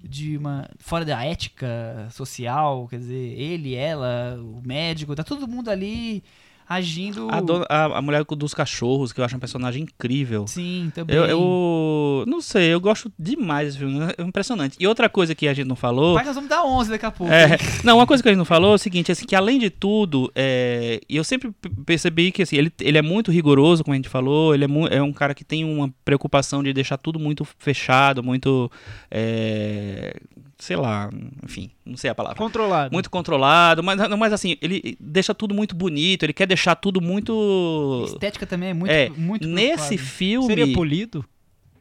de 0.00 0.36
uma 0.36 0.70
fora 0.78 1.04
da 1.04 1.24
ética 1.24 2.06
social, 2.12 2.86
quer 2.88 3.00
dizer, 3.00 3.16
ele, 3.36 3.74
ela, 3.74 4.38
o 4.40 4.62
médico, 4.64 5.16
tá 5.16 5.24
todo 5.24 5.48
mundo 5.48 5.68
ali 5.72 6.22
agindo. 6.68 7.28
A, 7.30 7.40
dona- 7.40 7.66
a, 7.68 7.98
a 7.98 8.02
mulher 8.02 8.24
dos 8.24 8.52
cachorros, 8.54 9.12
que 9.12 9.20
eu 9.20 9.24
acho 9.24 9.36
um 9.36 9.40
personagem 9.40 9.82
incrível. 9.84 10.46
Sim, 10.46 10.90
também. 10.94 11.16
Eu, 11.16 11.24
eu 11.24 12.24
não 12.26 12.40
sei, 12.40 12.72
eu 12.74 12.80
gosto 12.80 13.10
demais 13.18 13.68
desse 13.68 13.78
filme, 13.78 14.00
é 14.16 14.22
impressionante. 14.22 14.76
E 14.78 14.86
outra 14.86 15.08
coisa 15.08 15.34
que 15.34 15.48
a 15.48 15.54
gente 15.54 15.66
não 15.66 15.76
falou. 15.76 16.14
Pai, 16.14 16.24
nós 16.24 16.34
vamos 16.34 16.50
dar 16.50 16.64
11 16.64 16.90
daqui 16.90 17.06
a 17.06 17.10
pouco. 17.10 17.32
É, 17.32 17.56
não, 17.84 17.96
uma 17.98 18.06
coisa 18.06 18.22
que 18.22 18.28
a 18.28 18.32
gente 18.32 18.38
não 18.38 18.44
falou 18.44 18.72
é 18.72 18.74
o 18.74 18.78
seguinte, 18.78 19.10
assim, 19.10 19.24
que 19.26 19.34
além 19.34 19.58
de 19.58 19.70
tudo, 19.70 20.30
é, 20.34 21.00
e 21.08 21.16
eu 21.16 21.24
sempre 21.24 21.50
percebi 21.86 22.30
que 22.32 22.42
assim, 22.42 22.56
ele, 22.56 22.72
ele 22.80 22.98
é 22.98 23.02
muito 23.02 23.30
rigoroso, 23.30 23.82
como 23.82 23.94
a 23.94 23.96
gente 23.96 24.08
falou, 24.08 24.54
ele 24.54 24.64
é, 24.64 24.68
mu- 24.68 24.88
é 24.88 25.02
um 25.02 25.12
cara 25.12 25.34
que 25.34 25.44
tem 25.44 25.64
uma 25.64 25.92
preocupação 26.04 26.62
de 26.62 26.72
deixar 26.72 26.96
tudo 26.98 27.18
muito 27.18 27.46
fechado, 27.58 28.22
muito, 28.22 28.70
é, 29.10 30.14
sei 30.58 30.76
lá, 30.76 31.08
enfim, 31.44 31.70
não 31.86 31.96
sei 31.96 32.10
a 32.10 32.14
palavra. 32.14 32.36
Controlado. 32.36 32.92
Muito 32.92 33.08
controlado, 33.08 33.82
mas, 33.82 33.96
mas 34.18 34.32
assim, 34.32 34.56
ele 34.60 34.96
deixa 34.98 35.32
tudo 35.32 35.54
muito 35.54 35.76
bonito, 35.76 36.24
ele 36.24 36.32
quer 36.32 36.46
deixar 36.46 36.74
tudo 36.74 37.00
muito... 37.00 38.04
Estética 38.06 38.44
também 38.46 38.70
é 38.70 38.74
muito, 38.74 38.90
é, 38.90 39.08
muito 39.10 39.46
nesse 39.46 39.96
preocupado. 39.96 39.98
filme... 39.98 40.46
Seria 40.46 40.72
polido? 40.72 41.24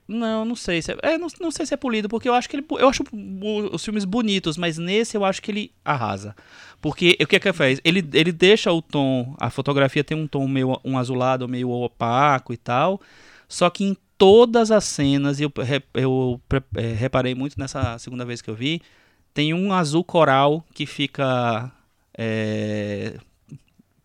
Não, 0.08 0.46
não 0.46 0.56
sei 0.56 0.82
se 0.82 0.94
é, 0.94 0.98
é, 1.02 1.18
não, 1.18 1.28
não 1.42 1.52
sei 1.52 1.66
se 1.66 1.74
é 1.74 1.78
polido, 1.78 2.08
porque 2.08 2.30
eu 2.30 2.34
acho 2.34 2.48
que 2.48 2.56
ele, 2.56 2.66
eu 2.80 2.88
acho 2.88 3.04
os 3.74 3.84
filmes 3.84 4.06
bonitos, 4.06 4.56
mas 4.56 4.78
nesse 4.78 5.18
eu 5.18 5.26
acho 5.26 5.42
que 5.42 5.52
ele 5.52 5.72
arrasa. 5.84 6.34
Porque 6.80 7.18
o 7.20 7.28
que 7.28 7.36
é 7.36 7.40
que 7.40 7.48
ele 7.48 7.58
faz? 7.58 7.82
Ele, 7.84 8.08
ele 8.14 8.32
deixa 8.32 8.72
o 8.72 8.82
tom, 8.82 9.36
a 9.38 9.50
fotografia 9.50 10.04
tem 10.04 10.16
um 10.16 10.26
tom 10.26 10.48
meio 10.48 10.80
um 10.86 10.98
azulado, 10.98 11.48
meio 11.48 11.70
opaco 11.70 12.54
e 12.54 12.58
tal, 12.58 13.02
só 13.50 13.70
que 13.70 13.84
em 13.84 13.98
todas 14.18 14.72
as 14.72 14.84
cenas, 14.84 15.40
e 15.40 15.44
eu, 15.44 15.52
eu 15.94 16.42
pre- 16.48 16.64
é, 16.76 16.94
reparei 16.94 17.36
muito 17.36 17.60
nessa 17.60 17.98
segunda 18.00 18.26
vez 18.26 18.42
que 18.42 18.50
eu 18.50 18.56
vi, 18.56 18.82
tem 19.34 19.54
um 19.54 19.72
azul 19.72 20.04
coral 20.04 20.66
que 20.74 20.86
fica 20.86 21.72
é, 22.18 23.18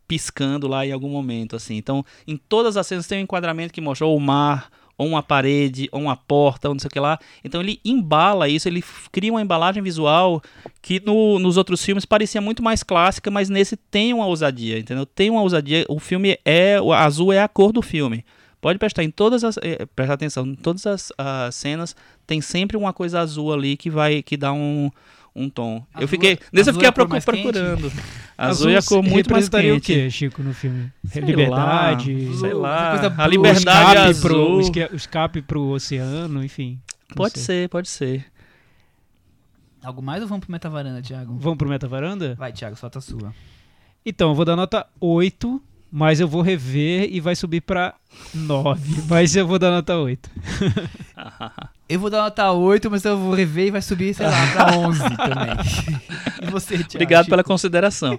piscando 0.06 0.68
lá 0.68 0.86
em 0.86 0.92
algum 0.92 1.08
momento, 1.08 1.56
assim. 1.56 1.76
Então, 1.76 2.04
em 2.26 2.36
todas 2.36 2.76
as 2.76 2.86
cenas 2.86 3.06
tem 3.06 3.18
um 3.18 3.22
enquadramento 3.22 3.72
que 3.72 3.80
mostra 3.80 4.06
ou 4.06 4.16
o 4.16 4.20
mar, 4.20 4.70
ou 4.98 5.08
uma 5.08 5.22
parede, 5.22 5.88
ou 5.90 6.02
uma 6.02 6.16
porta, 6.16 6.68
ou 6.68 6.74
não 6.74 6.78
sei 6.78 6.88
o 6.88 6.90
que 6.90 7.00
lá. 7.00 7.18
Então 7.42 7.60
ele 7.62 7.80
embala 7.84 8.48
isso, 8.48 8.68
ele 8.68 8.84
cria 9.10 9.32
uma 9.32 9.40
embalagem 9.40 9.82
visual 9.82 10.42
que 10.82 11.00
no- 11.04 11.38
nos 11.38 11.56
outros 11.56 11.82
filmes 11.82 12.04
parecia 12.04 12.40
muito 12.40 12.62
mais 12.62 12.82
clássica, 12.82 13.30
mas 13.30 13.48
nesse 13.48 13.76
tem 13.76 14.12
uma 14.12 14.26
ousadia, 14.26 14.78
entendeu? 14.78 15.06
Tem 15.06 15.30
uma 15.30 15.40
ousadia. 15.40 15.86
O 15.88 15.98
filme 15.98 16.38
é. 16.44 16.80
O 16.80 16.92
azul 16.92 17.32
é 17.32 17.42
a 17.42 17.48
cor 17.48 17.72
do 17.72 17.80
filme. 17.80 18.24
Pode 18.62 18.78
prestar 18.78 19.02
em 19.02 19.10
todas 19.10 19.44
as. 19.44 19.58
eh, 19.58 19.84
prestar 19.94 20.14
atenção, 20.14 20.46
em 20.46 20.54
todas 20.54 20.86
as, 20.86 21.12
as 21.18 21.54
cenas 21.54 21.94
tem 22.26 22.40
sempre 22.40 22.76
uma 22.78 22.92
coisa 22.94 23.20
azul 23.20 23.52
ali 23.52 23.76
que 23.76 23.90
vai. 23.90 24.22
que 24.22 24.38
dá 24.38 24.54
um. 24.54 24.90
Um 25.34 25.48
tom. 25.48 25.76
eu 25.94 26.00
Azul 26.04 26.08
fiquei. 26.08 26.32
é- 26.34 26.38
Nesse 26.52 26.68
eu 26.68 26.72
azul 26.72 26.72
fiquei 26.74 26.84
é 26.84 26.88
a 26.88 26.90
a 26.90 26.92
cor 26.92 26.94
procu- 26.94 27.10
mais 27.12 27.24
quente? 27.24 27.40
procurando. 27.42 27.92
Azul, 28.36 28.70
é 28.70 28.76
a 28.76 28.82
cor 28.82 29.02
muito 29.02 29.30
mais 29.32 29.48
quente. 29.48 29.70
o 29.72 29.80
quê, 29.80 30.10
Chico, 30.10 30.42
no 30.42 30.52
filme? 30.52 30.92
Sei 31.06 31.22
liberdade, 31.22 32.26
lá, 32.26 32.36
sei 32.38 32.52
lá. 32.52 32.90
coisa 32.98 33.14
A 33.16 33.26
liberdade 33.26 33.58
escape 33.60 33.98
azul. 33.98 34.22
pro, 34.30 34.56
o 34.92 34.96
escape 34.96 35.40
pro 35.42 35.62
oceano, 35.70 36.44
enfim. 36.44 36.78
Pode 37.16 37.38
sei. 37.38 37.62
ser, 37.62 37.68
pode 37.70 37.88
ser. 37.88 38.26
Algo 39.82 40.02
mais 40.02 40.22
ou 40.22 40.28
vamos 40.28 40.44
pro 40.44 40.52
Metavaranda, 40.52 41.00
Thiago? 41.02 41.34
Vamos 41.38 41.58
pro 41.58 41.68
Meta 41.68 41.88
Varanda? 41.88 42.34
Vai, 42.36 42.52
Thiago, 42.52 42.76
solta 42.76 42.98
a 42.98 43.02
sua. 43.02 43.34
Então, 44.04 44.28
eu 44.30 44.34
vou 44.34 44.44
dar 44.44 44.54
nota 44.54 44.86
8, 45.00 45.62
mas 45.92 46.18
eu 46.20 46.26
vou 46.26 46.40
rever 46.40 47.08
e 47.12 47.20
vai 47.20 47.36
subir 47.36 47.60
pra 47.60 47.94
9. 48.34 49.02
mas 49.10 49.36
eu 49.36 49.46
vou 49.46 49.58
dar 49.58 49.70
nota 49.70 49.94
8. 49.96 50.30
Eu 51.88 52.00
vou 52.00 52.08
dar 52.08 52.22
nota 52.22 52.50
8, 52.50 52.90
mas 52.90 53.04
eu 53.04 53.18
vou 53.18 53.34
rever 53.34 53.66
e 53.66 53.70
vai 53.70 53.82
subir, 53.82 54.14
sei 54.14 54.26
lá, 54.26 54.46
pra 54.52 54.76
11 54.78 54.98
também. 55.16 56.48
e 56.48 56.50
você, 56.50 56.76
Thiago? 56.78 56.88
Obrigado 56.94 57.26
pela 57.28 57.44
consideração. 57.44 58.18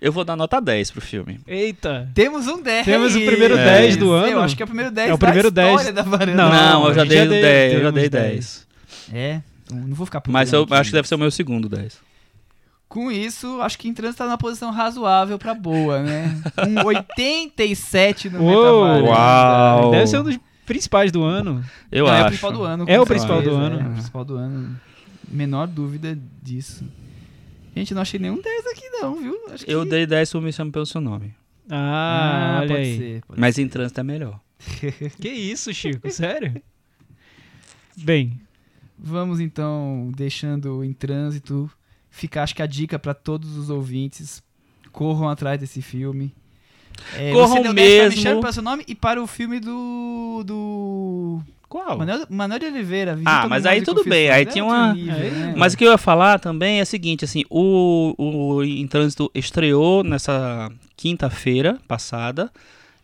Eu 0.00 0.12
vou 0.12 0.24
dar 0.24 0.36
nota 0.36 0.60
10 0.60 0.92
pro 0.92 1.00
filme. 1.00 1.40
Eita! 1.46 2.08
Temos 2.14 2.46
um 2.46 2.62
10. 2.62 2.84
Temos 2.84 3.16
o 3.16 3.20
primeiro 3.24 3.56
10 3.56 3.96
do 3.96 4.06
Eu 4.06 4.12
ano. 4.12 4.40
acho 4.42 4.56
que 4.56 4.62
é 4.62 4.64
o 4.64 4.68
primeiro 4.68 4.90
10 4.92 5.10
É 5.10 5.14
o 5.14 5.18
primeiro 5.18 5.50
da 5.50 5.64
história 5.72 5.92
10. 5.92 5.94
da 5.96 6.02
varanda. 6.16 6.36
Não, 6.44 6.50
Não, 6.52 6.88
eu 6.88 6.94
já 6.94 7.04
dei 7.04 7.18
já 7.18 7.24
o 7.24 7.28
deu- 7.28 7.42
10, 7.42 7.72
eu 7.74 7.80
já 7.82 7.90
dei 7.90 8.08
10. 8.08 8.30
10. 8.30 8.66
É, 9.12 9.40
não 9.72 9.94
vou 9.94 10.06
ficar 10.06 10.22
Mas 10.28 10.52
eu 10.52 10.64
acho 10.70 10.90
que 10.90 10.96
deve 10.96 11.08
ser 11.08 11.16
o 11.16 11.18
meu 11.18 11.30
segundo 11.32 11.68
10. 11.68 11.98
Com 12.94 13.10
isso, 13.10 13.60
acho 13.60 13.76
que 13.76 13.88
em 13.88 13.92
trânsito 13.92 14.18
tá 14.18 14.24
numa 14.26 14.38
posição 14.38 14.70
razoável 14.70 15.36
pra 15.36 15.52
boa, 15.52 16.00
né? 16.00 16.40
Um 16.68 16.78
87 16.86 18.30
no 18.30 18.40
Uou! 18.40 18.86
Metavaranda. 18.86 19.10
Uau! 19.10 19.90
Deve 19.90 20.06
ser 20.06 20.20
um 20.20 20.22
dos 20.22 20.38
principais 20.64 21.10
do 21.10 21.24
ano. 21.24 21.64
Eu 21.90 22.06
Não, 22.06 22.12
acho. 22.12 22.22
É 22.22 22.22
o 22.22 22.28
principal 22.28 22.52
do 22.52 22.62
ano. 22.62 22.84
É 22.86 23.00
o 23.00 23.04
principal 23.04 23.42
do 23.42 23.50
certeza, 23.50 23.66
ano. 23.66 23.80
É 23.80 23.88
o 23.88 23.92
principal 23.94 24.24
do 24.24 24.36
ano. 24.36 24.80
Menor 25.28 25.66
dúvida 25.66 26.16
disso. 26.40 26.84
Gente, 27.74 27.92
não 27.94 28.02
achei 28.02 28.20
nenhum 28.20 28.40
10 28.40 28.66
aqui 28.68 28.88
não, 28.90 29.16
viu? 29.16 29.36
Acho 29.50 29.64
Eu 29.68 29.82
que... 29.82 29.90
dei 29.90 30.06
10 30.06 30.30
por 30.30 30.40
me 30.40 30.52
chama 30.52 30.70
pelo 30.70 30.86
seu 30.86 31.00
nome. 31.00 31.34
Ah, 31.68 32.58
olha 32.60 32.68
pode 32.68 32.80
aí. 32.80 32.96
ser. 32.96 33.22
pode 33.26 33.40
Mas 33.40 33.58
em 33.58 33.66
trânsito 33.66 33.98
é 33.98 34.04
melhor. 34.04 34.38
Que 35.20 35.30
isso, 35.30 35.74
Chico? 35.74 36.08
Sério? 36.12 36.62
Bem, 37.96 38.38
Vamos 38.96 39.40
então 39.40 40.12
deixando 40.16 40.84
em 40.84 40.92
trânsito. 40.92 41.68
Fica, 42.16 42.44
acho 42.44 42.54
que 42.54 42.62
a 42.62 42.66
dica 42.66 42.96
pra 42.96 43.12
todos 43.12 43.56
os 43.56 43.70
ouvintes: 43.70 44.40
corram 44.92 45.28
atrás 45.28 45.58
desse 45.58 45.82
filme. 45.82 46.32
É, 47.16 47.32
Corram 47.32 47.48
você 47.48 47.60
deu 47.62 47.74
10 47.74 47.92
pra 47.96 48.02
mesmo. 48.04 48.16
Michelle, 48.16 48.40
para 48.40 48.52
seu 48.52 48.62
nome 48.62 48.84
e 48.86 48.94
para 48.94 49.20
o 49.20 49.26
filme 49.26 49.58
do. 49.58 50.44
do. 50.46 51.40
Qual? 51.68 51.98
Manuel, 51.98 52.24
Manuel 52.30 52.60
de 52.60 52.66
Oliveira. 52.66 53.18
Ah, 53.24 53.48
mas 53.48 53.66
aí 53.66 53.82
tudo 53.82 54.04
bem, 54.04 54.30
aí. 54.30 54.42
É 54.42 54.44
tinha 54.44 54.64
outro 54.64 54.78
uma- 54.78 54.94
nível, 54.94 55.12
Aí- 55.16 55.30
né? 55.32 55.54
Mas 55.56 55.74
o 55.74 55.76
que 55.76 55.84
eu 55.84 55.90
ia 55.90 55.98
falar 55.98 56.38
também 56.38 56.78
é 56.78 56.82
o 56.84 56.86
seguinte, 56.86 57.24
assim, 57.24 57.42
o, 57.50 58.14
o 58.16 58.62
Em 58.62 58.86
Trânsito 58.86 59.28
estreou 59.34 60.04
nessa 60.04 60.70
quinta-feira 60.96 61.78
passada 61.88 62.48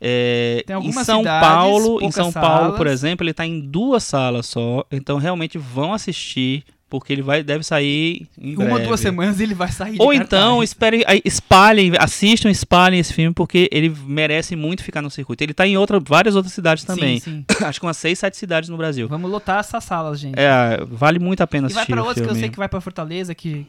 É, 0.01 0.65
em 0.83 0.93
São 0.93 1.19
cidades, 1.19 1.49
Paulo, 1.49 1.99
em 2.01 2.11
São 2.13 2.33
Paulo, 2.33 2.71
por 2.71 2.87
salas. 2.87 2.93
exemplo, 2.93 3.25
ele 3.27 3.35
tá 3.35 3.45
em 3.45 3.59
duas 3.61 4.05
salas 4.05 4.47
só. 4.47 4.85
Então 4.93 5.19
realmente 5.19 5.59
vão 5.59 5.93
assistir, 5.93 6.63
porque 6.91 7.13
ele 7.13 7.23
vai 7.23 7.45
deve 7.45 7.63
sair 7.63 8.27
em 8.37 8.57
Uma 8.57 8.65
ou 8.65 8.71
breve. 8.73 8.87
duas 8.89 9.01
semanas 9.01 9.39
ele 9.39 9.55
vai 9.55 9.71
sair 9.71 9.93
de 9.93 10.03
Ou 10.03 10.13
então 10.13 10.61
aí, 11.07 11.23
espalhem, 11.25 11.93
assistam, 11.97 12.51
espalhem 12.51 12.99
esse 12.99 13.15
filme, 13.15 13.33
porque 13.33 13.69
ele 13.71 13.89
merece 14.05 14.57
muito 14.57 14.83
ficar 14.83 15.01
no 15.01 15.09
circuito. 15.09 15.45
Ele 15.45 15.55
tá 15.55 15.65
em 15.67 15.77
outra, 15.77 16.01
várias 16.01 16.35
outras 16.35 16.53
cidades 16.53 16.83
também. 16.83 17.21
Sim, 17.21 17.45
sim. 17.49 17.65
Acho 17.65 17.79
que 17.79 17.87
umas 17.87 17.97
seis, 17.97 18.19
sete 18.19 18.37
cidades 18.37 18.69
no 18.69 18.77
Brasil. 18.77 19.07
Vamos 19.09 19.31
lotar 19.31 19.61
essas 19.61 19.85
salas, 19.85 20.19
gente. 20.19 20.39
É, 20.39 20.85
vale 20.85 21.21
muito 21.21 21.41
a 21.43 21.47
pena 21.47 21.69
e 21.69 21.73
vai 21.73 21.83
assistir 21.83 21.93
pra 21.93 22.03
o 22.03 22.07
outros 22.07 22.27
que 22.27 22.33
eu 22.33 22.37
sei 22.37 22.49
que 22.49 22.59
vai 22.59 22.69
pra 22.69 22.81
Fortaleza, 22.81 23.35
que. 23.35 23.65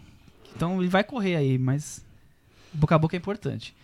Então 0.55 0.81
ele 0.81 0.89
vai 0.89 1.03
correr 1.03 1.35
aí, 1.35 1.59
mas. 1.59 2.03
Boca 2.73 2.95
a 2.95 2.97
boca 2.97 3.15
é 3.15 3.19
importante. 3.19 3.75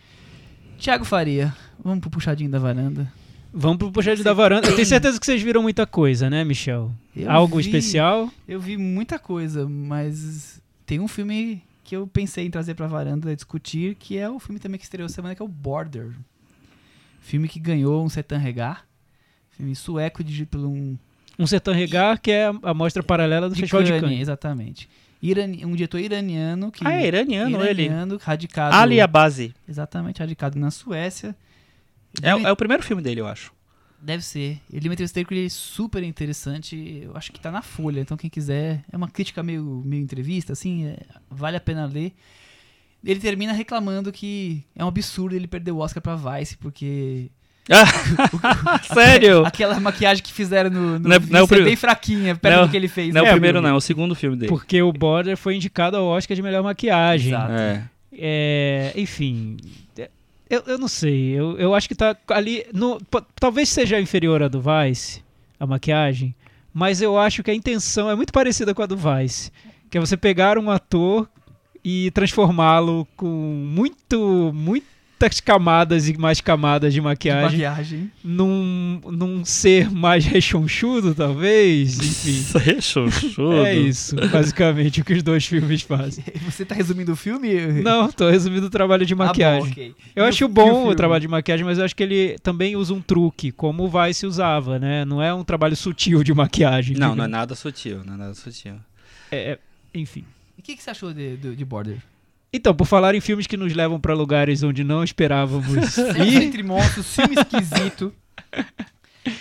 Tiago 0.80 1.06
Faria, 1.06 1.54
vamos 1.84 2.00
pro 2.00 2.10
puxadinho 2.10 2.50
da 2.50 2.58
varanda. 2.58 3.12
Vamos 3.60 3.78
pro 3.78 3.92
puxadinho 3.92 4.24
da 4.24 4.34
varanda. 4.34 4.68
Eu 4.68 4.76
tenho 4.76 4.86
certeza 4.88 5.20
que 5.20 5.26
vocês 5.26 5.42
viram 5.42 5.62
muita 5.64 5.88
coisa, 5.88 6.30
né, 6.30 6.44
Michel? 6.44 6.92
Eu 7.16 7.32
Algo 7.32 7.58
vi- 7.58 7.64
especial? 7.64 8.30
Eu 8.48 8.60
vi 8.60 8.78
muita 8.78 9.18
coisa, 9.18 9.68
mas 9.68 10.62
tem 10.86 11.00
um 11.00 11.08
filme 11.08 11.64
que 11.84 11.96
eu 11.96 12.06
pensei 12.06 12.46
em 12.46 12.52
trazer 12.52 12.76
pra 12.76 12.86
varanda 12.86 13.36
discutir, 13.36 13.96
que 13.96 14.18
é 14.18 14.30
o 14.30 14.40
filme 14.40 14.60
também 14.60 14.78
que 14.78 14.84
estreou 14.86 15.10
semana, 15.10 15.34
que 15.34 15.42
é 15.42 15.46
o 15.46 15.48
Border. 15.48 16.12
Filme 17.22 17.48
que 17.48 17.60
ganhou 17.60 18.04
um 18.06 18.10
Setan 18.10 18.38
Regar. 18.38 18.86
Filme 19.52 19.76
sueco 19.76 20.24
dirigido 20.24 20.50
por 20.52 20.60
um 20.60 20.96
Um 21.40 21.46
Sertão 21.48 21.74
Regar, 21.74 22.20
que 22.22 22.32
é 22.32 22.46
a- 22.64 22.74
mostra 22.74 23.02
paralela 23.04 23.48
do 23.50 23.56
de 23.56 23.62
Festival 23.62 23.84
de 23.84 24.00
Cannes. 24.00 24.22
Exatamente. 24.22 24.88
Irani- 25.22 25.66
um 25.66 25.74
diretor 25.76 26.00
iraniano 26.00 26.72
que 26.72 26.86
Ah, 26.86 26.94
é 27.02 27.08
iraniano, 27.08 27.64
ele. 27.64 27.84
iraniano, 27.86 28.18
radicado 28.22 28.76
Ali 28.76 29.00
a 29.02 29.08
base. 29.08 29.54
exatamente 29.68 30.20
radicado 30.20 30.60
na 30.60 30.70
Suécia. 30.72 31.36
É, 32.22 32.30
é 32.30 32.52
o 32.52 32.56
primeiro 32.56 32.84
filme 32.84 33.02
dele, 33.02 33.22
eu 33.22 33.28
acho. 33.28 33.52
Deve 34.00 34.24
ser. 34.24 34.60
Ele 34.72 34.88
me 34.90 34.94
entrevistei 34.94 35.26
com 35.26 35.34
ele 35.34 35.50
super 35.50 36.04
interessante. 36.04 37.02
Eu 37.04 37.18
acho 37.18 37.32
que 37.32 37.40
tá 37.40 37.50
na 37.52 37.62
Folha, 37.64 38.00
então 38.00 38.16
quem 38.16 38.30
quiser. 38.30 38.84
É 38.92 38.96
uma 38.98 39.08
crítica 39.10 39.42
meio, 39.42 39.82
meio 39.84 40.04
entrevista, 40.04 40.54
assim, 40.54 40.86
é- 40.86 41.00
vale 41.30 41.58
a 41.58 41.60
pena 41.60 41.86
ler. 41.86 42.14
Ele 43.04 43.20
termina 43.20 43.54
reclamando 43.54 44.12
que 44.12 44.64
é 44.76 44.84
um 44.84 44.88
absurdo 44.88 45.36
ele 45.36 45.48
perder 45.48 45.72
o 45.72 45.78
Oscar 45.80 46.02
pra 46.02 46.16
Vice, 46.16 46.58
porque. 46.58 47.30
Sério? 48.94 49.46
Aquela 49.46 49.80
maquiagem 49.80 50.24
que 50.24 50.32
fizeram 50.32 50.70
no, 50.70 51.00
no 51.00 51.10
Não 51.10 51.16
é- 51.16 51.20
não 51.20 51.40
é 51.40 51.42
o 51.42 51.46
é 51.46 51.48
prim- 51.48 51.64
bem 51.64 51.76
fraquinha, 51.76 52.36
perto 52.36 52.56
não- 52.56 52.66
do 52.66 52.72
que 52.72 52.78
ele 52.78 52.88
fez. 52.88 53.14
Não 53.14 53.22
é 53.26 53.30
o 53.30 53.32
primeiro, 53.32 53.62
não, 53.62 53.70
é 53.70 53.74
o 53.74 53.82
segundo 53.82 54.14
filme 54.16 54.38
dele. 54.38 54.50
Porque 54.50 54.82
o 54.82 54.92
Border 54.94 55.36
foi 55.38 55.56
indicado 55.56 55.98
ao 55.98 56.06
Oscar 56.06 56.36
de 56.36 56.42
melhor 56.42 56.64
maquiagem. 56.64 57.30
Exato. 57.30 57.52
É. 57.52 57.84
É, 58.20 58.94
enfim, 58.96 59.58
é, 59.62 59.87
eu, 60.50 60.64
eu 60.68 60.78
não 60.78 60.88
sei. 60.88 61.32
Eu, 61.32 61.58
eu 61.58 61.74
acho 61.74 61.88
que 61.88 61.96
tá 61.96 62.16
ali. 62.30 62.66
No, 62.74 63.00
talvez 63.40 63.70
seja 63.70 64.00
inferior 64.00 64.44
à 64.44 64.48
do 64.48 64.62
Vice, 64.62 65.24
a 65.60 65.66
maquiagem, 65.66 66.36
mas 66.74 67.02
eu 67.02 67.18
acho 67.18 67.44
que 67.44 67.52
a 67.52 67.56
intenção 67.56 68.10
é 68.10 68.16
muito 68.16 68.34
parecida 68.34 68.74
com 68.74 68.82
a 68.82 68.86
do 68.86 68.98
Vice. 68.98 69.52
Que 69.90 69.98
é 69.98 70.02
você 70.02 70.18
pegar 70.18 70.58
um 70.58 70.70
ator 70.70 71.30
e 71.84 72.12
transformá-lo 72.12 73.08
com 73.16 73.28
muito, 73.28 74.52
muitas 75.20 75.40
camadas 75.40 76.08
e 76.08 76.16
mais 76.18 76.40
camadas 76.40 76.94
de 76.94 77.00
De 77.00 77.02
maquiagem 77.02 77.44
maquiagem. 77.64 78.12
num, 78.24 79.02
num 79.12 79.44
ser 79.44 79.90
mais 79.90 80.24
rechonchudo, 80.26 81.14
talvez. 81.16 81.98
Enfim. 82.00 82.60
Rechonchudo. 82.60 83.66
É 83.66 83.76
isso, 83.76 84.16
basicamente, 84.32 85.02
o 85.02 85.06
que 85.06 85.14
os 85.14 85.24
dois 85.24 85.44
filmes 85.46 85.82
fazem. 85.82 86.24
Você 86.46 86.64
tá 86.64 86.76
resumindo 86.76 87.14
o 87.14 87.16
filme? 87.16 87.82
Não, 87.82 88.12
tô 88.12 88.30
resumindo 88.30 88.68
o 88.68 88.70
trabalho 88.70 89.06
de 89.06 89.14
Ah, 89.14 89.18
bom, 89.18 89.26
maquiagem. 89.26 89.72
ok. 89.72 89.96
Eu 90.16 90.24
E 90.26 90.28
acho 90.28 90.46
o- 90.46 90.48
bom 90.48 90.70
o, 90.72 90.82
filme? 90.82 90.96
trabalho 90.96 91.22
de 91.22 91.28
maquiagem, 91.28 91.66
mas 91.66 91.80
eu 91.80 91.86
acho 91.86 91.96
que 91.96 92.04
ele 92.04 92.38
também 92.44 92.76
usa 92.76 92.94
um 92.94 93.02
truque, 93.02 93.52
como 93.52 93.86
o 93.86 93.90
Vice 93.90 94.26
usava, 94.26 94.78
né? 94.78 95.04
Não 95.04 95.22
é 95.22 95.34
um 95.34 95.44
trabalho 95.44 95.76
sutil 95.76 96.24
de 96.24 96.34
maquiagem. 96.34 96.96
Não, 96.96 97.16
não 97.16 97.24
é 97.24 97.28
nada 97.28 97.56
sutil, 97.56 98.04
não 98.06 98.14
é 98.14 98.18
nada 98.18 98.34
sutil. 98.36 98.76
É, 99.32 99.54
é, 99.54 99.60
enfim. 99.96 100.24
E 100.58 100.62
o 100.62 100.64
que, 100.64 100.76
que 100.76 100.84
você 100.84 100.92
achou 100.92 101.12
de, 101.14 101.38
do- 101.38 101.56
de 101.56 101.66
Border? 101.66 101.98
Então, 102.52 102.74
por 102.74 102.86
falar 102.86 103.14
em 103.14 103.22
filmes 103.22 103.46
que 103.46 103.58
nos 103.58 103.74
levam 103.74 104.00
pra 104.00 104.14
lugares 104.14 104.64
onde 104.64 104.84
não 104.84 105.04
esperávamos 105.04 105.98
ir, 106.26 106.44
entre 106.44 106.64
monstros, 106.64 107.14
filme 107.14 107.36
esquisito. 107.36 108.14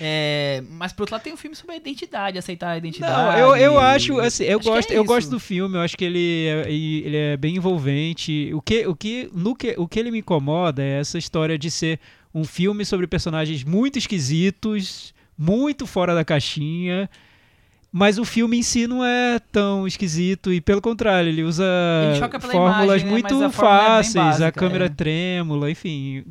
É, 0.00 0.62
mas 0.70 0.92
por 0.92 1.02
outro 1.02 1.14
lado 1.14 1.22
tem 1.22 1.32
um 1.32 1.36
filme 1.36 1.54
sobre 1.54 1.74
a 1.74 1.78
identidade, 1.78 2.38
aceitar 2.38 2.68
a 2.68 2.70
não, 2.70 2.78
identidade. 2.78 3.40
eu, 3.40 3.56
eu 3.56 3.78
acho, 3.78 4.18
assim, 4.18 4.44
eu 4.44 4.58
Acho 4.58 4.68
gosto, 4.68 4.90
é 4.90 4.98
eu 4.98 5.04
gosto 5.04 5.30
do 5.30 5.38
filme, 5.38 5.76
eu 5.76 5.80
acho 5.80 5.96
que 5.96 6.04
ele 6.04 6.46
é, 6.46 6.72
ele 6.72 7.16
é 7.16 7.36
bem 7.36 7.56
envolvente. 7.56 8.50
O 8.52 8.60
que, 8.60 8.86
o 8.86 8.96
que, 8.96 9.30
no 9.32 9.54
que, 9.54 9.74
o 9.78 9.86
que 9.86 10.00
ele 10.00 10.10
me 10.10 10.18
incomoda 10.18 10.82
é 10.82 11.00
essa 11.00 11.18
história 11.18 11.56
de 11.56 11.70
ser 11.70 12.00
um 12.34 12.44
filme 12.44 12.84
sobre 12.84 13.06
personagens 13.06 13.62
muito 13.62 13.98
esquisitos, 13.98 15.14
muito 15.38 15.86
fora 15.86 16.14
da 16.14 16.24
caixinha. 16.24 17.08
Mas 17.98 18.18
o 18.18 18.26
filme 18.26 18.58
em 18.58 18.62
si 18.62 18.86
não 18.86 19.02
é 19.02 19.38
tão 19.50 19.86
esquisito 19.86 20.52
e 20.52 20.60
pelo 20.60 20.82
contrário, 20.82 21.30
ele 21.30 21.42
usa 21.42 21.64
Ele 22.10 22.18
fórmulas 22.52 22.84
imagem, 22.84 23.06
né? 23.06 23.10
muito 23.10 23.34
Mas 23.34 23.42
a 23.42 23.46
é 23.46 23.50
fáceis, 23.50 24.16
a 24.16 24.24
básica, 24.24 24.52
câmera 24.52 24.84
é. 24.84 24.88
trêmula, 24.90 25.70
enfim. 25.70 26.22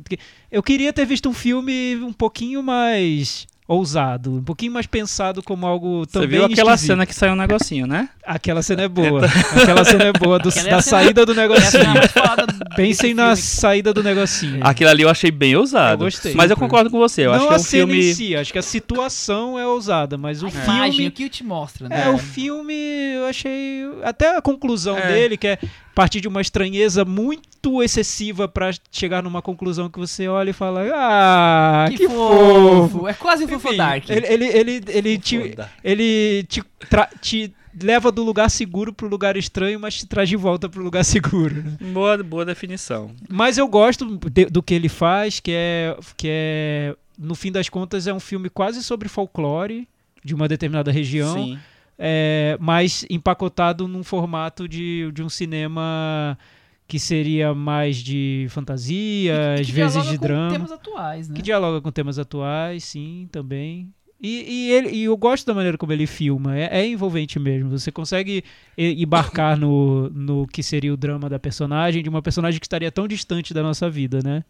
Eu 0.48 0.62
queria 0.62 0.92
ter 0.92 1.04
visto 1.04 1.28
um 1.28 1.32
filme 1.32 1.96
um 1.96 2.12
pouquinho 2.12 2.62
mais 2.62 3.48
ousado, 3.68 4.32
um 4.36 4.42
pouquinho 4.42 4.72
mais 4.72 4.86
pensado 4.86 5.42
como 5.42 5.66
algo 5.66 6.04
Você 6.04 6.12
também 6.12 6.28
viu 6.28 6.44
aquela 6.44 6.72
esquisito. 6.74 6.86
cena 6.92 7.06
que 7.06 7.14
saiu 7.14 7.32
um 7.32 7.36
negocinho, 7.36 7.86
né? 7.86 8.08
Aquela 8.24 8.62
cena 8.62 8.82
é 8.82 8.88
boa. 8.88 9.22
Aquela 9.60 9.84
cena 9.84 10.04
é 10.04 10.12
boa 10.12 10.38
do- 10.38 10.48
é 10.50 10.52
da 10.52 10.60
cena- 10.62 10.82
saída 10.82 11.26
do 11.26 11.32
é 11.32 11.34
negocinho. 11.36 12.08
falada 12.12 12.46
Pensem 12.76 13.12
na 13.14 13.34
saída 13.34 13.92
do 13.92 14.02
negocinho. 14.02 14.60
Aquilo 14.62 14.90
ali 14.90 15.02
eu 15.02 15.08
achei 15.08 15.30
bem 15.30 15.56
ousado. 15.56 16.04
Eu 16.04 16.06
gostei. 16.06 16.34
Mas 16.34 16.50
eu 16.50 16.56
concordo 16.56 16.90
com 16.90 16.98
você. 16.98 17.22
Eu 17.26 17.32
não 17.36 17.36
acho 17.36 17.46
que 17.48 17.52
é 17.52 17.56
um 17.56 17.58
cena 17.58 17.86
filme. 17.92 18.10
em 18.10 18.14
si, 18.14 18.36
acho 18.36 18.52
que 18.52 18.58
a 18.58 18.62
situação 18.62 19.58
é 19.58 19.66
ousada, 19.66 20.16
mas 20.16 20.42
o 20.42 20.46
A 20.46 20.50
filme 20.50 20.76
imagem, 20.78 21.08
o 21.08 21.10
que 21.12 21.28
te 21.28 21.42
mostra, 21.44 21.88
né? 21.88 22.04
É, 22.06 22.08
o 22.10 22.18
filme 22.18 22.74
eu 23.16 23.26
achei. 23.26 23.82
Até 24.04 24.36
a 24.36 24.42
conclusão 24.42 24.96
É. 24.96 25.08
dele, 25.08 25.36
que 25.36 25.46
é 25.48 25.58
partir 25.96 26.20
de 26.20 26.28
uma 26.28 26.42
estranheza 26.42 27.06
muito 27.06 27.82
excessiva 27.82 28.46
pra 28.46 28.70
chegar 28.92 29.22
numa 29.22 29.40
conclusão 29.40 29.88
que 29.88 29.98
você 29.98 30.28
olha 30.28 30.50
e 30.50 30.52
fala: 30.52 30.82
Ah, 30.94 31.86
que, 31.90 32.06
fofo. 32.06 33.08
É 33.08 33.14
quase 33.14 33.44
o 33.44 33.48
Fofo 33.48 33.74
Dark. 33.74 34.08
Ele, 34.10 34.26
ele, 34.26 34.44
ele, 34.46 34.84
ele, 34.88 35.18
te, 35.18 35.56
ele 35.82 36.42
te, 36.44 36.62
tra- 36.90 37.08
te 37.20 37.50
leva 37.82 38.12
do 38.12 38.22
lugar 38.22 38.50
seguro 38.50 38.92
pro 38.92 39.08
lugar 39.08 39.36
estranho, 39.38 39.80
mas 39.80 39.94
te 39.96 40.06
traz 40.06 40.28
de 40.28 40.36
volta 40.36 40.68
pro 40.68 40.82
lugar 40.82 41.02
seguro. 41.04 41.54
né? 41.62 41.76
Boa, 41.92 42.22
boa 42.22 42.44
definição. 42.44 43.10
Mas 43.28 43.56
eu 43.56 43.66
gosto 43.66 44.18
de- 44.30 44.46
do 44.46 44.62
que 44.62 44.74
ele 44.74 44.88
faz, 44.90 45.40
que 45.40 45.50
é, 45.54 45.96
que 46.16 46.28
é. 46.30 46.94
No 47.18 47.34
fim 47.34 47.50
das 47.50 47.70
contas, 47.70 48.06
é 48.06 48.12
um 48.12 48.20
filme 48.20 48.50
quase 48.50 48.84
sobre 48.84 49.08
folclore 49.08 49.88
de 50.22 50.34
uma 50.34 50.46
determinada 50.46 50.92
região 50.92 51.32
Sim. 51.34 51.58
É, 51.98 52.56
mas 52.60 53.04
empacotado 53.10 53.88
num 53.88 54.02
formato 54.02 54.68
de, 54.68 55.10
de 55.12 55.22
um 55.22 55.28
cinema 55.28 56.38
que 56.86 56.98
seria 56.98 57.52
mais 57.54 57.96
de 57.96 58.46
fantasia, 58.50 59.54
Que 59.56 59.62
às 59.62 59.70
vezes 59.70 59.92
dialoga 59.92 60.10
de 60.10 60.18
com 60.18 60.26
drama, 60.26 60.50
temas 60.52 60.72
atuais, 60.72 61.28
né? 61.28 61.34
que 61.34 61.42
dialoga 61.42 61.80
com 61.80 61.90
temas 61.90 62.18
atuais, 62.18 62.84
sim, 62.84 63.28
também. 63.32 63.92
E, 64.20 64.44
e, 64.48 64.72
ele, 64.72 64.90
e 64.90 65.04
eu 65.04 65.16
gosto 65.16 65.46
da 65.46 65.52
maneira 65.52 65.76
como 65.76 65.92
ele 65.92 66.06
filma, 66.06 66.56
é, 66.56 66.80
é 66.80 66.86
envolvente 66.86 67.38
mesmo. 67.38 67.70
Você 67.70 67.92
consegue 67.92 68.44
embarcar 68.76 69.58
no, 69.58 70.08
no 70.10 70.46
que 70.46 70.62
seria 70.62 70.92
o 70.92 70.96
drama 70.96 71.28
da 71.28 71.38
personagem, 71.38 72.02
de 72.02 72.08
uma 72.08 72.22
personagem 72.22 72.58
que 72.58 72.66
estaria 72.66 72.90
tão 72.90 73.06
distante 73.06 73.52
da 73.52 73.62
nossa 73.62 73.90
vida, 73.90 74.20
né? 74.24 74.42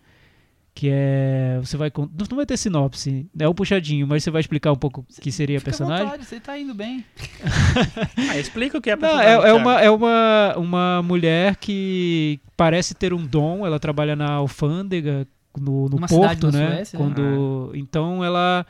Que 0.77 0.91
é. 0.93 1.59
Você 1.63 1.75
vai. 1.75 1.91
Não 1.97 2.37
vai 2.37 2.45
ter 2.45 2.59
sinopse, 2.59 3.27
é 3.41 3.49
o 3.49 3.55
puxadinho, 3.55 4.07
mas 4.07 4.23
você 4.23 4.31
vai 4.31 4.43
explicar 4.43 4.73
um 4.73 4.77
pouco 4.77 5.01
o 5.01 5.21
que 5.23 5.33
seria 5.33 5.57
a 5.57 5.61
Fica 5.61 5.71
à 5.71 5.73
personagem. 5.73 6.05
vontade, 6.05 6.25
você 6.27 6.39
tá 6.39 6.59
indo 6.59 6.75
bem. 6.75 7.03
Ah, 8.31 8.39
explica 8.39 8.77
o 8.77 8.81
que 8.83 8.91
é 8.91 8.93
a 8.93 8.97
Não, 8.97 9.09
personagem. 9.09 9.31
é, 9.33 9.35
é 9.37 9.41
Thiago. 9.41 9.59
uma, 9.59 9.81
é 9.81 9.91
uma, 9.91 10.55
uma 10.59 11.03
mulher 11.03 11.57
que 11.57 12.39
parece 12.57 12.95
ter 12.95 13.15
um 13.15 13.25
dom, 13.27 13.65
ela 13.67 13.79
trabalha 13.81 14.15
na 14.15 14.33
alfândega, 14.33 15.27
no, 15.59 15.89
no 15.89 15.97
Uma 15.97 16.07
porto, 16.09 16.53
né? 16.53 16.67
Suécia, 16.69 16.99
Quando, 16.99 17.73
Então 17.75 18.23
ela, 18.23 18.67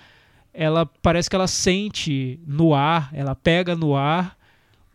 ela 0.55 0.87
parece 1.03 1.29
que 1.29 1.35
ela 1.35 1.49
sente 1.49 2.39
no 2.47 2.73
ar, 2.73 3.11
ela 3.13 3.35
pega 3.35 3.75
no 3.75 3.97
ar 3.97 4.36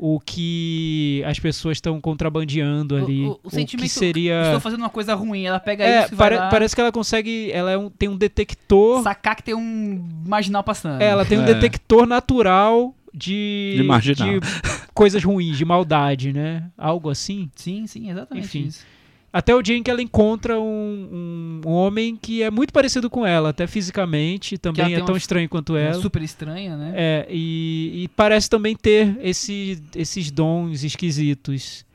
o 0.04 0.20
que 0.20 1.22
as 1.28 1.40
pessoas 1.40 1.78
estão 1.78 2.02
contrabandeando 2.02 2.96
ali. 2.96 3.22
O, 3.24 3.34
o, 3.34 3.40
o 3.44 3.50
sentimento. 3.52 3.84
que 3.84 3.90
seria. 3.90 4.46
Estou 4.46 4.60
fazendo 4.60 4.80
uma 4.80 4.90
coisa 4.90 5.14
ruim. 5.14 5.46
Ela 5.46 5.60
pega 5.60 5.84
É, 5.84 6.06
isso 6.06 6.14
e 6.14 6.16
vai 6.16 6.30
pare- 6.32 6.42
lá 6.42 6.50
parece 6.50 6.74
que 6.74 6.82
ela 6.82 6.92
consegue. 6.92 7.52
Ela 7.52 7.70
é 7.72 7.78
um- 7.78 7.88
tem 7.92 8.10
um 8.10 8.18
detector. 8.18 9.04
sacar 9.04 9.36
que 9.36 9.44
tem 9.44 9.54
um 9.54 10.04
marginal 10.26 10.64
passando. 10.64 11.00
É, 11.02 11.06
ela 11.10 11.24
tem 11.24 11.38
um 11.38 11.44
É. 11.44 11.54
detector 11.54 12.08
natural 12.08 12.96
de, 13.14 13.76
De 13.78 13.84
marginal. 13.84 14.28
de 14.28 14.40
coisas 14.92 15.24
ruins, 15.24 15.56
de 15.56 15.66
maldade, 15.66 16.34
né? 16.34 16.64
Algo 16.76 17.08
assim. 17.12 17.52
Sim, 17.56 17.86
sim, 17.86 18.10
exatamente 18.10 18.46
Enfim. 18.46 18.68
isso. 18.70 18.84
Até 19.34 19.56
o 19.56 19.62
dia 19.62 19.78
em 19.78 19.84
que 19.84 19.90
ela 19.90 20.02
encontra 20.02 20.60
um, 20.60 21.62
um 21.66 21.70
homem 21.70 22.18
que 22.18 22.44
é 22.44 22.52
muito 22.52 22.74
parecido 22.74 23.10
com 23.10 23.26
ela, 23.26 23.50
até 23.50 23.66
fisicamente, 23.66 24.58
também 24.58 24.94
é 24.94 24.98
tão 25.00 25.14
uma- 25.14 25.18
estranho 25.18 25.48
quanto 25.48 25.78
É 25.78 25.86
ela. 25.88 26.02
super 26.02 26.22
estranha, 26.22 26.76
né? 26.76 26.94
É, 26.96 27.28
e, 27.30 28.04
e 28.04 28.08
parece 28.10 28.50
também 28.50 28.76
ter 28.76 29.18
esse, 29.22 29.82
esses 29.96 30.30
dons 30.32 30.84
esquisitos. 30.84 31.86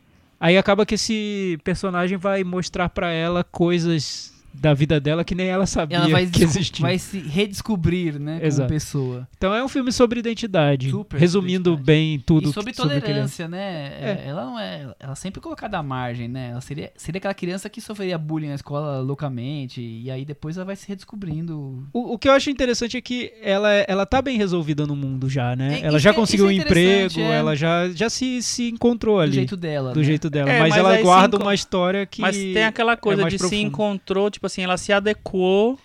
Aí 0.41 0.57
acaba 0.57 0.87
que 0.87 0.95
esse 0.95 1.59
personagem 1.65 2.17
vai 2.17 2.43
mostrar 2.45 2.89
pra 2.89 3.11
ela 3.11 3.45
coisas 3.45 4.33
da 4.61 4.75
vida 4.75 5.01
dela 5.01 5.25
que 5.25 5.35
nem 5.35 5.47
ela 5.49 5.67
sabia 5.67 5.99
Ela 5.99 6.09
vai, 6.09 6.27
que 6.27 6.43
existia. 6.45 6.83
vai 6.83 6.99
se 6.99 7.19
redescobrir, 7.19 8.19
né, 8.19 8.35
como 8.37 8.47
Exato. 8.47 8.69
pessoa. 8.69 9.29
Então 9.37 9.55
é 9.55 9.65
um 9.65 9.69
filme 9.69 9.93
sobre 9.93 10.21
identidade. 10.21 10.91
Super 10.91 11.19
resumindo 11.19 11.71
sobre 11.71 11.83
identidade. 11.83 11.87
bem 11.87 12.19
tudo 12.21 12.51
e 12.51 12.53
sobre 12.53 12.71
que- 12.73 12.77
sobre 12.77 12.97
o 12.97 13.01
que 13.01 13.07
ele 13.07 13.11
é. 13.11 13.15
tolerância, 13.15 13.49
né? 13.49 13.93
É, 14.01 14.25
Ela 14.27 14.45
não 14.45 14.59
é. 14.59 14.95
Ela 14.99 15.15
sempre 15.15 15.41
é 15.41 15.43
colocada 15.43 15.79
à 15.79 15.83
margem, 15.83 16.29
né? 16.29 16.51
Ela 16.53 16.61
seria, 16.61 16.91
seria 16.97 17.19
aquela 17.19 17.35
criança 17.35 17.69
que 17.69 17.81
sofreria 17.81 18.19
bullying 18.19 18.49
na 18.49 18.55
escola 18.55 19.01
loucamente. 19.01 19.81
E 19.81 20.11
aí 20.11 20.25
depois 20.25 20.57
ela 20.57 20.65
vai 20.67 20.77
se 20.77 20.87
redescobrindo. 20.89 21.87
O, 21.93 22.15
o 22.15 22.19
que 22.19 22.29
eu 22.29 22.33
acho 22.33 22.51
interessante 22.51 22.97
é 22.97 23.01
que 23.01 23.33
ela, 23.43 23.71
ela 23.89 24.07
tá 24.07 24.21
bem 24.23 24.37
resolvida 24.39 24.87
no 24.87 24.97
mundo 24.97 25.29
já, 25.29 25.55
né? 25.57 25.81
É, 25.83 25.87
ela 25.87 25.99
já 25.99 26.11
é- 26.11 26.13
conseguiu 26.13 26.47
um 26.47 26.51
é 26.51 26.55
emprego, 26.55 27.21
é. 27.21 27.39
ela 27.39 27.55
já, 27.57 27.89
já 27.91 28.09
se, 28.11 28.43
se 28.43 28.69
encontrou 28.69 29.17
Do 29.17 29.23
ali. 29.23 29.33
jeito 29.33 29.57
dela. 29.57 29.93
do 29.93 30.01
né? 30.01 30.07
jeito 30.07 30.31
dela. 30.31 30.51
É, 30.51 30.61
mas, 30.61 30.71
mas 30.71 30.79
ela 30.79 31.03
guarda 31.03 31.37
enco- 31.37 31.45
uma 31.47 31.55
história 31.55 32.07
que. 32.07 32.21
Mas 32.21 32.37
tem 32.37 32.65
aquela 32.65 32.97
coisa 32.97 33.25
de 33.25 33.39
se 33.39 33.57
encontrou, 33.57 34.31
tipo 34.31 34.46
assim, 34.47 34.63
ela 34.63 34.77
se 34.77 34.93
adequou 34.93 35.79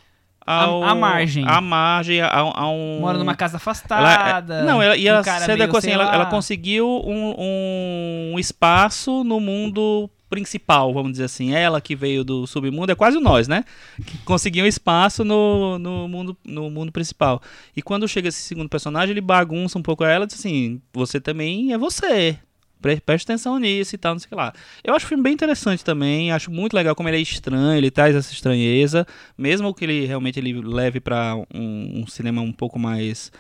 ao, 0.46 0.84
À- 0.84 0.92
à 0.92 0.96
margem. 0.96 1.46
À 1.48 1.62
margem, 1.62 2.22
a, 2.22 2.30
a 2.30 2.70
um. 2.70 3.00
Mora 3.00 3.18
numa 3.18 3.36
casa 3.36 3.54
Ela, 3.54 3.58
afastada. 3.58 4.64
não, 4.64 4.82
ela, 4.82 4.98
e 4.98 5.06
um 5.06 5.08
ela 5.10 5.24
cara 5.24 5.46
se 5.46 5.52
adequou 5.52 5.78
assim, 5.78 5.92
ela, 5.92 6.14
ela 6.14 6.26
conseguiu 6.26 6.88
um, 6.88 8.32
um 8.34 8.40
espaço 8.40 9.24
no 9.24 9.40
mundo 9.40 10.10
principal, 10.30 10.94
vamos 10.94 11.12
dizer 11.12 11.26
assim. 11.26 11.54
Ela 11.54 11.80
que 11.82 11.96
veio 11.96 12.24
do 12.24 12.48
submundo, 12.48 12.92
é 12.92 12.96
quase 12.96 13.20
nós, 13.20 13.48
né? 13.48 13.64
Que 14.06 14.18
conseguiu 14.20 14.64
um 14.64 14.68
espaço 14.68 15.24
no, 15.24 15.78
no, 15.78 16.08
mundo, 16.08 16.38
no 16.44 16.70
mundo 16.72 16.92
principal. 16.92 17.42
E 17.76 17.82
quando 17.82 18.08
chega 18.08 18.30
esse 18.30 18.40
segundo 18.42 18.70
personagem, 18.70 19.12
ele 19.12 19.22
bagunça 19.22 19.78
um 19.78 19.84
pouco 19.84 20.04
ela 20.04 20.24
e 20.24 20.28
diz 20.28 20.40
assim: 20.40 20.82
você 20.94 21.20
também 21.20 21.74
é 21.74 21.78
você. 21.78 22.40
Pre- 22.82 23.00
Preste 23.02 23.26
atenção 23.26 23.60
nisso 23.60 23.96
e 23.96 23.98
tal, 23.98 24.14
não 24.14 24.20
sei 24.20 24.28
o 24.28 24.30
que 24.30 24.36
lá. 24.36 24.54
Eu 24.84 24.96
acho 24.96 25.06
o 25.06 25.10
filme 25.10 25.24
bem 25.24 25.34
interessante 25.34 25.84
também, 25.84 26.32
acho 26.32 26.50
muito 26.52 26.74
legal 26.74 26.96
como 26.96 27.08
ele 27.10 27.18
é 27.18 27.22
estranho, 27.22 27.78
ele 27.78 27.92
traz 27.92 28.16
essa 28.16 28.34
estranheza, 28.34 29.06
mesmo 29.38 29.74
que 29.74 29.86
ele 29.86 30.06
realmente 30.06 30.40
ele 30.40 30.54
leve 30.62 31.00
para 31.00 31.36
um, 31.54 32.02
um 32.02 32.08
cinema 32.08 32.42
um 32.42 32.52
pouco 32.52 32.80
mais 32.80 33.32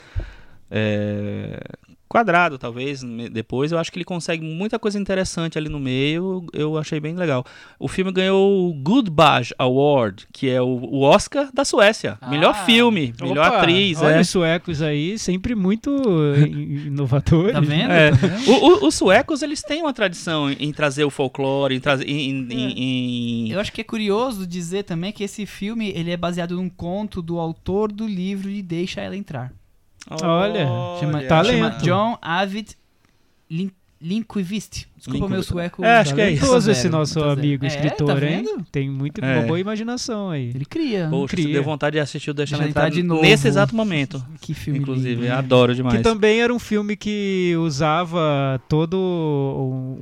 é, 0.70 1.60
quadrado, 2.12 2.58
talvez, 2.58 3.02
depois, 3.32 3.72
eu 3.72 3.78
acho 3.80 3.90
que 3.90 3.98
ele 3.98 4.04
consegue 4.04 4.44
muita 4.44 4.78
coisa 4.78 5.00
interessante 5.00 5.58
ali 5.58 5.70
no 5.70 5.80
meio, 5.80 6.46
eu 6.52 6.78
achei 6.78 7.00
bem 7.00 7.16
legal. 7.16 7.46
O 7.80 7.88
filme 7.88 8.12
ganhou 8.12 8.70
o 8.70 8.74
Good 8.74 9.10
Badge 9.10 9.54
Award, 9.58 10.28
que 10.34 10.50
é 10.50 10.62
o, 10.62 11.00
Oscar 11.02 11.50
da 11.54 11.64
Suécia. 11.64 12.18
Ah. 12.20 12.30
melhor 12.30 12.54
filme, 12.66 13.14
melhor 13.22 13.48
Opa, 13.48 13.60
atriz, 13.60 14.02
Olha 14.02 14.16
é. 14.16 14.20
os 14.20 14.28
suecos 14.30 14.82
aí, 14.82 15.18
sempre 15.18 15.56
muito 15.56 15.90
in- 16.38 16.88
inovadores. 16.88 17.54
Tá 17.54 17.62
vendo? 17.62 17.92
É. 17.92 18.12
Tá 18.12 18.18
vendo? 18.18 18.50
O- 18.52 18.66
o- 18.84 18.88
os 18.88 18.96
suecos, 18.96 19.42
eles 19.42 19.62
têm 19.62 19.82
uma 19.82 19.94
tradição 19.94 20.52
em, 20.52 20.72
trazer 20.74 21.06
o 21.06 21.10
folclore, 21.10 21.76
em 21.76 21.80
trazer... 21.80 22.10
Em, 22.10 22.30
em- 22.30 22.52
em- 22.52 23.48
em- 23.48 23.52
Eu 23.52 23.60
acho 23.60 23.72
que 23.72 23.82
é 23.82 23.84
curioso 23.86 24.46
dizer 24.46 24.84
também 24.84 25.12
que 25.14 25.24
esse 25.24 25.46
filme 25.46 25.92
ele 25.96 26.12
é 26.12 26.18
baseado 26.18 26.56
num 26.56 26.70
conto 26.70 27.22
do 27.22 27.40
autor 27.40 27.92
do 27.92 28.06
livro 28.06 28.50
de 28.50 28.62
Deixa 28.62 29.00
Ela 29.02 29.16
Entrar. 29.16 29.54
Olha, 30.10 30.68
Chama, 30.99 31.18
Olha. 31.19 31.28
Talento. 31.28 31.69
chama 31.69 31.84
John 31.84 32.18
Avid 32.22 32.76
Lin- 33.49 33.72
Lindqvist. 34.02 34.88
Desculpa 34.98 35.26
Lindqvist. 35.26 35.32
meu 35.32 35.44
sueco. 35.44 35.84
É, 35.86 35.98
acho 35.98 36.15
que 36.15 36.22
é 36.22 36.32
Nota 36.40 36.72
esse 36.72 36.90
nosso 36.90 37.14
zero. 37.15 37.30
amigo 37.32 37.65
É, 37.65 37.68
escritor, 37.68 38.19
tá 38.19 38.26
hein? 38.28 38.45
Tem 38.72 38.90
muito, 38.90 39.23
É. 39.23 39.38
uma 39.40 39.48
boa 39.48 39.60
imaginação 39.60 40.30
aí. 40.30 40.49
Ele 40.56 40.65
cria. 40.65 41.07
Poxa, 41.10 41.36
cria. 41.36 41.53
deu 41.53 41.64
vontade 41.64 41.94
de 41.95 41.99
assistir 41.99 42.32
o 42.32 42.34
Deixa 42.34 42.56
Ela 42.56 42.64
Ela 42.64 42.69
entrar 42.69 42.90
de 42.90 43.03
novo. 43.03 43.22
nesse 43.22 43.48
exato 43.48 43.76
momento. 43.76 44.23
Que 44.41 44.53
filme 44.53 44.80
Inclusive, 44.80 45.22
lindo, 45.22 45.34
adoro 45.34 45.73
demais. 45.76 45.98
Que 45.98 46.03
também 46.03 46.40
era 46.41 46.53
um 46.53 46.60
filme 46.60 46.95
que 46.98 47.53
usava 47.60 48.60
todo 48.68 48.98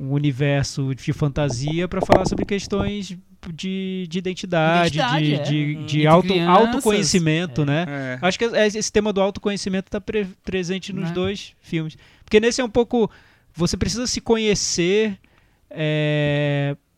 um 0.00 0.12
universo 0.12 0.94
de 0.94 1.12
fantasia 1.12 1.86
para 1.88 2.00
falar 2.00 2.26
sobre 2.26 2.44
questões 2.44 3.16
de, 3.54 4.06
de 4.08 4.18
identidade, 4.18 4.98
Identidade, 4.98 5.24
de, 5.26 5.34
é. 5.34 5.42
de, 5.42 5.74
de 5.74 5.80
Entre 6.00 6.06
auto, 6.06 6.28
crianças, 6.28 6.66
autoconhecimento, 6.66 7.62
é. 7.62 7.64
né? 7.64 7.84
É. 7.88 8.18
Acho 8.20 8.38
que 8.38 8.44
é- 8.44 8.66
esse 8.66 8.92
tema 8.92 9.12
do 9.12 9.20
autoconhecimento 9.20 9.88
está 9.88 10.00
presente 10.44 10.92
nos 10.92 11.04
Né? 11.08 11.12
dois 11.12 11.52
filmes. 11.60 11.96
Porque 12.24 12.38
nesse 12.40 12.60
é 12.60 12.64
um 12.64 12.68
pouco. 12.70 13.10
Você 13.60 13.76
precisa 13.76 14.06
se 14.06 14.20
conhecer 14.20 15.18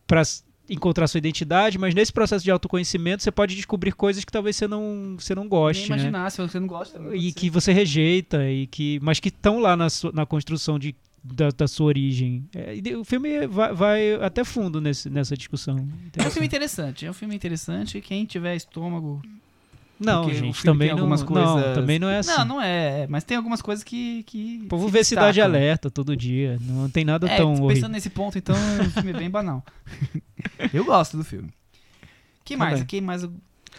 para 0.07 0.23
encontrar 0.69 1.07
sua 1.07 1.19
identidade, 1.19 1.77
mas 1.77 1.95
nesse 1.95 2.13
processo 2.13 2.45
de 2.45 2.51
autoconhecimento 2.51 3.23
você 3.23 3.31
pode 3.31 3.55
descobrir 3.55 3.93
coisas 3.93 4.25
que 4.25 4.33
talvez 4.33 4.57
você 4.57 4.67
não, 4.67 5.17
você 5.19 5.35
não 5.35 5.43
Nem 5.43 5.51
goste, 5.51 5.83
né? 5.91 5.97
imaginar, 5.97 6.31
se 6.31 6.41
você 6.41 6.59
não 6.59 6.67
gosta. 6.67 6.99
pode 6.99 7.17
E 7.17 7.33
que 7.33 7.51
você 7.51 7.73
rejeita, 7.73 8.49
e 8.49 8.67
que, 8.67 8.99
mas 9.03 9.21
que 9.21 9.29
estão 9.29 9.59
lá 9.59 9.77
na, 9.77 9.91
sua- 9.91 10.13
na 10.13 10.25
construção 10.25 10.79
de, 10.79 10.95
da, 11.23 11.51
da 11.51 11.69
sua 11.69 11.87
origem. 11.87 12.49
É, 12.55 12.75
o 12.97 13.05
filme 13.05 13.47
vai, 13.47 13.75
vai 13.75 14.15
até 14.15 14.45
fundo 14.45 14.81
nesse, 14.81 15.11
nessa 15.11 15.37
discussão. 15.37 15.77
É 16.17 16.27
um 16.27 16.31
filme 16.31 16.47
interessante, 16.47 17.05
é 17.05 17.11
um 17.11 17.15
filme 17.15 17.35
interessante. 17.35 18.01
Quem 18.01 18.25
tiver 18.25 18.57
estômago. 18.57 19.21
Não, 20.01 20.23
porque 20.25 20.37
gente, 20.37 20.65
também 20.65 20.89
tem 20.89 20.97
não, 20.97 21.03
algumas 21.05 21.21
não, 21.21 21.27
coisas- 21.29 21.75
também 21.75 21.99
não 21.99 22.09
é 22.09 22.19
assim. 22.19 22.31
Não, 22.33 22.45
não 22.45 22.61
é, 22.63 23.07
mas 23.09 23.23
tem 23.23 23.37
algumas 23.37 23.63
coisas 23.63 23.85
que. 23.85 24.25
que 24.25 24.63
o 24.65 24.69
povo 24.69 24.89
vê 24.89 25.05
Cidade 25.05 25.37
destacam. 25.37 25.55
Alerta 25.57 25.91
todo 25.91 26.17
dia. 26.17 26.59
Não 26.61 26.91
tem 26.91 27.05
nada 27.05 27.29
É, 27.29 27.37
tão 27.37 27.51
pensando 27.53 27.65
horrível. 27.67 27.89
nesse 27.89 28.11
ponto, 28.11 28.37
então, 28.37 28.57
o 28.81 28.91
filme 28.91 29.11
é 29.11 29.15
bem 29.15 29.31
banal. 29.31 29.65
Eu 30.73 30.85
gosto 30.85 31.17
do 31.17 31.23
filme. 31.23 31.51
que 32.45 32.57
mais? 32.57 32.73
Também. 32.73 32.83
Aqui 32.83 33.01
mais 33.01 33.23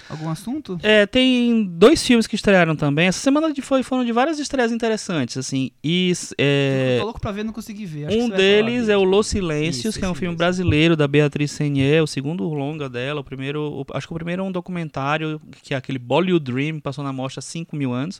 algum 0.10 0.30
assunto? 0.30 0.78
É, 0.84 1.06
tem 1.06 1.64
dois 1.66 2.06
filmes 2.06 2.28
que 2.28 2.36
estrearam 2.36 2.76
também. 2.76 3.08
Essa 3.08 3.20
semana 3.20 3.54
foi, 3.62 3.84
foram 3.84 4.04
de 4.06 4.12
várias 4.12 4.40
estreias 4.40 4.72
interessantes, 4.72 5.38
assim. 5.38 5.72
E 5.84 6.12
é, 6.38 6.98
tô 7.00 7.06
louco 7.06 7.20
pra 7.22 7.32
ver, 7.32 7.44
não 7.44 7.54
consegui 7.54 7.86
ver. 7.86 8.08
Acho 8.08 8.18
um 8.18 8.30
deles 8.30 8.90
é 8.90 8.98
o. 8.98 9.04
Los 9.04 9.28
Silêncios, 9.28 9.86
Isso, 9.86 10.00
que 10.00 10.06
é 10.06 10.10
um 10.10 10.14
filme 10.16 10.30
mesmo. 10.30 10.38
brasileiro 10.38 10.96
da 10.96 11.08
Beatriz 11.08 11.52
Senier, 11.52 12.02
o 12.04 12.08
segundo 12.08 12.44
longa 12.54 12.90
dela. 12.90 13.22
O 13.22 13.24
primeiro, 13.24 13.62
o- 13.82 13.86
acho 13.96 14.08
que 14.08 14.14
o 14.14 14.16
primeiro 14.16 14.42
é 14.42 14.46
um 14.46 14.52
documentário 14.52 15.40
que 15.62 15.74
é 15.74 15.78
aquele 15.78 16.00
Bollywood 16.00 16.52
Dream, 16.52 16.80
passou 16.80 17.04
na 17.04 17.14
mostra 17.14 17.40
há 17.40 17.42
5 17.44 17.76
mil 17.76 17.94
anos. 17.94 18.20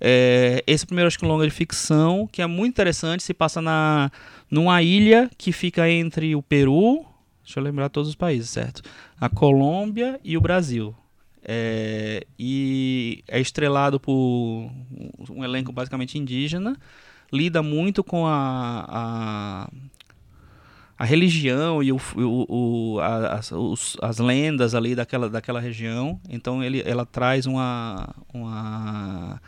É, 0.00 0.62
esse 0.66 0.84
primeiro 0.86 1.06
acho 1.08 1.18
que 1.18 1.24
é 1.24 1.28
um 1.28 1.30
longa 1.30 1.44
de 1.46 1.52
ficção, 1.52 2.28
que 2.30 2.40
é 2.42 2.46
muito 2.46 2.70
interessante, 2.72 3.22
se 3.22 3.34
passa 3.34 3.60
na 3.60 4.10
numa 4.50 4.82
ilha 4.82 5.30
que 5.38 5.52
fica 5.52 5.88
entre 5.88 6.34
o 6.36 6.42
Peru, 6.42 7.04
deixa 7.44 7.58
eu 7.60 7.64
lembrar 7.64 7.88
todos 7.88 8.08
os 8.08 8.14
países, 8.14 8.50
certo? 8.50 8.82
A 9.20 9.28
Colômbia 9.28 10.20
e 10.24 10.36
o 10.36 10.40
Brasil. 10.40 10.94
É, 11.44 12.24
e 12.38 13.24
é 13.26 13.40
estrelado 13.40 13.98
por 13.98 14.70
um 15.30 15.44
elenco 15.44 15.72
basicamente 15.72 16.16
indígena, 16.18 16.76
lida 17.32 17.62
muito 17.62 18.04
com 18.04 18.26
a, 18.26 18.84
a, 18.88 19.70
a 20.98 21.04
religião 21.04 21.82
e 21.82 21.92
o, 21.92 22.00
o, 22.16 22.94
o- 22.96 23.00
a- 23.00 23.34
as, 23.34 23.50
os- 23.52 23.96
as 24.00 24.18
lendas 24.18 24.74
ali 24.74 24.94
daquela, 24.94 25.28
daquela 25.28 25.60
região. 25.60 26.20
Então 26.28 26.62
ele, 26.62 26.82
ela 26.86 27.04
traz 27.04 27.46
uma, 27.46 28.14
uma 28.32 29.40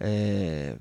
é, 0.00 0.76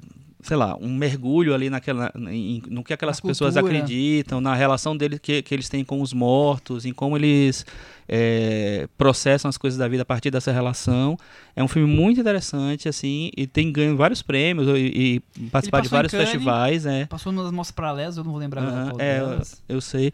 sei 0.46 0.56
lá, 0.56 0.78
um 0.80 0.94
mergulho 0.96 1.56
ali 1.56 1.72
naquela, 1.72 2.12
em- 2.30 2.62
no 2.70 2.84
que 2.84 2.94
aquelas 2.94 3.20
Na 3.22 3.28
pessoas 3.28 3.56
cultura. 3.56 3.78
acreditam, 3.80 4.40
na 4.40 4.54
relação 4.54 4.96
deles 4.96 5.18
que, 5.20 5.42
que 5.42 5.54
eles 5.56 5.68
têm 5.68 5.84
com 5.84 6.02
os 6.02 6.14
mortos, 6.14 6.86
em 6.86 6.94
como 6.94 7.18
eles 7.18 7.66
é, 8.08 8.88
processam 8.96 9.50
as 9.50 9.58
coisas 9.58 9.80
da 9.80 9.88
vida 9.88 10.04
a 10.04 10.06
partir 10.06 10.30
dessa 10.30 10.52
relação. 10.52 11.18
É 11.56 11.64
um 11.64 11.68
filme 11.68 11.92
muito 11.92 12.22
interessante, 12.22 12.88
assim, 12.88 13.32
e 13.36 13.48
tem 13.48 13.72
ganho 13.72 13.98
vários 13.98 14.22
prêmios 14.22 14.68
e, 14.78 15.22
e 15.42 15.48
participar 15.50 15.82
de 15.82 15.90
vários 15.90 16.14
festivais, 16.14 16.86
é. 16.86 17.06
Passou 17.08 17.32
nas 17.32 17.52
mostras 17.52 17.76
paralelas, 17.76 18.16
eu 18.18 18.24
não 18.24 18.32
vou 18.32 18.40
lembrar 18.40 18.62
agora 18.62 18.92
qual 18.92 19.02
é, 19.02 19.20
delas. 19.20 19.64
eu 19.68 19.82
sei. 19.82 20.12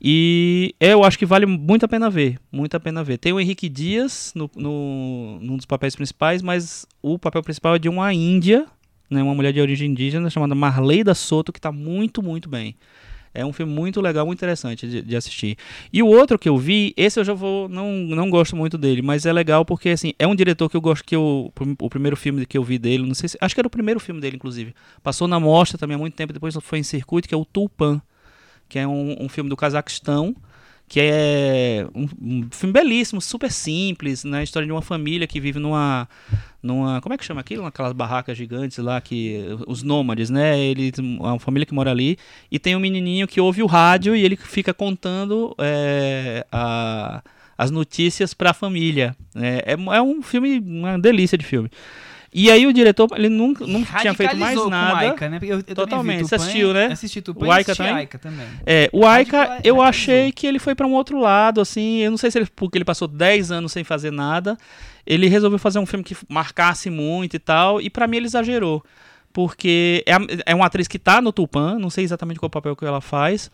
E 0.00 0.74
eu 0.80 1.02
acho 1.04 1.18
que 1.18 1.26
vale 1.26 1.44
muito 1.46 1.84
a 1.84 1.88
pena 1.88 2.08
ver. 2.08 2.38
Muito 2.52 2.76
a 2.76 2.80
pena 2.80 3.02
ver. 3.02 3.18
Tem 3.18 3.32
o 3.32 3.40
Henrique 3.40 3.68
Dias 3.68 4.32
no, 4.34 4.48
no, 4.56 5.38
num 5.40 5.56
dos 5.56 5.66
papéis 5.66 5.96
principais, 5.96 6.40
mas 6.42 6.86
o 7.02 7.18
papel 7.18 7.42
principal 7.42 7.74
é 7.74 7.78
de 7.78 7.88
uma 7.88 8.12
índia, 8.14 8.66
né, 9.10 9.22
uma 9.22 9.34
mulher 9.34 9.52
de 9.52 9.60
origem 9.60 9.90
indígena 9.90 10.30
chamada 10.30 10.54
Marleida 10.54 11.14
Soto, 11.14 11.52
que 11.52 11.58
está 11.58 11.72
muito, 11.72 12.22
muito 12.22 12.48
bem. 12.48 12.76
É 13.34 13.44
um 13.44 13.52
filme 13.52 13.72
muito 13.72 14.00
legal, 14.00 14.26
muito 14.26 14.38
interessante 14.38 14.88
de, 14.88 15.02
de 15.02 15.16
assistir. 15.16 15.56
E 15.92 16.02
o 16.02 16.06
outro 16.06 16.38
que 16.38 16.48
eu 16.48 16.56
vi, 16.56 16.94
esse 16.96 17.20
eu 17.20 17.24
já 17.24 17.34
vou. 17.34 17.68
Não, 17.68 17.92
não 17.92 18.30
gosto 18.30 18.56
muito 18.56 18.76
dele, 18.78 19.02
mas 19.02 19.26
é 19.26 19.32
legal 19.32 19.64
porque 19.64 19.90
assim, 19.90 20.12
é 20.18 20.26
um 20.26 20.34
diretor 20.34 20.68
que 20.68 20.76
eu 20.76 20.80
gosto 20.80 21.04
que 21.04 21.14
eu. 21.14 21.52
O 21.80 21.90
primeiro 21.90 22.16
filme 22.16 22.46
que 22.46 22.56
eu 22.56 22.64
vi 22.64 22.78
dele, 22.78 23.06
não 23.06 23.14
sei 23.14 23.28
se. 23.28 23.38
Acho 23.40 23.54
que 23.54 23.60
era 23.60 23.68
o 23.68 23.70
primeiro 23.70 24.00
filme 24.00 24.20
dele, 24.20 24.36
inclusive. 24.36 24.74
Passou 25.02 25.28
na 25.28 25.38
mostra 25.38 25.78
também 25.78 25.94
há 25.94 25.98
muito 25.98 26.14
tempo, 26.14 26.32
depois 26.32 26.56
foi 26.62 26.78
em 26.78 26.82
circuito, 26.82 27.28
que 27.28 27.34
é 27.34 27.38
o 27.38 27.44
Tulpan 27.44 28.00
que 28.68 28.78
é 28.78 28.86
um, 28.86 29.16
um 29.20 29.28
filme 29.28 29.48
do 29.48 29.56
Cazaquistão, 29.56 30.36
que 30.88 31.00
é 31.00 31.86
um, 31.94 32.08
um 32.20 32.48
filme 32.50 32.72
belíssimo, 32.72 33.20
super 33.20 33.52
simples, 33.52 34.24
na 34.24 34.42
história 34.42 34.66
de 34.66 34.72
uma 34.72 34.80
família 34.80 35.26
que 35.26 35.38
vive 35.38 35.58
numa, 35.58 36.08
numa, 36.62 37.00
como 37.02 37.14
é 37.14 37.18
que 37.18 37.24
chama 37.24 37.42
aquilo? 37.42 37.66
Aquelas 37.66 37.92
barracas 37.92 38.36
gigantes 38.36 38.78
lá 38.78 39.00
que 39.00 39.44
os 39.66 39.82
nômades, 39.82 40.30
né? 40.30 40.58
Ele 40.58 40.90
é 40.96 41.00
uma 41.00 41.38
família 41.38 41.66
que 41.66 41.74
mora 41.74 41.90
ali 41.90 42.16
e 42.50 42.58
tem 42.58 42.74
um 42.74 42.80
menininho 42.80 43.28
que 43.28 43.40
ouve 43.40 43.62
o 43.62 43.66
rádio 43.66 44.16
e 44.16 44.24
ele 44.24 44.36
fica 44.36 44.72
contando 44.72 45.54
é, 45.58 46.46
a, 46.50 47.22
as 47.56 47.70
notícias 47.70 48.32
para 48.32 48.50
a 48.50 48.54
família. 48.54 49.14
É, 49.36 49.74
é, 49.74 49.96
é 49.96 50.02
um 50.02 50.22
filme, 50.22 50.58
uma 50.58 50.98
delícia 50.98 51.36
de 51.36 51.44
filme. 51.44 51.70
E 52.32 52.50
aí 52.50 52.66
o 52.66 52.72
diretor, 52.72 53.08
ele 53.16 53.28
nunca, 53.28 53.66
nunca 53.66 54.00
tinha 54.00 54.12
feito 54.12 54.36
mais 54.36 54.56
Radicalizou 54.56 54.64
com 54.64 54.70
nada. 54.70 54.98
Aika, 54.98 55.28
né? 55.28 55.38
Eu, 55.42 55.62
eu 55.66 55.74
Totalmente. 55.74 56.28
Você 56.28 56.34
assistiu, 56.34 56.74
né? 56.74 56.86
Assisti 56.86 57.22
Tupã 57.22 57.46
O 57.46 57.50
Aika 57.50 57.74
também? 57.74 57.94
Aika 57.94 58.18
também. 58.18 58.46
É, 58.66 58.90
o 58.92 59.06
Aika, 59.06 59.58
eu 59.64 59.80
achei 59.80 60.30
que 60.30 60.46
ele 60.46 60.58
foi 60.58 60.74
pra 60.74 60.86
um 60.86 60.92
outro 60.92 61.18
lado, 61.18 61.60
assim. 61.60 61.98
Eu 61.98 62.10
não 62.10 62.18
sei 62.18 62.30
se 62.30 62.38
ele, 62.38 62.46
porque 62.54 62.76
ele 62.76 62.84
passou 62.84 63.08
10 63.08 63.50
anos 63.50 63.72
sem 63.72 63.82
fazer 63.82 64.10
nada. 64.10 64.58
Ele 65.06 65.26
resolveu 65.26 65.58
fazer 65.58 65.78
um 65.78 65.86
filme 65.86 66.04
que 66.04 66.14
marcasse 66.28 66.90
muito 66.90 67.34
e 67.34 67.38
tal. 67.38 67.80
E 67.80 67.88
pra 67.88 68.06
mim 68.06 68.18
ele 68.18 68.26
exagerou. 68.26 68.84
Porque 69.32 70.04
é, 70.06 70.52
é 70.52 70.54
uma 70.54 70.66
atriz 70.66 70.86
que 70.86 70.98
tá 70.98 71.22
no 71.22 71.32
Tupã, 71.32 71.78
não 71.78 71.90
sei 71.90 72.04
exatamente 72.04 72.38
qual 72.38 72.50
papel 72.50 72.76
que 72.76 72.84
ela 72.84 73.00
faz. 73.00 73.50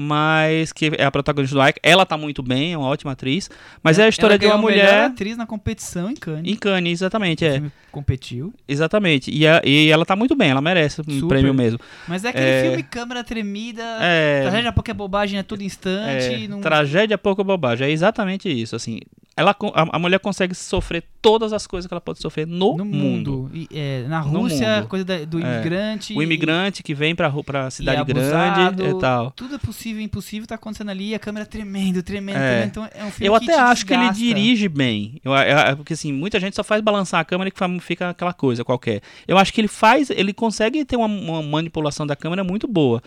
Mas 0.00 0.72
que 0.72 0.92
é 0.96 1.04
a 1.04 1.10
protagonista 1.10 1.56
do 1.56 1.60
Aika. 1.60 1.80
Ela 1.82 2.06
tá 2.06 2.16
muito 2.16 2.40
bem, 2.40 2.72
é 2.72 2.78
uma 2.78 2.86
ótima 2.86 3.10
atriz. 3.10 3.50
Mas 3.82 3.98
é 3.98 4.04
a 4.04 4.08
história 4.08 4.34
Ela 4.34 4.38
de 4.38 4.46
uma 4.46 4.54
a 4.54 4.58
melhor 4.58 4.70
mulher. 4.70 5.04
atriz 5.06 5.36
na 5.36 5.44
competição 5.44 6.08
em 6.08 6.14
Cannes. 6.14 6.52
Em 6.52 6.54
Cannes, 6.54 7.00
exatamente, 7.00 7.44
é. 7.44 7.60
competiu. 7.90 8.54
Exatamente. 8.68 9.28
E, 9.28 9.44
a- 9.44 9.60
e 9.64 9.88
ela 9.88 10.06
tá 10.06 10.14
muito 10.14 10.36
bem, 10.36 10.50
ela 10.50 10.60
merece 10.60 11.00
um 11.00 11.04
Super. 11.04 11.26
prêmio 11.28 11.52
mesmo. 11.52 11.80
Mas 12.06 12.24
é 12.24 12.28
aquele 12.28 12.44
É. 12.46 12.62
filme 12.62 12.82
câmera 12.84 13.24
tremida. 13.24 13.82
É. 14.00 14.42
Tragédia 14.42 14.72
pouco 14.72 14.90
é 14.90 14.94
bobagem, 14.94 15.38
é 15.40 15.42
tudo 15.42 15.62
instante. 15.64 16.44
É, 16.44 16.46
não... 16.48 16.60
Tragédia 16.60 17.18
pouco 17.18 17.42
bobagem. 17.42 17.88
É 17.88 17.90
exatamente 17.90 18.48
isso. 18.48 18.76
Assim, 18.76 19.00
ela, 19.38 19.56
a, 19.74 19.96
a 19.96 19.98
mulher 19.98 20.18
consegue 20.20 20.54
sofrer 20.54 21.04
todas 21.22 21.52
as 21.52 21.66
coisas 21.66 21.86
que 21.88 21.94
ela 21.94 22.00
pode 22.00 22.20
sofrer 22.20 22.46
no, 22.46 22.76
no 22.76 22.84
mundo. 22.84 23.32
mundo. 23.32 23.50
E, 23.54 23.68
é, 23.72 24.04
na 24.08 24.20
Rússia, 24.20 24.76
mundo. 24.76 24.88
coisa 24.88 25.04
da- 25.04 25.24
do 25.24 25.38
É. 25.44 25.54
imigrante. 25.54 26.14
O 26.14 26.22
imigrante 26.22 26.82
que 26.82 26.94
vem 26.94 27.14
pra, 27.14 27.30
pra 27.42 27.70
cidade 27.70 28.00
abusado. 28.00 28.76
grande 28.76 28.96
e 28.96 29.00
tal. 29.00 29.30
Tudo 29.32 29.54
é 29.54 29.58
possível 29.58 30.00
e 30.00 30.04
impossível 30.04 30.46
tá 30.46 30.54
acontecendo 30.56 30.90
ali. 30.90 31.14
A 31.14 31.18
câmera 31.18 31.44
tremendo, 31.46 32.02
tremendo, 32.02 32.36
É. 32.38 32.48
tremendo. 32.50 32.68
Então 32.68 32.84
é 32.94 33.04
um 33.04 33.10
filme 33.10 33.26
Eu 33.28 33.34
até 33.34 33.58
acho 33.58 33.84
que 33.86 33.92
ele 33.92 34.00
desgasta. 34.10 34.24
dirige 34.24 34.68
bem. 34.68 35.20
Eu, 35.24 35.32
eu- 35.32 35.76
porque 35.76 35.92
assim, 35.94 36.12
muita 36.12 36.38
gente 36.38 36.54
só 36.56 36.64
faz 36.64 36.82
balançar 36.82 37.20
a 37.20 37.24
câmera 37.24 37.48
e 37.48 37.50
que 37.52 37.80
fica 37.80 38.10
aquela 38.10 38.32
coisa 38.32 38.64
qualquer. 38.64 39.00
Eu 39.26 39.38
acho 39.38 39.52
que 39.52 39.60
ele 39.60 39.68
faz, 39.68 40.10
ele 40.10 40.32
consegue 40.32 40.84
ter 40.84 40.96
uma, 40.96 41.06
uma 41.06 41.42
manipulação 41.42 42.06
da 42.06 42.14
câmera 42.16 42.42
muito 42.44 42.66
boa. 42.68 43.02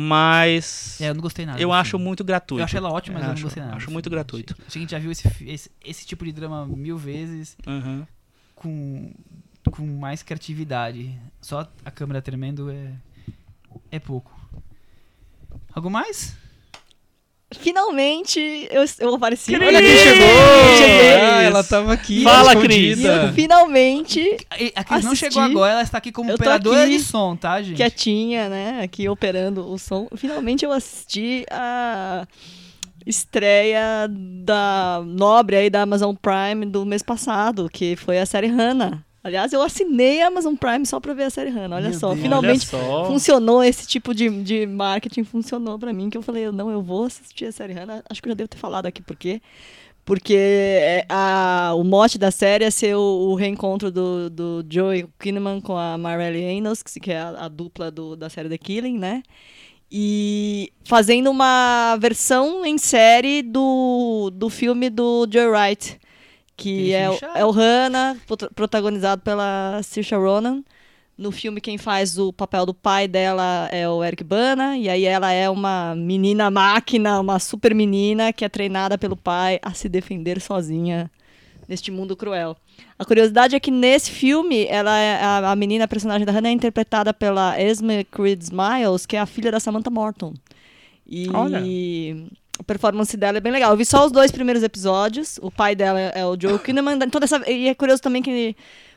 Mas 0.00 1.00
É, 1.00 1.08
eu 1.08 1.14
não 1.14 1.20
gostei 1.20 1.44
nada. 1.44 1.60
eu 1.60 1.68
do 1.68 1.72
acho 1.74 1.98
muito 1.98 2.22
gratuito. 2.22 2.60
Eu 2.60 2.64
acho 2.64 2.76
ela 2.76 2.88
ótima, 2.92 3.14
mas 3.18 3.24
eu 3.26 3.32
acho, 3.32 3.40
não 3.42 3.46
gostei 3.46 3.62
nada. 3.64 3.76
Acho 3.76 3.86
do 3.86 3.92
muito 3.92 4.08
gratuito. 4.08 4.54
Acho 4.60 4.70
que 4.70 4.78
a 4.78 4.80
gente 4.80 4.90
já 4.90 4.98
viu 5.00 5.10
esse, 5.10 5.28
esse, 5.44 5.70
esse 5.84 6.06
tipo 6.06 6.24
de 6.24 6.30
drama 6.32 6.64
mil 6.66 6.96
vezes 6.96 7.56
Uhum. 7.66 8.06
com, 8.54 9.12
com 9.72 9.84
mais 9.98 10.22
criatividade. 10.22 11.18
Só 11.40 11.66
a 11.84 11.90
câmera 11.90 12.22
tremendo 12.22 12.70
é, 12.70 12.92
é 13.90 13.98
pouco. 13.98 14.32
Algo 15.74 15.90
mais? 15.90 16.36
Finalmente 17.50 18.68
eu, 18.70 18.84
eu 18.98 19.14
apareci. 19.14 19.54
Olha 19.56 19.80
quem 19.80 19.90
Cris! 19.90 20.00
chegou! 20.00 20.76
Cheguei. 20.76 21.14
Ah, 21.14 21.42
ela 21.42 21.64
tava 21.64 21.92
aqui. 21.94 22.22
Fala, 22.22 22.52
eu 22.54 23.32
finalmente, 23.32 24.36
A 24.74 24.84
Cris 24.84 25.04
não 25.04 25.14
chegou 25.14 25.42
agora, 25.42 25.72
ela 25.72 25.82
está 25.82 25.96
aqui 25.96 26.12
como 26.12 26.32
operadora 26.32 26.84
aqui, 26.84 26.98
de 26.98 27.02
som, 27.02 27.34
tá, 27.34 27.62
gente? 27.62 27.76
quietinha, 27.76 28.48
né, 28.48 28.80
aqui 28.82 29.08
operando 29.08 29.66
o 29.66 29.78
som, 29.78 30.08
finalmente 30.16 30.64
eu 30.64 30.72
assisti 30.72 31.46
a 31.50 32.26
estreia 33.06 34.06
da 34.44 35.02
Nobre 35.06 35.56
aí 35.56 35.70
da 35.70 35.82
Amazon 35.82 36.14
Prime 36.14 36.66
do 36.66 36.84
mês 36.84 37.02
passado, 37.02 37.68
que 37.72 37.96
foi 37.96 38.18
a 38.18 38.26
série 38.26 38.48
Hannah. 38.48 39.02
Aliás, 39.22 39.52
eu 39.52 39.60
assinei 39.62 40.22
a 40.22 40.28
Amazon 40.28 40.54
Prime 40.54 40.86
só 40.86 41.00
pra 41.00 41.12
ver 41.12 41.24
a 41.24 41.30
série 41.30 41.50
Hannah. 41.50 41.76
Olha 41.76 41.90
Meu 41.90 41.98
só, 41.98 42.10
Deus. 42.10 42.20
finalmente 42.22 42.68
Olha 42.74 42.84
só. 42.84 43.04
funcionou 43.06 43.62
esse 43.64 43.86
tipo 43.86 44.14
de, 44.14 44.28
de 44.42 44.66
marketing, 44.66 45.24
funcionou 45.24 45.78
pra 45.78 45.92
mim, 45.92 46.08
que 46.08 46.16
eu 46.16 46.22
falei, 46.22 46.50
não, 46.52 46.70
eu 46.70 46.80
vou 46.80 47.04
assistir 47.04 47.46
a 47.46 47.52
série 47.52 47.72
Hannah. 47.72 48.02
Acho 48.08 48.22
que 48.22 48.28
eu 48.28 48.30
já 48.30 48.36
devo 48.36 48.48
ter 48.48 48.58
falado 48.58 48.86
aqui 48.86 49.02
por 49.02 49.16
quê. 49.16 49.42
Porque 50.04 50.34
é, 50.36 51.04
a, 51.08 51.72
o 51.76 51.84
mote 51.84 52.16
da 52.16 52.30
série 52.30 52.64
é 52.64 52.70
ser 52.70 52.94
o, 52.96 53.00
o 53.00 53.34
reencontro 53.34 53.90
do, 53.90 54.30
do 54.30 54.64
Joey 54.70 55.06
Kinnaman 55.18 55.60
com 55.60 55.76
a 55.76 55.98
que, 56.82 56.90
se- 56.90 57.00
que 57.00 57.12
é 57.12 57.18
a, 57.20 57.28
a 57.44 57.48
dupla 57.48 57.90
do, 57.90 58.16
da 58.16 58.30
série 58.30 58.48
The 58.48 58.56
Killing, 58.56 58.98
né? 58.98 59.22
E 59.90 60.72
fazendo 60.84 61.30
uma 61.30 61.96
versão 62.00 62.64
em 62.64 62.78
série 62.78 63.42
do, 63.42 64.30
do 64.32 64.48
filme 64.50 64.88
do 64.90 65.26
Joe 65.30 65.46
Wright, 65.48 65.98
que 66.58 66.92
é, 66.92 67.08
é 67.36 67.44
o 67.44 67.50
Hannah, 67.50 68.16
prota- 68.26 68.50
protagonizado 68.52 69.22
pela 69.22 69.80
Saoirse 69.82 70.14
Ronan. 70.14 70.62
No 71.16 71.32
filme, 71.32 71.60
quem 71.60 71.78
faz 71.78 72.18
o 72.18 72.32
papel 72.32 72.66
do 72.66 72.74
pai 72.74 73.08
dela 73.08 73.68
é 73.72 73.88
o 73.88 74.04
Eric 74.04 74.22
Bana, 74.22 74.76
e 74.76 74.88
aí 74.88 75.04
ela 75.04 75.32
é 75.32 75.48
uma 75.48 75.94
menina 75.96 76.50
máquina, 76.50 77.18
uma 77.20 77.38
super 77.38 77.74
menina 77.74 78.32
que 78.32 78.44
é 78.44 78.48
treinada 78.48 78.98
pelo 78.98 79.16
pai 79.16 79.58
a 79.62 79.72
se 79.72 79.88
defender 79.88 80.40
sozinha 80.40 81.10
neste 81.68 81.90
mundo 81.90 82.16
cruel. 82.16 82.56
A 82.98 83.04
curiosidade 83.04 83.54
é 83.54 83.60
que 83.60 83.70
nesse 83.70 84.10
filme, 84.10 84.66
ela 84.66 84.96
é, 84.96 85.22
a, 85.22 85.50
a 85.50 85.56
menina, 85.56 85.84
a 85.84 85.88
personagem 85.88 86.24
da 86.24 86.32
Hannah, 86.32 86.50
é 86.50 86.52
interpretada 86.52 87.12
pela 87.12 87.60
Esme 87.60 88.04
Creed 88.04 88.42
Smiles, 88.42 89.06
que 89.06 89.16
é 89.16 89.20
a 89.20 89.26
filha 89.26 89.50
da 89.50 89.60
Samantha 89.60 89.90
Morton. 89.90 90.34
E 91.06 91.28
Olha. 91.30 91.62
A 92.58 92.62
performance 92.62 93.16
dela 93.16 93.38
é 93.38 93.40
bem 93.40 93.52
legal. 93.52 93.70
Eu 93.70 93.76
vi 93.76 93.84
só 93.84 94.04
os 94.04 94.12
dois 94.12 94.30
primeiros 94.30 94.62
episódios. 94.62 95.38
O 95.40 95.50
pai 95.50 95.74
dela 95.74 96.00
é 96.00 96.26
o 96.26 96.36
Joe 96.40 96.58
Kinnaman. 96.58 96.98
Então 97.08 97.20
dessa, 97.20 97.48
e 97.50 97.68
é 97.68 97.74
curioso 97.74 98.02
também 98.02 98.20
que 98.20 98.56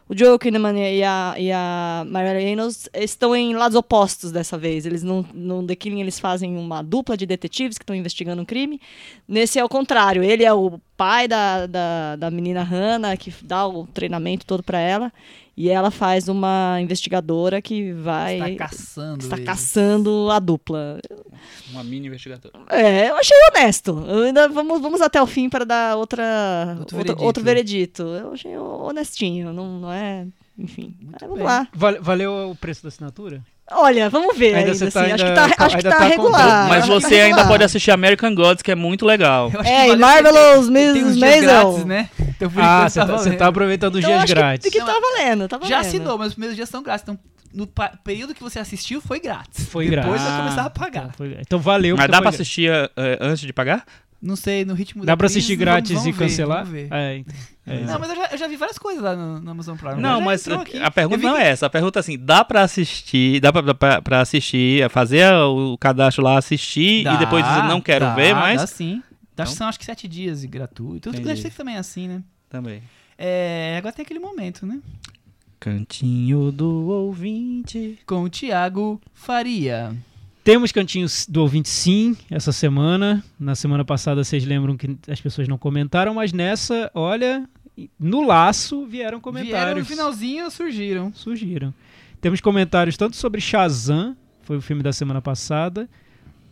o 0.10 0.18
Joe 0.18 0.38
Kinnaman 0.38 0.78
e 0.78 1.04
a, 1.04 1.36
e 1.38 1.52
a 1.52 2.04
Mariah 2.06 2.38
Reynolds 2.38 2.90
estão 2.94 3.34
em 3.36 3.56
lados 3.56 3.78
opostos 3.78 4.32
dessa 4.32 4.58
vez. 4.58 4.86
Eles 4.86 5.04
não, 5.04 5.26
no 5.34 5.66
The 5.66 5.78
eles 5.86 6.20
fazem 6.20 6.58
uma 6.58 6.82
dupla 6.82 7.16
de 7.16 7.26
detetives 7.26 7.78
que 7.78 7.84
estão 7.84 7.96
investigando 7.96 8.42
um 8.42 8.46
crime. 8.46 8.82
Nesse 9.28 9.60
é 9.60 9.64
o 9.64 9.70
contrário. 9.70 10.24
Ele 10.24 10.44
é 10.44 10.52
o 10.52 10.80
pai 10.98 11.28
da, 11.28 11.66
da, 11.66 12.16
da 12.18 12.32
menina 12.32 12.64
Hannah, 12.64 13.16
que 13.16 13.34
dá 13.42 13.66
o 13.66 13.88
treinamento 13.88 14.46
todo 14.46 14.62
pra 14.64 14.80
ela. 14.80 15.14
E 15.56 15.70
ela 15.70 15.92
faz 15.92 16.28
uma 16.30 16.80
investigadora 16.82 17.62
que 17.62 17.92
vai. 17.94 18.54
Está 18.54 18.68
caçando. 18.68 19.24
está 19.24 19.36
eles. 19.36 19.46
caçando 19.46 20.30
a 20.32 20.40
dupla. 20.40 21.00
Uma 21.72 21.84
mini 21.84 22.08
investigadora. 22.08 22.54
É, 22.70 23.10
eu 23.10 23.16
achei 23.18 23.38
honesto. 23.52 24.04
Eu 24.08 24.24
ainda 24.24 24.48
vamos, 24.48 24.82
vamos 24.82 25.02
até 25.02 25.22
o 25.22 25.28
fim 25.28 25.50
para 25.50 25.66
dar 25.66 25.98
outra, 25.98 26.78
Outro 26.80 26.82
outro, 26.82 26.98
veredito. 26.98 27.24
outro 27.26 27.44
veredito. 27.44 28.04
Eu 28.04 28.34
achei 28.34 28.58
honestinho, 28.58 29.52
não, 29.54 29.80
não 29.80 29.92
é. 29.92 30.26
Enfim. 30.58 30.96
É, 31.14 31.20
vamos 31.26 31.38
bem. 31.38 31.46
lá. 31.46 31.68
Vale- 31.74 32.00
valeu 32.00 32.50
o 32.52 32.56
preço 32.56 32.84
da 32.84 32.90
assinatura? 32.90 33.44
Olha, 33.74 34.10
vamos 34.10 34.38
ver 34.38 34.48
Ainda 34.56 34.60
ainda, 34.60 34.74
você 34.74 34.84
assim. 34.86 34.92
tá 34.94 35.00
acho 35.06 35.16
que 35.16 35.22
ainda- 35.24 35.34
tá, 35.50 35.56
tá- 35.56 35.66
acho 35.66 35.78
que 35.78 35.88
ainda 35.88 35.90
tá 35.92 35.98
tá 35.98 36.04
regular. 36.06 36.68
Mas 36.68 36.86
tá 36.88 36.94
você 36.94 37.16
ainda 37.16 37.26
regular. 37.28 37.48
pode 37.48 37.64
assistir 37.64 37.92
American 37.92 38.36
Gods, 38.36 38.62
que 38.62 38.72
é 38.72 38.76
muito 38.76 39.06
legal. 39.06 39.50
É, 39.64 39.88
e 39.90 39.96
Marvelous 39.96 40.68
Mrs. 40.68 41.20
Maisel. 41.20 41.42
grátis, 41.42 41.86
né? 41.86 42.10
Então, 42.20 42.52
Ah, 42.58 42.90
você 42.90 43.00
tá, 43.32 43.38
tá 43.38 43.48
aproveitando 43.48 43.96
os 43.96 44.00
Então, 44.00 44.10
dias 44.12 44.24
acho 44.24 44.34
grátis. 44.34 44.70
Que, 44.70 44.78
que 44.80 44.86
tá 44.86 44.94
valendo, 45.00 45.48
tá 45.48 45.58
valendo. 45.58 45.70
Já 45.70 45.80
assinou, 45.80 46.18
mas 46.18 46.28
os 46.30 46.34
primeiros 46.34 46.56
dias 46.58 46.68
são 46.68 46.84
grátis. 46.84 47.04
Então, 47.04 47.18
no 47.54 47.68
período 48.04 48.34
que 48.34 48.44
você 48.44 48.60
assistiu, 48.60 49.00
foi 49.00 49.20
grátis. 49.22 49.66
Foi 49.68 49.88
Depois 49.90 50.06
grátis. 50.06 50.24
vai 50.26 50.38
começar 50.38 50.62
a 50.62 50.66
Então, 50.66 50.72
pagar. 50.84 51.10
foi- 51.16 51.38
então 51.40 51.60
valeu. 51.60 51.96
Mas 51.96 52.08
dá 52.08 52.14
pra 52.14 52.22
grátis. 52.22 52.42
assistir 52.42 52.70
eh, 52.70 53.18
antes 53.22 53.42
de 53.42 53.54
pagar? 53.54 53.86
Não 54.22 54.36
sei, 54.36 54.64
no 54.64 54.74
ritmo 54.76 55.04
Dá 55.04 55.14
da 55.14 55.18
pra 55.18 55.26
crise, 55.28 55.40
assistir 55.40 55.56
vamos- 55.56 55.66
grátis 55.66 55.92
vamos 55.94 56.06
e 56.08 56.12
ver, 56.12 56.18
cancelar? 56.20 56.58
vamos 56.66 56.70
ver. 56.72 56.88
É, 56.92 57.18
então, 57.18 57.34
é 57.66 57.80
Não, 57.82 58.00
mas 58.00 58.10
eu 58.12 58.16
já, 58.16 58.28
eu 58.32 58.38
já 58.38 58.48
vi 58.48 58.56
várias 58.56 58.78
coisas 58.78 59.02
lá 59.02 59.16
no, 59.16 59.40
no 59.40 59.52
Amazon 59.52 59.76
Prime. 59.76 60.00
Não, 60.00 60.22
mas 60.22 60.48
aqui. 60.48 60.78
a 60.78 60.92
pergunta 60.92 61.24
não 61.28 61.36
que- 61.36 61.42
é 61.42 61.48
essa. 61.48 61.66
A 61.66 61.70
pergunta 61.72 61.98
é 61.98 62.02
assim: 62.02 62.18
dá 62.20 62.46
pra 62.46 62.62
assistir, 62.62 63.40
dá 63.40 63.52
pra, 63.52 63.74
pra, 63.74 64.02
pra 64.02 64.22
assistir, 64.22 64.88
fazer 64.92 65.26
o 65.34 65.76
cadastro 65.80 66.24
lá, 66.24 66.38
assistir 66.38 67.04
Dá, 67.04 67.16
e 67.16 67.18
depois 67.18 67.44
dizer 67.44 67.64
não 67.64 67.82
quero 67.82 68.06
dá, 68.06 68.14
ver 68.16 68.36
mais? 68.36 68.62
Dá 68.62 68.68
sim. 68.68 69.02
Dá, 69.36 69.44
Então? 69.44 69.56
são 69.56 69.68
acho 69.68 69.80
que 69.80 69.86
sete 69.86 70.08
dias 70.08 70.44
e 70.44 70.48
gratuito. 70.48 71.10
Tudo 71.10 71.16
Entendi. 71.16 71.28
deve 71.28 71.42
ser 71.42 71.50
que 71.50 71.56
também 71.58 71.76
é 71.76 71.80
assim, 71.80 72.08
né? 72.08 72.22
Também. 72.48 72.84
É, 73.18 73.76
agora 73.80 73.94
tem 73.96 74.04
aquele 74.04 74.20
momento, 74.20 74.66
né? 74.68 74.80
Cantinho 75.60 76.52
do 76.52 76.88
ouvinte. 76.90 78.00
Com 78.06 78.24
o 78.24 78.30
Thiago 78.30 79.00
Faria. 79.14 79.96
Temos 80.44 80.72
cantinhos 80.72 81.28
do 81.30 81.42
ouvinte 81.42 81.70
sim 81.70 82.18
essa 82.30 82.52
semana. 82.52 83.24
Na 83.40 83.54
semana 83.54 83.86
passada 83.86 84.24
vocês 84.24 84.44
lembram 84.44 84.76
que 84.76 84.98
as 85.08 85.22
pessoas 85.22 85.48
não 85.48 85.58
comentaram, 85.58 86.16
mas 86.16 86.34
nessa, 86.34 86.90
olha, 86.96 87.48
no 88.00 88.26
laço 88.26 88.78
vieram 88.78 88.90
Vieram 88.90 89.18
no 89.18 89.22
comentários. 89.22 89.88
finalzinho, 89.88 90.50
surgiram. 90.50 91.14
surgiram. 91.14 91.74
Temos 92.20 92.42
comentários 92.42 92.98
tanto 92.98 93.16
sobre 93.16 93.40
Shazam, 93.40 94.16
foi 94.42 94.58
o 94.58 94.62
filme 94.62 94.82
da 94.82 94.92
semana 94.92 95.22
passada, 95.22 95.88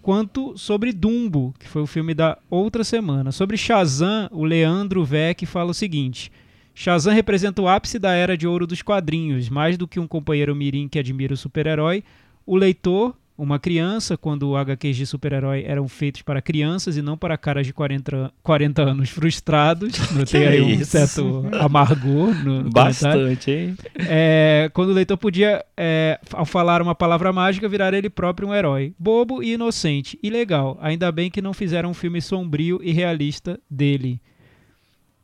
quanto 0.04 0.56
sobre 0.56 0.92
Dumbo, 0.92 1.54
que 1.60 1.68
foi 1.68 1.82
o 1.82 1.88
filme 1.88 2.14
da 2.14 2.38
outra 2.50 2.84
semana. 2.84 3.32
Sobre 3.32 3.58
Shazam, 3.58 4.30
o 4.32 4.44
Leandro 4.44 5.04
Vec 5.04 5.46
fala 5.48 5.72
o 5.72 5.74
seguinte: 5.74 6.32
Shazam 6.76 7.14
representa 7.14 7.60
o 7.62 7.68
ápice 7.68 7.98
da 7.98 8.14
era 8.14 8.38
de 8.38 8.48
ouro 8.48 8.68
dos 8.68 8.84
quadrinhos, 8.84 9.50
mais 9.50 9.78
do 9.78 9.88
que 9.88 10.00
um 10.00 10.08
companheiro 10.08 10.56
mirim 10.56 10.88
que 10.88 11.00
admira 11.00 11.34
o 11.34 11.38
super-herói, 11.38 12.04
o 12.46 12.56
leitor, 12.56 13.16
uma 13.40 13.58
criança, 13.58 14.18
quando 14.18 14.56
HQs 14.56 14.98
de 14.98 15.06
super-herói 15.06 15.64
eram 15.66 15.88
feitos 15.88 16.22
para 16.22 16.42
crianças 16.42 16.98
e 16.98 17.02
não 17.02 17.18
para 17.18 17.38
caras 17.38 17.66
de 17.66 17.74
40, 17.74 18.32
40 18.44 18.82
anos 18.82 19.10
frustrados. 19.10 19.94
Notei 20.12 20.46
aí 20.46 20.62
um 20.62 20.70
isso? 20.70 20.92
certo 20.92 21.46
amargor 21.60 22.36
no. 22.44 22.70
Bastante, 22.70 23.50
hein? 23.50 23.78
É, 23.96 24.70
quando 24.74 24.90
o 24.90 24.94
leitor 24.94 25.18
podia, 25.18 25.64
é, 25.78 26.20
ao 26.34 26.46
falar 26.46 26.82
uma 26.82 26.94
palavra 26.94 27.32
mágica, 27.32 27.70
virar 27.70 27.94
ele 27.94 28.10
próprio 28.10 28.50
um 28.50 28.54
herói. 28.54 28.94
Bobo 29.00 29.42
e 29.42 29.54
inocente. 29.54 30.20
E 30.22 30.30
legal. 30.30 30.78
Ainda 30.82 31.12
bem 31.12 31.32
que 31.32 31.42
não 31.42 31.54
fizeram 31.54 31.92
um 31.92 31.94
filme 31.94 32.22
sombrio 32.22 32.80
e 32.84 32.92
realista 32.92 33.60
dele. 33.70 34.22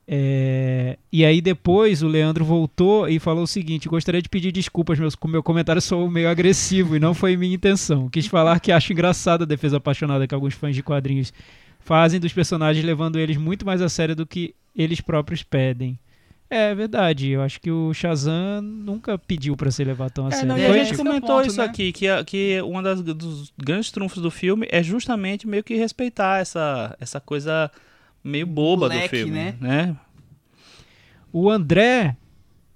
É, 0.07 0.98
e 1.11 1.26
aí 1.26 1.41
depois 1.41 2.03
o 2.03 2.07
Leandro 2.07 2.45
voltou 2.45 3.10
e 3.10 3.19
falou 3.19 3.44
o 3.44 3.48
seguinte: 3.48 3.90
gostaria 3.90 4.22
de 4.22 4.30
pedir 4.30 4.52
desculpas, 4.52 4.99
meus, 4.99 5.15
meu 5.26 5.41
comentário 5.41 5.82
sou 5.82 6.10
meio 6.10 6.30
agressivo 6.30 6.95
e 6.95 6.99
não 6.99 7.14
foi 7.14 7.36
minha 7.36 7.56
intenção. 7.56 8.07
Quis 8.10 8.27
falar 8.27 8.60
que 8.60 8.72
acho 8.72 8.94
engraçada 8.94 9.44
a 9.44 9.48
defesa 9.48 9.77
apaixonada 9.77 10.27
que 10.27 10.36
alguns 10.36 10.53
fãs 10.53 10.76
de 10.76 10.84
quadrinhos 10.84 11.34
fazem 11.80 12.19
dos 12.19 12.34
personagens, 12.34 12.86
levando 12.86 13.18
eles 13.19 13.38
muito 13.38 13.65
mais 13.65 13.82
a 13.82 13.90
sério 13.90 14.15
do 14.15 14.26
que 14.27 14.53
eles 14.76 15.02
próprios 15.02 15.41
pedem. 15.41 15.98
É 16.48 16.76
verdade, 16.76 17.30
eu 17.32 17.41
acho 17.41 17.60
que 17.60 17.72
o 17.72 17.91
Shazam 17.91 18.61
nunca 18.61 19.18
pediu 19.18 19.57
pra 19.57 19.72
ser 19.72 19.86
levado 19.88 20.11
tão 20.11 20.26
a 20.26 20.30
É, 20.30 20.32
sério. 20.34 20.48
não, 20.48 20.57
e 20.57 20.68
Foi- 20.68 20.80
a 20.80 20.84
gente 20.84 20.94
é 20.94 20.98
comentou 20.98 21.38
ponto, 21.38 21.48
isso 21.48 21.57
né? 21.57 21.65
aqui, 21.65 21.91
que, 21.91 22.23
que 22.23 22.61
um 22.61 22.82
das, 22.84 23.02
dos 23.02 23.52
grandes 23.57 23.90
trunfos 23.90 24.22
do 24.22 24.30
filme 24.30 24.68
é 24.69 24.84
justamente 24.84 25.48
meio 25.48 25.64
que 25.64 25.76
respeitar 25.76 26.40
essa, 26.40 26.95
essa 26.99 27.19
coisa 27.19 27.72
meio 28.26 28.47
boba 28.47 28.88
Moleque, 28.88 29.07
do 29.07 29.10
filme, 29.10 29.34
né? 29.34 29.56
né? 29.61 29.95
O 31.31 31.49
André 31.49 32.18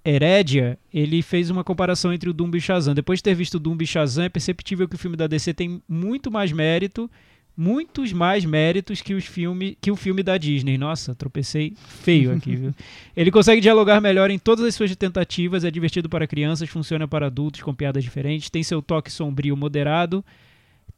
Herédia, 0.06 0.78
ele 0.94 1.22
fez 1.22 1.50
uma 1.50 1.64
comparação 1.64 2.14
entre 2.14 2.30
o 2.30 2.34
Dumbo 2.34 2.56
e 2.56 2.62
Shazam. 2.62 2.94
Depois 2.94 3.20
de 3.20 3.24
ter 3.24 3.34
visto 3.34 3.56
o 3.56 3.60
Dumbo 3.60 3.84
e 3.84 3.88
Shazam, 3.88 4.26
é 4.26 4.30
perceptível 4.30 4.88
que 4.88 4.96
o 4.96 4.98
filme 4.98 5.18
da 5.18 5.28
DC 5.28 5.54
tem 5.54 5.82
muito 5.88 6.32
mais 6.32 6.52
mérito, 6.52 7.10
muitos 7.56 8.14
mais 8.14 8.46
méritos 8.46 9.02
que, 9.02 9.14
os 9.14 9.26
filme, 9.26 9.78
que 9.82 9.92
o 9.92 9.96
filme 9.96 10.24
da 10.24 10.38
Disney. 10.38 10.78
Nossa, 10.78 11.14
tropecei 11.14 11.74
feio 11.78 12.32
aqui, 12.32 12.56
viu? 12.56 12.74
Ele 13.16 13.32
consegue 13.32 13.60
dialogar 13.60 14.00
melhor 14.00 14.32
em 14.32 14.40
todas 14.40 14.66
as 14.66 14.76
suas 14.76 14.96
tentativas, 14.96 15.64
é 15.64 15.72
divertido 15.72 16.08
para 16.08 16.28
crianças, 16.28 16.70
funciona 16.70 17.08
para 17.08 17.26
adultos 17.26 17.62
com 17.62 17.74
piadas 17.74 18.04
diferentes, 18.04 18.50
tem 18.50 18.64
seu 18.64 18.82
toque 18.82 19.12
sombrio 19.12 19.58
moderado, 19.58 20.24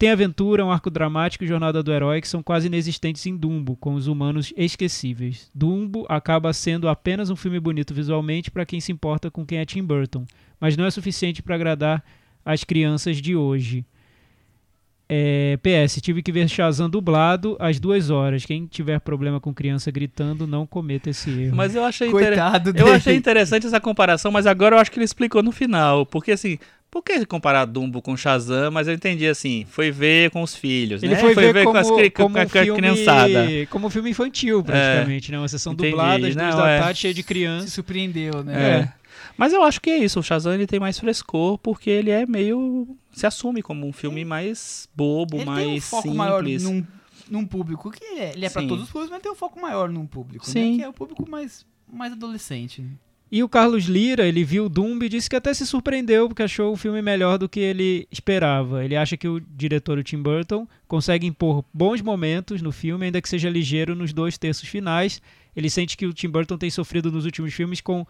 tem 0.01 0.09
aventura, 0.09 0.65
um 0.65 0.71
arco 0.71 0.89
dramático 0.89 1.43
e 1.43 1.47
jornada 1.47 1.83
do 1.83 1.93
herói 1.93 2.21
que 2.21 2.27
são 2.27 2.41
quase 2.41 2.65
inexistentes 2.65 3.23
em 3.27 3.37
Dumbo, 3.37 3.75
com 3.75 3.93
os 3.93 4.07
humanos 4.07 4.51
esquecíveis. 4.57 5.47
Dumbo 5.53 6.07
acaba 6.09 6.51
sendo 6.53 6.89
apenas 6.89 7.29
um 7.29 7.35
filme 7.35 7.59
bonito 7.59 7.93
visualmente 7.93 8.49
para 8.49 8.65
quem 8.65 8.79
se 8.81 8.91
importa 8.91 9.29
com 9.29 9.45
quem 9.45 9.59
é 9.59 9.65
Tim 9.65 9.83
Burton, 9.83 10.25
mas 10.59 10.75
não 10.75 10.85
é 10.85 10.89
suficiente 10.89 11.43
para 11.43 11.53
agradar 11.53 12.03
as 12.43 12.63
crianças 12.63 13.17
de 13.17 13.35
hoje. 13.35 13.85
É, 15.07 15.57
PS, 15.57 16.01
tive 16.01 16.23
que 16.23 16.31
ver 16.31 16.49
Shazam 16.49 16.89
dublado 16.89 17.55
às 17.59 17.79
duas 17.79 18.09
horas. 18.09 18.43
Quem 18.43 18.65
tiver 18.65 18.99
problema 19.01 19.39
com 19.39 19.53
criança 19.53 19.91
gritando, 19.91 20.47
não 20.47 20.65
cometa 20.65 21.11
esse 21.11 21.29
erro. 21.29 21.55
Mas 21.55 21.75
eu 21.75 21.83
achei, 21.83 22.07
inter- 22.07 22.39
eu 22.75 22.91
achei 22.91 23.15
interessante 23.15 23.67
essa 23.67 23.79
comparação, 23.79 24.31
mas 24.31 24.47
agora 24.47 24.77
eu 24.77 24.79
acho 24.79 24.89
que 24.89 24.97
ele 24.97 25.05
explicou 25.05 25.43
no 25.43 25.51
final. 25.51 26.07
Porque 26.07 26.31
assim, 26.31 26.57
por 26.91 27.01
que 27.01 27.25
comparar 27.25 27.63
Dumbo 27.65 28.01
com 28.01 28.15
Shazam? 28.17 28.69
Mas 28.69 28.87
eu 28.87 28.93
entendi 28.93 29.25
assim, 29.25 29.65
foi 29.69 29.89
ver 29.89 30.29
com 30.29 30.41
os 30.43 30.53
filhos, 30.53 31.01
Ele 31.01 31.13
né? 31.15 31.19
foi, 31.21 31.33
ver, 31.33 31.53
com, 31.63 31.71
como, 31.71 31.77
as, 31.77 31.89
cri- 31.89 32.09
com 32.11 32.23
como 32.23 32.37
a, 32.37 32.41
um 32.41 32.47
com 32.49 32.59
a 32.59 32.63
filme, 32.63 32.77
criançada. 32.79 33.47
como 33.69 33.87
um 33.87 33.89
filme 33.89 34.09
infantil, 34.11 34.61
praticamente, 34.61 35.31
né? 35.31 35.39
Uma 35.39 35.47
sessão 35.47 35.71
Entendi. 35.73 35.89
dublada, 35.91 36.27
às 36.27 36.35
duas 36.35 36.55
da 36.55 36.69
é. 36.69 36.79
tarde, 36.81 36.99
cheia 36.99 37.13
de 37.13 37.21
Se 37.21 37.27
criança. 37.27 37.67
surpreendeu, 37.69 38.43
né? 38.43 38.79
É. 38.81 38.93
Mas 39.37 39.53
eu 39.53 39.63
acho 39.63 39.79
que 39.79 39.89
é 39.89 39.97
isso. 39.97 40.19
O 40.19 40.23
Shazam 40.23 40.53
ele 40.53 40.67
tem 40.67 40.79
mais 40.79 40.99
frescor 40.99 41.57
porque 41.57 41.89
ele 41.89 42.11
é 42.11 42.25
meio. 42.25 42.87
se 43.13 43.25
assume 43.25 43.61
como 43.61 43.87
um 43.87 43.93
filme 43.93 44.25
mais 44.25 44.87
bobo, 44.93 45.37
Ele 45.37 45.45
mais 45.45 45.65
tem 45.65 45.77
um 45.77 45.81
foco 45.81 46.01
simples. 46.03 46.17
maior 46.17 46.43
num, 46.43 46.85
num 47.29 47.45
público 47.45 47.89
que 47.89 48.03
ele 48.03 48.19
é, 48.19 48.31
ele 48.35 48.45
é 48.45 48.49
pra 48.49 48.61
Sim. 48.61 48.67
todos 48.67 48.83
os 48.83 48.89
públicos, 48.91 49.11
mas 49.11 49.21
tem 49.23 49.31
um 49.31 49.35
foco 49.35 49.59
maior 49.61 49.89
num 49.89 50.05
público, 50.05 50.45
Sim. 50.45 50.71
né? 50.73 50.77
Que 50.77 50.83
é 50.83 50.89
o 50.89 50.93
público 50.93 51.27
mais, 51.29 51.65
mais 51.91 52.11
adolescente. 52.11 52.83
E 53.31 53.41
o 53.41 53.47
Carlos 53.47 53.85
Lira, 53.85 54.27
ele 54.27 54.43
viu 54.43 54.67
Dumbo 54.67 55.05
e 55.05 55.09
disse 55.09 55.29
que 55.29 55.37
até 55.37 55.53
se 55.53 55.65
surpreendeu 55.65 56.27
porque 56.27 56.43
achou 56.43 56.73
o 56.73 56.75
filme 56.75 57.01
melhor 57.01 57.37
do 57.37 57.47
que 57.47 57.61
ele 57.61 58.05
esperava. 58.11 58.83
Ele 58.83 58.93
acha 58.93 59.15
que 59.15 59.25
o 59.25 59.39
diretor, 59.39 59.97
o 59.97 60.03
Tim 60.03 60.21
Burton, 60.21 60.67
consegue 60.85 61.25
impor 61.25 61.63
bons 61.73 62.01
momentos 62.01 62.61
no 62.61 62.73
filme, 62.73 63.05
ainda 63.05 63.21
que 63.21 63.29
seja 63.29 63.49
ligeiro 63.49 63.95
nos 63.95 64.11
dois 64.11 64.37
terços 64.37 64.67
finais. 64.67 65.21
Ele 65.55 65.69
sente 65.69 65.95
que 65.95 66.05
o 66.05 66.11
Tim 66.11 66.27
Burton 66.27 66.57
tem 66.57 66.69
sofrido 66.69 67.09
nos 67.09 67.23
últimos 67.23 67.53
filmes 67.53 67.79
com 67.79 68.05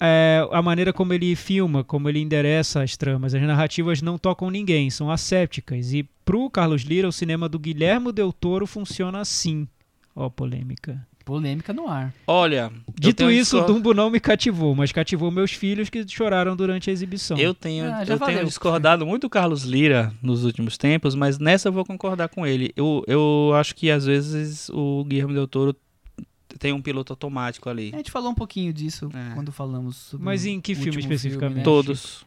é, 0.00 0.44
a 0.50 0.60
maneira 0.60 0.92
como 0.92 1.12
ele 1.12 1.36
filma, 1.36 1.84
como 1.84 2.08
ele 2.08 2.18
endereça 2.18 2.82
as 2.82 2.96
tramas. 2.96 3.36
As 3.36 3.42
narrativas 3.42 4.02
não 4.02 4.18
tocam 4.18 4.50
ninguém, 4.50 4.90
são 4.90 5.08
assépticas. 5.08 5.92
E 5.92 6.02
pro 6.24 6.50
Carlos 6.50 6.82
Lira, 6.82 7.06
o 7.06 7.12
cinema 7.12 7.48
do 7.48 7.60
Guilherme 7.60 8.10
Del 8.12 8.32
Toro 8.32 8.66
funciona 8.66 9.20
assim. 9.20 9.68
Ó, 10.16 10.28
polêmica. 10.28 11.06
Polêmica 11.28 11.74
no 11.74 11.86
ar. 11.86 12.10
Olha. 12.26 12.72
Dito 12.98 13.18
tenho 13.18 13.30
isso, 13.30 13.58
o 13.58 13.60
discor- 13.60 13.74
Dumbo 13.76 13.92
não 13.92 14.08
me 14.08 14.18
cativou, 14.18 14.74
mas 14.74 14.90
cativou 14.92 15.30
meus 15.30 15.52
filhos 15.52 15.90
que 15.90 16.02
choraram 16.08 16.56
durante 16.56 16.88
a 16.88 16.92
exibição. 16.92 17.36
Eu 17.36 17.52
tenho, 17.52 17.84
Ah, 17.84 18.02
já 18.02 18.14
eu 18.14 18.18
tenho 18.18 18.30
valeu. 18.32 18.44
discordado 18.46 19.04
muito 19.04 19.22
do 19.22 19.30
Carlos 19.30 19.62
Lira 19.64 20.10
nos 20.22 20.42
últimos 20.44 20.78
tempos, 20.78 21.14
mas 21.14 21.38
nessa 21.38 21.68
eu 21.68 21.72
vou 21.72 21.84
concordar 21.84 22.28
com 22.30 22.46
ele. 22.46 22.72
Eu, 22.74 23.04
eu 23.06 23.50
acho 23.56 23.74
que 23.76 23.90
às 23.90 24.06
vezes 24.06 24.70
o 24.70 25.04
Guilherme 25.04 25.34
Del 25.34 25.46
Toro 25.46 25.76
tem 26.58 26.72
um 26.72 26.80
piloto 26.80 27.12
automático 27.12 27.68
ali. 27.68 27.90
A 27.92 27.96
gente 27.98 28.10
falou 28.10 28.30
um 28.30 28.34
pouquinho 28.34 28.72
disso 28.72 29.10
É. 29.14 29.34
quando 29.34 29.52
falamos 29.52 29.96
sobre 29.96 30.24
Mas 30.24 30.46
em 30.46 30.60
que 30.60 30.72
o 30.72 30.76
filme 30.76 30.98
especificamente? 31.00 31.58
né? 31.58 31.62
Todos. 31.64 32.24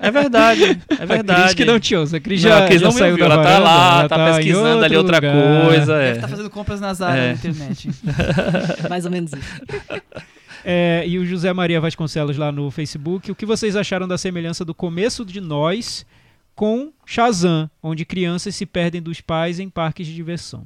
é 0.00 0.10
verdade, 0.10 0.62
é 0.64 0.70
A 0.94 0.96
Cris 0.96 1.08
verdade. 1.08 1.56
que 1.56 1.64
não 1.64 1.80
te 1.80 1.94
ouça. 1.96 2.16
A 2.16 2.20
Cris 2.20 2.42
Não, 2.42 2.50
já, 2.50 2.64
a 2.64 2.66
Cris 2.66 2.80
já 2.80 2.86
não 2.86 2.92
saiu 2.92 3.16
da 3.18 3.24
ela 3.24 3.42
tá 3.42 3.58
lá, 3.58 3.98
ela 4.00 4.08
tá 4.08 4.30
em 4.30 4.34
pesquisando 4.36 4.84
ali 4.84 4.96
outra 4.96 5.16
lugar. 5.16 5.64
coisa. 5.66 5.92
Deve 5.98 6.04
É. 6.08 6.12
estar 6.16 6.28
fazendo 6.28 6.50
compras 6.50 6.80
na 6.80 6.94
Zara 6.94 7.16
É. 7.18 7.26
na 7.28 7.32
internet. 7.34 7.90
Mais 8.88 9.04
ou 9.04 9.10
menos 9.10 9.32
isso. 9.32 10.02
É, 10.64 11.04
e 11.06 11.18
o 11.18 11.26
José 11.26 11.52
Maria 11.52 11.80
Vasconcelos 11.80 12.36
lá 12.38 12.50
no 12.50 12.70
Facebook. 12.70 13.30
O 13.30 13.34
que 13.34 13.44
vocês 13.44 13.76
acharam 13.76 14.08
da 14.08 14.16
semelhança 14.16 14.64
do 14.64 14.74
começo 14.74 15.24
de 15.24 15.40
Nós 15.40 16.06
com 16.54 16.92
Shazam, 17.04 17.68
onde 17.82 18.04
crianças 18.04 18.54
se 18.54 18.64
perdem 18.64 19.02
dos 19.02 19.20
pais 19.20 19.58
em 19.60 19.68
parques 19.68 20.06
de 20.06 20.14
diversão? 20.14 20.64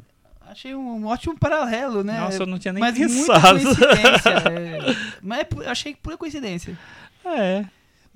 Achei 0.50 0.74
um 0.74 1.06
ótimo 1.06 1.38
paralelo, 1.38 2.02
né? 2.02 2.18
Nossa, 2.20 2.42
eu 2.42 2.46
não 2.46 2.58
tinha 2.58 2.72
nem 2.72 2.80
Mas 2.80 2.96
muita 2.98 3.14
pensado. 3.14 3.60
coincidência. 3.60 4.30
é. 4.48 4.96
Mas 5.20 5.40
é 5.40 5.68
achei 5.68 5.94
pura 5.94 6.16
coincidência. 6.16 6.78
É, 7.22 7.64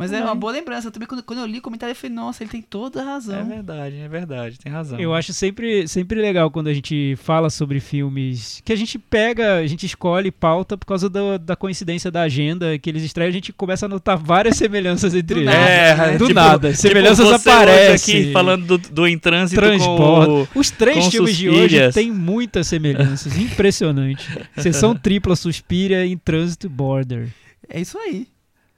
Mas 0.03 0.13
é 0.13 0.23
uma 0.23 0.35
boa 0.35 0.53
lembrança. 0.53 0.91
Também 0.91 1.07
quando, 1.09 1.23
quando 1.23 1.39
eu 1.41 1.47
li 1.47 1.59
o 1.59 1.63
comentário, 1.63 1.93
eu 1.93 1.97
falei, 1.97 2.15
nossa, 2.15 2.43
ele 2.43 2.51
tem 2.51 2.63
toda 2.63 3.01
a 3.01 3.03
é 3.03 3.07
razão. 3.07 3.45
verdade, 3.45 3.97
é 3.97 4.09
verdade, 4.09 4.59
tem 4.59 4.71
razão. 4.73 4.99
Eu 4.99 5.15
acho 5.15 5.33
sempre, 5.33 5.87
sempre 5.89 6.21
legal 6.21 6.51
quando 6.51 6.69
a 6.69 6.75
gente 6.75 7.15
fala 7.17 7.51
sobre 7.51 7.81
filmes 7.81 8.61
que 8.65 8.73
a 8.73 8.77
gente 8.77 8.99
pega, 8.99 9.57
a 9.57 9.67
gente 9.67 9.87
escolhe 9.87 10.31
pauta 10.31 10.77
por 10.77 10.87
causa 10.87 11.09
da, 11.09 11.39
da 11.39 11.57
coincidência 11.57 12.11
da 12.11 12.23
agenda 12.23 12.79
que 12.79 12.91
eles 12.91 13.03
estreiam, 13.03 13.29
a 13.29 13.33
gente 13.33 13.53
começa 13.53 13.87
a 13.87 13.89
notar 13.89 14.17
várias 14.17 14.57
semelhanças 14.57 15.15
entre 15.15 15.35
Do 15.35 15.41
eles. 15.41 15.55
nada, 15.55 15.71
É, 15.71 15.97
né? 15.97 16.19
Do 16.19 16.27
tipo- 16.27 16.35
nada, 16.35 16.69
tipo 16.71 16.81
semelhanças 16.81 17.27
você 17.27 17.35
hoje 17.35 17.49
aparecem. 17.51 18.23
aqui 18.23 18.33
falando 18.33 18.67
do, 18.67 18.79
do 18.79 19.07
Em 19.07 19.19
Trânsito 19.19 19.63
o... 19.63 20.49
Os 20.55 20.71
três 20.71 21.05
com 21.05 21.11
filmes 21.11 21.37
de 21.37 21.49
hoje 21.49 21.93
têm 21.93 22.11
muitas 22.11 22.67
semelhanças. 22.67 23.37
Impressionante. 23.37 24.29
Sessão 24.59 24.95
tripla, 24.95 25.37
Suspira 25.37 26.05
em 26.07 26.17
Trânsito 26.17 26.67
e 26.67 26.69
Border. 26.69 27.29
É 27.69 27.81
isso 27.81 27.99
aí. 27.99 28.27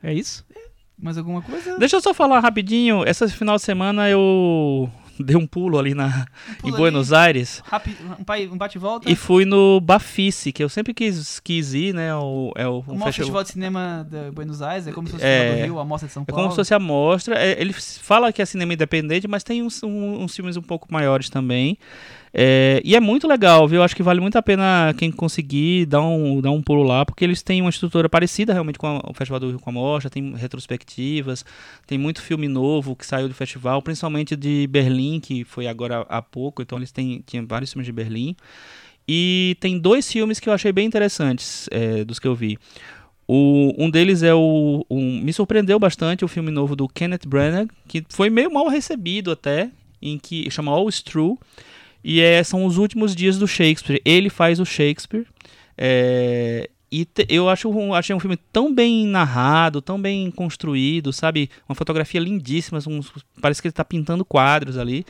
É 0.02 0.12
isso? 0.12 0.44
Mais 0.98 1.18
alguma 1.18 1.42
coisa? 1.42 1.76
Deixa 1.78 1.96
eu 1.96 2.00
só 2.00 2.14
falar 2.14 2.40
rapidinho. 2.40 3.04
Essa 3.04 3.28
final 3.28 3.56
de 3.56 3.62
semana 3.62 4.08
eu 4.08 4.90
dei 5.18 5.36
um 5.36 5.46
pulo 5.46 5.78
ali 5.78 5.94
na, 5.94 6.26
em 6.58 6.70
Pula 6.70 6.76
Buenos 6.76 7.12
ali. 7.12 7.26
Aires 7.26 7.62
Rápido, 7.64 7.96
um, 8.50 8.52
um 8.54 8.56
bate-volta. 8.56 9.08
e 9.10 9.14
fui 9.14 9.44
no 9.44 9.80
Bafice, 9.80 10.52
que 10.52 10.62
eu 10.62 10.68
sempre 10.68 10.92
quis, 10.94 11.38
quis 11.40 11.72
ir, 11.74 11.94
né? 11.94 12.14
O, 12.16 12.52
é 12.56 12.66
o, 12.66 12.82
O 12.86 12.92
um 12.92 12.98
maior 12.98 13.12
festival- 13.12 13.42
de 13.44 13.50
cinema 13.50 14.06
de 14.10 14.30
Buenos 14.32 14.60
Aires, 14.62 14.86
é 14.88 14.92
como 14.92 15.06
se 15.06 15.12
fosse 15.12 15.24
o 15.24 15.26
É. 15.28 15.56
Do 15.56 15.62
Rio, 15.64 15.78
a 15.78 15.84
Mostra 15.84 16.08
de 16.08 16.14
São 16.14 16.22
É 16.22 16.26
Paulo. 16.26 16.42
como 16.42 16.52
se 16.52 16.56
fosse 16.56 16.74
a 16.74 16.78
mostra. 16.80 17.36
É, 17.38 17.60
ele 17.60 17.72
fala 17.72 18.32
que 18.32 18.40
é 18.42 18.46
cinema 18.46 18.72
independente, 18.74 19.28
mas 19.28 19.44
tem 19.44 19.62
uns, 19.62 19.82
um- 19.82 20.22
uns 20.22 20.34
filmes 20.34 20.56
um 20.56 20.62
pouco 20.62 20.92
maiores 20.92 21.28
também. 21.28 21.76
É, 22.36 22.82
e 22.84 22.96
é 22.96 23.00
muito 23.00 23.28
legal, 23.28 23.68
viu? 23.68 23.80
Acho 23.80 23.94
que 23.94 24.02
vale 24.02 24.20
muito 24.20 24.36
a 24.36 24.42
pena 24.42 24.92
quem 24.98 25.12
conseguir 25.12 25.86
dar 25.86 26.02
um, 26.02 26.40
dar 26.40 26.50
um 26.50 26.60
pulo 26.60 26.82
lá, 26.82 27.06
porque 27.06 27.22
eles 27.24 27.42
têm 27.42 27.60
uma 27.60 27.70
estrutura 27.70 28.08
parecida 28.08 28.52
realmente 28.52 28.76
com 28.76 28.88
a- 28.88 29.02
o 29.08 29.14
Festival 29.14 29.38
do 29.38 29.50
Rio 29.50 29.60
com 29.60 29.70
a 29.70 29.72
Mostra, 29.72 30.10
tem 30.10 30.34
retrospectivas, 30.34 31.44
tem 31.86 31.96
muito 31.96 32.20
filme 32.20 32.48
novo 32.48 32.96
que 32.96 33.06
saiu 33.06 33.28
do 33.28 33.34
festival, 33.34 33.80
principalmente 33.80 34.34
de 34.34 34.66
Berlim, 34.66 35.20
que 35.20 35.44
foi 35.44 35.68
agora 35.68 36.04
há 36.08 36.20
pouco, 36.20 36.60
então 36.60 36.76
eles 36.76 36.90
têm, 36.90 37.22
tinham 37.24 37.46
vários 37.46 37.72
filmes 37.72 37.86
de 37.86 37.92
Berlim. 37.92 38.34
E 39.06 39.56
tem 39.60 39.78
dois 39.78 40.10
filmes 40.10 40.40
que 40.40 40.48
eu 40.48 40.52
achei 40.52 40.72
bem 40.72 40.86
interessantes 40.86 41.68
é, 41.70 42.04
dos 42.04 42.18
que 42.18 42.26
eu 42.26 42.34
vi. 42.34 42.58
O, 43.28 43.72
um 43.78 43.88
deles 43.88 44.22
é 44.24 44.34
o. 44.34 44.84
um- 44.90 45.20
me 45.20 45.32
surpreendeu 45.32 45.78
bastante 45.78 46.24
o 46.24 46.28
filme 46.28 46.50
novo 46.50 46.74
do 46.74 46.88
Kenneth 46.88 47.26
Branagh, 47.26 47.68
que 47.86 48.04
foi 48.08 48.28
meio 48.28 48.52
mal 48.52 48.66
recebido 48.68 49.30
até, 49.30 49.70
em 50.02 50.18
que 50.18 50.50
chama 50.50 50.72
All 50.72 50.88
True. 51.04 51.36
E 52.04 52.20
é, 52.20 52.44
são 52.44 52.64
os 52.66 52.76
últimos 52.76 53.16
dias 53.16 53.38
do 53.38 53.48
Shakespeare. 53.48 54.00
Ele 54.04 54.28
faz 54.28 54.60
o 54.60 54.64
Shakespeare. 54.66 55.26
é, 55.78 56.68
e 56.92 57.04
te- 57.04 57.26
eu 57.28 57.48
acho 57.48 57.92
achei 57.92 58.14
um 58.14 58.20
filme 58.20 58.36
tão 58.52 58.72
bem 58.72 59.04
narrado, 59.04 59.82
tão 59.82 60.00
bem 60.00 60.30
construído, 60.30 61.12
sabe? 61.12 61.50
Uma 61.68 61.74
fotografia 61.74 62.20
lindíssima. 62.20 62.78
parece 63.40 63.60
que 63.60 63.66
ele 63.66 63.72
está 63.72 63.84
pintando 63.84 64.24
quadros 64.24 64.78
ali. 64.78 65.04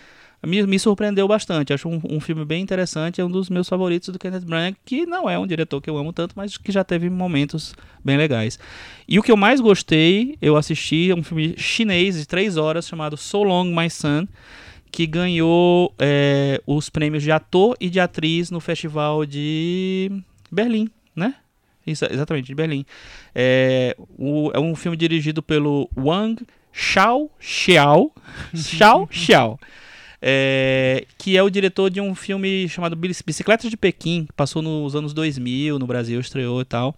Me, 0.46 0.62
me 0.66 0.78
surpreendeu 0.78 1.28
bastante. 1.28 1.74
Acho 1.74 1.88
um, 1.88 2.00
um 2.08 2.20
filme 2.20 2.42
bem 2.44 2.62
interessante. 2.62 3.20
É 3.20 3.24
um 3.24 3.30
dos 3.30 3.50
meus 3.50 3.68
favoritos 3.68 4.08
do 4.10 4.18
Kenneth 4.18 4.46
Branagh, 4.46 4.74
que 4.84 5.04
não 5.04 5.28
é 5.28 5.38
um 5.38 5.46
diretor 5.46 5.80
que 5.82 5.90
eu 5.90 5.98
amo 5.98 6.10
tanto, 6.12 6.32
mas 6.36 6.56
que 6.56 6.72
já 6.72 6.84
teve 6.84 7.10
momentos 7.10 7.74
bem 8.02 8.16
legais. 8.16 8.58
E 9.06 9.18
o 9.18 9.22
que 9.22 9.30
eu 9.32 9.36
mais 9.36 9.60
gostei, 9.60 10.38
eu 10.40 10.56
assisti 10.56 11.10
é 11.10 11.14
um 11.14 11.22
filme 11.22 11.54
chinês 11.58 12.16
de 12.16 12.26
três 12.26 12.56
horas 12.56 12.86
chamado 12.88 13.16
So 13.16 13.42
Long 13.42 13.64
My 13.74 13.90
Son, 13.90 14.26
que 14.94 15.08
ganhou 15.08 15.92
é, 15.98 16.60
os 16.64 16.88
prêmios 16.88 17.24
de 17.24 17.32
ator 17.32 17.76
e 17.80 17.90
de 17.90 17.98
atriz 17.98 18.48
no 18.52 18.60
Festival 18.60 19.26
de 19.26 20.08
Berlim. 20.52 20.88
né? 21.16 21.34
Isso, 21.84 22.04
exatamente, 22.08 22.46
de 22.46 22.54
Berlim. 22.54 22.86
É, 23.34 23.96
o- 24.16 24.52
é 24.54 24.60
um 24.60 24.76
filme 24.76 24.96
dirigido 24.96 25.42
pelo 25.42 25.90
Wang 25.96 26.46
Xiao 26.72 27.28
Xiao. 27.40 28.12
Xiao 28.54 29.08
Xiao. 29.10 29.58
É, 30.22 31.04
que 31.18 31.36
é 31.36 31.42
o 31.42 31.50
diretor 31.50 31.90
de 31.90 32.00
um 32.00 32.14
filme 32.14 32.68
chamado 32.68 32.94
Bici- 32.94 33.24
Bicicletas 33.26 33.68
de 33.68 33.76
Pequim, 33.76 34.26
que 34.26 34.32
passou 34.32 34.62
nos 34.62 34.94
anos 34.94 35.12
2000 35.12 35.76
no 35.76 35.88
Brasil, 35.88 36.20
estreou 36.20 36.60
e 36.60 36.64
tal. 36.64 36.94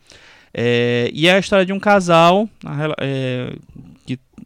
É, 0.52 1.10
e 1.14 1.26
é 1.28 1.32
a 1.32 1.38
história 1.38 1.64
de 1.64 1.72
um 1.72 1.80
casal 1.80 2.46
é, 3.00 3.54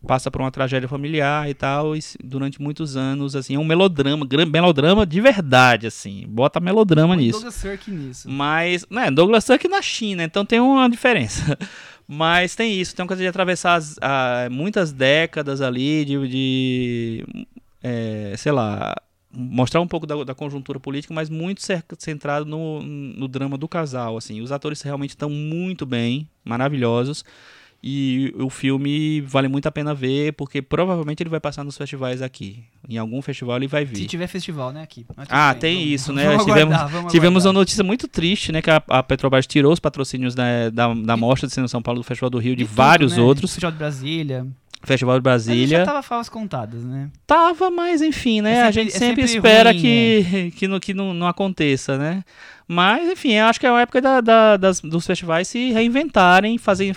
passa 0.06 0.30
por 0.30 0.40
uma 0.40 0.50
tragédia 0.50 0.88
familiar 0.88 1.48
e 1.48 1.54
tal, 1.54 1.94
e 1.94 2.00
durante 2.24 2.60
muitos 2.60 2.96
anos, 2.96 3.36
assim, 3.36 3.54
é 3.54 3.58
um 3.58 3.64
melodrama, 3.64 4.26
melodrama 4.50 5.04
de 5.06 5.20
verdade, 5.20 5.86
assim, 5.86 6.24
bota 6.28 6.58
melodrama 6.60 7.14
nisso. 7.14 7.32
Douglas 7.40 7.54
Sirk 7.54 7.90
nisso. 7.90 8.28
Mas, 8.30 8.86
né, 8.90 9.10
Douglas 9.10 9.44
Sirk 9.44 9.68
na 9.68 9.82
China, 9.82 10.24
então 10.24 10.44
tem 10.44 10.58
uma 10.60 10.88
diferença. 10.88 11.56
Mas 12.08 12.56
tem 12.56 12.80
isso, 12.80 12.94
tem 12.96 13.04
uma 13.04 13.08
coisa 13.08 13.22
de 13.22 13.28
atravessar 13.28 13.74
as- 13.76 13.96
a- 14.00 14.48
muitas 14.50 14.90
décadas 14.92 15.60
ali, 15.60 16.04
de, 16.04 16.28
de, 16.28 17.24
é, 17.82 18.34
sei 18.36 18.50
lá, 18.50 18.96
mostrar 19.32 19.80
um 19.80 19.86
pouco 19.86 20.06
da, 20.08 20.24
da 20.24 20.34
conjuntura 20.34 20.80
política, 20.80 21.14
mas 21.14 21.30
muito 21.30 21.62
centrado 21.98 22.44
no, 22.46 22.82
no 22.82 23.28
drama 23.28 23.56
do 23.56 23.68
casal, 23.68 24.16
assim. 24.16 24.40
Os 24.40 24.50
atores 24.50 24.82
realmente 24.82 25.10
estão 25.10 25.30
muito 25.30 25.86
bem, 25.86 26.28
maravilhosos. 26.44 27.24
E 27.82 28.34
o 28.38 28.50
filme 28.50 29.22
vale 29.22 29.48
muito 29.48 29.66
a 29.66 29.70
pena 29.72 29.94
ver, 29.94 30.34
porque 30.34 30.60
provavelmente 30.60 31.22
ele 31.22 31.30
vai 31.30 31.40
passar 31.40 31.64
nos 31.64 31.78
festivais 31.78 32.20
aqui. 32.20 32.62
Em 32.86 32.98
algum 32.98 33.22
festival 33.22 33.56
ele 33.56 33.66
vai 33.66 33.86
vir. 33.86 33.96
Se 33.96 34.04
tiver 34.06 34.26
festival, 34.26 34.70
né, 34.70 34.82
aqui. 34.82 35.06
Ah, 35.30 35.52
bem, 35.54 35.60
tem 35.60 35.74
vamos- 35.78 35.90
isso, 35.92 36.12
né? 36.12 36.26
vamos 36.26 36.44
Tivemos- 36.44 36.74
aguardar, 36.76 37.10
Tivemos 37.10 37.44
uma 37.46 37.52
notícia 37.54 37.82
muito 37.82 38.06
triste, 38.06 38.52
né? 38.52 38.60
Que 38.60 38.70
a, 38.70 38.82
a 38.86 39.02
Petrobras 39.02 39.46
tirou 39.46 39.72
os 39.72 39.80
patrocínios 39.80 40.36
né, 40.36 40.70
da, 40.70 40.92
da 40.92 41.16
Mostra 41.16 41.46
de 41.48 41.54
Cinema 41.54 41.68
São 41.68 41.80
Paulo, 41.80 42.00
do 42.00 42.04
Festival 42.04 42.28
do 42.28 42.38
Rio, 42.38 42.54
de, 42.54 42.64
tudo, 42.66 42.74
vários 42.74 43.16
né? 43.16 43.22
outros. 43.22 43.50
Festival 43.50 43.72
de 43.72 43.78
Brasília. 43.78 44.46
Festival 44.82 45.18
de 45.20 45.24
Mas 45.24 45.44
já 45.44 45.52
Brasília. 45.52 45.84
tava 45.84 46.02
favas 46.02 46.28
contadas, 46.30 46.82
né? 46.84 47.10
Tava, 47.26 47.70
mas 47.70 48.00
enfim, 48.00 48.40
né? 48.40 48.52
É 48.56 48.62
a 48.62 48.66
sempre- 48.72 48.82
gente 48.84 48.96
é 48.96 48.98
sempre, 48.98 49.26
sempre 49.28 49.36
espera 49.36 49.70
ruim, 49.72 49.80
que, 49.80 50.50
que, 50.56 50.68
não, 50.68 50.80
que 50.80 50.94
não, 50.94 51.12
não 51.14 51.26
aconteça, 51.26 51.98
né? 51.98 52.24
Mas, 52.72 53.08
enfim, 53.10 53.32
eu 53.32 53.46
acho 53.46 53.58
que 53.58 53.66
é 53.66 53.68
a 53.68 53.80
época 53.80 54.00
da- 54.00 54.20
da- 54.20 54.56
das- 54.56 54.80
dos 54.80 55.04
festivais 55.04 55.48
se 55.48 55.72
reinventarem, 55.72 56.56
fazerem 56.56 56.94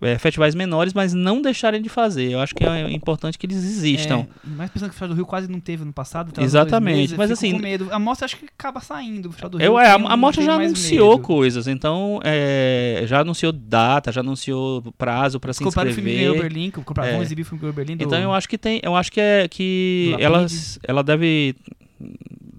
é, 0.00 0.18
festivais 0.18 0.52
menores, 0.52 0.92
mas 0.92 1.14
não 1.14 1.40
deixarem 1.40 1.80
de 1.80 1.88
fazer. 1.88 2.32
Eu 2.32 2.40
acho 2.40 2.52
que 2.52 2.64
é 2.64 2.90
importante 2.90 3.38
que 3.38 3.46
eles 3.46 3.56
existam. 3.58 4.20
É, 4.20 4.26
mas 4.56 4.68
pensando 4.68 4.88
que 4.90 4.96
o 4.96 4.98
Festival 4.98 5.08
do 5.10 5.14
Rio 5.14 5.24
quase 5.24 5.48
não 5.48 5.60
teve 5.60 5.84
no 5.84 5.92
passado. 5.92 6.32
Exatamente, 6.42 6.96
meses, 6.96 7.16
mas 7.16 7.30
assim- 7.30 7.52
Com 7.52 7.58
medo. 7.58 7.86
A 7.92 8.00
mostra 8.00 8.24
acho 8.24 8.36
que 8.36 8.46
acaba 8.46 8.80
saindo. 8.80 9.26
O 9.28 9.30
Festival 9.30 9.50
do 9.50 9.58
Rio. 9.58 9.66
Eu, 9.66 9.78
é, 9.78 9.92
a, 9.92 9.96
um- 9.96 10.08
a 10.08 10.16
Mostra 10.16 10.42
já 10.44 10.54
anunciou 10.54 11.10
medo. 11.12 11.22
coisas, 11.22 11.68
então 11.68 12.18
é, 12.24 13.04
já 13.06 13.20
anunciou 13.20 13.52
data, 13.52 14.10
já 14.10 14.22
anunciou 14.22 14.82
prazo 14.98 15.38
para 15.38 15.52
se 15.52 15.62
Compraram 15.62 15.88
o 15.90 15.94
filme 15.94 16.14
inscrever. 16.14 16.42
Berlim. 16.42 16.70
Compraram, 16.72 17.10
É. 17.10 17.12
vão 17.12 17.22
exibir 17.22 17.42
o 17.42 17.44
filme 17.44 17.72
Berlim. 17.72 17.96
Do... 17.96 18.02
Então 18.02 18.18
eu 18.18 18.32
acho 18.34 18.48
que 18.48 18.58
tem, 18.58 18.80
eu 18.82 18.96
acho 18.96 19.12
que 19.12 19.20
é 19.20 19.46
que 19.46 20.16
ela, 20.18 20.46
ela 20.82 21.04
deve 21.04 21.54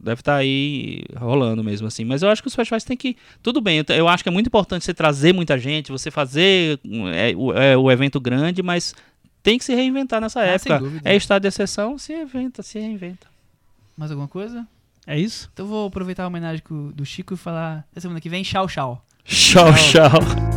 deve 0.07 0.21
estar 0.21 0.35
aí 0.35 1.03
rolando 1.15 1.63
mesmo 1.63 1.87
assim. 1.87 2.03
Mas 2.03 2.23
eu 2.23 2.29
acho 2.29 2.41
que 2.41 2.47
os 2.47 2.55
festivais 2.55 2.83
têm 2.83 2.97
que 2.97 3.15
tudo 3.43 3.61
bem. 3.61 3.83
Eu, 3.89 4.07
acho 4.07 4.23
que 4.23 4.29
é 4.29 4.31
muito 4.31 4.47
importante 4.47 4.83
você 4.85 4.93
trazer 4.93 5.33
muita 5.33 5.57
gente, 5.57 5.91
você 5.91 6.09
fazer 6.09 6.79
um, 6.83 7.07
é, 7.07 7.33
o, 7.35 7.53
é, 7.53 7.77
o 7.77 7.91
evento 7.91 8.19
grande, 8.19 8.63
mas 8.63 8.93
tem 9.43 9.57
que 9.57 9.63
se 9.65 9.73
reinventar 9.75 10.19
nessa 10.19 10.41
Ah, 10.41 10.57
sem 10.57 10.71
época. 10.71 10.89
dúvida. 10.89 11.09
É 11.09 11.15
estado 11.15 11.41
de 11.43 11.47
exceção, 11.47 11.97
se 11.97 12.13
inventa, 12.13 12.63
se 12.63 12.79
reinventa. 12.79 13.27
Mais 13.97 14.11
alguma 14.11 14.27
coisa? 14.27 14.67
É 15.05 15.17
isso? 15.17 15.49
Então 15.53 15.65
eu 15.65 15.69
vou 15.69 15.87
aproveitar 15.87 16.23
a 16.23 16.27
homenagem 16.27 16.63
do 16.93 17.05
Chico 17.05 17.33
e 17.33 17.37
falar. 17.37 17.85
Na 17.95 18.01
semana 18.01 18.19
que 18.19 18.29
vem, 18.29 18.43
tchau, 18.43 18.67
tchau. 18.67 19.05
Tchau, 19.23 19.73
tchau. 19.73 20.56